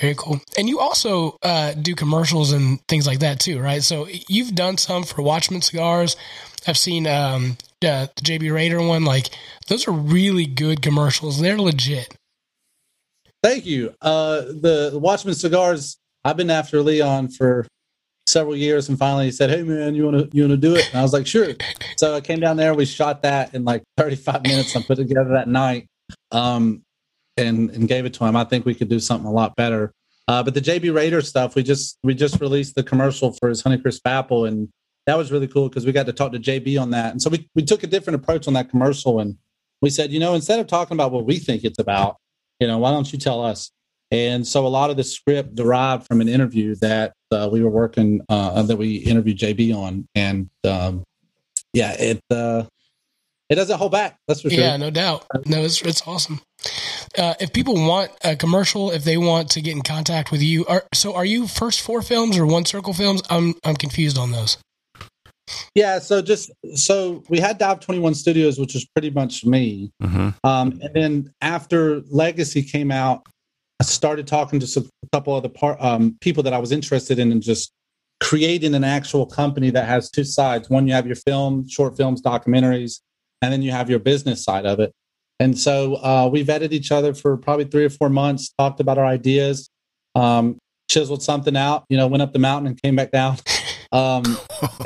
Very 0.00 0.14
cool. 0.16 0.40
And 0.56 0.68
you 0.68 0.80
also 0.80 1.36
uh, 1.42 1.74
do 1.74 1.94
commercials 1.94 2.52
and 2.52 2.80
things 2.88 3.06
like 3.06 3.18
that 3.18 3.40
too, 3.40 3.60
right? 3.60 3.82
So 3.82 4.06
you've 4.28 4.54
done 4.54 4.78
some 4.78 5.02
for 5.02 5.20
Watchman 5.20 5.60
cigars. 5.60 6.16
I've 6.66 6.78
seen 6.78 7.06
um, 7.06 7.58
uh, 7.84 8.06
the 8.16 8.22
JB 8.22 8.52
Raider 8.52 8.80
one. 8.80 9.04
Like 9.04 9.28
those 9.68 9.86
are 9.86 9.92
really 9.92 10.46
good 10.46 10.80
commercials. 10.80 11.40
They're 11.40 11.58
legit. 11.58 12.16
Thank 13.42 13.66
you. 13.66 13.94
Uh, 14.00 14.40
the 14.40 14.92
Watchman 14.94 15.34
cigars. 15.34 15.98
I've 16.24 16.36
been 16.36 16.50
after 16.50 16.82
Leon 16.82 17.28
for 17.28 17.66
several 18.26 18.56
years, 18.56 18.88
and 18.88 18.98
finally 18.98 19.26
he 19.26 19.30
said, 19.30 19.50
"Hey 19.50 19.62
man, 19.62 19.94
you 19.94 20.04
want 20.04 20.30
to 20.30 20.36
you 20.36 20.44
want 20.44 20.52
to 20.60 20.68
do 20.68 20.74
it?" 20.76 20.88
And 20.90 20.98
I 20.98 21.02
was 21.02 21.12
like, 21.12 21.26
"Sure." 21.26 21.48
So 21.96 22.14
I 22.14 22.20
came 22.20 22.40
down 22.40 22.56
there. 22.56 22.74
We 22.74 22.84
shot 22.84 23.22
that 23.22 23.54
in 23.54 23.64
like 23.64 23.82
35 23.96 24.42
minutes. 24.42 24.76
I 24.76 24.82
put 24.82 24.98
it 24.98 25.08
together 25.08 25.30
that 25.30 25.48
night, 25.48 25.86
um, 26.30 26.82
and 27.36 27.70
and 27.70 27.88
gave 27.88 28.04
it 28.04 28.14
to 28.14 28.24
him. 28.24 28.36
I 28.36 28.44
think 28.44 28.64
we 28.64 28.74
could 28.74 28.88
do 28.88 29.00
something 29.00 29.26
a 29.26 29.32
lot 29.32 29.56
better. 29.56 29.92
Uh, 30.28 30.42
but 30.42 30.54
the 30.54 30.60
JB 30.60 30.94
Raider 30.94 31.20
stuff, 31.20 31.54
we 31.54 31.62
just 31.62 31.98
we 32.02 32.14
just 32.14 32.40
released 32.40 32.74
the 32.74 32.82
commercial 32.82 33.32
for 33.32 33.48
his 33.48 33.62
Honeycrisp 33.62 34.00
apple, 34.04 34.44
and 34.44 34.68
that 35.06 35.18
was 35.18 35.32
really 35.32 35.48
cool 35.48 35.68
because 35.68 35.84
we 35.84 35.92
got 35.92 36.06
to 36.06 36.12
talk 36.12 36.32
to 36.32 36.38
JB 36.38 36.80
on 36.80 36.90
that. 36.90 37.10
And 37.10 37.20
so 37.20 37.30
we 37.30 37.48
we 37.54 37.62
took 37.62 37.82
a 37.82 37.88
different 37.88 38.22
approach 38.22 38.46
on 38.46 38.54
that 38.54 38.70
commercial, 38.70 39.18
and 39.20 39.36
we 39.80 39.90
said, 39.90 40.12
you 40.12 40.20
know, 40.20 40.34
instead 40.34 40.60
of 40.60 40.68
talking 40.68 40.94
about 40.96 41.10
what 41.10 41.26
we 41.26 41.38
think 41.38 41.64
it's 41.64 41.78
about, 41.78 42.16
you 42.60 42.66
know, 42.66 42.78
why 42.78 42.92
don't 42.92 43.12
you 43.12 43.18
tell 43.18 43.44
us? 43.44 43.72
And 44.12 44.46
so 44.46 44.66
a 44.66 44.68
lot 44.68 44.90
of 44.90 44.98
the 44.98 45.04
script 45.04 45.54
derived 45.54 46.06
from 46.06 46.20
an 46.20 46.28
interview 46.28 46.74
that 46.76 47.14
uh, 47.32 47.48
we 47.50 47.62
were 47.62 47.70
working 47.70 48.20
uh, 48.28 48.62
that 48.62 48.76
we 48.76 48.96
interviewed 48.96 49.38
JB 49.38 49.74
on, 49.74 50.06
and 50.14 50.50
um, 50.64 51.02
yeah, 51.72 51.96
it 51.98 52.20
uh, 52.30 52.64
it 53.48 53.54
doesn't 53.54 53.78
hold 53.78 53.92
back. 53.92 54.18
That's 54.28 54.42
for 54.42 54.50
sure. 54.50 54.60
Yeah, 54.60 54.76
no 54.76 54.90
doubt. 54.90 55.26
No, 55.46 55.62
it's 55.62 55.80
it's 55.80 56.06
awesome. 56.06 56.42
Uh, 57.16 57.34
if 57.40 57.54
people 57.54 57.74
want 57.74 58.10
a 58.22 58.36
commercial, 58.36 58.90
if 58.90 59.02
they 59.02 59.16
want 59.16 59.50
to 59.52 59.62
get 59.62 59.72
in 59.72 59.82
contact 59.82 60.30
with 60.30 60.42
you, 60.42 60.66
are 60.66 60.84
so 60.92 61.14
are 61.14 61.24
you 61.24 61.46
first 61.46 61.80
four 61.80 62.02
films 62.02 62.36
or 62.36 62.44
one 62.44 62.66
circle 62.66 62.92
films? 62.92 63.22
I'm 63.30 63.54
I'm 63.64 63.76
confused 63.76 64.18
on 64.18 64.30
those. 64.30 64.58
Yeah, 65.74 65.98
so 65.98 66.20
just 66.20 66.50
so 66.74 67.22
we 67.30 67.40
had 67.40 67.56
Dive 67.56 67.80
Twenty 67.80 68.00
One 68.00 68.14
Studios, 68.14 68.58
which 68.58 68.74
was 68.74 68.84
pretty 68.84 69.10
much 69.10 69.44
me, 69.46 69.90
hmm 70.02 70.30
um, 70.44 70.78
and 70.82 70.94
then 70.94 71.34
after 71.40 72.02
Legacy 72.10 72.62
came 72.62 72.90
out, 72.90 73.26
I 73.82 73.84
started 73.84 74.28
talking 74.28 74.60
to 74.60 74.66
some, 74.68 74.88
a 75.02 75.08
couple 75.08 75.34
other 75.34 75.48
par- 75.48 75.76
um, 75.80 76.16
people 76.20 76.44
that 76.44 76.52
I 76.52 76.58
was 76.58 76.70
interested 76.70 77.18
in, 77.18 77.32
and 77.32 77.42
just 77.42 77.72
creating 78.20 78.76
an 78.76 78.84
actual 78.84 79.26
company 79.26 79.70
that 79.70 79.86
has 79.86 80.08
two 80.08 80.22
sides. 80.22 80.70
One, 80.70 80.86
you 80.86 80.92
have 80.92 81.04
your 81.04 81.16
film, 81.16 81.68
short 81.68 81.96
films, 81.96 82.22
documentaries, 82.22 83.00
and 83.42 83.52
then 83.52 83.60
you 83.60 83.72
have 83.72 83.90
your 83.90 83.98
business 83.98 84.44
side 84.44 84.66
of 84.66 84.78
it. 84.78 84.92
And 85.40 85.58
so 85.58 85.96
uh, 85.96 86.30
we 86.32 86.44
vetted 86.44 86.70
each 86.70 86.92
other 86.92 87.12
for 87.12 87.36
probably 87.36 87.64
three 87.64 87.84
or 87.84 87.90
four 87.90 88.08
months, 88.08 88.54
talked 88.56 88.78
about 88.78 88.98
our 88.98 89.04
ideas. 89.04 89.68
Um, 90.14 90.58
chiseled 90.88 91.24
something 91.24 91.56
out. 91.56 91.84
You 91.88 91.96
know, 91.96 92.06
went 92.06 92.22
up 92.22 92.32
the 92.32 92.38
mountain 92.38 92.68
and 92.68 92.80
came 92.80 92.94
back 92.94 93.10
down. 93.10 93.38
Um, 93.94 94.22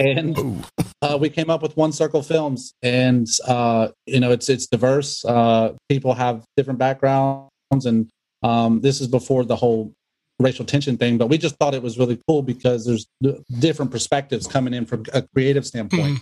and 0.01 0.67
uh, 1.01 1.17
we 1.21 1.31
came 1.31 1.49
up 1.49 1.63
with 1.63 1.77
One 1.77 1.93
Circle 1.93 2.23
Films, 2.23 2.75
and 2.83 3.29
uh, 3.47 3.91
you 4.05 4.19
know, 4.19 4.33
it's 4.33 4.49
it's 4.49 4.67
diverse. 4.67 5.25
Uh, 5.25 5.75
people 5.89 6.13
have 6.15 6.43
different 6.57 6.81
backgrounds, 6.81 7.49
and 7.85 8.11
um, 8.47 8.81
this 8.81 9.01
is 9.01 9.09
before 9.09 9.45
the 9.45 9.57
whole 9.57 9.93
racial 10.39 10.65
tension 10.65 10.97
thing. 10.97 11.19
But 11.19 11.29
we 11.29 11.39
just 11.39 11.57
thought 11.57 11.75
it 11.75 11.83
was 11.83 11.99
really 11.99 12.19
cool 12.29 12.43
because 12.43 12.85
there's 12.87 13.07
d- 13.23 13.39
different 13.59 13.91
perspectives 13.91 14.47
coming 14.47 14.75
in 14.75 14.87
from 14.87 15.05
a 15.13 15.23
creative 15.35 15.67
standpoint, 15.67 16.21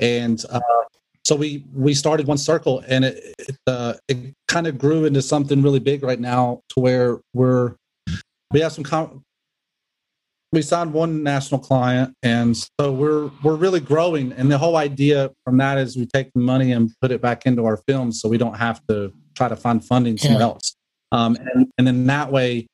and 0.00 0.44
uh, 0.50 0.60
so 1.24 1.34
we 1.36 1.64
we 1.74 1.92
started 1.94 2.26
One 2.26 2.38
Circle, 2.38 2.84
and 2.86 3.04
it 3.04 3.34
it, 3.38 3.56
uh, 3.66 3.94
it 4.08 4.18
kind 4.48 4.66
of 4.66 4.78
grew 4.78 5.04
into 5.06 5.22
something 5.22 5.62
really 5.62 5.80
big 5.80 6.02
right 6.02 6.20
now, 6.20 6.60
to 6.70 6.80
where 6.80 7.20
we're 7.34 7.74
we 8.52 8.60
have 8.60 8.72
some 8.72 8.84
com- 8.84 9.22
we 10.52 10.62
signed 10.62 10.92
one 10.92 11.22
national 11.24 11.60
client 11.60 12.14
and 12.22 12.56
so 12.56 12.92
we're 12.92 13.30
we're 13.42 13.56
really 13.56 13.80
growing 13.80 14.32
and 14.32 14.50
the 14.50 14.56
whole 14.56 14.76
idea 14.76 15.30
from 15.44 15.56
that 15.58 15.76
is 15.76 15.96
we 15.96 16.06
take 16.06 16.28
the 16.34 16.40
money 16.40 16.70
and 16.72 16.92
put 17.02 17.10
it 17.10 17.20
back 17.20 17.44
into 17.44 17.66
our 17.66 17.76
films 17.88 18.20
so 18.20 18.28
we 18.28 18.38
don't 18.38 18.56
have 18.56 18.80
to 18.88 19.12
try 19.34 19.48
to 19.48 19.56
find 19.56 19.84
funding 19.84 20.16
somewhere 20.16 20.38
Yeah. 20.40 20.46
else 20.46 20.76
um, 21.12 21.36
and 21.36 21.68
and 21.78 21.88
in 21.88 22.06
that 22.06 22.30
way 22.30 22.66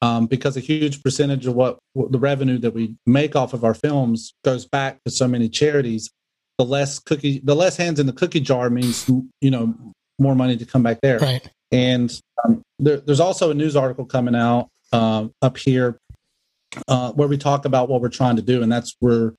um, 0.00 0.26
because 0.26 0.56
a 0.56 0.60
huge 0.60 1.02
percentage 1.02 1.46
of 1.46 1.54
what, 1.54 1.78
what 1.92 2.10
the 2.10 2.18
revenue 2.18 2.58
that 2.58 2.74
we 2.74 2.96
make 3.06 3.36
off 3.36 3.52
of 3.54 3.64
our 3.64 3.74
films 3.74 4.34
goes 4.44 4.66
back 4.66 4.98
to 5.04 5.10
so 5.10 5.28
many 5.28 5.48
charities 5.48 6.10
the 6.58 6.64
less 6.64 6.98
cookie 6.98 7.40
the 7.44 7.54
less 7.54 7.76
hands 7.76 7.98
in 8.00 8.06
the 8.06 8.12
cookie 8.12 8.40
jar 8.40 8.68
means 8.70 9.08
you 9.40 9.50
know 9.50 9.74
more 10.18 10.34
money 10.34 10.56
to 10.56 10.66
come 10.66 10.82
back 10.82 11.00
there 11.02 11.18
Right. 11.18 11.50
and 11.70 12.20
um, 12.44 12.62
there, 12.78 12.98
there's 12.98 13.20
also 13.20 13.50
a 13.50 13.54
news 13.54 13.76
article 13.76 14.04
coming 14.04 14.34
out 14.34 14.68
um, 14.92 15.32
up 15.40 15.56
here 15.56 15.98
uh, 16.88 17.12
where 17.12 17.28
we 17.28 17.38
talk 17.38 17.64
about 17.64 17.88
what 17.88 18.00
we're 18.00 18.08
trying 18.08 18.36
to 18.36 18.42
do, 18.42 18.62
and 18.62 18.70
that's 18.72 18.96
where 19.00 19.34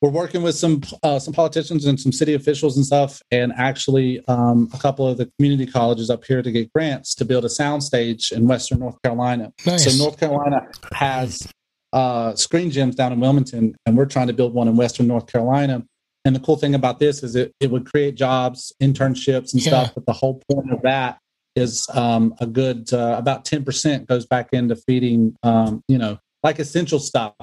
we're 0.00 0.10
working 0.10 0.42
with 0.42 0.54
some 0.54 0.80
uh, 1.02 1.18
some 1.18 1.34
politicians 1.34 1.84
and 1.86 1.98
some 1.98 2.12
city 2.12 2.34
officials 2.34 2.76
and 2.76 2.86
stuff, 2.86 3.20
and 3.30 3.52
actually 3.56 4.24
um, 4.28 4.68
a 4.72 4.78
couple 4.78 5.06
of 5.08 5.18
the 5.18 5.26
community 5.38 5.66
colleges 5.70 6.08
up 6.08 6.24
here 6.24 6.40
to 6.42 6.52
get 6.52 6.72
grants 6.72 7.14
to 7.16 7.24
build 7.24 7.44
a 7.44 7.48
soundstage 7.48 8.30
in 8.32 8.46
Western 8.46 8.78
North 8.78 9.00
Carolina. 9.02 9.52
Nice. 9.66 9.84
So 9.84 10.02
North 10.02 10.18
Carolina 10.18 10.60
has 10.94 11.46
uh, 11.92 12.34
Screen 12.36 12.70
Gems 12.70 12.94
down 12.94 13.12
in 13.12 13.20
Wilmington, 13.20 13.74
and 13.86 13.96
we're 13.96 14.06
trying 14.06 14.28
to 14.28 14.32
build 14.32 14.54
one 14.54 14.68
in 14.68 14.76
Western 14.76 15.06
North 15.08 15.26
Carolina. 15.26 15.84
And 16.24 16.34
the 16.36 16.40
cool 16.40 16.56
thing 16.56 16.74
about 16.74 16.98
this 16.98 17.22
is 17.22 17.34
it, 17.36 17.52
it 17.58 17.70
would 17.70 17.86
create 17.86 18.14
jobs, 18.14 18.72
internships, 18.82 19.52
and 19.52 19.62
Yeah. 19.62 19.70
stuff. 19.70 19.92
But 19.94 20.06
the 20.06 20.12
whole 20.12 20.42
point 20.50 20.70
of 20.70 20.82
that 20.82 21.18
is 21.56 21.86
um, 21.94 22.34
a 22.40 22.46
good 22.46 22.92
uh, 22.92 23.16
about 23.18 23.44
ten 23.44 23.64
percent 23.64 24.06
goes 24.06 24.26
back 24.26 24.50
into 24.52 24.76
feeding, 24.76 25.34
um, 25.42 25.82
you 25.88 25.98
know, 25.98 26.18
like 26.44 26.60
essential 26.60 27.00
stuff 27.00 27.34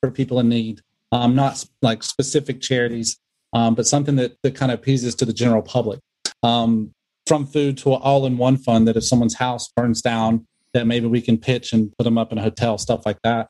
for 0.00 0.10
people 0.10 0.38
in 0.38 0.48
need, 0.48 0.80
um, 1.14 1.34
not 1.34 1.64
like 1.80 2.02
specific 2.02 2.60
charities, 2.60 3.18
um, 3.52 3.74
but 3.74 3.86
something 3.86 4.16
that 4.16 4.36
that 4.42 4.54
kind 4.54 4.72
of 4.72 4.80
appeases 4.80 5.14
to 5.14 5.24
the 5.24 5.32
general 5.32 5.62
public. 5.62 6.00
Um, 6.42 6.90
from 7.26 7.46
food 7.46 7.78
to 7.78 7.94
an 7.94 8.00
all-in-one 8.02 8.58
fund 8.58 8.86
that 8.86 8.96
if 8.96 9.04
someone's 9.04 9.36
house 9.36 9.70
burns 9.74 10.02
down, 10.02 10.46
that 10.74 10.86
maybe 10.86 11.06
we 11.06 11.22
can 11.22 11.38
pitch 11.38 11.72
and 11.72 11.90
put 11.96 12.04
them 12.04 12.18
up 12.18 12.32
in 12.32 12.38
a 12.38 12.42
hotel, 12.42 12.76
stuff 12.76 13.06
like 13.06 13.16
that. 13.24 13.48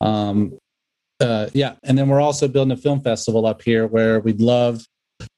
Um, 0.00 0.56
uh, 1.18 1.48
yeah, 1.52 1.74
and 1.82 1.98
then 1.98 2.06
we're 2.08 2.20
also 2.20 2.46
building 2.46 2.70
a 2.70 2.76
film 2.76 3.00
festival 3.00 3.46
up 3.46 3.62
here 3.62 3.86
where 3.88 4.20
we'd 4.20 4.40
love 4.40 4.84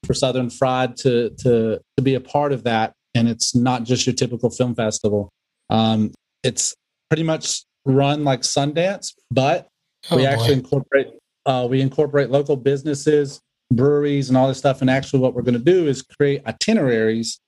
for 0.05 0.13
Southern 0.13 0.49
Fried 0.49 0.97
to 0.97 1.29
to 1.39 1.79
to 1.97 2.03
be 2.03 2.15
a 2.15 2.19
part 2.19 2.51
of 2.51 2.63
that. 2.65 2.93
And 3.15 3.27
it's 3.27 3.55
not 3.55 3.85
just 3.85 4.05
your 4.05 4.13
typical 4.13 4.49
film 4.51 4.75
festival. 4.75 5.29
Um, 5.69 6.11
it's 6.43 6.75
pretty 7.09 7.23
much 7.23 7.63
run 7.85 8.23
like 8.23 8.41
Sundance, 8.41 9.13
but 9.31 9.67
Oh, 10.11 10.15
we 10.15 10.23
boy. 10.23 10.27
actually 10.29 10.53
incorporate 10.53 11.07
uh, 11.45 11.67
we 11.69 11.81
incorporate 11.81 12.29
local 12.29 12.55
businesses, 12.55 13.39
breweries, 13.71 14.29
and 14.29 14.37
all 14.37 14.47
this 14.47 14.57
stuff. 14.57 14.81
And 14.81 14.89
actually, 14.89 15.19
what 15.19 15.33
we're 15.33 15.41
going 15.43 15.57
to 15.57 15.59
do 15.63 15.87
is 15.87 16.01
create 16.01 16.41
itineraries 16.45 17.39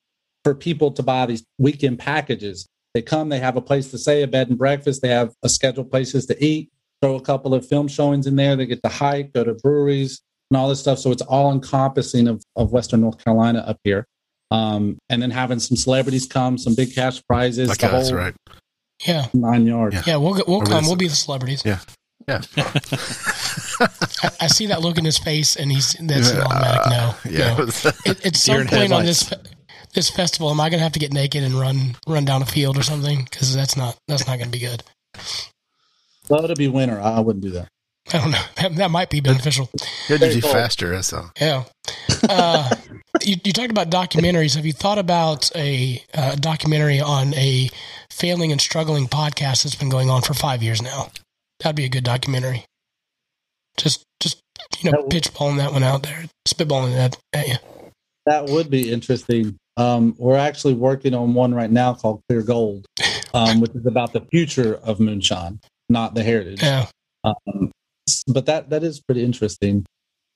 for 0.44 0.56
people 0.56 0.92
to 0.92 1.04
buy 1.04 1.26
these 1.26 1.44
weekend 1.60 2.00
packages. 2.00 2.68
They 2.94 3.02
come, 3.02 3.30
they 3.30 3.39
have 3.39 3.56
a 3.56 3.62
place 3.62 3.89
to 3.92 3.98
stay, 3.98 4.22
a 4.24 4.28
bed 4.28 4.50
and 4.50 4.58
breakfast. 4.58 5.02
They 5.02 5.10
have 5.10 5.34
a 5.44 5.50
scheduled 5.50 5.89
places 5.92 6.26
to 6.28 6.44
eat. 6.44 6.70
Throw 7.02 7.16
a 7.16 7.22
couple 7.22 7.54
of 7.54 7.66
film 7.68 7.88
showings 7.88 8.28
in 8.28 8.36
there. 8.36 8.56
They 8.56 8.66
get 8.66 8.84
to 8.84 8.89
hike, 8.89 9.34
go 9.34 9.44
to 9.44 9.54
breweries, 9.54 10.22
and 10.50 10.58
all 10.58 10.68
this 10.70 10.80
stuff. 10.80 11.00
So 11.00 11.12
it's 11.12 11.22
all 11.22 11.52
encompassing 11.52 12.28
of, 12.28 12.44
of 12.56 12.72
Western 12.72 13.02
North 13.02 13.24
Carolina 13.24 13.60
up 13.60 13.78
here. 13.84 14.06
Um, 14.52 14.98
and 15.10 15.22
then 15.22 15.32
having 15.32 15.60
some 15.60 15.78
celebrities 15.78 16.28
come, 16.28 16.58
some 16.58 16.76
big 16.76 16.94
cash 16.94 17.22
prizes, 17.26 17.70
Like 17.70 17.78
the 17.78 17.88
that's 17.88 18.10
whole 18.10 18.18
right. 18.20 18.34
yeah. 19.08 19.28
nine 19.34 19.66
yards. 19.66 19.96
Yeah. 19.96 20.04
Yeah, 20.06 20.16
we'll 20.18 20.34
go- 20.34 20.44
we'll 20.48 20.62
come. 20.62 20.86
We'll 20.86 20.98
be 20.98 21.08
the 21.08 21.16
celebrities. 21.16 21.64
Yeah. 21.66 21.80
Yeah. 22.28 22.41
I, 24.24 24.32
I 24.41 24.47
see 24.47 24.67
that 24.67 24.82
look 24.82 24.97
in 24.97 25.05
his 25.05 25.17
face, 25.17 25.55
and 25.55 25.72
he's 25.72 25.93
that's 25.93 26.32
an 26.32 26.41
automatic 26.41 26.91
no. 26.91 27.15
Yeah. 27.30 27.55
no. 27.55 27.63
At, 28.05 28.26
at 28.26 28.36
some 28.36 28.55
Deer 28.55 28.61
in 28.61 28.67
point 28.67 28.93
on 28.93 29.05
this 29.05 29.34
this 29.93 30.09
festival, 30.09 30.49
am 30.49 30.59
I 30.59 30.69
going 30.69 30.80
to 30.80 30.84
have 30.84 30.93
to 30.93 30.99
get 30.99 31.13
naked 31.13 31.43
and 31.43 31.55
run 31.55 31.95
run 32.07 32.26
down 32.26 32.41
a 32.41 32.45
field 32.45 32.78
or 32.78 32.84
something? 32.84 33.24
Because 33.24 33.55
that's 33.55 33.76
not 33.76 33.97
that's 34.07 34.28
not 34.28 34.38
going 34.38 34.51
to 34.51 34.57
be 34.57 34.65
good. 34.65 34.84
Well, 36.30 36.43
it'll 36.43 36.55
be 36.55 36.67
winter. 36.67 36.99
I 36.99 37.17
I 37.17 37.19
wouldn't 37.19 37.43
do 37.43 37.51
that. 37.51 37.67
I 38.13 38.17
don't 38.17 38.32
know. 38.32 38.43
That, 38.57 38.76
that 38.76 38.91
might 38.91 39.09
be 39.09 39.22
beneficial. 39.22 39.69
You're 40.07 40.17
Very 40.17 40.34
usually 40.34 40.41
cool. 40.41 40.51
faster. 40.51 40.89
That's 40.89 41.13
all. 41.13 41.32
Yeah. 41.39 41.63
Uh, 42.28 42.76
you, 43.22 43.36
you 43.43 43.53
talked 43.53 43.72
about 43.72 43.89
documentaries. 43.89 44.55
Have 44.55 44.65
you 44.65 44.74
thought 44.74 44.97
about 44.97 45.55
a 45.55 46.03
uh, 46.13 46.36
documentary 46.36 46.99
on 46.99 47.34
a 47.36 47.69
failing 48.09 48.51
and 48.51 48.59
struggling 48.59 49.07
podcast 49.07 49.63
that's 49.63 49.76
been 49.76 49.89
going 49.89 50.09
on 50.09 50.22
for 50.22 50.34
five 50.34 50.61
years 50.63 50.82
now? 50.82 51.11
That'd 51.62 51.76
be 51.76 51.86
a 51.86 51.89
good 51.89 52.03
documentary. 52.03 52.66
Just, 53.78 54.03
just 54.20 54.41
you 54.82 54.89
know, 54.91 54.97
That 54.97 55.01
would- 55.03 55.09
pitch 55.12 55.34
balling 55.34 55.57
that 55.57 55.72
one 55.74 55.84
out 55.84 56.03
there, 56.03 56.26
spitballing 56.47 56.93
that 56.95 57.18
at 57.34 57.47
you. 57.47 57.55
That 58.26 58.45
would 58.49 58.70
be 58.70 58.91
interesting. 58.91 59.57
Um, 59.78 60.16
we're 60.18 60.38
actually 60.38 60.74
working 60.76 61.14
on 61.14 61.34
one 61.34 61.53
right 61.55 61.72
now 61.72 61.93
called 61.93 62.22
Clear 62.30 62.43
Gold, 62.43 62.86
um, 63.34 63.62
which 63.62 63.72
is 63.74 63.86
about 63.86 64.14
the 64.14 64.22
future 64.32 64.76
of 64.84 64.99
moonshine, 64.99 65.59
not 65.89 66.14
the 66.14 66.24
heritage. 66.24 66.62
Yeah. 66.62 66.86
Um, 67.24 67.72
but 68.28 68.45
that 68.47 68.70
that 68.70 68.84
is 68.84 68.99
pretty 68.99 69.24
interesting. 69.24 69.86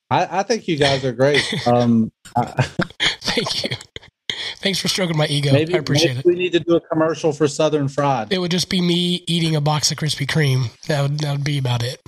I, 0.09 0.39
I 0.39 0.43
think 0.43 0.67
you 0.67 0.77
guys 0.77 1.03
are 1.03 1.11
great. 1.11 1.43
Um, 1.67 2.11
I, 2.35 2.45
Thank 3.21 3.63
you. 3.65 3.77
Thanks 4.59 4.79
for 4.79 4.87
stroking 4.87 5.17
my 5.17 5.27
ego. 5.27 5.51
maybe 5.51 5.75
I 5.75 5.77
appreciate 5.77 6.15
maybe 6.15 6.19
it. 6.19 6.25
we 6.25 6.35
need 6.35 6.51
to 6.53 6.59
do 6.59 6.75
a 6.75 6.81
commercial 6.81 7.31
for 7.33 7.47
Southern 7.47 7.87
Fried. 7.87 8.31
It 8.33 8.39
would 8.39 8.51
just 8.51 8.69
be 8.69 8.81
me 8.81 9.23
eating 9.27 9.55
a 9.55 9.61
box 9.61 9.91
of 9.91 9.97
Krispy 9.97 10.25
Kreme. 10.27 10.69
That 10.87 11.01
would 11.01 11.19
that 11.19 11.31
would 11.31 11.43
be 11.43 11.57
about 11.57 11.83
it. 11.83 12.01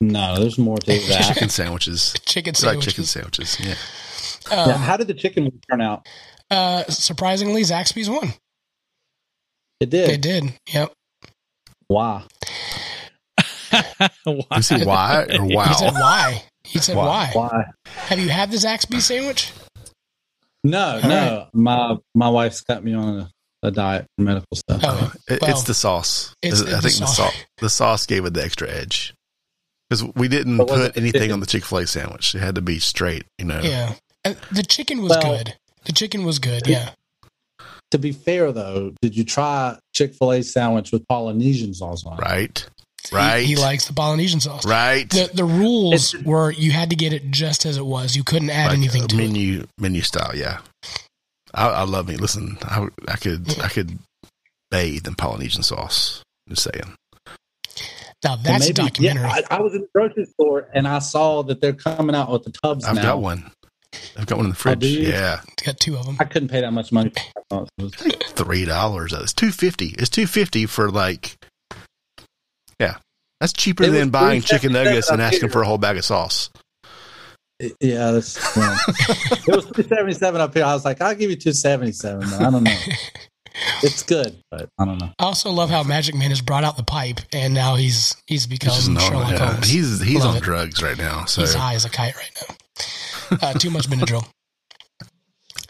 No, 0.00 0.38
there's 0.38 0.58
more 0.58 0.76
to 0.78 0.86
that. 1.08 1.24
Chicken 1.34 1.48
sandwiches. 1.48 2.14
Chicken 2.24 2.54
Fried 2.54 2.70
sandwiches. 2.70 2.92
chicken 2.92 3.04
sandwiches. 3.04 3.58
Yeah. 3.60 3.74
Um, 4.56 4.68
Yeah, 4.70 4.76
how 4.78 4.96
did 4.96 5.08
the 5.08 5.14
chicken 5.14 5.50
turn 5.70 5.80
out? 5.80 6.06
uh, 6.50 6.84
surprisingly, 6.84 7.62
Zaxby's 7.62 8.08
won. 8.08 8.32
It 9.80 9.90
did. 9.90 10.08
They 10.10 10.16
did. 10.16 10.52
Yep. 10.72 10.92
Wow. 11.88 12.24
You 14.26 14.62
see 14.62 14.84
why 14.84 15.24
or 15.24 15.44
He 15.44 15.74
said 15.74 15.92
why. 15.92 16.42
He 16.64 16.78
said 16.78 16.96
Why? 16.96 17.30
why. 17.34 17.48
Why? 17.48 17.64
Have 18.08 18.18
you 18.18 18.28
had 18.28 18.50
the 18.50 18.56
Zaxby 18.56 19.00
sandwich? 19.00 19.52
No, 20.64 21.00
All 21.02 21.08
no. 21.08 21.48
My 21.52 21.96
my 22.14 22.28
wife's 22.28 22.60
got 22.62 22.82
me 22.84 22.94
on 22.94 23.20
a, 23.20 23.30
a 23.62 23.70
diet 23.70 24.06
for 24.16 24.24
medical 24.24 24.56
stuff. 24.56 24.80
Oh, 24.84 25.12
It- 25.28 25.40
well, 25.40 25.50
it's 25.50 25.64
the 25.64 25.74
sauce. 25.74 26.34
it's- 26.42 26.60
I 26.62 26.64
think 26.66 26.74
the 26.74 26.80
the 26.82 26.90
sauce. 26.90 27.16
sauce. 27.16 27.34
The 27.58 27.70
sauce 27.70 28.06
gave 28.06 28.24
it 28.24 28.34
the 28.34 28.44
extra 28.44 28.68
edge 28.70 29.14
because 29.88 30.04
we 30.14 30.28
didn't 30.28 30.58
put 30.58 30.70
it 30.80 30.96
anything 30.96 31.20
chicken? 31.20 31.32
on 31.34 31.40
the 31.40 31.46
Chick 31.46 31.64
Fil 31.64 31.78
A 31.78 31.86
sandwich. 31.86 32.34
It 32.34 32.40
had 32.40 32.54
to 32.56 32.60
be 32.62 32.78
straight. 32.78 33.24
You 33.38 33.44
know. 33.46 33.60
yeah. 33.60 33.94
And 34.24 34.36
the 34.52 34.62
chicken 34.62 35.02
was 35.02 35.10
Well- 35.10 35.36
good. 35.38 35.54
The 35.84 35.92
chicken 35.92 36.24
was 36.24 36.38
good. 36.38 36.66
Yeah. 36.66 36.90
To 37.92 37.98
be 37.98 38.12
fair, 38.12 38.52
though, 38.52 38.92
did 39.00 39.16
you 39.16 39.24
try 39.24 39.78
Chick 39.94 40.12
Fil 40.14 40.32
A 40.32 40.42
sandwich 40.42 40.92
with 40.92 41.06
Polynesian 41.08 41.72
sauce 41.72 42.04
on 42.04 42.18
it? 42.22 42.68
Right. 43.12 43.40
He- 43.40 43.54
He, 43.54 43.56
likes 43.56 43.86
the 43.86 43.92
Polynesian 43.92 44.40
sauce. 44.40 44.66
Right. 44.66 45.08
The 45.08 45.30
the 45.32 45.44
rules 45.44 46.14
It's- 46.14 46.26
were 46.26 46.50
you 46.50 46.72
had 46.72 46.90
to 46.90 46.96
get 46.96 47.12
it 47.12 47.30
just 47.30 47.64
as 47.66 47.76
it 47.76 47.86
was. 47.86 48.16
You 48.16 48.24
couldn't 48.24 48.50
add 48.50 48.68
Like 48.68 48.78
anything 48.78 49.04
a 49.04 49.06
to 49.08 49.14
it. 49.16 49.18
menu 49.18 49.66
menu 49.78 50.02
style. 50.02 50.32
Yeah. 50.34 50.58
I, 51.54 51.68
I 51.68 51.82
love 51.84 52.06
me. 52.08 52.16
Listen, 52.16 52.58
I, 52.62 52.86
I 53.08 53.16
could 53.16 53.58
I 53.60 53.68
could 53.68 53.98
bathe 54.70 55.06
in 55.06 55.14
Polynesian 55.14 55.62
sauce. 55.62 56.22
Just 56.48 56.62
saying. 56.64 56.94
Now 58.24 58.30
Well, 58.34 58.36
that's 58.44 58.68
a 58.68 58.72
documentary. 58.74 59.22
Yeah, 59.24 59.42
I, 59.50 59.56
I 59.56 59.60
was 59.60 59.74
in 59.74 59.82
the 59.82 59.88
grocery 59.94 60.24
store 60.26 60.68
and 60.74 60.88
I 60.88 60.98
saw 60.98 61.42
that 61.44 61.60
they're 61.60 61.72
coming 61.72 62.16
out 62.16 62.30
with 62.32 62.42
the 62.44 62.50
tubs 62.50 62.84
I've 62.84 62.96
now. 62.96 63.02
got 63.02 63.20
one. 63.20 63.50
I've 64.18 64.26
got 64.26 64.36
one 64.36 64.46
in 64.46 64.50
the 64.50 64.56
Oh, 64.56 64.60
fridge. 64.60 64.80
do 64.80 64.88
you? 64.88 65.08
yeah, 65.08 65.40
Got 65.64 65.78
two 65.80 65.96
of 65.96 66.04
them. 66.04 66.16
I 66.20 66.24
couldn't 66.24 66.48
pay 66.48 66.60
that 66.60 66.72
much 66.72 66.90
money. 66.92 67.12
for 67.48 67.66
it. 67.78 68.24
three 68.30 68.64
dollars. 68.64 69.12
It's 69.14 69.32
two 69.32 69.50
fifty. 69.52 69.94
It's 69.98 70.10
two 70.10 70.26
fifty 70.26 70.66
for 70.66 70.90
like. 70.90 71.36
Yeah, 72.78 72.96
that's 73.40 73.52
cheaper 73.52 73.84
It 73.84 73.90
than 73.90 74.10
buying 74.10 74.40
chicken 74.42 74.72
nuggets 74.72 75.10
and 75.10 75.20
asking 75.20 75.40
here. 75.40 75.48
for 75.50 75.62
a 75.62 75.66
whole 75.66 75.78
bag 75.78 75.96
of 75.96 76.04
sauce. 76.04 76.50
Yeah, 77.80 78.12
that's. 78.12 78.36
yeah. 78.56 78.76
it 79.48 79.48
was 79.56 79.66
two 79.72 79.82
seventy 79.82 80.14
seven 80.14 80.40
up 80.40 80.54
here. 80.54 80.64
I 80.64 80.74
was 80.74 80.84
like, 80.84 81.00
I'll 81.02 81.14
give 81.14 81.30
you 81.30 81.36
two 81.36 81.52
seventy 81.52 81.90
seven. 81.92 82.22
I 82.34 82.50
don't 82.50 82.62
know. 82.62 82.76
it's 83.82 84.04
good, 84.04 84.38
but 84.52 84.68
I 84.78 84.84
don't 84.84 84.98
know. 84.98 85.10
I 85.18 85.24
also 85.24 85.50
love 85.50 85.68
how 85.68 85.82
Magic 85.82 86.14
Man 86.14 86.30
has 86.30 86.40
brought 86.40 86.62
out 86.62 86.76
the 86.76 86.84
pipe, 86.84 87.18
and 87.32 87.52
now 87.54 87.74
he's 87.74 88.16
he's 88.28 88.46
become 88.46 88.70
He's, 88.74 88.86
just 88.86 88.90
known- 88.90 89.00
Sherlock 89.10 89.30
yeah, 89.32 89.52
Holmes. 89.52 89.68
he's 89.68 90.00
he's 90.00 90.20
Love 90.20 90.30
on 90.30 90.36
it. 90.36 90.42
drugs 90.44 90.82
right 90.82 90.96
now. 90.98 91.24
So 91.24 91.40
He's 91.40 91.54
high 91.54 91.74
as 91.74 91.84
a 91.84 91.90
kite 91.90 92.14
right 92.16 92.30
now. 92.48 93.38
Uh, 93.42 93.52
too 93.54 93.70
much 93.70 93.88
Benadryl. 93.88 94.24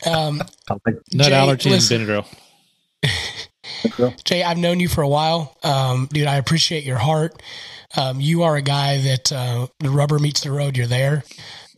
Um, 0.07 0.37
Nut 1.13 1.27
Jay, 1.27 1.33
allergy 1.35 1.71
listen. 1.71 2.03
and 2.03 2.09
Benadryl. 2.09 2.27
Jay, 4.25 4.43
I've 4.43 4.59
known 4.59 4.81
you 4.81 4.89
for 4.89 5.03
a 5.03 5.09
while. 5.09 5.57
Um, 5.63 6.09
dude, 6.13 6.27
I 6.27 6.37
appreciate 6.37 6.85
your 6.85 6.99
heart. 6.99 7.41
Um, 7.97 8.21
you 8.21 8.43
are 8.43 8.57
a 8.57 8.63
guy 8.63 9.01
that 9.01 9.33
uh, 9.33 9.67
the 9.81 9.91
rubber 9.91 10.19
meets 10.19 10.43
the 10.43 10.51
road. 10.51 10.77
You're 10.77 10.87
there. 10.87 11.25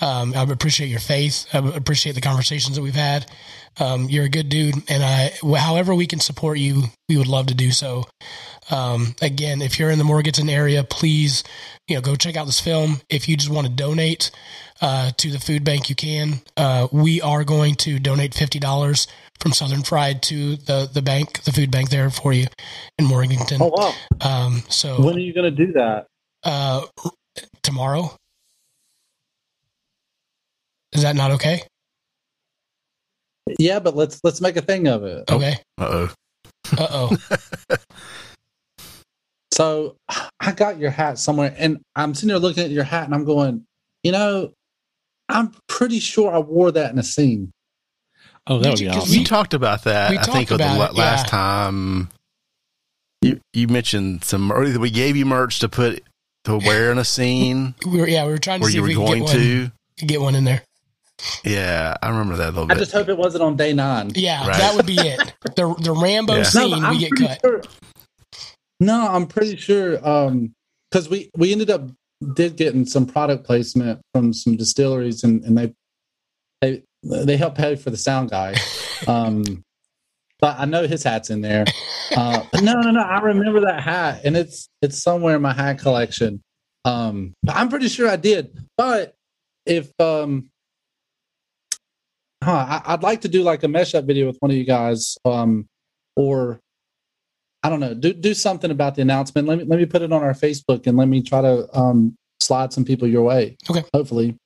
Um, 0.00 0.32
I 0.34 0.42
appreciate 0.42 0.88
your 0.88 1.00
faith. 1.00 1.46
I 1.52 1.58
appreciate 1.58 2.14
the 2.14 2.20
conversations 2.20 2.76
that 2.76 2.82
we've 2.82 2.94
had. 2.94 3.30
Um, 3.78 4.08
you're 4.08 4.24
a 4.24 4.30
good 4.30 4.48
dude, 4.48 4.74
and 4.88 5.02
I, 5.02 5.32
however 5.56 5.94
we 5.94 6.06
can 6.06 6.20
support 6.20 6.58
you, 6.58 6.84
we 7.08 7.16
would 7.16 7.28
love 7.28 7.46
to 7.46 7.54
do 7.54 7.70
so. 7.70 8.04
Um, 8.70 9.14
again, 9.20 9.62
if 9.62 9.78
you're 9.78 9.90
in 9.90 9.98
the 9.98 10.04
Morganton 10.04 10.48
area, 10.48 10.84
please, 10.84 11.44
you 11.86 11.96
know, 11.96 12.00
go 12.00 12.16
check 12.16 12.36
out 12.36 12.46
this 12.46 12.60
film. 12.60 13.00
If 13.08 13.28
you 13.28 13.36
just 13.36 13.50
want 13.50 13.66
to 13.66 13.72
donate 13.72 14.30
uh, 14.80 15.10
to 15.18 15.30
the 15.30 15.38
food 15.38 15.64
bank, 15.64 15.88
you 15.88 15.94
can. 15.94 16.40
Uh, 16.56 16.88
we 16.92 17.20
are 17.20 17.44
going 17.44 17.74
to 17.76 17.98
donate 17.98 18.34
fifty 18.34 18.58
dollars 18.58 19.06
from 19.40 19.52
Southern 19.52 19.82
Fried 19.82 20.22
to 20.24 20.56
the 20.56 20.88
the 20.92 21.02
bank, 21.02 21.42
the 21.42 21.52
food 21.52 21.70
bank 21.70 21.90
there 21.90 22.10
for 22.10 22.32
you 22.32 22.46
in 22.98 23.06
Morganton. 23.06 23.60
Oh 23.60 23.72
wow! 23.74 23.94
Um, 24.20 24.62
so 24.68 25.00
When 25.02 25.16
are 25.16 25.20
you 25.20 25.32
going 25.34 25.54
to 25.54 25.66
do 25.66 25.72
that? 25.72 26.06
uh, 26.44 26.86
tomorrow. 27.62 28.14
Is 30.92 31.02
that 31.02 31.14
not 31.16 31.30
okay? 31.32 31.62
Yeah, 33.58 33.78
but 33.80 33.96
let's 33.96 34.20
let's 34.24 34.40
make 34.40 34.56
a 34.56 34.62
thing 34.62 34.88
of 34.88 35.04
it. 35.04 35.30
Okay. 35.30 35.54
uh 35.78 35.88
oh. 35.90 36.10
Uh 36.78 36.86
oh. 36.90 37.16
So 39.52 39.96
I 40.40 40.52
got 40.52 40.78
your 40.78 40.90
hat 40.90 41.18
somewhere, 41.18 41.54
and 41.58 41.80
I'm 41.94 42.14
sitting 42.14 42.28
there 42.28 42.38
looking 42.38 42.64
at 42.64 42.70
your 42.70 42.84
hat, 42.84 43.04
and 43.04 43.14
I'm 43.14 43.24
going, 43.26 43.66
you 44.02 44.10
know, 44.12 44.52
I'm 45.28 45.52
pretty 45.68 45.98
sure 46.00 46.32
I 46.32 46.38
wore 46.38 46.70
that 46.70 46.92
in 46.92 46.98
a 46.98 47.02
scene. 47.02 47.50
Oh, 48.50 48.58
that 48.58 48.64
Did 48.64 48.70
would 48.70 48.80
you- 48.80 48.86
be 48.88 48.92
'cause 48.92 49.02
awesome. 49.04 49.18
We 49.18 49.24
talked 49.24 49.54
about 49.54 49.84
that. 49.84 50.10
we 50.10 50.18
I 50.18 50.22
think 50.24 50.48
talked 50.48 50.50
of 50.52 50.58
the 50.58 50.64
about 50.64 50.78
la- 50.78 50.86
it, 50.86 50.94
last 50.96 51.26
yeah. 51.26 51.30
time. 51.30 52.10
You 53.22 53.40
you 53.52 53.68
mentioned 53.68 54.24
some 54.24 54.50
earlier 54.50 54.72
that 54.72 54.80
we 54.80 54.90
gave 54.90 55.16
you 55.16 55.24
merch 55.26 55.60
to 55.60 55.68
put 55.68 56.02
to 56.44 56.56
wear 56.58 56.90
in 56.90 56.98
a 56.98 57.04
scene 57.04 57.74
We 57.86 58.00
were 58.00 58.08
yeah, 58.08 58.24
we 58.26 58.32
were 58.32 58.38
trying 58.38 58.60
to 58.60 58.66
see 58.66 58.74
you 58.74 58.80
if 58.80 58.82
were 58.82 58.88
we 58.88 58.94
could 58.94 59.06
going 59.06 59.18
get 59.24 59.34
one, 59.34 59.36
to. 59.98 60.06
get 60.06 60.20
one 60.20 60.34
in 60.34 60.44
there. 60.44 60.62
Yeah, 61.44 61.96
I 62.02 62.08
remember 62.08 62.36
that 62.36 62.48
a 62.48 62.52
little 62.52 62.64
I 62.64 62.74
bit. 62.74 62.78
just 62.78 62.92
hope 62.92 63.08
it 63.10 63.16
wasn't 63.18 63.42
on 63.42 63.56
day 63.56 63.74
nine. 63.74 64.10
Yeah, 64.14 64.46
Right. 64.48 64.56
that 64.58 64.74
would 64.74 64.86
be 64.86 64.96
it. 64.98 65.34
The 65.54 65.74
the 65.78 65.92
Rambo 65.92 66.36
Yeah. 66.36 66.42
scene 66.44 66.70
but 66.70 66.82
I'm 66.82 66.94
we 66.94 66.98
get 67.00 67.12
cut. 67.16 67.38
sure- 67.44 67.62
no, 68.80 69.06
I'm 69.08 69.26
pretty 69.26 69.56
sure 69.56 70.04
um 70.08 70.52
because 70.90 71.08
we 71.10 71.30
we 71.36 71.52
ended 71.52 71.70
up 71.70 71.82
did 72.34 72.56
getting 72.56 72.86
some 72.86 73.04
product 73.06 73.44
placement 73.44 74.00
from 74.14 74.32
some 74.32 74.56
distilleries 74.56 75.22
and 75.22 75.44
and 75.44 75.56
they 75.58 75.72
they 76.62 76.82
they 77.02 77.36
helped 77.36 77.56
pay 77.56 77.76
for 77.76 77.90
the 77.90 77.96
sound 77.96 78.30
guy. 78.30 78.54
Um 79.06 79.64
but 80.40 80.58
I 80.58 80.64
know 80.64 80.86
his 80.86 81.02
hat's 81.02 81.30
in 81.30 81.40
there. 81.40 81.64
Uh 82.14 82.44
no 82.62 82.80
no 82.80 82.90
no 82.90 83.00
I 83.00 83.20
remember 83.20 83.60
that 83.60 83.82
hat 83.82 84.22
and 84.24 84.36
it's 84.36 84.68
it's 84.82 85.02
somewhere 85.02 85.36
in 85.36 85.42
my 85.42 85.52
hat 85.52 85.78
collection. 85.78 86.42
Um 86.84 87.34
I'm 87.48 87.68
pretty 87.68 87.88
sure 87.88 88.08
I 88.08 88.16
did. 88.16 88.56
But 88.76 89.14
if 89.66 89.90
um 90.00 90.50
huh, 92.42 92.82
I, 92.86 92.94
I'd 92.94 93.02
like 93.02 93.22
to 93.22 93.28
do 93.28 93.42
like 93.42 93.62
a 93.62 93.68
mesh 93.68 93.94
up 93.94 94.04
video 94.06 94.26
with 94.26 94.38
one 94.40 94.50
of 94.50 94.56
you 94.56 94.64
guys 94.64 95.16
um 95.24 95.66
or 96.16 96.60
I 97.62 97.68
don't 97.68 97.80
know, 97.80 97.92
do 97.94 98.12
do 98.12 98.32
something 98.32 98.70
about 98.70 98.94
the 98.94 99.02
announcement. 99.02 99.46
Let 99.46 99.58
me 99.58 99.64
let 99.64 99.78
me 99.78 99.86
put 99.86 100.02
it 100.02 100.12
on 100.12 100.22
our 100.22 100.32
Facebook 100.32 100.86
and 100.86 100.96
let 100.96 101.08
me 101.08 101.22
try 101.22 101.42
to 101.42 101.68
um 101.76 102.16
slide 102.40 102.72
some 102.72 102.84
people 102.84 103.06
your 103.06 103.22
way. 103.22 103.56
Okay. 103.68 103.84
Hopefully. 103.94 104.36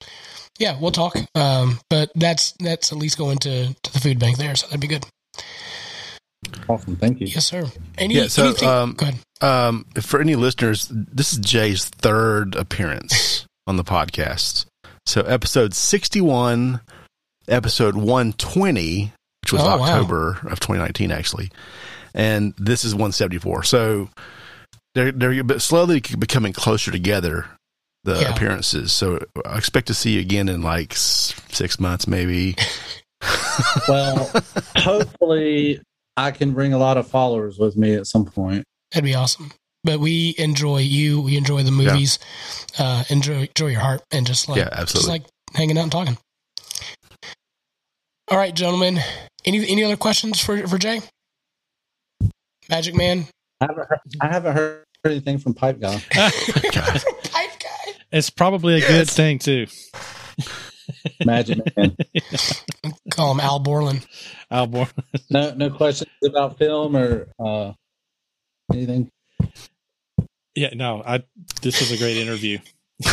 Yeah, 0.58 0.78
we'll 0.80 0.92
talk. 0.92 1.16
Um, 1.34 1.80
but 1.90 2.10
that's 2.14 2.52
that's 2.60 2.92
at 2.92 2.98
least 2.98 3.18
going 3.18 3.38
to 3.38 3.74
to 3.74 3.92
the 3.92 4.00
food 4.00 4.18
bank 4.18 4.38
there, 4.38 4.54
so 4.54 4.66
that'd 4.66 4.80
be 4.80 4.86
good. 4.86 5.04
Awesome. 6.68 6.96
Thank 6.96 7.20
you. 7.20 7.26
Yes, 7.26 7.46
sir. 7.46 7.64
Any, 7.98 8.14
Yeah, 8.14 8.26
so, 8.28 8.46
anything? 8.46 8.68
um, 8.68 8.92
go 8.94 9.06
ahead. 9.06 9.18
Um, 9.40 9.86
for 10.00 10.20
any 10.20 10.36
listeners, 10.36 10.88
this 10.90 11.32
is 11.32 11.38
Jay's 11.38 11.86
third 11.86 12.54
appearance 12.54 13.46
on 13.66 13.76
the 13.76 13.84
podcast. 13.84 14.66
So 15.06 15.22
episode 15.22 15.74
61, 15.74 16.80
episode 17.48 17.96
120, 17.96 19.12
which 19.42 19.52
was 19.52 19.62
Oh, 19.62 19.78
wow. 19.78 19.82
October 19.82 20.38
of 20.48 20.60
2019, 20.60 21.10
actually. 21.10 21.50
And 22.14 22.54
this 22.56 22.84
is 22.84 22.94
174. 22.94 23.64
So 23.64 24.08
they're, 24.94 25.12
they're 25.12 25.58
slowly 25.58 26.00
becoming 26.18 26.52
closer 26.52 26.90
together, 26.90 27.46
the 28.04 28.20
Yeah. 28.20 28.34
appearances. 28.34 28.92
So 28.92 29.18
I 29.44 29.58
expect 29.58 29.86
to 29.88 29.94
see 29.94 30.12
you 30.12 30.20
again 30.20 30.48
in 30.48 30.62
like 30.62 30.94
six 30.94 31.78
months, 31.80 32.06
maybe. 32.06 32.56
Well, 33.88 34.30
hopefully 34.76 35.80
I 36.16 36.30
can 36.32 36.52
bring 36.52 36.72
a 36.74 36.78
lot 36.78 36.98
of 36.98 37.08
followers 37.08 37.58
with 37.58 37.76
me 37.76 37.94
at 37.94 38.06
some 38.06 38.24
point. 38.26 38.64
That'd 38.92 39.04
be 39.04 39.14
awesome. 39.14 39.50
But 39.82 39.98
we 40.00 40.34
enjoy 40.38 40.78
you. 40.80 41.20
We 41.22 41.36
enjoy 41.38 41.62
the 41.62 41.70
movies. 41.70 42.18
Uh, 42.78 43.04
enjoy 43.08 43.48
enjoy 43.56 43.68
your 43.68 43.80
heart 43.80 44.02
and 44.10 44.26
just 44.26 44.48
like 44.48 44.58
Yeah, 44.58 44.68
absolutely. 44.72 44.98
just 44.98 45.08
like 45.08 45.22
hanging 45.54 45.78
out 45.78 45.84
and 45.84 45.92
talking. 45.92 46.18
All 48.30 48.36
right, 48.38 48.54
gentlemen. 48.54 48.98
Any 49.46 49.66
any 49.68 49.84
other 49.84 49.96
questions 49.96 50.38
for 50.40 50.66
for 50.66 50.76
Jay? 50.76 51.00
Magic 52.68 52.94
Man. 52.94 53.26
I 53.60 53.66
haven't 53.66 53.88
heard, 53.88 54.00
I 54.20 54.26
haven't 54.26 54.56
heard 54.56 54.84
anything 55.06 55.38
from 55.38 55.54
Pipe 55.54 55.80
Guy. 55.80 56.02
Pipe 58.14 58.18
guy. 58.18 58.18
it's 58.18 58.30
probably 58.30 58.74
a 58.74 58.80
good 58.80 59.08
thing 59.10 59.38
too. 59.38 59.66
Magic 61.24 61.58
Man. 61.76 61.96
Call 63.10 63.32
him 63.32 63.40
Al 63.40 63.58
Borland. 63.58 64.06
Alborn. 64.50 64.90
No 65.30 65.54
no 65.54 65.70
questions 65.70 66.10
about 66.24 66.58
film 66.58 66.96
or 66.96 67.28
uh 67.38 67.72
anything. 68.72 69.10
Yeah, 70.54 70.70
no, 70.74 71.02
I. 71.04 71.24
This 71.62 71.80
was 71.80 71.90
a 71.90 71.98
great 71.98 72.16
interview. 72.16 72.58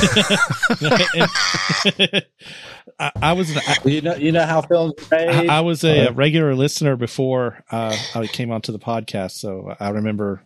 I, 2.99 3.11
I 3.15 3.33
was 3.33 3.57
I, 3.57 3.77
You 3.85 4.01
know 4.01 4.15
you 4.15 4.31
know 4.31 4.45
how 4.45 4.61
films 4.61 4.93
are 5.11 5.17
made. 5.17 5.49
I 5.49 5.61
was 5.61 5.83
a, 5.83 6.07
a 6.07 6.11
regular 6.11 6.53
listener 6.53 6.95
before 6.95 7.63
uh, 7.71 7.97
I 8.13 8.27
came 8.27 8.51
onto 8.51 8.71
the 8.71 8.79
podcast, 8.79 9.31
so 9.31 9.75
I 9.79 9.89
remember 9.89 10.43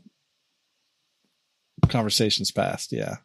conversations 1.90 2.52
past. 2.52 2.94
Yeah, 2.94 3.18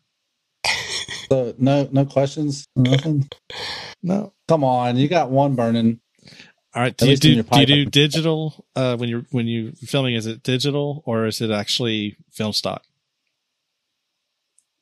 so 1.28 1.54
no 1.58 1.88
no 1.92 2.04
questions. 2.04 2.66
Nothing. 2.76 3.28
no. 4.02 4.32
Come 4.48 4.64
on, 4.64 4.96
you 4.96 5.08
got 5.08 5.30
one 5.30 5.54
burning. 5.54 6.00
All 6.74 6.82
right. 6.82 6.96
Do 6.96 7.10
you 7.10 7.16
do 7.16 7.42
do 7.42 7.60
you 7.60 7.66
do 7.66 7.84
digital 7.86 8.64
uh, 8.76 8.96
when 8.96 9.08
you're 9.08 9.24
when 9.30 9.46
you 9.46 9.72
filming? 9.72 10.14
Is 10.14 10.26
it 10.26 10.42
digital 10.42 11.02
or 11.06 11.26
is 11.26 11.40
it 11.40 11.50
actually 11.50 12.16
film 12.30 12.52
stock? 12.52 12.84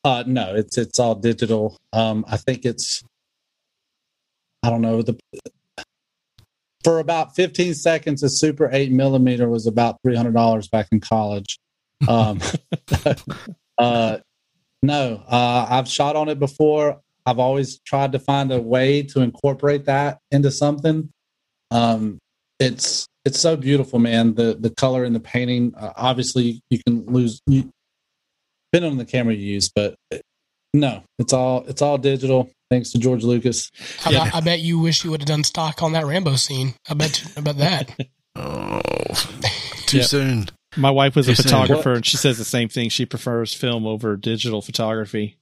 Uh, 0.05 0.25
no, 0.27 0.55
it's 0.55 0.79
it's 0.79 0.99
all 0.99 1.15
digital. 1.15 1.77
Um, 1.93 2.25
I 2.29 2.37
think 2.37 2.65
it's, 2.65 3.03
I 4.63 4.71
don't 4.71 4.81
know 4.81 5.03
the. 5.03 5.19
For 6.85 7.01
about 7.01 7.35
15 7.35 7.75
seconds, 7.75 8.23
a 8.23 8.31
Super 8.31 8.71
8 8.73 8.93
millimeter 8.93 9.49
was 9.49 9.67
about 9.67 9.99
$300 10.07 10.71
back 10.71 10.87
in 10.93 11.01
college. 11.01 11.59
Um, 12.07 12.41
uh, 13.79 14.19
no, 14.83 15.23
uh, 15.29 15.67
I've 15.69 15.89
shot 15.89 16.17
on 16.17 16.29
it 16.29 16.39
before. 16.39 17.01
I've 17.27 17.39
always 17.39 17.79
tried 17.81 18.13
to 18.13 18.19
find 18.19 18.51
a 18.53 18.61
way 18.61 19.03
to 19.03 19.21
incorporate 19.21 19.85
that 19.87 20.19
into 20.31 20.51
something. 20.51 21.11
Um, 21.71 22.19
it's 22.59 23.07
it's 23.25 23.39
so 23.41 23.57
beautiful, 23.57 23.99
man. 23.99 24.35
The 24.35 24.57
the 24.59 24.71
color 24.71 25.05
in 25.05 25.13
the 25.13 25.21
painting. 25.21 25.75
Uh, 25.77 25.93
obviously, 25.97 26.61
you 26.71 26.79
can 26.87 27.05
lose. 27.07 27.41
You, 27.47 27.71
depending 28.73 28.93
on 28.93 28.99
the 28.99 29.05
camera 29.05 29.35
you 29.35 29.55
use, 29.55 29.71
but 29.75 29.95
no, 30.75 31.03
it's 31.19 31.33
all 31.33 31.65
it's 31.69 31.83
all 31.83 31.99
digital. 31.99 32.51
Thanks 32.71 32.91
to 32.93 32.99
George 32.99 33.25
Lucas. 33.25 33.71
I, 34.05 34.11
Yeah. 34.11 34.31
I 34.35 34.41
bet 34.41 34.61
you 34.61 34.79
wish 34.79 35.03
you 35.05 35.11
would 35.11 35.21
have 35.23 35.29
done 35.29 35.43
stock 35.45 35.83
on 35.83 35.93
that 35.93 36.05
Rambo 36.07 36.37
scene. 36.37 36.75
I 36.89 36.95
bet 36.95 37.25
I 37.37 37.41
bet 37.41 37.59
that. 37.59 37.97
Oh, 38.41 38.81
too 39.87 39.97
Yep. 39.99 40.07
soon. 40.07 40.49
My 40.79 40.91
wife 40.91 41.17
was 41.17 41.29
a 41.29 41.35
photographer, 41.35 41.93
and 41.93 42.07
she 42.07 42.17
says 42.17 42.39
the 42.39 42.45
same 42.45 42.69
thing. 42.69 42.89
She 42.89 43.05
prefers 43.05 43.53
film 43.53 43.87
over 43.87 44.17
digital 44.17 44.63
photography, 44.63 45.39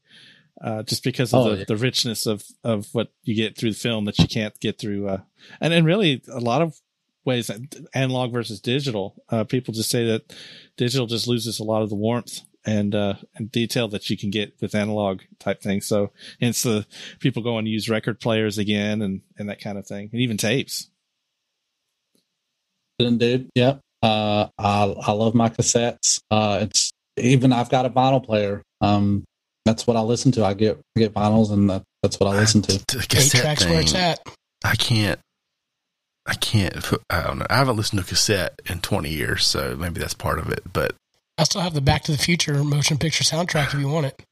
uh, 0.60 0.82
just 0.82 1.04
because 1.04 1.32
of 1.34 1.46
Oh, 1.46 1.50
the, 1.50 1.58
yeah. 1.58 1.64
the 1.68 1.76
richness 1.76 2.26
of 2.26 2.44
of 2.64 2.88
what 2.92 3.12
you 3.22 3.34
get 3.34 3.56
through 3.56 3.72
the 3.72 3.78
film 3.78 4.06
that 4.06 4.18
you 4.18 4.26
can't 4.26 4.58
get 4.60 4.78
through. 4.78 5.08
Uh, 5.08 5.20
and 5.60 5.72
and 5.72 5.86
really, 5.86 6.22
a 6.32 6.40
lot 6.40 6.62
of 6.62 6.80
ways, 7.24 7.50
analog 7.92 8.32
versus 8.32 8.60
digital. 8.60 9.22
Uh, 9.28 9.44
people 9.44 9.74
just 9.74 9.90
say 9.90 10.06
that 10.06 10.32
digital 10.76 11.06
just 11.06 11.28
loses 11.28 11.58
a 11.60 11.64
lot 11.64 11.82
of 11.82 11.90
the 11.90 11.96
warmth 11.96 12.40
and 12.64 12.94
uh, 12.94 13.14
and 13.34 13.52
detail 13.52 13.88
that 13.88 14.08
you 14.10 14.16
can 14.16 14.30
get 14.30 14.54
with 14.60 14.74
analog 14.74 15.20
type 15.38 15.60
things. 15.60 15.86
So 15.86 16.12
hence 16.40 16.62
the 16.62 16.86
people 17.20 17.42
go 17.42 17.58
and 17.58 17.68
use 17.68 17.88
record 17.88 18.20
players 18.20 18.58
again 18.58 19.02
and 19.02 19.20
and 19.38 19.48
that 19.48 19.60
kind 19.60 19.76
of 19.76 19.86
thing, 19.86 20.08
and 20.12 20.20
even 20.20 20.36
tapes. 20.36 20.88
Dude, 22.98 23.50
yep. 23.54 23.80
Uh, 24.06 24.48
I 24.56 24.94
I 25.06 25.12
love 25.12 25.34
my 25.34 25.48
cassettes. 25.48 26.20
Uh, 26.30 26.60
it's 26.62 26.92
even 27.16 27.52
I've 27.52 27.70
got 27.70 27.86
a 27.86 27.90
vinyl 27.90 28.24
player. 28.24 28.62
Um, 28.80 29.24
that's 29.64 29.84
what 29.84 29.96
I 29.96 30.00
listen 30.02 30.30
to. 30.32 30.44
I 30.44 30.54
get 30.54 30.80
get 30.96 31.12
vinyls, 31.12 31.50
and 31.52 31.68
that, 31.70 31.82
that's 32.02 32.20
what 32.20 32.28
I 32.28 32.38
listen 32.38 32.62
to. 32.62 32.72
The 32.72 32.98
Eight 33.00 33.08
cassette 33.08 33.40
tracks 33.40 33.64
where 33.64 33.80
it's 33.80 33.94
at. 33.96 34.20
I 34.64 34.76
can't. 34.76 35.18
I 36.24 36.34
can't. 36.34 36.76
I 37.10 37.22
don't 37.22 37.38
know. 37.38 37.46
I 37.50 37.56
haven't 37.56 37.76
listened 37.76 38.00
to 38.00 38.06
a 38.06 38.08
cassette 38.08 38.60
in 38.66 38.80
20 38.80 39.10
years, 39.10 39.44
so 39.44 39.76
maybe 39.76 39.98
that's 39.98 40.14
part 40.14 40.38
of 40.38 40.50
it. 40.50 40.60
But 40.72 40.94
I 41.38 41.44
still 41.44 41.60
have 41.60 41.74
the 41.74 41.80
Back 41.80 42.04
to 42.04 42.12
the 42.12 42.18
Future 42.18 42.62
motion 42.62 42.98
picture 42.98 43.24
soundtrack 43.24 43.74
if 43.74 43.80
you 43.80 43.88
want 43.88 44.06
it. 44.06 44.22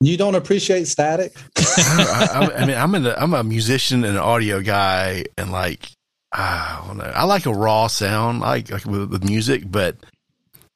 You 0.00 0.16
don't 0.16 0.34
appreciate 0.34 0.86
static? 0.88 1.36
I, 1.56 2.28
I, 2.32 2.62
I 2.62 2.66
mean, 2.66 2.76
I'm 2.76 2.94
in. 2.96 3.06
a, 3.06 3.14
I'm 3.16 3.34
a 3.34 3.44
musician 3.44 4.02
and 4.04 4.16
an 4.16 4.22
audio 4.22 4.60
guy, 4.62 5.26
and 5.36 5.52
like 5.52 5.90
I 6.32 6.82
don't 6.86 6.96
know. 6.98 7.12
I 7.14 7.24
like 7.24 7.46
a 7.46 7.52
raw 7.52 7.86
sound, 7.88 8.44
I 8.44 8.48
like 8.48 8.70
like 8.70 8.84
with, 8.84 9.10
with 9.10 9.24
music, 9.24 9.64
but 9.66 9.96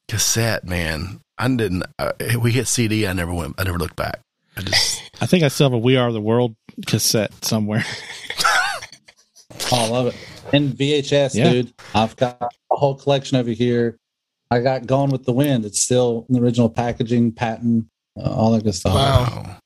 cassette, 0.09 0.64
man, 0.64 1.20
I 1.39 1.48
didn't. 1.48 1.85
Uh, 1.98 2.12
we 2.40 2.52
hit 2.52 2.66
CD. 2.66 3.06
I 3.06 3.12
never 3.12 3.32
went. 3.32 3.55
I 3.59 3.64
never 3.64 3.78
looked 3.78 3.97
back. 3.97 4.20
I 4.56 4.62
just 4.62 5.02
I 5.20 5.26
think 5.26 5.44
I 5.44 5.48
still 5.48 5.66
have 5.66 5.74
a 5.74 5.78
We 5.78 5.97
Are 5.97 6.12
the 6.12 6.20
World 6.20 6.56
cassette 6.86 7.44
somewhere. 7.44 7.85
Oh, 9.72 9.85
I 9.85 9.89
love 9.89 10.06
it. 10.09 10.16
And 10.52 10.72
VHS, 10.72 11.35
Yeah. 11.35 11.51
dude. 11.52 11.72
I've 11.94 12.16
got 12.16 12.39
a 12.43 12.76
whole 12.76 12.94
collection 12.97 13.36
over 13.39 13.51
here. 13.51 13.97
I 14.51 14.60
got 14.60 14.86
Gone 14.86 15.10
with 15.10 15.24
the 15.24 15.32
Wind. 15.32 15.64
It's 15.64 15.81
still 15.81 16.26
in 16.28 16.35
the 16.35 16.40
original 16.40 16.68
packaging, 16.68 17.32
patent, 17.32 17.86
uh, 18.16 18.31
all 18.31 18.52
that 18.52 18.64
good 18.64 18.74
stuff. 18.74 18.94
Wow. 18.94 19.43
wow. 19.44 19.56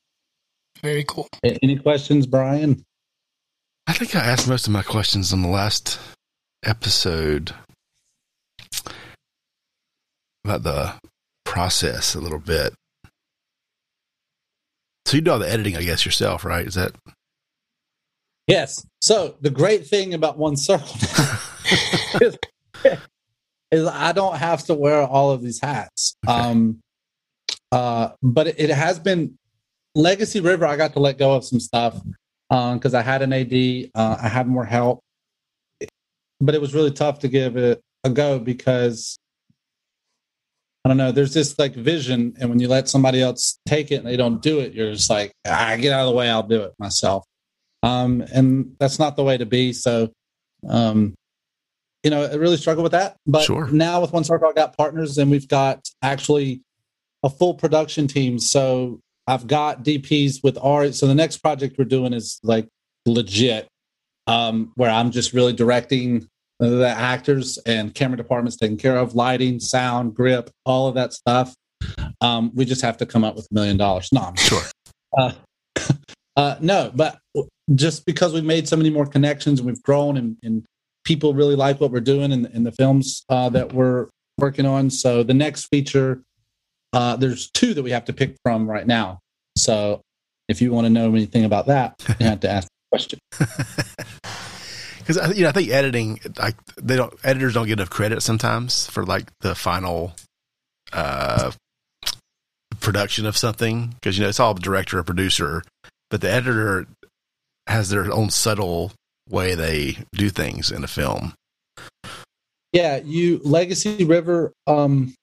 Very 0.81 1.03
cool. 1.07 1.27
Any 1.43 1.77
questions, 1.77 2.25
Brian? 2.27 2.85
I 3.89 3.93
think 3.93 4.15
I 4.15 4.19
asked 4.19 4.47
most 4.47 4.67
of 4.67 4.71
my 4.71 4.83
questions 4.83 5.33
on 5.33 5.41
the 5.41 5.47
last 5.47 5.99
episode 6.63 7.55
about 10.45 10.61
the 10.61 10.93
process 11.43 12.13
a 12.13 12.19
little 12.19 12.37
bit. 12.37 12.75
So 15.07 15.17
you 15.17 15.21
do 15.21 15.31
all 15.31 15.39
the 15.39 15.49
editing, 15.49 15.75
I 15.75 15.81
guess, 15.81 16.05
yourself, 16.05 16.45
right? 16.45 16.67
Is 16.67 16.75
that 16.75 16.91
Yes. 18.45 18.85
So 19.01 19.33
the 19.41 19.49
great 19.49 19.87
thing 19.87 20.13
about 20.13 20.37
One 20.37 20.55
Circle 20.55 20.95
is, 22.21 22.37
is 23.71 23.87
I 23.87 24.11
don't 24.11 24.37
have 24.37 24.63
to 24.65 24.75
wear 24.75 25.01
all 25.01 25.31
of 25.31 25.41
these 25.41 25.59
hats. 25.59 26.15
Okay. 26.27 26.37
Um, 26.37 26.79
uh, 27.71 28.09
but 28.21 28.49
it, 28.49 28.59
it 28.59 28.69
has 28.69 28.99
been 28.99 29.39
Legacy 29.95 30.41
River. 30.41 30.67
I 30.67 30.75
got 30.75 30.93
to 30.93 30.99
let 30.99 31.17
go 31.17 31.33
of 31.33 31.43
some 31.43 31.59
stuff 31.59 31.99
because 32.49 32.93
I 32.93 33.01
had 33.01 33.21
an 33.21 33.33
AD. 33.33 33.91
Uh, 33.95 34.17
I 34.21 34.27
had 34.27 34.47
more 34.47 34.65
help, 34.65 35.01
but 36.41 36.55
it 36.55 36.61
was 36.61 36.73
really 36.73 36.91
tough 36.91 37.19
to 37.19 37.27
give 37.27 37.57
it 37.57 37.81
a 38.03 38.09
go 38.09 38.39
because 38.39 39.17
I 40.83 40.89
don't 40.89 40.97
know. 40.97 41.11
There's 41.11 41.33
this 41.33 41.57
like 41.59 41.75
vision, 41.75 42.35
and 42.39 42.49
when 42.49 42.59
you 42.59 42.67
let 42.67 42.89
somebody 42.89 43.21
else 43.21 43.59
take 43.67 43.91
it 43.91 43.95
and 43.95 44.07
they 44.07 44.17
don't 44.17 44.41
do 44.41 44.59
it, 44.59 44.73
you're 44.73 44.93
just 44.93 45.09
like, 45.09 45.31
ah, 45.47 45.75
get 45.79 45.93
out 45.93 46.07
of 46.07 46.09
the 46.09 46.15
way. 46.15 46.29
I'll 46.29 46.43
do 46.43 46.63
it 46.63 46.73
myself 46.79 47.23
um, 47.83 48.23
and 48.33 48.75
that's 48.79 48.99
not 48.99 49.15
the 49.15 49.23
way 49.23 49.37
to 49.37 49.45
be. 49.45 49.73
So, 49.73 50.11
um, 50.67 51.15
you 52.03 52.11
know, 52.11 52.23
I 52.23 52.35
really 52.35 52.57
struggle 52.57 52.83
with 52.83 52.93
that. 52.93 53.17
But 53.25 53.43
Sure. 53.43 53.67
now 53.69 54.01
with 54.01 54.13
One 54.13 54.23
Circle, 54.23 54.49
I 54.49 54.53
got 54.53 54.77
partners, 54.77 55.17
and 55.17 55.29
we've 55.29 55.47
got 55.47 55.87
actually 56.01 56.61
a 57.23 57.29
full 57.29 57.53
production 57.53 58.07
team. 58.07 58.39
So 58.39 58.99
I've 59.29 59.45
got 59.45 59.83
DPs 59.83 60.43
with 60.43 60.57
art. 60.59 60.95
So 60.95 61.05
the 61.05 61.13
next 61.13 61.37
project 61.37 61.75
we're 61.77 61.85
doing 61.85 62.13
is 62.13 62.39
like 62.41 62.67
legit, 63.05 63.67
um, 64.25 64.71
where 64.73 64.89
I'm 64.89 65.11
just 65.11 65.33
really 65.33 65.53
directing 65.53 66.27
the 66.59 66.89
actors 66.89 67.59
and 67.59 67.93
camera 67.93 68.17
departments 68.17 68.57
taken 68.57 68.75
care 68.75 68.97
of, 68.97 69.13
lighting, 69.13 69.59
sound, 69.59 70.15
grip, 70.15 70.49
all 70.65 70.87
of 70.87 70.95
that 70.95 71.13
stuff. 71.13 71.53
Um, 72.21 72.51
we 72.55 72.65
just 72.65 72.81
have 72.81 72.97
to 72.97 73.05
come 73.05 73.23
up 73.23 73.35
with 73.35 73.47
a 73.51 73.53
million 73.53 73.77
dollars. 73.77 74.09
No, 74.11 74.21
I'm 74.21 74.35
sure? 74.35 74.61
uh, 75.15 75.31
uh, 76.35 76.55
no, 76.59 76.91
but 76.95 77.19
just 77.75 78.07
because 78.07 78.33
we've 78.33 78.43
made 78.43 78.67
so 78.67 78.75
many 78.75 78.89
more 78.89 79.05
connections 79.05 79.59
and 79.59 79.67
we've 79.67 79.83
grown 79.83 80.17
and, 80.17 80.37
and 80.41 80.65
people 81.05 81.35
really 81.35 81.55
like 81.55 81.79
what 81.79 81.91
we're 81.91 81.99
doing 81.99 82.31
in, 82.31 82.47
in 82.47 82.63
the 82.63 82.71
films 82.71 83.23
uh, 83.29 83.47
that 83.49 83.73
we're 83.73 84.09
working 84.39 84.65
on. 84.65 84.89
So 84.89 85.21
the 85.21 85.35
next 85.35 85.67
feature, 85.67 86.23
uh, 86.93 87.15
there's 87.15 87.49
two 87.51 87.73
that 87.73 87.83
we 87.83 87.91
have 87.91 88.05
to 88.05 88.13
pick 88.13 88.35
from 88.43 88.69
right 88.69 88.85
now. 88.85 89.19
So 89.57 90.01
if 90.47 90.61
you 90.61 90.71
want 90.71 90.85
to 90.85 90.89
know 90.89 91.09
anything 91.09 91.45
about 91.45 91.67
that, 91.67 91.95
you 92.19 92.25
have 92.25 92.39
to 92.41 92.49
ask 92.49 92.67
the 92.67 92.97
question. 92.97 93.19
Because 95.09 95.35
you 95.35 95.41
know, 95.41 95.49
I 95.49 95.53
think 95.53 95.69
editing, 95.71 96.19
like 96.37 96.55
they 96.79 96.95
don't 96.95 97.11
editors 97.23 97.55
don't 97.55 97.65
get 97.65 97.79
enough 97.79 97.89
credit 97.89 98.21
sometimes 98.21 98.85
for 98.85 99.03
like 99.03 99.25
the 99.39 99.55
final 99.55 100.13
uh, 100.93 101.49
production 102.79 103.25
of 103.25 103.35
something. 103.35 103.95
Because 103.95 104.19
you 104.19 104.23
know, 104.23 104.29
it's 104.29 104.39
all 104.39 104.53
director 104.53 104.99
or 104.99 105.03
producer, 105.03 105.63
but 106.11 106.21
the 106.21 106.29
editor 106.29 106.85
has 107.65 107.89
their 107.89 108.13
own 108.13 108.29
subtle 108.29 108.91
way 109.27 109.55
they 109.55 109.97
do 110.13 110.29
things 110.29 110.69
in 110.69 110.83
a 110.83 110.87
film. 110.87 111.33
Yeah, 112.71 112.97
you 112.97 113.41
Legacy 113.43 114.05
River. 114.05 114.53
Um, 114.67 115.15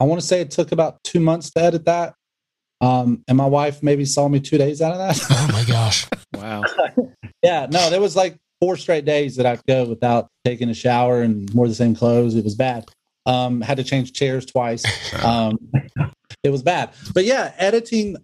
I 0.00 0.04
want 0.04 0.20
to 0.20 0.26
say 0.26 0.40
it 0.40 0.50
took 0.50 0.72
about 0.72 0.98
two 1.04 1.20
months 1.20 1.50
to 1.50 1.60
edit 1.62 1.84
that. 1.84 2.14
Um, 2.80 3.22
and 3.28 3.36
my 3.36 3.44
wife 3.46 3.82
maybe 3.82 4.06
saw 4.06 4.26
me 4.28 4.40
two 4.40 4.56
days 4.56 4.80
out 4.80 4.92
of 4.92 4.98
that. 4.98 5.20
Oh 5.30 5.48
my 5.52 5.64
gosh. 5.64 6.06
Wow. 6.36 6.62
Yeah, 7.42 7.66
no, 7.70 7.88
there 7.90 8.00
was 8.02 8.14
like 8.16 8.36
four 8.60 8.76
straight 8.76 9.04
days 9.06 9.36
that 9.36 9.46
I'd 9.46 9.64
go 9.66 9.84
without 9.86 10.28
taking 10.44 10.68
a 10.68 10.74
shower 10.74 11.22
and 11.22 11.48
wore 11.54 11.66
the 11.68 11.74
same 11.74 11.94
clothes. 11.96 12.34
It 12.34 12.44
was 12.44 12.54
bad. 12.54 12.84
Um, 13.24 13.62
had 13.62 13.78
to 13.78 13.84
change 13.84 14.12
chairs 14.12 14.44
twice. 14.44 14.84
Um, 15.24 15.58
it 16.44 16.50
was 16.50 16.62
bad. 16.62 16.90
But 17.14 17.24
yeah, 17.24 17.52
editing. 17.56 18.16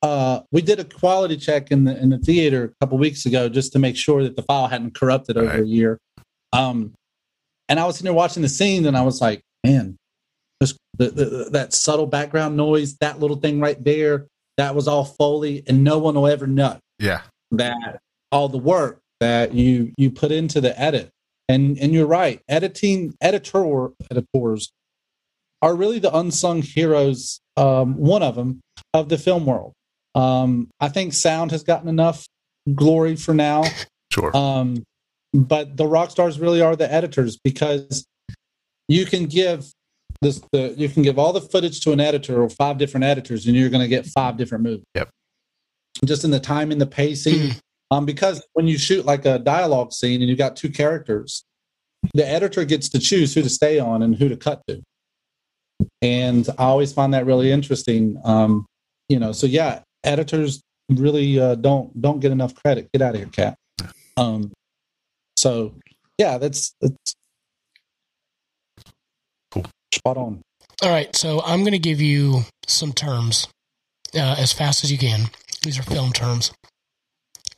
Uh, 0.00 0.42
we 0.52 0.62
did 0.62 0.78
a 0.80 0.84
quality 0.84 1.36
check 1.36 1.70
in 1.72 1.84
the 1.84 2.00
in 2.00 2.10
the 2.10 2.18
theater 2.18 2.64
a 2.64 2.84
couple 2.84 2.98
weeks 2.98 3.26
ago 3.26 3.48
just 3.48 3.72
to 3.72 3.78
make 3.80 3.96
sure 3.96 4.22
that 4.22 4.36
the 4.36 4.42
file 4.42 4.68
hadn't 4.68 4.94
corrupted 4.94 5.36
over 5.36 5.48
Right. 5.48 5.62
a 5.62 5.66
year. 5.66 5.98
Um, 6.52 6.94
and 7.68 7.80
I 7.80 7.84
was 7.86 7.96
sitting 7.96 8.04
there 8.06 8.14
watching 8.14 8.42
the 8.42 8.48
scene, 8.48 8.86
and 8.86 8.96
I 8.96 9.02
was 9.02 9.20
like, 9.20 9.42
man, 9.64 9.96
the, 10.98 11.10
the, 11.10 11.48
that 11.52 11.72
subtle 11.72 12.06
background 12.06 12.56
noise, 12.56 12.96
that 12.98 13.18
little 13.20 13.36
thing 13.36 13.60
right 13.60 13.82
there, 13.82 14.26
that 14.56 14.74
was 14.74 14.86
all 14.86 15.04
Foley, 15.04 15.62
and 15.66 15.82
no 15.82 15.98
one 15.98 16.14
will 16.14 16.26
ever 16.26 16.46
know 16.46 16.78
Yeah, 16.98 17.22
that 17.52 18.00
all 18.30 18.48
the 18.48 18.58
work 18.58 19.00
that 19.20 19.54
you 19.54 19.92
you 19.96 20.10
put 20.10 20.32
into 20.32 20.60
the 20.60 20.78
edit. 20.80 21.10
And 21.48 21.78
and 21.78 21.92
you're 21.92 22.06
right 22.06 22.40
editing 22.48 23.14
editor 23.20 23.90
editors 24.10 24.72
are 25.60 25.74
really 25.74 25.98
the 25.98 26.14
unsung 26.16 26.62
heroes 26.62 27.40
um 27.56 27.96
one 27.96 28.22
of 28.22 28.34
them 28.36 28.60
of 28.94 29.08
the 29.08 29.18
film 29.18 29.44
world. 29.46 29.72
Um 30.14 30.68
i 30.80 30.88
think 30.88 31.12
sound 31.12 31.50
has 31.50 31.62
gotten 31.62 31.88
enough 31.88 32.26
glory 32.74 33.16
for 33.16 33.34
now. 33.34 33.64
Sure. 34.12 34.34
um 34.36 34.82
but 35.34 35.76
the 35.76 35.86
rock 35.86 36.10
stars 36.10 36.38
really 36.38 36.60
are 36.60 36.76
the 36.76 36.92
editors 36.92 37.38
because 37.42 38.04
you 38.88 39.06
can 39.06 39.26
give 39.26 39.66
this 40.22 40.40
the 40.52 40.72
you 40.78 40.88
can 40.88 41.02
give 41.02 41.18
all 41.18 41.32
the 41.32 41.40
footage 41.40 41.80
to 41.80 41.92
an 41.92 42.00
editor 42.00 42.42
or 42.42 42.48
five 42.48 42.78
different 42.78 43.04
editors 43.04 43.46
and 43.46 43.56
you're 43.56 43.68
going 43.68 43.82
to 43.82 43.88
get 43.88 44.06
five 44.06 44.36
different 44.36 44.64
movies. 44.64 44.86
Yep. 44.94 45.10
just 46.04 46.24
in 46.24 46.30
the 46.30 46.40
timing 46.40 46.78
the 46.78 46.86
pacing 46.86 47.50
um 47.90 48.06
because 48.06 48.42
when 48.54 48.66
you 48.66 48.78
shoot 48.78 49.04
like 49.04 49.26
a 49.26 49.38
dialogue 49.40 49.92
scene 49.92 50.22
and 50.22 50.28
you've 50.28 50.38
got 50.38 50.56
two 50.56 50.70
characters 50.70 51.44
the 52.14 52.26
editor 52.26 52.64
gets 52.64 52.88
to 52.88 52.98
choose 52.98 53.34
who 53.34 53.42
to 53.42 53.48
stay 53.48 53.78
on 53.78 54.02
and 54.02 54.16
who 54.16 54.28
to 54.28 54.36
cut 54.36 54.62
to. 54.68 54.82
And 56.00 56.48
i 56.58 56.64
always 56.64 56.92
find 56.92 57.12
that 57.14 57.26
really 57.26 57.50
interesting 57.50 58.20
um 58.24 58.64
you 59.08 59.18
know 59.18 59.32
so 59.32 59.46
yeah 59.46 59.80
editors 60.04 60.62
really 60.88 61.38
uh, 61.38 61.56
don't 61.56 62.00
don't 62.00 62.20
get 62.20 62.30
enough 62.32 62.54
credit. 62.54 62.90
Get 62.92 63.02
out 63.02 63.14
of 63.14 63.20
here 63.20 63.30
cat 63.30 63.56
um 64.16 64.52
so 65.36 65.74
yeah 66.18 66.38
that's 66.38 66.74
that's. 66.80 67.16
Spot 69.94 70.16
on. 70.16 70.42
All 70.82 70.90
right, 70.90 71.14
so 71.14 71.42
I'm 71.44 71.60
going 71.60 71.72
to 71.72 71.78
give 71.78 72.00
you 72.00 72.42
some 72.66 72.92
terms 72.92 73.48
uh, 74.14 74.36
as 74.38 74.52
fast 74.52 74.84
as 74.84 74.90
you 74.90 74.98
can. 74.98 75.30
These 75.62 75.78
are 75.78 75.82
film 75.82 76.12
terms. 76.12 76.52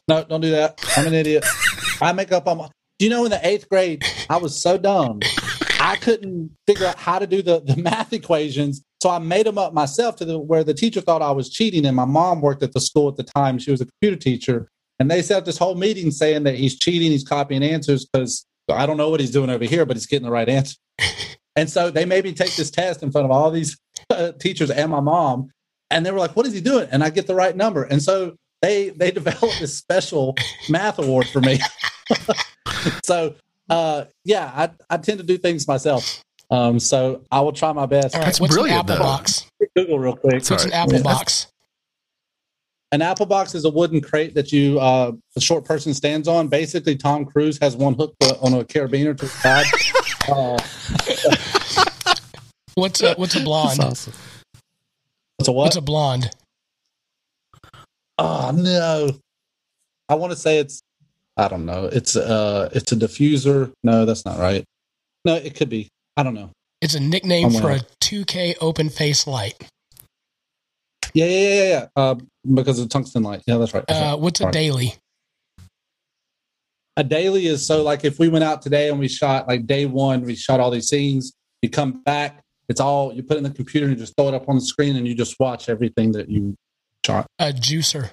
no 0.09 0.24
don't 0.24 0.40
do 0.40 0.51
that. 0.51 0.78
I'm 0.97 1.06
an 1.06 1.15
idiot. 1.15 1.44
I 2.02 2.12
make 2.12 2.32
up 2.32 2.47
on 2.47 2.59
my 2.59 2.69
do 2.98 3.05
you 3.05 3.11
know 3.11 3.24
in 3.24 3.31
the 3.31 3.47
eighth 3.47 3.69
grade 3.69 4.05
i 4.31 4.36
was 4.36 4.61
so 4.61 4.78
dumb 4.78 5.20
i 5.81 5.97
couldn't 5.97 6.51
figure 6.66 6.86
out 6.86 6.97
how 6.97 7.19
to 7.19 7.27
do 7.27 7.43
the, 7.43 7.61
the 7.61 7.77
math 7.77 8.12
equations 8.12 8.82
so 9.02 9.11
i 9.11 9.19
made 9.19 9.47
them 9.47 9.59
up 9.59 9.74
myself 9.74 10.16
to 10.16 10.24
the 10.24 10.39
where 10.39 10.65
the 10.65 10.74
teacher 10.74 11.01
thought 11.01 11.23
i 11.23 11.31
was 11.31 11.51
cheating 11.51 11.85
and 11.86 11.97
my 11.97 12.05
mom 12.05 12.40
worked 12.40 12.62
at 12.62 12.73
the 12.73 12.81
school 12.81 13.09
at 13.09 13.16
the 13.16 13.24
time. 13.24 13.59
She 13.59 13.70
was 13.70 13.81
a 13.81 13.86
computer 13.86 14.16
teacher 14.16 14.69
and 14.98 15.11
they 15.11 15.23
set 15.23 15.39
up 15.39 15.44
this 15.44 15.59
whole 15.59 15.74
meeting 15.74 16.11
saying 16.11 16.44
that 16.44 16.55
he's 16.55 16.78
cheating 16.78 17.11
he's 17.11 17.24
copying 17.24 17.62
answers 17.62 18.06
because 18.06 18.47
i 18.70 18.86
don't 18.86 18.97
know 18.97 19.11
what 19.11 19.20
he's 19.20 19.31
doing 19.31 19.51
over 19.51 19.65
here 19.65 19.85
but 19.85 19.97
he's 19.97 20.06
getting 20.06 20.27
the 20.27 20.31
right 20.31 20.48
answer 20.48 20.77
and 21.57 21.71
so 21.71 21.91
they 21.91 22.05
made 22.05 22.25
me 22.25 22.33
take 22.33 22.55
this 22.57 22.71
test 22.71 23.03
in 23.03 23.11
front 23.13 23.25
of 23.25 23.31
all 23.31 23.51
these 23.51 23.77
uh, 24.11 24.33
teachers 24.33 24.71
and 24.71 24.91
my 24.91 25.01
mom 25.01 25.49
and 25.91 26.05
they 26.05 26.11
were 26.11 26.19
like 26.19 26.35
what 26.37 26.47
is 26.47 26.53
he 26.53 26.61
doing 26.61 26.89
and 26.91 27.03
i 27.05 27.11
get 27.11 27.27
the 27.27 27.35
right 27.35 27.57
number 27.57 27.85
and 27.85 28.03
so 28.03 28.35
they 28.63 28.91
they 28.91 29.11
developed 29.21 29.59
this 29.61 29.77
special 29.77 30.35
math 30.69 30.99
award 30.99 31.27
for 31.29 31.41
me 31.41 31.59
so 33.05 33.35
Uh, 33.71 34.05
yeah, 34.27 34.53
I, 34.55 34.71
I 34.91 34.99
tend 34.99 35.19
to 35.21 35.25
do 35.25 35.39
things 35.39 35.67
myself. 35.67 36.23
Um, 36.51 36.79
so 36.79 37.23
I 37.31 37.41
will 37.41 37.53
try 37.53 37.73
my 37.73 37.87
best. 37.87 38.15
All 38.15 38.21
right, 38.21 38.27
That's 38.27 38.39
what's 38.39 38.53
brilliant, 38.53 38.75
an 38.91 38.97
apple 38.97 38.97
though. 38.97 39.11
box? 39.11 39.47
Google 39.75 39.99
real 39.99 40.17
quick. 40.17 40.45
Sorry. 40.45 40.57
What's 40.57 40.65
an 40.67 40.73
apple 40.73 40.95
Yeah. 40.97 41.03
box? 41.03 41.47
An 42.95 43.03
apple 43.03 43.27
box 43.27 43.57
is 43.57 43.65
a 43.65 43.71
wooden 43.71 44.01
crate 44.01 44.35
that 44.37 44.53
you 44.53 44.79
uh, 44.79 45.11
a 45.35 45.41
short 45.41 45.65
person 45.65 45.93
stands 45.93 46.29
on. 46.29 46.47
Basically, 46.47 46.95
Tom 46.95 47.25
Cruise 47.25 47.59
has 47.61 47.75
one 47.75 47.95
hook 47.95 48.15
on 48.41 48.55
a 48.55 48.62
carabiner 48.62 49.16
to 49.16 49.23
his 49.27 49.33
side. 49.33 49.66
uh, 50.29 50.57
What's 52.77 53.03
a 53.03 53.15
what's 53.16 53.35
a 53.35 53.41
blonde? 53.41 53.81
it's 53.81 54.07
a 55.49 55.51
what? 55.51 55.65
What's 55.65 55.77
a 55.77 55.81
blonde? 55.81 56.31
oh 58.19 58.53
no! 58.55 59.11
I 60.09 60.15
want 60.15 60.33
to 60.33 60.39
say 60.39 60.59
it's. 60.59 60.81
I 61.37 61.49
don't 61.49 61.66
know. 61.66 61.87
It's 61.87 62.15
uh, 62.15 62.69
it's 62.73 62.93
a 62.93 62.97
diffuser. 62.97 63.73
No, 63.83 64.05
that's 64.05 64.25
not 64.25 64.39
right. 64.39 64.65
No, 65.25 65.35
it 65.35 65.57
could 65.57 65.69
be. 65.69 65.89
I 66.16 66.23
don't 66.23 66.35
know. 66.35 66.53
It's 66.81 66.95
a 66.95 67.01
nickname 67.01 67.47
Oh, 67.57 67.59
for 67.61 67.71
a 67.73 67.81
2K 68.01 68.55
open 68.61 68.89
face 68.89 69.27
light. 69.27 69.66
Yeah, 71.15 71.27
yeah, 71.27 71.39
yeah, 71.39 71.65
yeah. 71.65 71.86
Uh, 71.97 72.15
because 72.55 72.78
of 72.81 72.89
tungsten 72.89 73.23
light. 73.23 73.43
Yeah, 73.47 73.59
that's 73.59 73.73
right. 73.73 73.85
That's 73.86 74.01
Uh, 74.01 74.16
what's 74.16 74.41
a 74.41 74.45
Sorry. 74.45 74.53
daily? 74.53 74.95
a 76.97 77.03
daily 77.03 77.47
is 77.47 77.66
so 77.66 77.82
like 77.82 78.05
if 78.05 78.19
we 78.19 78.28
went 78.28 78.45
out 78.45 78.62
today 78.62 78.89
and 78.89 78.99
we 78.99 79.09
shot 79.09 79.49
like 79.49 79.66
day 79.66 79.86
one, 79.86 80.23
we 80.23 80.35
shot 80.35 80.61
all 80.61 80.70
these 80.70 80.89
scenes. 80.89 81.32
You 81.62 81.70
come 81.70 82.03
back, 82.05 82.43
it's 82.69 82.81
all 82.81 83.12
you 83.12 83.23
put 83.23 83.36
in 83.36 83.43
the 83.43 83.51
computer 83.51 83.86
and 83.86 83.95
you 83.97 84.01
just 84.01 84.15
throw 84.16 84.28
it 84.28 84.35
up 84.35 84.49
on 84.49 84.57
the 84.57 84.61
screen 84.61 84.97
and 84.97 85.07
you 85.07 85.15
just 85.15 85.36
watch 85.41 85.69
everything 85.69 86.12
that 86.12 86.28
you 86.28 86.55
shot. 87.05 87.27
A 87.39 87.53
juicer. 87.53 88.11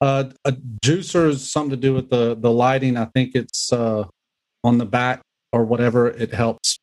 Uh, 0.00 0.24
a 0.44 0.52
juicer 0.52 1.28
is 1.28 1.50
something 1.50 1.70
to 1.70 1.76
do 1.76 1.94
with 1.94 2.10
the 2.10 2.36
the 2.38 2.50
lighting. 2.50 2.96
I 2.96 3.06
think 3.06 3.34
it's 3.34 3.72
uh 3.72 4.04
on 4.62 4.78
the 4.78 4.86
back 4.86 5.22
or 5.52 5.64
whatever. 5.64 6.08
It 6.08 6.34
helps. 6.34 6.78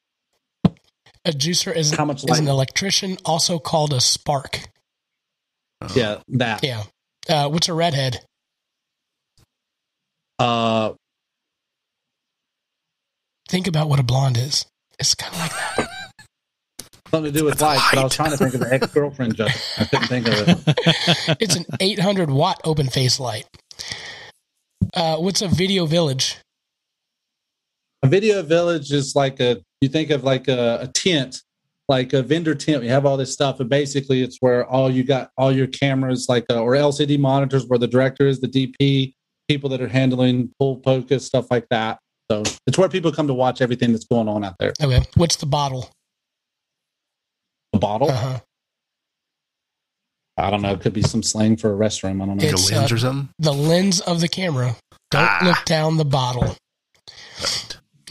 A 1.26 1.32
juicer 1.32 1.76
is, 1.76 1.92
How 1.92 2.06
much 2.06 2.24
is 2.24 2.40
an 2.40 2.48
electrician, 2.48 3.18
also 3.26 3.58
called 3.60 3.94
a 3.94 4.00
spark. 4.02 4.60
Yeah, 5.96 6.20
that. 6.30 6.64
Yeah. 6.64 6.84
Uh, 7.28 7.50
what's 7.50 7.68
a 7.68 7.74
redhead? 7.74 8.22
Uh, 10.38 10.94
Think 13.48 13.68
about 13.68 13.90
what 13.90 14.00
a 14.00 14.04
blonde 14.04 14.38
is. 14.38 14.66
It's 15.00 15.14
kind 15.16 15.34
of 15.34 15.40
like 15.40 15.52
that. 15.78 15.90
something 17.12 17.32
to 17.32 17.40
do 17.40 17.46
with 17.46 17.62
light. 17.62 17.80
But 17.92 18.00
I 18.00 18.04
was 18.04 18.16
trying 18.16 18.32
to 18.32 18.38
think 18.38 18.54
of 18.56 18.60
the 18.62 18.74
ex 18.74 18.88
girlfriend 18.88 19.36
joke. 19.36 19.52
I 19.78 19.86
couldn't 19.86 20.08
think 20.08 20.28
of 20.28 20.34
it. 20.68 21.38
It's 21.40 21.56
an 21.56 21.66
800 21.80 22.30
watt 22.30 22.60
open 22.64 22.88
face 22.90 23.20
light. 23.20 23.46
Uh, 24.94 25.18
what's 25.18 25.42
a 25.42 25.48
video 25.48 25.86
village? 25.86 26.38
A 28.04 28.08
video 28.08 28.42
village 28.42 28.92
is 28.92 29.16
like 29.16 29.40
a 29.40 29.62
you 29.86 29.90
think 29.90 30.10
of 30.10 30.24
like 30.24 30.48
a, 30.48 30.80
a 30.82 30.88
tent, 30.88 31.42
like 31.88 32.14
a 32.14 32.22
vendor 32.24 32.56
tent. 32.56 32.84
You 32.84 32.90
have 32.90 33.06
all 33.06 33.18
this 33.18 33.32
stuff, 33.32 33.60
and 33.60 33.70
basically 33.70 34.22
it's 34.24 34.38
where 34.40 34.66
all 34.66 34.90
you 34.92 35.04
got 35.04 35.30
all 35.38 35.52
your 35.52 35.68
cameras, 35.68 36.26
like 36.28 36.46
uh, 36.50 36.60
or 36.62 36.74
LCD 36.74 37.20
monitors, 37.20 37.66
where 37.68 37.80
the 37.80 37.88
director 37.88 38.28
is, 38.28 38.42
the 38.42 38.48
DP, 38.48 39.14
people 39.48 39.70
that 39.70 39.82
are 39.82 39.88
handling 39.88 40.52
full 40.58 40.82
focus, 40.84 41.26
stuff 41.26 41.52
like 41.52 41.68
that. 41.70 42.00
So 42.32 42.42
it's 42.66 42.78
where 42.78 42.90
people 42.90 43.12
come 43.12 43.28
to 43.28 43.34
watch 43.36 43.62
everything 43.62 43.92
that's 43.92 44.06
going 44.06 44.28
on 44.28 44.44
out 44.44 44.56
there. 44.60 44.74
Okay. 44.82 45.06
What's 45.16 45.36
the 45.36 45.46
bottle? 45.46 45.92
The 47.72 47.78
bottle? 47.80 48.10
Uh-huh. 48.10 48.40
I 50.38 50.50
don't 50.50 50.62
know. 50.62 50.72
It 50.74 50.82
could 50.82 50.94
be 50.94 51.02
some 51.04 51.24
slang 51.24 51.56
for 51.56 51.72
a 51.74 51.78
restroom. 51.78 52.22
I 52.22 52.26
don't 52.26 52.38
know. 52.38 52.44
Like 52.44 52.52
a 52.52 52.54
It's, 52.54 52.72
lens 52.72 52.92
uh, 52.92 52.96
or 52.96 52.98
something? 52.98 53.30
The 53.40 53.54
lens 53.54 54.02
of 54.02 54.20
the 54.22 54.28
camera. 54.28 54.76
Don't 55.12 55.22
Ah. 55.24 55.40
look 55.44 55.64
down 55.66 55.98
the 55.98 56.04
bottle. 56.06 56.58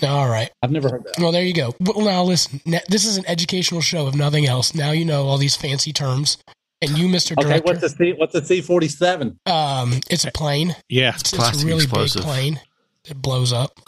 All 0.02 0.28
right. 0.28 0.50
I've 0.62 0.70
never 0.70 0.88
heard 0.90 1.04
that. 1.04 1.14
Well, 1.18 1.32
there 1.32 1.42
you 1.42 1.54
go. 1.54 1.74
Well, 1.80 2.00
now 2.04 2.22
listen. 2.24 2.60
This 2.88 3.04
is 3.04 3.16
an 3.16 3.24
educational 3.26 3.80
show, 3.80 4.08
if 4.08 4.14
nothing 4.14 4.46
else. 4.46 4.74
Now 4.74 4.90
you 4.90 5.04
know 5.04 5.24
all 5.26 5.38
these 5.38 5.56
fancy 5.56 5.92
terms. 5.92 6.38
And 6.82 6.98
you, 6.98 7.06
Mr. 7.06 7.34
Director. 7.36 7.54
Okay, 7.54 7.60
what's 7.64 7.82
a 7.82 7.88
C? 7.88 8.12
What's 8.12 8.34
a 8.34 8.44
C 8.44 8.60
forty 8.60 8.88
seven? 8.88 9.38
um, 9.46 10.00
it's 10.10 10.24
a 10.24 10.30
plane. 10.32 10.76
Yeah. 10.88 11.14
It's, 11.14 11.32
it's 11.32 11.62
a 11.62 11.66
really 11.66 11.84
explosive. 11.84 12.22
big 12.22 12.24
plane. 12.26 12.60
It 13.06 13.20
blows 13.22 13.52
up. 13.52 13.78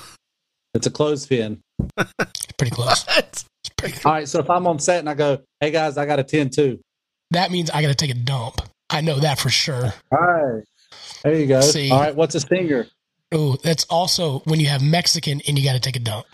It's 0.74 0.86
a 0.86 0.90
clothespin. 0.90 1.62
Pretty 2.58 2.70
close. 2.74 3.04
It's 3.18 3.44
pretty- 3.76 3.98
All 4.04 4.12
right, 4.12 4.28
so 4.28 4.38
if 4.38 4.48
I'm 4.48 4.66
on 4.66 4.78
set 4.78 5.00
and 5.00 5.10
I 5.10 5.14
go, 5.14 5.40
"Hey 5.60 5.70
guys, 5.72 5.98
I 5.98 6.06
got 6.06 6.18
a 6.20 6.24
ten 6.24 6.50
too." 6.50 6.78
that 7.32 7.50
means 7.50 7.68
I 7.70 7.82
got 7.82 7.88
to 7.88 7.94
take 7.94 8.10
a 8.10 8.14
dump. 8.14 8.62
I 8.88 9.00
know 9.00 9.18
that 9.18 9.38
for 9.40 9.50
sure. 9.50 9.92
All 10.12 10.18
right, 10.18 10.64
there 11.24 11.34
you 11.34 11.46
go. 11.46 11.60
See. 11.60 11.90
All 11.90 11.98
right, 12.00 12.14
what's 12.14 12.34
a 12.36 12.40
stinger? 12.40 12.86
Oh, 13.32 13.56
that's 13.62 13.84
also 13.84 14.40
when 14.40 14.60
you 14.60 14.68
have 14.68 14.82
Mexican 14.82 15.40
and 15.48 15.58
you 15.58 15.64
got 15.64 15.72
to 15.72 15.80
take 15.80 15.96
a 15.96 16.00
dump. 16.00 16.26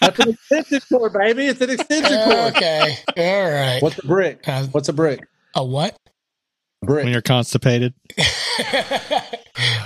That's 0.00 0.18
an 0.20 0.30
extension 0.30 0.80
cord, 0.88 1.12
baby. 1.12 1.46
It's 1.46 1.60
an 1.60 1.70
extension 1.70 2.18
cord. 2.24 2.56
Okay. 2.56 2.98
All 3.16 3.50
right. 3.50 3.82
What's 3.82 3.98
a 3.98 4.06
brick? 4.06 4.46
Uh, 4.46 4.66
What's 4.66 4.88
a 4.88 4.92
brick? 4.92 5.26
a 5.56 5.64
what? 5.64 5.96
A 6.82 6.86
brick. 6.86 7.04
When 7.04 7.12
you're 7.12 7.22
constipated. 7.22 7.94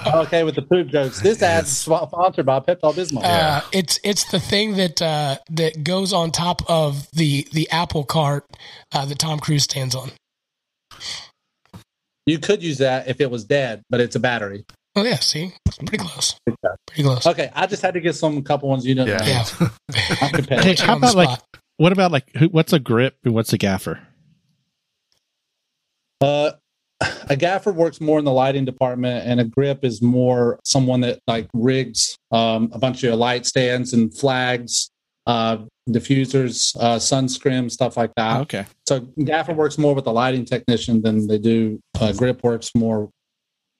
okay, 0.06 0.44
with 0.44 0.56
the 0.56 0.66
poop 0.68 0.88
jokes. 0.88 1.20
This 1.20 1.40
ad 1.42 1.64
is 1.64 1.78
sponsored 1.78 2.44
by 2.44 2.60
Pepto 2.60 2.92
Bismol. 2.92 3.22
Uh, 3.24 3.62
it's 3.72 3.98
it's 4.04 4.30
the 4.30 4.40
thing 4.40 4.76
that 4.76 5.00
uh, 5.00 5.38
that 5.50 5.82
goes 5.82 6.12
on 6.12 6.30
top 6.30 6.60
of 6.68 7.10
the 7.12 7.46
the 7.52 7.70
apple 7.70 8.04
cart 8.04 8.44
uh, 8.92 9.06
that 9.06 9.18
Tom 9.18 9.38
Cruise 9.38 9.64
stands 9.64 9.94
on. 9.94 10.10
You 12.26 12.38
could 12.38 12.62
use 12.62 12.78
that 12.78 13.08
if 13.08 13.20
it 13.20 13.30
was 13.30 13.44
dead, 13.44 13.82
but 13.88 14.00
it's 14.00 14.16
a 14.16 14.20
battery. 14.20 14.64
Oh 14.96 15.04
yeah, 15.04 15.16
see, 15.16 15.52
pretty 15.86 15.98
close, 15.98 16.34
pretty 16.86 17.02
close. 17.04 17.24
Okay, 17.26 17.48
I 17.54 17.66
just 17.66 17.80
had 17.80 17.94
to 17.94 18.00
get 18.00 18.14
some 18.16 18.42
couple 18.42 18.68
ones 18.68 18.84
you 18.84 18.94
didn't 18.94 19.08
Yeah. 19.08 19.44
know. 19.60 19.68
Yeah, 19.94 20.46
I'm 20.58 20.62
Hey, 20.62 20.74
how 20.74 20.96
about 20.96 21.14
like 21.14 21.38
what 21.76 21.92
about 21.92 22.10
like 22.10 22.28
who, 22.36 22.46
what's 22.48 22.72
a 22.72 22.80
grip 22.80 23.16
and 23.24 23.32
what's 23.32 23.52
a 23.52 23.58
gaffer? 23.58 24.00
Uh, 26.20 26.52
a 27.30 27.36
gaffer 27.36 27.72
works 27.72 28.00
more 28.00 28.18
in 28.18 28.24
the 28.24 28.32
lighting 28.32 28.64
department, 28.64 29.26
and 29.26 29.40
a 29.40 29.44
grip 29.44 29.84
is 29.84 30.02
more 30.02 30.58
someone 30.64 31.00
that 31.02 31.20
like 31.26 31.48
rigs 31.54 32.16
um, 32.30 32.68
a 32.72 32.78
bunch 32.78 33.04
of 33.04 33.18
light 33.18 33.46
stands 33.46 33.92
and 33.94 34.14
flags, 34.14 34.90
uh, 35.26 35.58
diffusers, 35.88 36.76
uh, 36.78 36.96
sunscreen, 36.96 37.70
stuff 37.70 37.96
like 37.96 38.10
that. 38.16 38.40
Okay. 38.42 38.66
So 38.88 39.00
gaffer 39.24 39.54
works 39.54 39.78
more 39.78 39.94
with 39.94 40.04
the 40.04 40.12
lighting 40.12 40.44
technician 40.44 41.00
than 41.00 41.26
they 41.26 41.38
do. 41.38 41.80
Uh, 41.98 42.12
grip 42.12 42.42
works 42.42 42.72
more. 42.74 43.08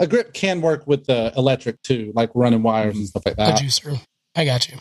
A 0.01 0.07
grip 0.07 0.33
can 0.33 0.61
work 0.61 0.87
with 0.87 1.05
the 1.07 1.33
electric 1.37 1.81
too, 1.83 2.11
like 2.15 2.31
running 2.35 2.63
wires 2.63 2.97
and 2.97 3.07
stuff 3.07 3.23
like 3.27 3.37
that. 3.37 3.51
a 3.51 3.53
that. 3.53 3.63
juicer. 3.63 4.01
I 4.35 4.45
got 4.45 4.69
you. 4.69 4.79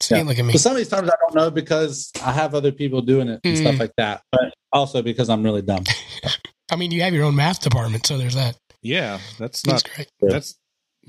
See, 0.00 0.16
Yeah. 0.16 0.22
look 0.24 0.38
at 0.38 0.44
me. 0.44 0.52
But 0.52 0.60
some 0.60 0.72
of 0.72 0.78
these 0.78 0.88
times 0.88 1.08
I 1.08 1.14
don't 1.20 1.34
know 1.36 1.50
because 1.50 2.10
I 2.24 2.32
have 2.32 2.54
other 2.54 2.72
people 2.72 3.00
doing 3.02 3.28
it 3.28 3.40
and 3.44 3.56
Mm. 3.56 3.60
stuff 3.60 3.78
like 3.78 3.92
that. 3.98 4.22
But 4.32 4.52
also 4.72 5.00
because 5.00 5.28
I'm 5.30 5.42
really 5.44 5.62
dumb. 5.62 5.84
I 6.72 6.76
mean, 6.76 6.90
you 6.90 7.02
have 7.02 7.14
your 7.14 7.24
own 7.24 7.36
math 7.36 7.60
department, 7.60 8.04
so 8.06 8.18
there's 8.18 8.34
that. 8.34 8.56
Yeah, 8.82 9.20
that's 9.38 9.62
That's 9.62 9.84
not 9.84 9.94
great. 9.94 10.08
that's 10.20 10.56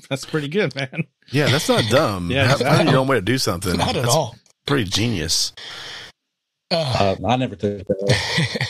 that's 0.10 0.26
pretty 0.26 0.47
good, 0.47 0.76
man. 0.77 1.05
Yeah, 1.31 1.47
that's 1.47 1.68
not 1.69 1.85
dumb. 1.89 2.30
Yeah, 2.31 2.45
yeah, 2.45 2.51
exactly. 2.53 2.91
your 2.91 2.99
own 2.99 3.07
way 3.07 3.18
to 3.18 3.22
do 3.22 3.38
something. 3.39 3.76
Not 3.77 3.89
at 3.95 4.03
That's 4.03 4.14
all. 4.14 4.35
Pretty 4.68 4.84
genius. 4.84 5.53
Uh, 6.69 7.15
Uh, 7.22 7.27
I 7.27 7.35
never 7.38 7.55
took 7.55 7.88
that. 7.88 8.68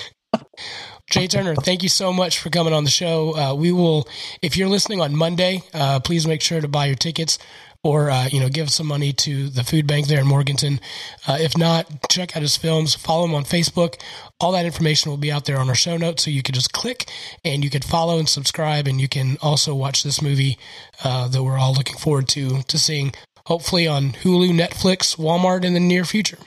Jay 1.14 1.28
Turner, 1.28 1.54
thank 1.54 1.84
you 1.84 1.90
so 1.90 2.12
much 2.12 2.40
for 2.40 2.50
coming 2.50 2.74
on 2.74 2.84
the 2.84 2.90
show. 2.90 3.36
Uh, 3.36 3.54
we 3.54 3.72
will, 3.72 4.08
if 4.42 4.58
you're 4.58 4.68
listening 4.68 5.00
on 5.00 5.16
Monday, 5.16 5.62
uh, 5.72 6.00
please 6.00 6.26
make 6.26 6.42
sure 6.42 6.60
to 6.60 6.68
buy 6.68 6.88
your 6.88 6.96
tickets 6.96 7.38
or, 7.84 8.10
uh, 8.10 8.28
you 8.32 8.40
know, 8.40 8.50
give 8.50 8.72
some 8.72 8.88
money 8.88 9.14
to 9.14 9.50
the 9.50 9.64
food 9.64 9.86
bank 9.86 10.08
there 10.08 10.22
in 10.22 10.26
Morganton. 10.26 10.80
Uh, 11.28 11.38
if 11.40 11.56
not, 11.56 12.10
check 12.10 12.36
out 12.36 12.42
his 12.42 12.58
films, 12.58 12.96
follow 12.96 13.26
him 13.26 13.36
on 13.36 13.44
Facebook. 13.44 14.02
All 14.40 14.54
that 14.54 14.66
information 14.66 15.12
will 15.12 15.18
be 15.18 15.32
out 15.32 15.46
there 15.46 15.60
on 15.60 15.70
our 15.70 15.76
show 15.76 15.98
notes. 15.98 16.24
So 16.24 16.32
you 16.32 16.42
can 16.42 16.56
just 16.56 16.74
click 16.74 17.08
and 17.46 17.64
you 17.64 17.70
can 17.70 17.84
follow 17.84 18.18
and 18.18 18.28
subscribe. 18.28 18.88
And 18.88 19.00
you 19.00 19.08
can 19.08 19.38
also 19.40 19.76
watch 19.76 20.02
this 20.02 20.20
movie 20.20 20.58
uh, 21.04 21.28
that 21.28 21.44
we're 21.44 21.60
all 21.60 21.74
looking 21.74 21.98
forward 21.98 22.28
to, 22.30 22.64
to 22.64 22.80
seeing 22.80 23.14
hopefully 23.46 23.86
on 23.86 24.14
Hulu, 24.14 24.50
Netflix, 24.50 25.16
Walmart 25.18 25.64
in 25.64 25.76
the 25.76 25.80
near 25.80 26.06
future. 26.06 26.40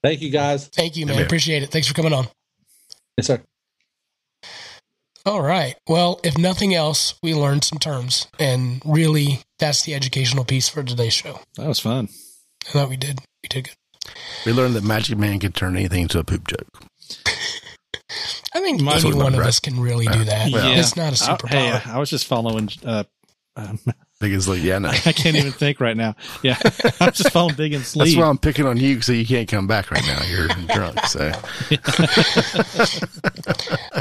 Thank 0.00 0.20
you 0.20 0.30
guys. 0.30 0.68
Thank 0.68 0.96
you, 0.96 1.06
man. 1.06 1.16
Man. 1.16 1.24
Appreciate 1.24 1.64
it. 1.64 1.70
Thanks 1.70 1.88
for 1.88 1.94
coming 1.94 2.12
on. 2.12 2.28
Yes, 3.16 3.26
sir. 3.26 3.42
All 5.24 5.40
right. 5.42 5.76
Well, 5.88 6.20
if 6.24 6.36
nothing 6.36 6.74
else, 6.74 7.14
we 7.22 7.32
learned 7.34 7.62
some 7.64 7.78
terms, 7.78 8.26
and 8.40 8.82
really, 8.84 9.40
that's 9.58 9.82
the 9.84 9.94
educational 9.94 10.44
piece 10.44 10.68
for 10.68 10.82
today's 10.82 11.12
show. 11.12 11.38
That 11.56 11.68
was 11.68 11.78
fun. 11.78 12.08
I 12.66 12.70
thought 12.70 12.88
we 12.88 12.96
did. 12.96 13.20
We 13.42 13.48
did 13.48 13.64
good. 13.64 13.76
We 14.44 14.52
learned 14.52 14.74
that 14.74 14.82
Magic 14.82 15.16
Man 15.16 15.38
can 15.38 15.52
turn 15.52 15.76
anything 15.76 16.02
into 16.02 16.18
a 16.18 16.24
poop 16.24 16.48
joke. 16.48 16.68
I 18.54 18.60
think 18.60 18.80
Might 18.80 19.04
any 19.04 19.14
one 19.14 19.34
of 19.34 19.40
us 19.40 19.60
can 19.60 19.80
really 19.80 20.06
do 20.06 20.24
that. 20.24 20.50
Yeah. 20.50 20.66
It's 20.78 20.96
not 20.96 21.12
a 21.12 21.16
superpower. 21.16 21.48
hey, 21.78 21.90
I 21.90 21.98
was 21.98 22.10
just 22.10 22.26
following 22.26 22.68
uh, 22.84 23.04
um, 23.56 23.78
Big 24.22 24.34
and 24.34 24.42
sleep. 24.42 24.62
Yeah, 24.62 24.78
no. 24.78 24.88
I 25.04 25.12
can't 25.12 25.34
even 25.34 25.50
think 25.50 25.80
right 25.80 25.96
now. 25.96 26.14
Yeah, 26.44 26.56
I'm 27.00 27.10
just 27.10 27.32
falling 27.32 27.56
big 27.56 27.72
and 27.72 27.84
sleep. 27.84 28.06
That's 28.14 28.16
why 28.16 28.28
I'm 28.28 28.38
picking 28.38 28.66
on 28.66 28.76
you 28.76 29.00
so 29.00 29.10
you 29.10 29.26
can't 29.26 29.48
come 29.48 29.66
back 29.66 29.90
right 29.90 30.04
now. 30.06 30.22
You're 30.22 30.46
drunk. 30.74 31.00
So 31.06 31.32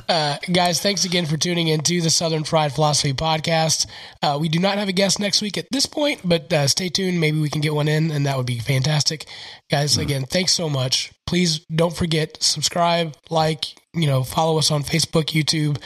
Uh, 0.07 0.37
guys, 0.51 0.79
thanks 0.79 1.05
again 1.05 1.25
for 1.25 1.37
tuning 1.37 1.69
in 1.69 1.79
to 1.81 2.01
the 2.01 2.09
Southern 2.11 2.43
Fried 2.43 2.71
Philosophy 2.73 3.13
podcast. 3.13 3.87
Uh, 4.21 4.37
we 4.39 4.47
do 4.49 4.59
not 4.59 4.77
have 4.77 4.87
a 4.89 4.91
guest 4.91 5.19
next 5.19 5.41
week 5.41 5.57
at 5.57 5.65
this 5.71 5.85
point, 5.87 6.21
but 6.23 6.51
uh, 6.53 6.67
stay 6.67 6.89
tuned. 6.89 7.19
Maybe 7.19 7.39
we 7.39 7.49
can 7.49 7.61
get 7.61 7.73
one 7.73 7.87
in, 7.87 8.11
and 8.11 8.25
that 8.27 8.37
would 8.37 8.45
be 8.45 8.59
fantastic. 8.59 9.25
Guys, 9.71 9.97
again, 9.97 10.25
thanks 10.25 10.51
so 10.53 10.69
much. 10.69 11.11
Please 11.25 11.59
don't 11.73 11.95
forget 11.95 12.37
subscribe, 12.43 13.15
like, 13.29 13.73
you 13.93 14.07
know, 14.07 14.23
follow 14.23 14.57
us 14.57 14.71
on 14.71 14.83
Facebook, 14.83 15.25
YouTube, 15.25 15.81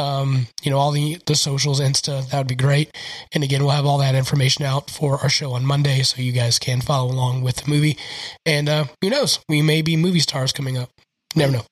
um, 0.00 0.46
you 0.62 0.70
know, 0.70 0.78
all 0.78 0.90
the 0.90 1.18
the 1.26 1.34
socials, 1.34 1.80
Insta. 1.80 2.28
That 2.30 2.38
would 2.38 2.48
be 2.48 2.54
great. 2.54 2.90
And 3.32 3.44
again, 3.44 3.62
we'll 3.62 3.72
have 3.72 3.86
all 3.86 3.98
that 3.98 4.14
information 4.14 4.64
out 4.64 4.90
for 4.90 5.18
our 5.18 5.28
show 5.28 5.52
on 5.52 5.66
Monday, 5.66 6.02
so 6.02 6.22
you 6.22 6.32
guys 6.32 6.58
can 6.58 6.80
follow 6.80 7.12
along 7.12 7.42
with 7.42 7.56
the 7.56 7.70
movie. 7.70 7.98
And 8.46 8.68
uh, 8.68 8.84
who 9.00 9.10
knows, 9.10 9.38
we 9.48 9.62
may 9.62 9.82
be 9.82 9.96
movie 9.96 10.20
stars 10.20 10.52
coming 10.52 10.78
up. 10.78 10.90
Never 11.34 11.52
know. 11.52 11.64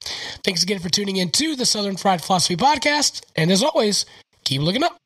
Thanks 0.45 0.63
again 0.63 0.79
for 0.79 0.89
tuning 0.89 1.17
in 1.17 1.31
to 1.31 1.57
the 1.57 1.67
Southern 1.67 1.97
Fried 1.97 2.23
Philosophy 2.23 2.57
Podcast. 2.57 3.23
And 3.37 3.51
as 3.51 3.63
always, 3.63 4.07
keep 4.45 4.63
looking 4.63 4.83
up. 4.83 5.00